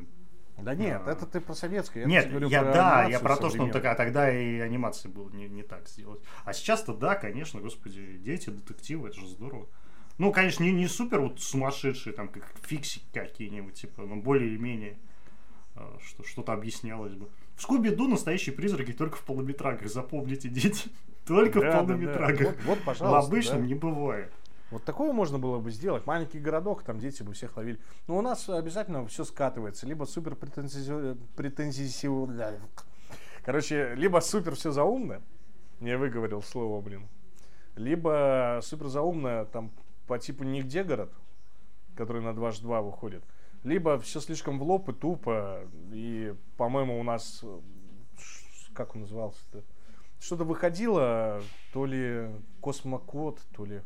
да 0.62 0.74
нет, 0.74 1.02
а... 1.04 1.12
это 1.12 1.26
ты 1.26 1.40
про 1.40 1.54
советское. 1.54 2.00
Я 2.00 2.06
нет, 2.06 2.50
я 2.50 2.62
да, 2.64 3.04
я 3.04 3.20
про 3.20 3.36
то, 3.36 3.50
что 3.50 3.62
он 3.62 3.70
тогда, 3.70 3.94
тогда 3.94 4.30
и 4.30 4.58
анимация 4.60 5.10
была 5.10 5.30
не, 5.30 5.48
не 5.48 5.62
так 5.62 5.88
сделать. 5.88 6.20
А 6.44 6.52
сейчас-то 6.52 6.94
да, 6.94 7.14
конечно, 7.14 7.60
господи, 7.60 8.16
дети, 8.18 8.50
детективы, 8.50 9.08
это 9.08 9.20
же 9.20 9.26
здорово. 9.26 9.66
Ну, 10.18 10.32
конечно, 10.32 10.64
не, 10.64 10.72
не 10.72 10.88
супер 10.88 11.20
вот 11.20 11.40
сумасшедшие, 11.40 12.14
там, 12.14 12.28
как 12.28 12.44
фиксики 12.62 13.04
какие-нибудь, 13.12 13.74
типа, 13.74 14.02
но 14.02 14.16
более 14.16 14.48
или 14.48 14.56
менее 14.56 14.98
а, 15.74 15.98
что, 16.02 16.24
что-то 16.24 16.52
объяснялось 16.54 17.12
бы. 17.12 17.28
В 17.54 17.62
Скуби-Ду 17.62 18.08
настоящие 18.08 18.54
призраки 18.54 18.92
только 18.92 19.16
в 19.16 19.22
полуметрагах, 19.24 19.88
запомните, 19.88 20.48
дети. 20.48 20.90
Только 21.26 21.60
да, 21.60 21.82
в 21.82 21.86
полуметрагах. 21.86 22.38
Да, 22.38 22.44
да. 22.44 22.50
Вот, 22.50 22.78
вот, 22.78 22.84
пожалуйста. 22.84 23.20
В 23.20 23.26
обычном 23.26 23.60
да. 23.62 23.66
не 23.66 23.74
бывает. 23.74 24.32
Вот 24.70 24.84
такое 24.84 25.12
можно 25.12 25.38
было 25.38 25.58
бы 25.58 25.70
сделать. 25.70 26.06
Маленький 26.06 26.40
городок, 26.40 26.82
там 26.82 26.98
дети 26.98 27.22
бы 27.22 27.34
всех 27.34 27.56
ловили. 27.56 27.78
Но 28.08 28.18
у 28.18 28.20
нас 28.20 28.48
обязательно 28.48 29.06
все 29.06 29.24
скатывается. 29.24 29.86
Либо 29.86 30.04
супер 30.04 30.34
претензий... 30.34 32.08
Короче, 33.44 33.94
либо 33.94 34.18
супер 34.18 34.56
все 34.56 34.72
заумно. 34.72 35.22
Не 35.78 35.96
выговорил 35.96 36.42
слово, 36.42 36.80
блин. 36.80 37.06
Либо 37.76 38.60
супер 38.62 38.88
заумно, 38.88 39.44
там, 39.44 39.70
по 40.06 40.18
типу 40.18 40.42
«Нигде 40.42 40.82
город», 40.82 41.12
который 41.94 42.22
на 42.22 42.34
2 42.34 42.52
2 42.60 42.82
выходит. 42.82 43.22
Либо 43.62 43.98
все 44.00 44.20
слишком 44.20 44.58
в 44.58 44.62
лоб 44.62 44.88
и 44.88 44.92
тупо. 44.92 45.60
И, 45.92 46.34
по-моему, 46.56 46.98
у 46.98 47.02
нас... 47.04 47.44
Как 48.74 48.94
он 48.94 49.02
назывался-то? 49.02 49.62
Что-то 50.18 50.44
выходило, 50.44 51.40
то 51.72 51.86
ли 51.86 52.30
Космокод, 52.60 53.40
то 53.54 53.64
ли 53.64 53.82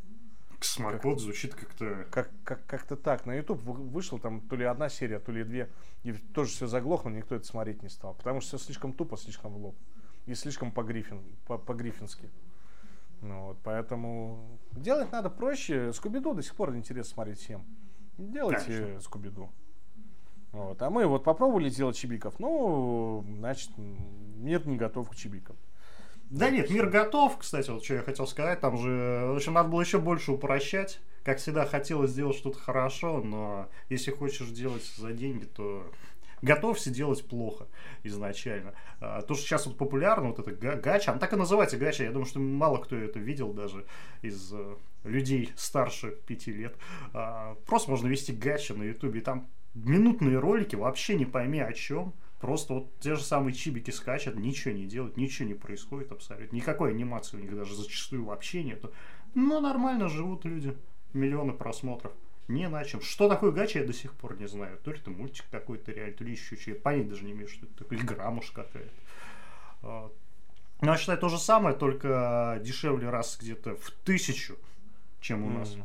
Космокод 0.61 1.19
звучит 1.19 1.55
как-то... 1.55 2.05
Как, 2.11 2.29
как, 2.43 2.63
как-то 2.67 2.95
так. 2.95 3.25
На 3.25 3.33
YouTube 3.33 3.61
вышел 3.63 4.19
там 4.19 4.41
то 4.41 4.55
ли 4.55 4.63
одна 4.63 4.89
серия, 4.89 5.17
то 5.17 5.31
ли 5.31 5.43
две. 5.43 5.71
И 6.03 6.13
тоже 6.13 6.51
все 6.51 6.67
заглохло, 6.67 7.09
никто 7.09 7.33
это 7.33 7.47
смотреть 7.47 7.81
не 7.81 7.89
стал. 7.89 8.13
Потому 8.13 8.41
что 8.41 8.57
все 8.57 8.65
слишком 8.65 8.93
тупо, 8.93 9.17
слишком 9.17 9.53
в 9.53 9.57
лоб. 9.57 9.75
И 10.27 10.35
слишком 10.35 10.71
по-гриффин, 10.71 11.23
по-гриффински. 11.47 12.29
Ну, 13.21 13.47
вот, 13.47 13.57
поэтому 13.63 14.59
делать 14.73 15.11
надо 15.11 15.31
проще. 15.31 15.91
Скубиду 15.93 16.35
до 16.35 16.43
сих 16.43 16.55
пор 16.55 16.75
интересно 16.75 17.11
смотреть 17.11 17.39
всем. 17.39 17.65
Делайте 18.19 18.99
Скубиду. 19.01 19.49
Вот. 20.51 20.79
А 20.83 20.91
мы 20.91 21.07
вот 21.07 21.23
попробовали 21.23 21.71
делать 21.71 21.95
чебиков. 21.95 22.39
Ну, 22.39 23.25
значит, 23.39 23.71
нет, 23.77 24.67
не 24.67 24.77
готов 24.77 25.09
к 25.09 25.15
чебикам. 25.15 25.55
Да 26.31 26.49
нет, 26.49 26.69
мир 26.69 26.87
готов, 26.87 27.37
кстати, 27.37 27.69
вот 27.69 27.83
что 27.83 27.95
я 27.95 28.01
хотел 28.03 28.25
сказать, 28.25 28.61
там 28.61 28.77
же, 28.77 29.25
в 29.27 29.35
общем, 29.35 29.51
надо 29.51 29.67
было 29.67 29.81
еще 29.81 29.99
больше 29.99 30.31
упрощать. 30.31 31.01
Как 31.23 31.39
всегда, 31.39 31.65
хотелось 31.65 32.11
сделать 32.11 32.37
что-то 32.37 32.57
хорошо, 32.57 33.21
но 33.21 33.67
если 33.89 34.11
хочешь 34.11 34.47
делать 34.47 34.85
за 34.95 35.11
деньги, 35.11 35.43
то 35.43 35.85
готовься 36.41 36.89
делать 36.89 37.27
плохо 37.27 37.67
изначально. 38.03 38.73
А, 39.01 39.21
то, 39.23 39.33
что 39.33 39.43
сейчас 39.43 39.65
вот 39.65 39.77
популярно, 39.77 40.29
вот 40.29 40.39
это 40.39 40.51
гача, 40.77 41.11
она 41.11 41.19
так 41.19 41.33
и 41.33 41.35
называется 41.35 41.75
гача, 41.75 42.05
я 42.05 42.11
думаю, 42.11 42.25
что 42.25 42.39
мало 42.39 42.77
кто 42.77 42.95
это 42.95 43.19
видел 43.19 43.51
даже 43.51 43.85
из 44.21 44.53
э, 44.53 44.75
людей 45.03 45.51
старше 45.57 46.11
пяти 46.25 46.53
лет. 46.53 46.77
А, 47.13 47.55
просто 47.65 47.91
можно 47.91 48.07
вести 48.07 48.31
гача 48.31 48.73
на 48.73 48.83
ютубе, 48.83 49.19
там 49.19 49.49
минутные 49.73 50.39
ролики, 50.39 50.77
вообще 50.77 51.15
не 51.15 51.25
пойми 51.25 51.59
о 51.59 51.73
чем, 51.73 52.13
Просто 52.41 52.73
вот 52.73 52.99
те 52.99 53.15
же 53.15 53.23
самые 53.23 53.53
чибики 53.53 53.91
скачут, 53.91 54.35
ничего 54.35 54.73
не 54.73 54.85
делают, 54.85 55.15
ничего 55.15 55.47
не 55.47 55.53
происходит 55.53 56.11
абсолютно. 56.11 56.55
Никакой 56.55 56.89
анимации 56.89 57.37
у 57.37 57.39
них 57.39 57.55
даже 57.55 57.75
зачастую 57.75 58.25
вообще 58.25 58.63
нету. 58.63 58.91
Но 59.35 59.59
нормально 59.61 60.09
живут 60.09 60.43
люди. 60.43 60.75
Миллионы 61.13 61.53
просмотров. 61.53 62.11
Не 62.47 62.67
на 62.67 62.83
чем. 62.83 62.99
Что 63.01 63.29
такое 63.29 63.51
гача, 63.51 63.79
я 63.79 63.85
до 63.85 63.93
сих 63.93 64.13
пор 64.13 64.39
не 64.39 64.47
знаю. 64.47 64.79
То 64.83 64.91
ли 64.91 64.97
это 64.97 65.11
мультик 65.11 65.45
какой-то 65.51 65.91
реально, 65.91 66.17
то 66.17 66.23
ли 66.23 66.31
еще 66.31 66.55
что-то. 66.55 66.79
Понять 66.79 67.09
даже 67.09 67.23
не 67.23 67.33
имею, 67.33 67.47
что 67.47 67.65
это 67.67 67.75
такое. 67.75 67.99
Или 67.99 68.05
граммуш 68.05 68.49
какая-то. 68.49 68.89
А, 69.83 70.11
ну, 70.81 70.91
я 70.91 70.97
считаю, 70.97 71.19
то 71.19 71.29
же 71.29 71.37
самое, 71.37 71.75
только 71.75 72.59
дешевле 72.63 73.09
раз 73.09 73.37
где-то 73.39 73.75
в 73.75 73.91
тысячу, 74.03 74.57
чем 75.19 75.43
у 75.43 75.49
mm-hmm. 75.49 75.57
нас 75.59 75.77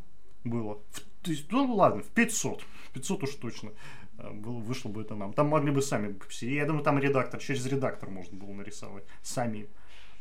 было. 0.45 0.81
В, 1.25 1.53
ну 1.53 1.75
ладно, 1.75 2.03
в 2.03 2.09
500. 2.09 2.65
500 2.95 3.23
уж 3.25 3.35
точно. 3.35 3.73
Э, 4.19 4.31
было, 4.33 4.59
вышло 4.59 4.89
бы 4.89 5.03
это 5.03 5.15
нам. 5.15 5.33
Там 5.33 5.49
могли 5.49 5.71
бы 5.71 5.83
сами 5.83 6.17
Я 6.41 6.67
думаю, 6.67 6.85
там 6.85 6.99
редактор, 6.99 7.41
через 7.41 7.67
редактор 7.67 8.11
можно 8.11 8.37
было 8.39 8.53
нарисовать. 8.53 9.05
Сами. 9.23 9.69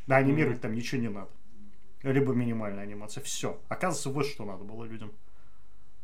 Да, 0.07 0.17
анимировать 0.17 0.57
mm-hmm. 0.57 0.61
там 0.61 0.75
ничего 0.75 1.01
не 1.01 1.09
надо. 1.09 1.29
Либо 2.03 2.33
минимальная 2.33 2.83
анимация. 2.83 3.23
Все. 3.23 3.59
Оказывается, 3.67 4.09
вот 4.09 4.25
что 4.25 4.45
надо 4.45 4.63
было 4.63 4.85
людям. 4.85 5.11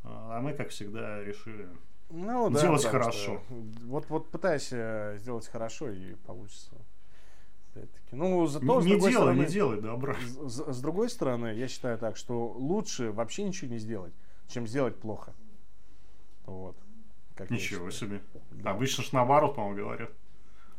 А 0.03 0.41
мы, 0.41 0.53
как 0.53 0.69
всегда, 0.69 1.23
решили 1.23 1.67
ну, 2.09 2.49
да, 2.49 2.61
делать 2.61 2.85
хорошо. 2.85 3.41
Вот, 3.49 4.09
вот 4.09 4.29
пытайся 4.31 5.15
сделать 5.17 5.47
хорошо 5.47 5.89
и 5.89 6.15
получится. 6.15 6.71
Опять-таки. 7.73 8.15
Ну, 8.15 8.45
зато, 8.47 8.81
не, 8.81 8.93
не 8.93 8.99
делай, 8.99 9.11
стороны, 9.13 9.39
не 9.39 9.45
делай 9.45 9.81
добра. 9.81 10.15
С, 10.41 10.73
с 10.73 10.81
другой 10.81 11.09
стороны, 11.09 11.53
я 11.55 11.67
считаю 11.69 11.97
так, 11.97 12.17
что 12.17 12.49
лучше 12.49 13.11
вообще 13.11 13.43
ничего 13.43 13.71
не 13.71 13.77
сделать, 13.77 14.13
чем 14.47 14.67
сделать 14.67 14.99
плохо. 14.99 15.33
Вот. 16.45 16.75
Как 17.41 17.51
Ничего 17.51 17.89
себе. 17.91 18.21
Да. 18.51 18.71
Обычно 18.71 19.03
ж 19.03 19.11
наоборот, 19.11 19.55
по-моему, 19.55 19.77
говорят. 19.77 20.11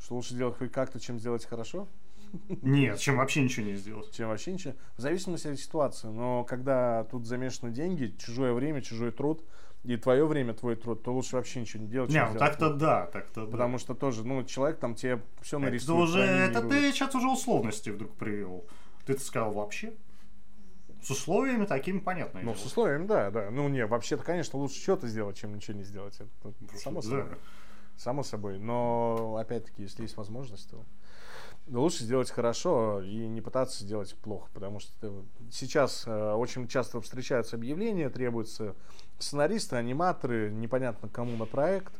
Что 0.00 0.16
лучше 0.16 0.34
делать 0.34 0.56
хоть 0.56 0.72
как-то, 0.72 1.00
чем 1.00 1.18
сделать 1.18 1.44
хорошо? 1.44 1.88
Нет, 2.62 2.98
чем 2.98 3.16
вообще 3.16 3.42
ничего 3.42 3.66
не 3.66 3.74
сделать. 3.74 4.10
Чем 4.12 4.28
вообще 4.28 4.52
ничего. 4.52 4.74
В 4.96 5.00
зависимости 5.00 5.48
от 5.48 5.58
ситуации. 5.58 6.08
Но 6.08 6.44
когда 6.44 7.04
тут 7.04 7.26
замешаны 7.26 7.70
деньги, 7.70 8.14
чужое 8.18 8.52
время, 8.52 8.80
чужой 8.80 9.12
труд, 9.12 9.44
и 9.84 9.96
твое 9.96 10.24
время, 10.26 10.54
твой 10.54 10.76
труд, 10.76 11.02
то 11.02 11.12
лучше 11.12 11.36
вообще 11.36 11.60
ничего 11.60 11.82
не 11.82 11.88
делать. 11.88 12.10
Не, 12.10 12.24
ну 12.24 12.38
так-то 12.38 12.72
да, 12.72 13.06
так-то 13.06 13.46
да. 13.46 13.50
Потому 13.50 13.78
что 13.78 13.94
тоже, 13.94 14.24
ну, 14.24 14.44
человек 14.44 14.78
там 14.78 14.94
тебе 14.94 15.20
все 15.40 15.58
нарисует. 15.58 15.98
Это 15.98 16.02
уже, 16.02 16.20
это 16.20 16.62
ты 16.62 16.92
сейчас 16.92 17.14
уже 17.14 17.28
условности 17.28 17.90
вдруг 17.90 18.14
привел. 18.14 18.64
Ты 19.04 19.14
это 19.14 19.22
сказал 19.22 19.52
вообще? 19.52 19.92
С 21.02 21.10
условиями 21.10 21.66
такими 21.66 21.98
понятно. 21.98 22.40
Ну, 22.42 22.54
с 22.54 22.64
условиями, 22.64 23.06
да, 23.06 23.30
да. 23.30 23.50
Ну, 23.50 23.68
не, 23.68 23.86
вообще-то, 23.86 24.22
конечно, 24.22 24.58
лучше 24.58 24.80
что-то 24.80 25.08
сделать, 25.08 25.36
чем 25.36 25.54
ничего 25.54 25.76
не 25.76 25.84
сделать. 25.84 26.14
Это, 26.14 26.54
это 26.60 26.78
само 26.78 27.02
да. 27.02 27.08
собой. 27.08 27.24
Само 27.96 28.22
собой. 28.22 28.58
Но, 28.58 29.36
опять-таки, 29.36 29.82
если 29.82 30.02
есть 30.02 30.16
возможность, 30.16 30.70
то 30.70 30.84
лучше 31.68 32.04
сделать 32.04 32.30
хорошо 32.30 33.02
и 33.02 33.26
не 33.26 33.40
пытаться 33.40 33.82
сделать 33.82 34.14
плохо, 34.16 34.48
потому 34.52 34.80
что 34.80 35.24
сейчас 35.50 36.04
э, 36.06 36.32
очень 36.32 36.66
часто 36.68 37.00
встречаются 37.00 37.56
объявления, 37.56 38.10
требуются 38.10 38.74
сценаристы, 39.18 39.76
аниматоры, 39.76 40.50
непонятно 40.50 41.08
кому 41.08 41.36
на 41.36 41.46
проект, 41.46 41.92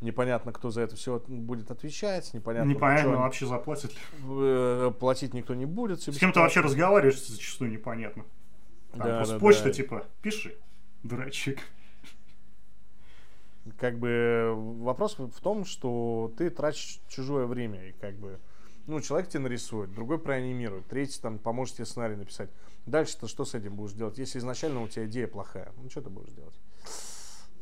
непонятно, 0.00 0.52
кто 0.52 0.70
за 0.70 0.82
это 0.82 0.96
все 0.96 1.22
будет 1.26 1.70
отвечать, 1.70 2.32
непонятно, 2.34 2.70
непонятно 2.70 3.16
вообще 3.16 3.46
заплатит 3.46 3.92
ли. 3.92 3.98
Э, 4.28 4.92
платить 4.98 5.34
никто 5.34 5.54
не 5.54 5.66
будет. 5.66 6.02
С 6.02 6.18
кем 6.18 6.32
ты 6.32 6.40
вообще 6.40 6.60
разговариваешь, 6.60 7.20
зачастую 7.26 7.70
непонятно. 7.70 8.24
Там 8.92 9.00
да, 9.00 9.16
просто 9.18 9.34
да, 9.34 9.40
почта 9.40 9.64
да. 9.64 9.72
типа, 9.72 10.06
пиши, 10.22 10.56
дурачок. 11.02 11.58
Как 13.78 13.98
бы 13.98 14.52
вопрос 14.56 15.16
в 15.18 15.40
том, 15.40 15.64
что 15.64 16.32
ты 16.36 16.50
тратишь 16.50 17.00
чужое 17.08 17.46
время, 17.46 17.88
и 17.88 17.92
как 17.92 18.16
бы, 18.16 18.40
ну, 18.86 19.00
человек 19.00 19.28
тебе 19.28 19.40
нарисует, 19.40 19.92
другой 19.92 20.18
проанимирует, 20.18 20.86
третий 20.86 21.20
там 21.20 21.38
поможет 21.38 21.76
тебе 21.76 21.84
сценарий 21.84 22.16
написать. 22.16 22.50
Дальше-то 22.86 23.28
что 23.28 23.44
с 23.44 23.54
этим 23.54 23.76
будешь 23.76 23.92
делать? 23.92 24.18
Если 24.18 24.38
изначально 24.38 24.82
у 24.82 24.88
тебя 24.88 25.06
идея 25.06 25.28
плохая, 25.28 25.72
ну, 25.76 25.88
что 25.90 26.00
ты 26.00 26.10
будешь 26.10 26.32
делать? 26.32 26.58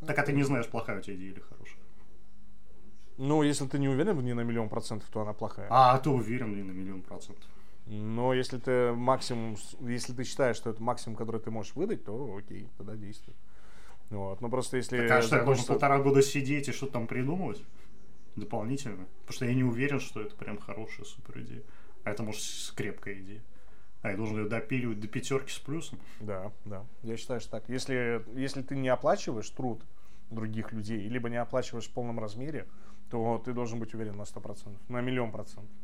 Так, 0.06 0.18
а 0.18 0.22
ты 0.22 0.32
не 0.32 0.44
знаешь, 0.44 0.68
плохая 0.68 0.98
у 0.98 1.02
тебя 1.02 1.16
идея 1.16 1.32
или 1.32 1.40
хорошая? 1.40 1.78
Ну, 3.18 3.42
если 3.42 3.66
ты 3.66 3.80
не 3.80 3.88
уверен 3.88 4.16
в 4.16 4.22
ней 4.22 4.32
на 4.32 4.42
миллион 4.42 4.68
процентов, 4.68 5.08
то 5.10 5.20
она 5.20 5.32
плохая. 5.32 5.66
А, 5.70 5.98
ты 5.98 6.08
уверен 6.08 6.54
не 6.54 6.62
на 6.62 6.70
миллион 6.70 7.02
процентов. 7.02 7.50
Но 7.88 8.34
если 8.34 8.58
ты 8.58 8.92
максимум, 8.92 9.56
если 9.80 10.12
ты 10.12 10.24
считаешь, 10.24 10.56
что 10.56 10.70
это 10.70 10.82
максимум, 10.82 11.16
который 11.16 11.40
ты 11.40 11.50
можешь 11.50 11.74
выдать, 11.74 12.04
то 12.04 12.36
окей, 12.36 12.68
тогда 12.76 12.94
действуй. 12.96 13.34
Вот. 14.10 14.40
Но 14.42 14.50
просто 14.50 14.76
если... 14.76 15.08
Так, 15.08 15.20
а 15.20 15.22
что, 15.22 15.36
я 15.36 15.44
должен 15.44 15.64
что... 15.64 15.72
полтора 15.72 15.98
года 15.98 16.22
сидеть 16.22 16.68
и 16.68 16.72
что-то 16.72 16.94
там 16.94 17.06
придумывать 17.06 17.64
дополнительно? 18.36 19.06
Потому 19.20 19.32
что 19.34 19.44
я 19.46 19.54
не 19.54 19.64
уверен, 19.64 20.00
что 20.00 20.20
это 20.20 20.36
прям 20.36 20.58
хорошая 20.58 21.06
супер 21.06 21.40
идея. 21.40 21.62
А 22.04 22.10
это, 22.10 22.22
может, 22.22 22.42
крепкая 22.76 23.14
идея. 23.20 23.42
А 24.02 24.10
я 24.10 24.16
должен 24.16 24.38
ее 24.38 24.48
допиливать 24.48 25.00
до 25.00 25.08
пятерки 25.08 25.50
с 25.50 25.58
плюсом? 25.58 25.98
Да, 26.20 26.52
да. 26.66 26.84
Я 27.02 27.16
считаю, 27.16 27.40
что 27.40 27.52
так. 27.52 27.68
Если, 27.68 28.22
если 28.34 28.62
ты 28.62 28.76
не 28.76 28.88
оплачиваешь 28.88 29.48
труд 29.50 29.82
других 30.30 30.72
людей, 30.72 31.08
либо 31.08 31.30
не 31.30 31.36
оплачиваешь 31.36 31.86
в 31.86 31.92
полном 31.92 32.20
размере, 32.20 32.66
то 33.10 33.40
ты 33.42 33.52
должен 33.52 33.80
быть 33.80 33.94
уверен 33.94 34.16
на 34.16 34.22
100%, 34.22 34.76
на 34.88 35.00
миллион 35.00 35.32
процентов. 35.32 35.74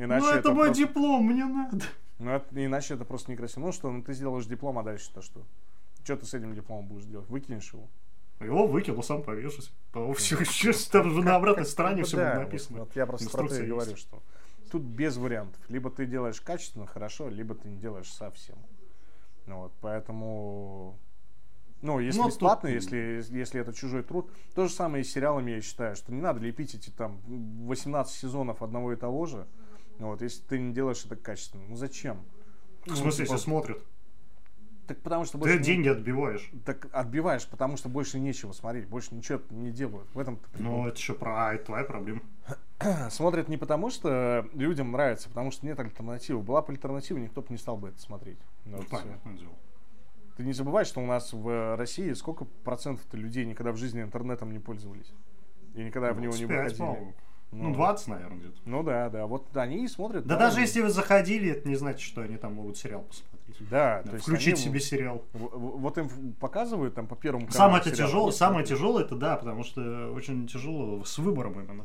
Иначе 0.00 0.24
ну, 0.24 0.30
это, 0.30 0.38
это 0.38 0.52
мой 0.52 0.66
просто... 0.68 0.84
диплом, 0.84 1.24
мне 1.24 1.44
надо. 1.44 1.84
Ну, 2.18 2.30
это, 2.30 2.64
иначе 2.64 2.94
это 2.94 3.04
просто 3.04 3.30
некрасиво. 3.30 3.66
Ну 3.66 3.72
что, 3.72 3.90
ну 3.90 4.02
ты 4.02 4.14
сделаешь 4.14 4.46
диплом, 4.46 4.78
а 4.78 4.82
дальше-то 4.82 5.20
что? 5.20 5.44
Что 6.04 6.16
ты 6.16 6.26
с 6.26 6.32
этим 6.32 6.54
дипломом 6.54 6.86
будешь 6.86 7.04
делать? 7.04 7.28
Выкинешь 7.28 7.72
его? 7.72 7.86
Его 8.40 8.66
выкинул, 8.66 9.02
сам 9.02 9.22
повешусь. 9.22 9.70
Все, 10.16 10.36
все, 10.44 10.72
там 10.90 11.10
же 11.10 11.22
на 11.22 11.36
обратной 11.36 11.66
стороне 11.66 12.04
все 12.04 12.16
будет 12.16 12.34
написано. 12.46 12.80
Вот, 12.80 12.96
я 12.96 13.04
просто 13.04 13.28
про 13.30 13.44
это 13.44 13.62
и 13.62 13.66
говорю, 13.66 13.96
что 13.96 14.22
тут 14.70 14.82
без 14.82 15.18
вариантов. 15.18 15.60
Либо 15.68 15.90
ты 15.90 16.06
делаешь 16.06 16.40
качественно, 16.40 16.86
хорошо, 16.86 17.28
либо 17.28 17.54
ты 17.54 17.68
не 17.68 17.76
делаешь 17.76 18.10
совсем. 18.10 18.56
Ну, 19.46 19.58
вот, 19.58 19.72
поэтому 19.80 20.98
Ну, 21.82 21.98
если 21.98 22.20
ну, 22.20 22.28
бесплатно, 22.28 22.68
тут... 22.68 22.74
если, 22.74 23.22
если 23.36 23.60
это 23.60 23.74
чужой 23.74 24.02
труд. 24.02 24.30
То 24.54 24.66
же 24.66 24.72
самое 24.72 25.02
и 25.02 25.04
с 25.04 25.12
сериалами, 25.12 25.50
я 25.50 25.60
считаю, 25.60 25.96
что 25.96 26.12
не 26.12 26.22
надо 26.22 26.40
лепить 26.40 26.74
эти 26.74 26.88
там 26.88 27.20
18 27.66 28.14
сезонов 28.14 28.62
одного 28.62 28.92
и 28.92 28.96
того 28.96 29.26
же. 29.26 29.46
Вот, 30.00 30.22
если 30.22 30.42
ты 30.42 30.58
не 30.58 30.72
делаешь 30.72 31.04
это 31.04 31.16
качественно. 31.16 31.64
Ну 31.68 31.76
зачем? 31.76 32.24
В 32.86 32.96
смысле, 32.96 33.04
ну, 33.04 33.10
типа... 33.10 33.22
если 33.22 33.36
смотрят? 33.36 33.78
Так 34.86 35.02
потому 35.02 35.24
что 35.24 35.38
больше... 35.38 35.56
Ты 35.56 35.62
деньги 35.62 35.86
не... 35.86 35.90
отбиваешь. 35.90 36.50
Так 36.64 36.88
отбиваешь, 36.90 37.46
потому 37.46 37.76
что 37.76 37.88
больше 37.88 38.18
нечего 38.18 38.50
смотреть, 38.52 38.88
больше 38.88 39.14
ничего 39.14 39.40
не 39.50 39.70
делают. 39.70 40.12
В 40.14 40.18
этом 40.18 40.40
Ну, 40.54 40.88
это 40.88 40.98
что, 40.98 41.14
про... 41.14 41.54
это 41.54 41.66
твоя 41.66 41.84
проблема. 41.84 42.22
Смотрят 43.10 43.48
не 43.48 43.56
потому, 43.56 43.90
что 43.90 44.48
людям 44.52 44.90
нравится, 44.90 45.28
потому 45.28 45.52
что 45.52 45.64
нет 45.64 45.78
альтернативы. 45.78 46.42
Была 46.42 46.62
бы 46.62 46.72
альтернатива, 46.72 47.18
никто 47.18 47.40
бы 47.42 47.48
не 47.50 47.58
стал 47.58 47.76
бы 47.76 47.90
это 47.90 48.00
смотреть. 48.00 48.38
Ну, 48.64 48.78
вот 48.78 48.88
понятное 48.88 49.36
дело. 49.36 49.52
Ты 50.36 50.42
не 50.42 50.54
забывай, 50.54 50.84
что 50.84 51.00
у 51.00 51.06
нас 51.06 51.32
в 51.32 51.76
России 51.76 52.12
сколько 52.14 52.46
процентов 52.64 53.04
людей 53.12 53.44
никогда 53.44 53.70
в 53.72 53.76
жизни 53.76 54.02
интернетом 54.02 54.52
не 54.52 54.58
пользовались? 54.58 55.12
И 55.74 55.84
никогда 55.84 56.12
в 56.12 56.20
него 56.20 56.34
не 56.34 56.46
выходили. 56.46 57.14
Ну, 57.52 57.74
20, 57.74 58.08
наверное, 58.08 58.38
где-то. 58.38 58.56
Ну 58.64 58.82
да, 58.82 59.08
да. 59.10 59.26
Вот 59.26 59.56
они 59.56 59.84
и 59.84 59.88
смотрят. 59.88 60.24
Да, 60.24 60.36
да 60.36 60.46
даже 60.46 60.60
если 60.60 60.80
вы 60.80 60.90
заходили, 60.90 61.50
это 61.50 61.68
не 61.68 61.74
значит, 61.74 62.00
что 62.00 62.22
они 62.22 62.36
там 62.36 62.54
могут 62.54 62.76
сериал 62.76 63.02
посмотреть. 63.02 63.68
Да, 63.68 64.02
да 64.04 64.12
то 64.12 64.18
включить 64.18 64.54
они, 64.54 64.62
себе 64.62 64.80
сериал. 64.80 65.24
Вот 65.32 65.98
им 65.98 66.08
показывают 66.38 66.94
там 66.94 67.08
по 67.08 67.16
первому 67.16 67.46
каналу. 67.46 67.58
Самое 67.58 67.80
это 67.80 67.90
тяжелое, 67.90 68.32
самое 68.32 68.64
тяжелое 68.64 69.04
это 69.04 69.16
да, 69.16 69.36
потому 69.36 69.64
что 69.64 70.12
очень 70.12 70.46
тяжело 70.46 71.04
с 71.04 71.18
выбором 71.18 71.60
именно. 71.60 71.84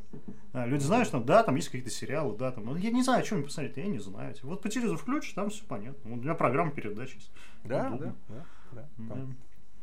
А, 0.54 0.68
люди 0.68 0.84
знают, 0.84 1.08
что 1.08 1.20
да, 1.20 1.42
там 1.42 1.56
есть 1.56 1.70
какие-то 1.70 1.90
сериалы, 1.90 2.38
да, 2.38 2.52
там. 2.52 2.76
Я 2.78 2.92
не 2.92 3.02
знаю, 3.02 3.22
о 3.22 3.24
чем 3.24 3.44
посмотреть, 3.44 3.78
я 3.78 3.88
не 3.88 4.00
знаю. 4.00 4.36
Вот 4.44 4.62
по 4.62 4.70
телевизору 4.70 5.00
включишь, 5.00 5.34
там 5.34 5.50
все 5.50 5.64
понятно. 5.66 6.12
Вот 6.12 6.22
для 6.22 6.36
программы 6.36 6.72
передач 6.72 7.16
есть. 7.16 7.32
Да, 7.64 7.90
да, 7.90 7.98
да, 8.30 8.46
да. 8.70 8.86
да. 8.98 9.16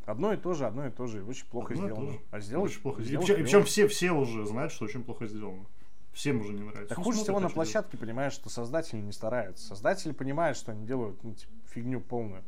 Одно 0.04 0.32
и 0.32 0.36
то 0.36 0.54
же, 0.54 0.66
одно 0.66 0.86
и 0.86 0.90
то 0.90 1.06
же, 1.06 1.24
очень 1.24 1.46
плохо 1.46 1.74
одно 1.74 1.86
сделано. 1.86 2.18
А 2.30 2.40
сделать 2.40 2.72
очень 2.72 2.82
плохо 2.82 3.02
сделано. 3.02 3.26
Причем 3.34 3.64
все, 3.64 3.88
все 3.88 4.10
уже 4.12 4.44
знают, 4.46 4.72
что 4.72 4.84
очень 4.84 5.02
плохо 5.02 5.26
сделано. 5.26 5.66
Всем 6.12 6.40
уже 6.40 6.52
не 6.52 6.62
нравится. 6.62 6.88
Так 6.88 6.98
ну, 6.98 7.04
хуже 7.04 7.22
всего 7.22 7.40
на 7.40 7.48
площадке, 7.48 7.96
понимаешь, 7.96 8.32
что 8.34 8.50
создатели 8.50 9.00
не 9.00 9.12
стараются. 9.12 9.66
Создатели 9.68 10.12
понимают, 10.12 10.58
что 10.58 10.72
они 10.72 10.86
делают 10.86 11.22
ну, 11.24 11.34
типа, 11.34 11.52
фигню 11.70 12.00
полную. 12.00 12.44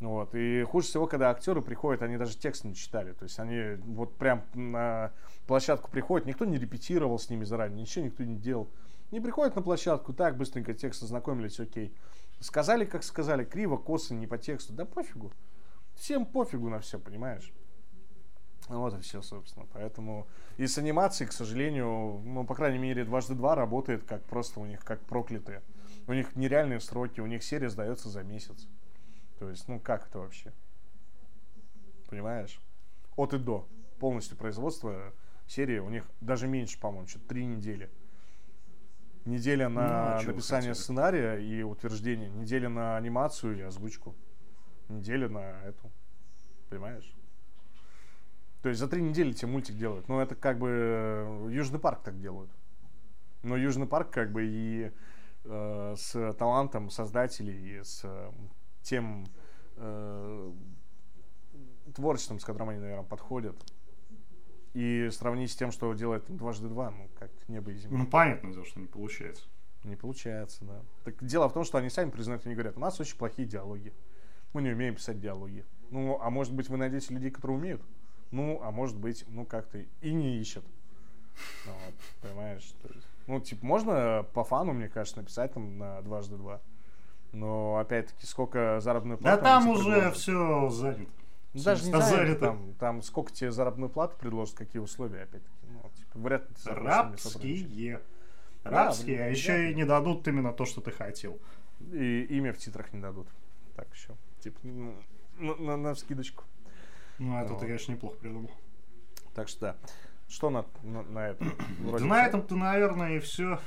Вот. 0.00 0.34
И 0.34 0.62
хуже 0.64 0.88
всего, 0.88 1.06
когда 1.06 1.30
актеры 1.30 1.62
приходят, 1.62 2.02
они 2.02 2.16
даже 2.16 2.36
текст 2.36 2.64
не 2.64 2.74
читали. 2.74 3.12
То 3.12 3.24
есть 3.24 3.38
они 3.38 3.76
вот 3.84 4.16
прям 4.16 4.44
на 4.54 5.12
площадку 5.46 5.90
приходят, 5.90 6.26
никто 6.26 6.44
не 6.44 6.58
репетировал 6.58 7.18
с 7.18 7.30
ними 7.30 7.44
заранее, 7.44 7.82
ничего 7.82 8.04
никто 8.04 8.24
не 8.24 8.36
делал. 8.36 8.68
Не 9.12 9.20
приходят 9.20 9.54
на 9.54 9.62
площадку, 9.62 10.12
так, 10.12 10.36
быстренько 10.36 10.74
текст 10.74 11.02
ознакомились, 11.02 11.60
окей. 11.60 11.94
Сказали, 12.40 12.84
как 12.84 13.04
сказали, 13.04 13.44
криво, 13.44 13.76
косо, 13.76 14.14
не 14.14 14.26
по 14.26 14.36
тексту. 14.36 14.72
Да 14.72 14.84
пофигу. 14.84 15.32
Всем 15.96 16.26
пофигу 16.26 16.68
на 16.68 16.80
все, 16.80 16.98
понимаешь? 16.98 17.52
Вот 18.68 18.94
и 18.94 19.00
все, 19.00 19.22
собственно. 19.22 19.66
Поэтому 19.72 20.26
и 20.56 20.66
с 20.66 20.78
анимацией, 20.78 21.28
к 21.28 21.32
сожалению, 21.32 22.20
ну, 22.24 22.44
по 22.44 22.54
крайней 22.54 22.78
мере, 22.78 23.04
дважды 23.04 23.34
два 23.34 23.54
работает 23.54 24.04
как 24.04 24.24
просто 24.24 24.60
у 24.60 24.66
них, 24.66 24.84
как 24.84 25.00
проклятые. 25.00 25.62
У 26.06 26.12
них 26.12 26.34
нереальные 26.36 26.80
сроки, 26.80 27.20
у 27.20 27.26
них 27.26 27.42
серия 27.42 27.70
сдается 27.70 28.08
за 28.08 28.22
месяц. 28.22 28.68
То 29.38 29.50
есть, 29.50 29.68
ну 29.68 29.80
как 29.80 30.08
это 30.08 30.18
вообще? 30.18 30.52
Понимаешь? 32.08 32.60
От 33.16 33.34
и 33.34 33.38
до. 33.38 33.66
Полностью 33.98 34.36
производство 34.36 35.12
серии 35.46 35.78
у 35.78 35.88
них 35.88 36.04
даже 36.20 36.46
меньше, 36.48 36.78
по-моему, 36.78 37.06
что-то 37.06 37.28
три 37.28 37.46
недели. 37.46 37.90
Неделя 39.24 39.68
на 39.68 39.82
ну, 39.82 39.88
а 39.88 40.22
написание 40.22 40.74
сценария 40.74 41.36
и 41.36 41.62
утверждение, 41.62 42.30
неделя 42.30 42.68
на 42.68 42.96
анимацию 42.96 43.58
и 43.58 43.62
озвучку, 43.62 44.14
неделя 44.88 45.28
на 45.28 45.62
эту. 45.64 45.90
Понимаешь? 46.68 47.14
То 48.62 48.68
есть 48.68 48.80
за 48.80 48.88
три 48.88 49.02
недели 49.02 49.32
тебе 49.32 49.52
мультик 49.52 49.76
делают. 49.76 50.08
Ну, 50.08 50.18
это 50.18 50.34
как 50.34 50.58
бы 50.58 50.68
э, 50.68 51.48
Южный 51.52 51.78
парк 51.78 52.02
так 52.02 52.20
делают. 52.20 52.50
Но 53.42 53.56
Южный 53.56 53.86
парк 53.86 54.10
как 54.10 54.32
бы 54.32 54.44
и 54.44 54.90
э, 55.44 55.94
с 55.96 56.32
талантом 56.34 56.90
создателей, 56.90 57.78
и 57.78 57.84
с 57.84 58.00
э, 58.02 58.32
тем 58.82 59.26
э, 59.76 60.52
творчеством, 61.94 62.40
с 62.40 62.44
которым 62.44 62.70
они, 62.70 62.80
наверное, 62.80 63.04
подходят. 63.04 63.56
И 64.74 65.08
сравнить 65.10 65.52
с 65.52 65.56
тем, 65.56 65.70
что 65.70 65.94
делает 65.94 66.24
дважды 66.28 66.68
два, 66.68 66.90
ну, 66.90 67.08
как 67.18 67.30
небо 67.48 67.70
и 67.70 67.76
земля. 67.76 67.98
Ну, 67.98 68.06
понятно, 68.06 68.52
что 68.64 68.80
не 68.80 68.86
получается. 68.86 69.44
Не 69.84 69.96
получается, 69.96 70.64
да. 70.64 70.82
Так 71.04 71.24
дело 71.24 71.48
в 71.48 71.52
том, 71.52 71.62
что 71.62 71.78
они 71.78 71.88
сами 71.88 72.10
признают, 72.10 72.44
они 72.44 72.54
говорят, 72.54 72.76
у 72.76 72.80
нас 72.80 72.98
очень 72.98 73.16
плохие 73.16 73.46
диалоги. 73.46 73.94
Мы 74.56 74.62
не 74.62 74.70
умеем 74.70 74.94
писать 74.94 75.20
диалоги. 75.20 75.66
Ну, 75.90 76.18
а 76.18 76.30
может 76.30 76.54
быть, 76.54 76.70
вы 76.70 76.78
найдете 76.78 77.12
людей, 77.12 77.30
которые 77.30 77.58
умеют? 77.58 77.82
Ну, 78.30 78.58
а 78.62 78.70
может 78.70 78.96
быть, 78.96 79.22
ну 79.28 79.44
как-то 79.44 79.84
и 80.00 80.14
не 80.14 80.38
ищет. 80.38 80.64
Ну, 81.66 81.72
вот, 81.84 81.94
понимаешь? 82.22 82.74
Ну, 83.26 83.38
типа, 83.38 83.66
можно 83.66 84.26
по 84.32 84.44
фану, 84.44 84.72
мне 84.72 84.88
кажется, 84.88 85.18
написать 85.18 85.52
там 85.52 85.76
на 85.76 86.00
дважды 86.00 86.38
два. 86.38 86.62
Но 87.32 87.76
опять-таки, 87.76 88.24
сколько 88.24 88.80
заработной 88.80 89.18
платы. 89.18 89.36
Да 89.36 89.42
там 89.42 89.68
уже 89.68 90.10
все 90.12 90.70
занято. 90.70 91.10
Ну, 91.52 91.62
даже 91.62 91.84
не 91.84 92.00
занято, 92.00 92.40
там, 92.40 92.74
там 92.78 93.02
сколько 93.02 93.30
тебе 93.32 93.52
заработную 93.52 93.90
плату 93.90 94.16
предложат, 94.18 94.56
какие 94.56 94.80
условия, 94.80 95.24
опять-таки. 95.24 95.66
Ну, 95.68 95.82
типа, 95.98 96.18
вряд 96.18 96.48
ли 96.48 96.56
Рабские. 96.64 98.00
Рабские, 98.64 99.18
да, 99.18 99.24
а 99.24 99.28
еще 99.28 99.70
и 99.70 99.74
не 99.74 99.84
дадут 99.84 100.26
именно 100.26 100.54
то, 100.54 100.64
что 100.64 100.80
ты 100.80 100.92
хотел. 100.92 101.38
И 101.92 102.22
имя 102.30 102.54
в 102.54 102.56
титрах 102.56 102.94
не 102.94 103.02
дадут. 103.02 103.28
Так 103.74 103.92
еще. 103.92 104.16
Типа, 104.46 104.60
ну, 104.62 104.94
на, 105.38 105.56
на, 105.56 105.76
на 105.76 105.94
скидочку. 105.96 106.44
Ну, 107.18 107.36
это 107.36 107.54
вот. 107.54 107.58
ты, 107.58 107.66
конечно, 107.66 107.90
неплохо 107.90 108.16
придумал. 108.18 108.52
Так 109.34 109.48
что 109.48 109.60
да. 109.60 109.76
Что 110.28 110.50
на, 110.50 110.64
на, 110.84 111.02
на 111.02 111.30
этом? 111.30 111.52
Да 111.80 111.98
на 111.98 112.24
этом-то, 112.24 112.54
наверное, 112.54 113.16
и 113.16 113.18
все. 113.18 113.58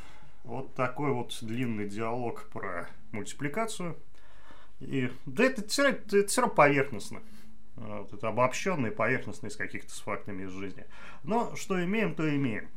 Вот 0.45 0.73
такой 0.75 1.11
вот 1.11 1.37
длинный 1.41 1.89
диалог 1.89 2.47
про 2.53 2.87
мультипликацию. 3.11 3.97
И, 4.79 5.11
да 5.25 5.43
это, 5.43 5.63
это, 5.63 6.17
это 6.17 6.27
все 6.27 6.41
равно 6.43 6.55
поверхностно. 6.55 7.21
Вот, 7.75 8.13
это 8.13 8.29
обобщенные, 8.29 8.93
поверхностные 8.93 9.51
с 9.51 9.57
каких-то 9.57 9.93
с 9.93 9.99
фактами 9.99 10.43
из 10.43 10.51
жизни. 10.51 10.85
Но 11.23 11.57
что 11.57 11.83
имеем, 11.83 12.15
то 12.15 12.33
имеем. 12.33 12.69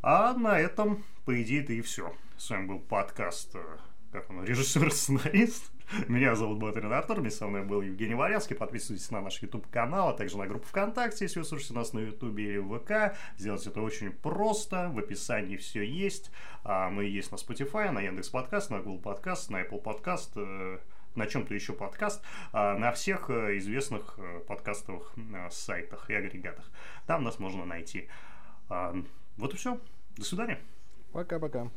А 0.00 0.32
на 0.32 0.58
этом, 0.58 1.04
по 1.26 1.42
идее-то 1.42 1.74
и 1.74 1.82
все. 1.82 2.14
С 2.38 2.48
вами 2.48 2.66
был 2.66 2.78
подкаст, 2.78 3.54
э, 3.56 3.76
как 4.10 4.30
он, 4.30 4.42
режиссер-сценарист. 4.42 5.75
Меня 6.08 6.34
зовут 6.34 6.58
Батарин 6.58 6.92
Артур, 6.92 7.20
вместе 7.20 7.38
со 7.38 7.46
мной 7.46 7.62
был 7.62 7.80
Евгений 7.80 8.14
Варянский. 8.14 8.56
Подписывайтесь 8.56 9.10
на 9.10 9.20
наш 9.20 9.40
YouTube-канал, 9.40 10.08
а 10.08 10.12
также 10.14 10.36
на 10.36 10.46
группу 10.46 10.66
ВКонтакте, 10.66 11.24
если 11.26 11.38
вы 11.38 11.44
слушаете 11.44 11.74
нас 11.74 11.92
на 11.92 12.00
YouTube 12.00 12.36
или 12.38 12.58
в 12.58 12.78
ВК. 12.78 13.16
Сделать 13.36 13.66
это 13.66 13.80
очень 13.80 14.10
просто, 14.10 14.88
в 14.88 14.98
описании 14.98 15.56
все 15.56 15.82
есть. 15.82 16.30
А 16.64 16.90
мы 16.90 17.04
есть 17.04 17.30
на 17.30 17.36
Spotify, 17.36 17.90
на 17.90 18.00
Яндекс 18.00 18.30
Подкаст, 18.30 18.70
на 18.70 18.80
Google 18.80 18.98
Подкаст, 18.98 19.50
на 19.50 19.62
Apple 19.62 19.80
Подкаст, 19.80 20.32
э, 20.36 20.78
на 21.14 21.26
чем-то 21.26 21.54
еще 21.54 21.72
подкаст, 21.72 22.22
а 22.52 22.76
на 22.76 22.92
всех 22.92 23.30
э, 23.30 23.56
известных 23.58 24.14
э, 24.18 24.40
подкастовых 24.40 25.14
сайтах 25.50 26.10
и 26.10 26.14
агрегатах. 26.14 26.68
Там 27.06 27.22
нас 27.22 27.38
можно 27.38 27.64
найти. 27.64 28.08
А, 28.68 28.94
вот 29.36 29.54
и 29.54 29.56
все. 29.56 29.78
До 30.16 30.24
свидания. 30.24 30.58
Пока-пока. 31.12 31.70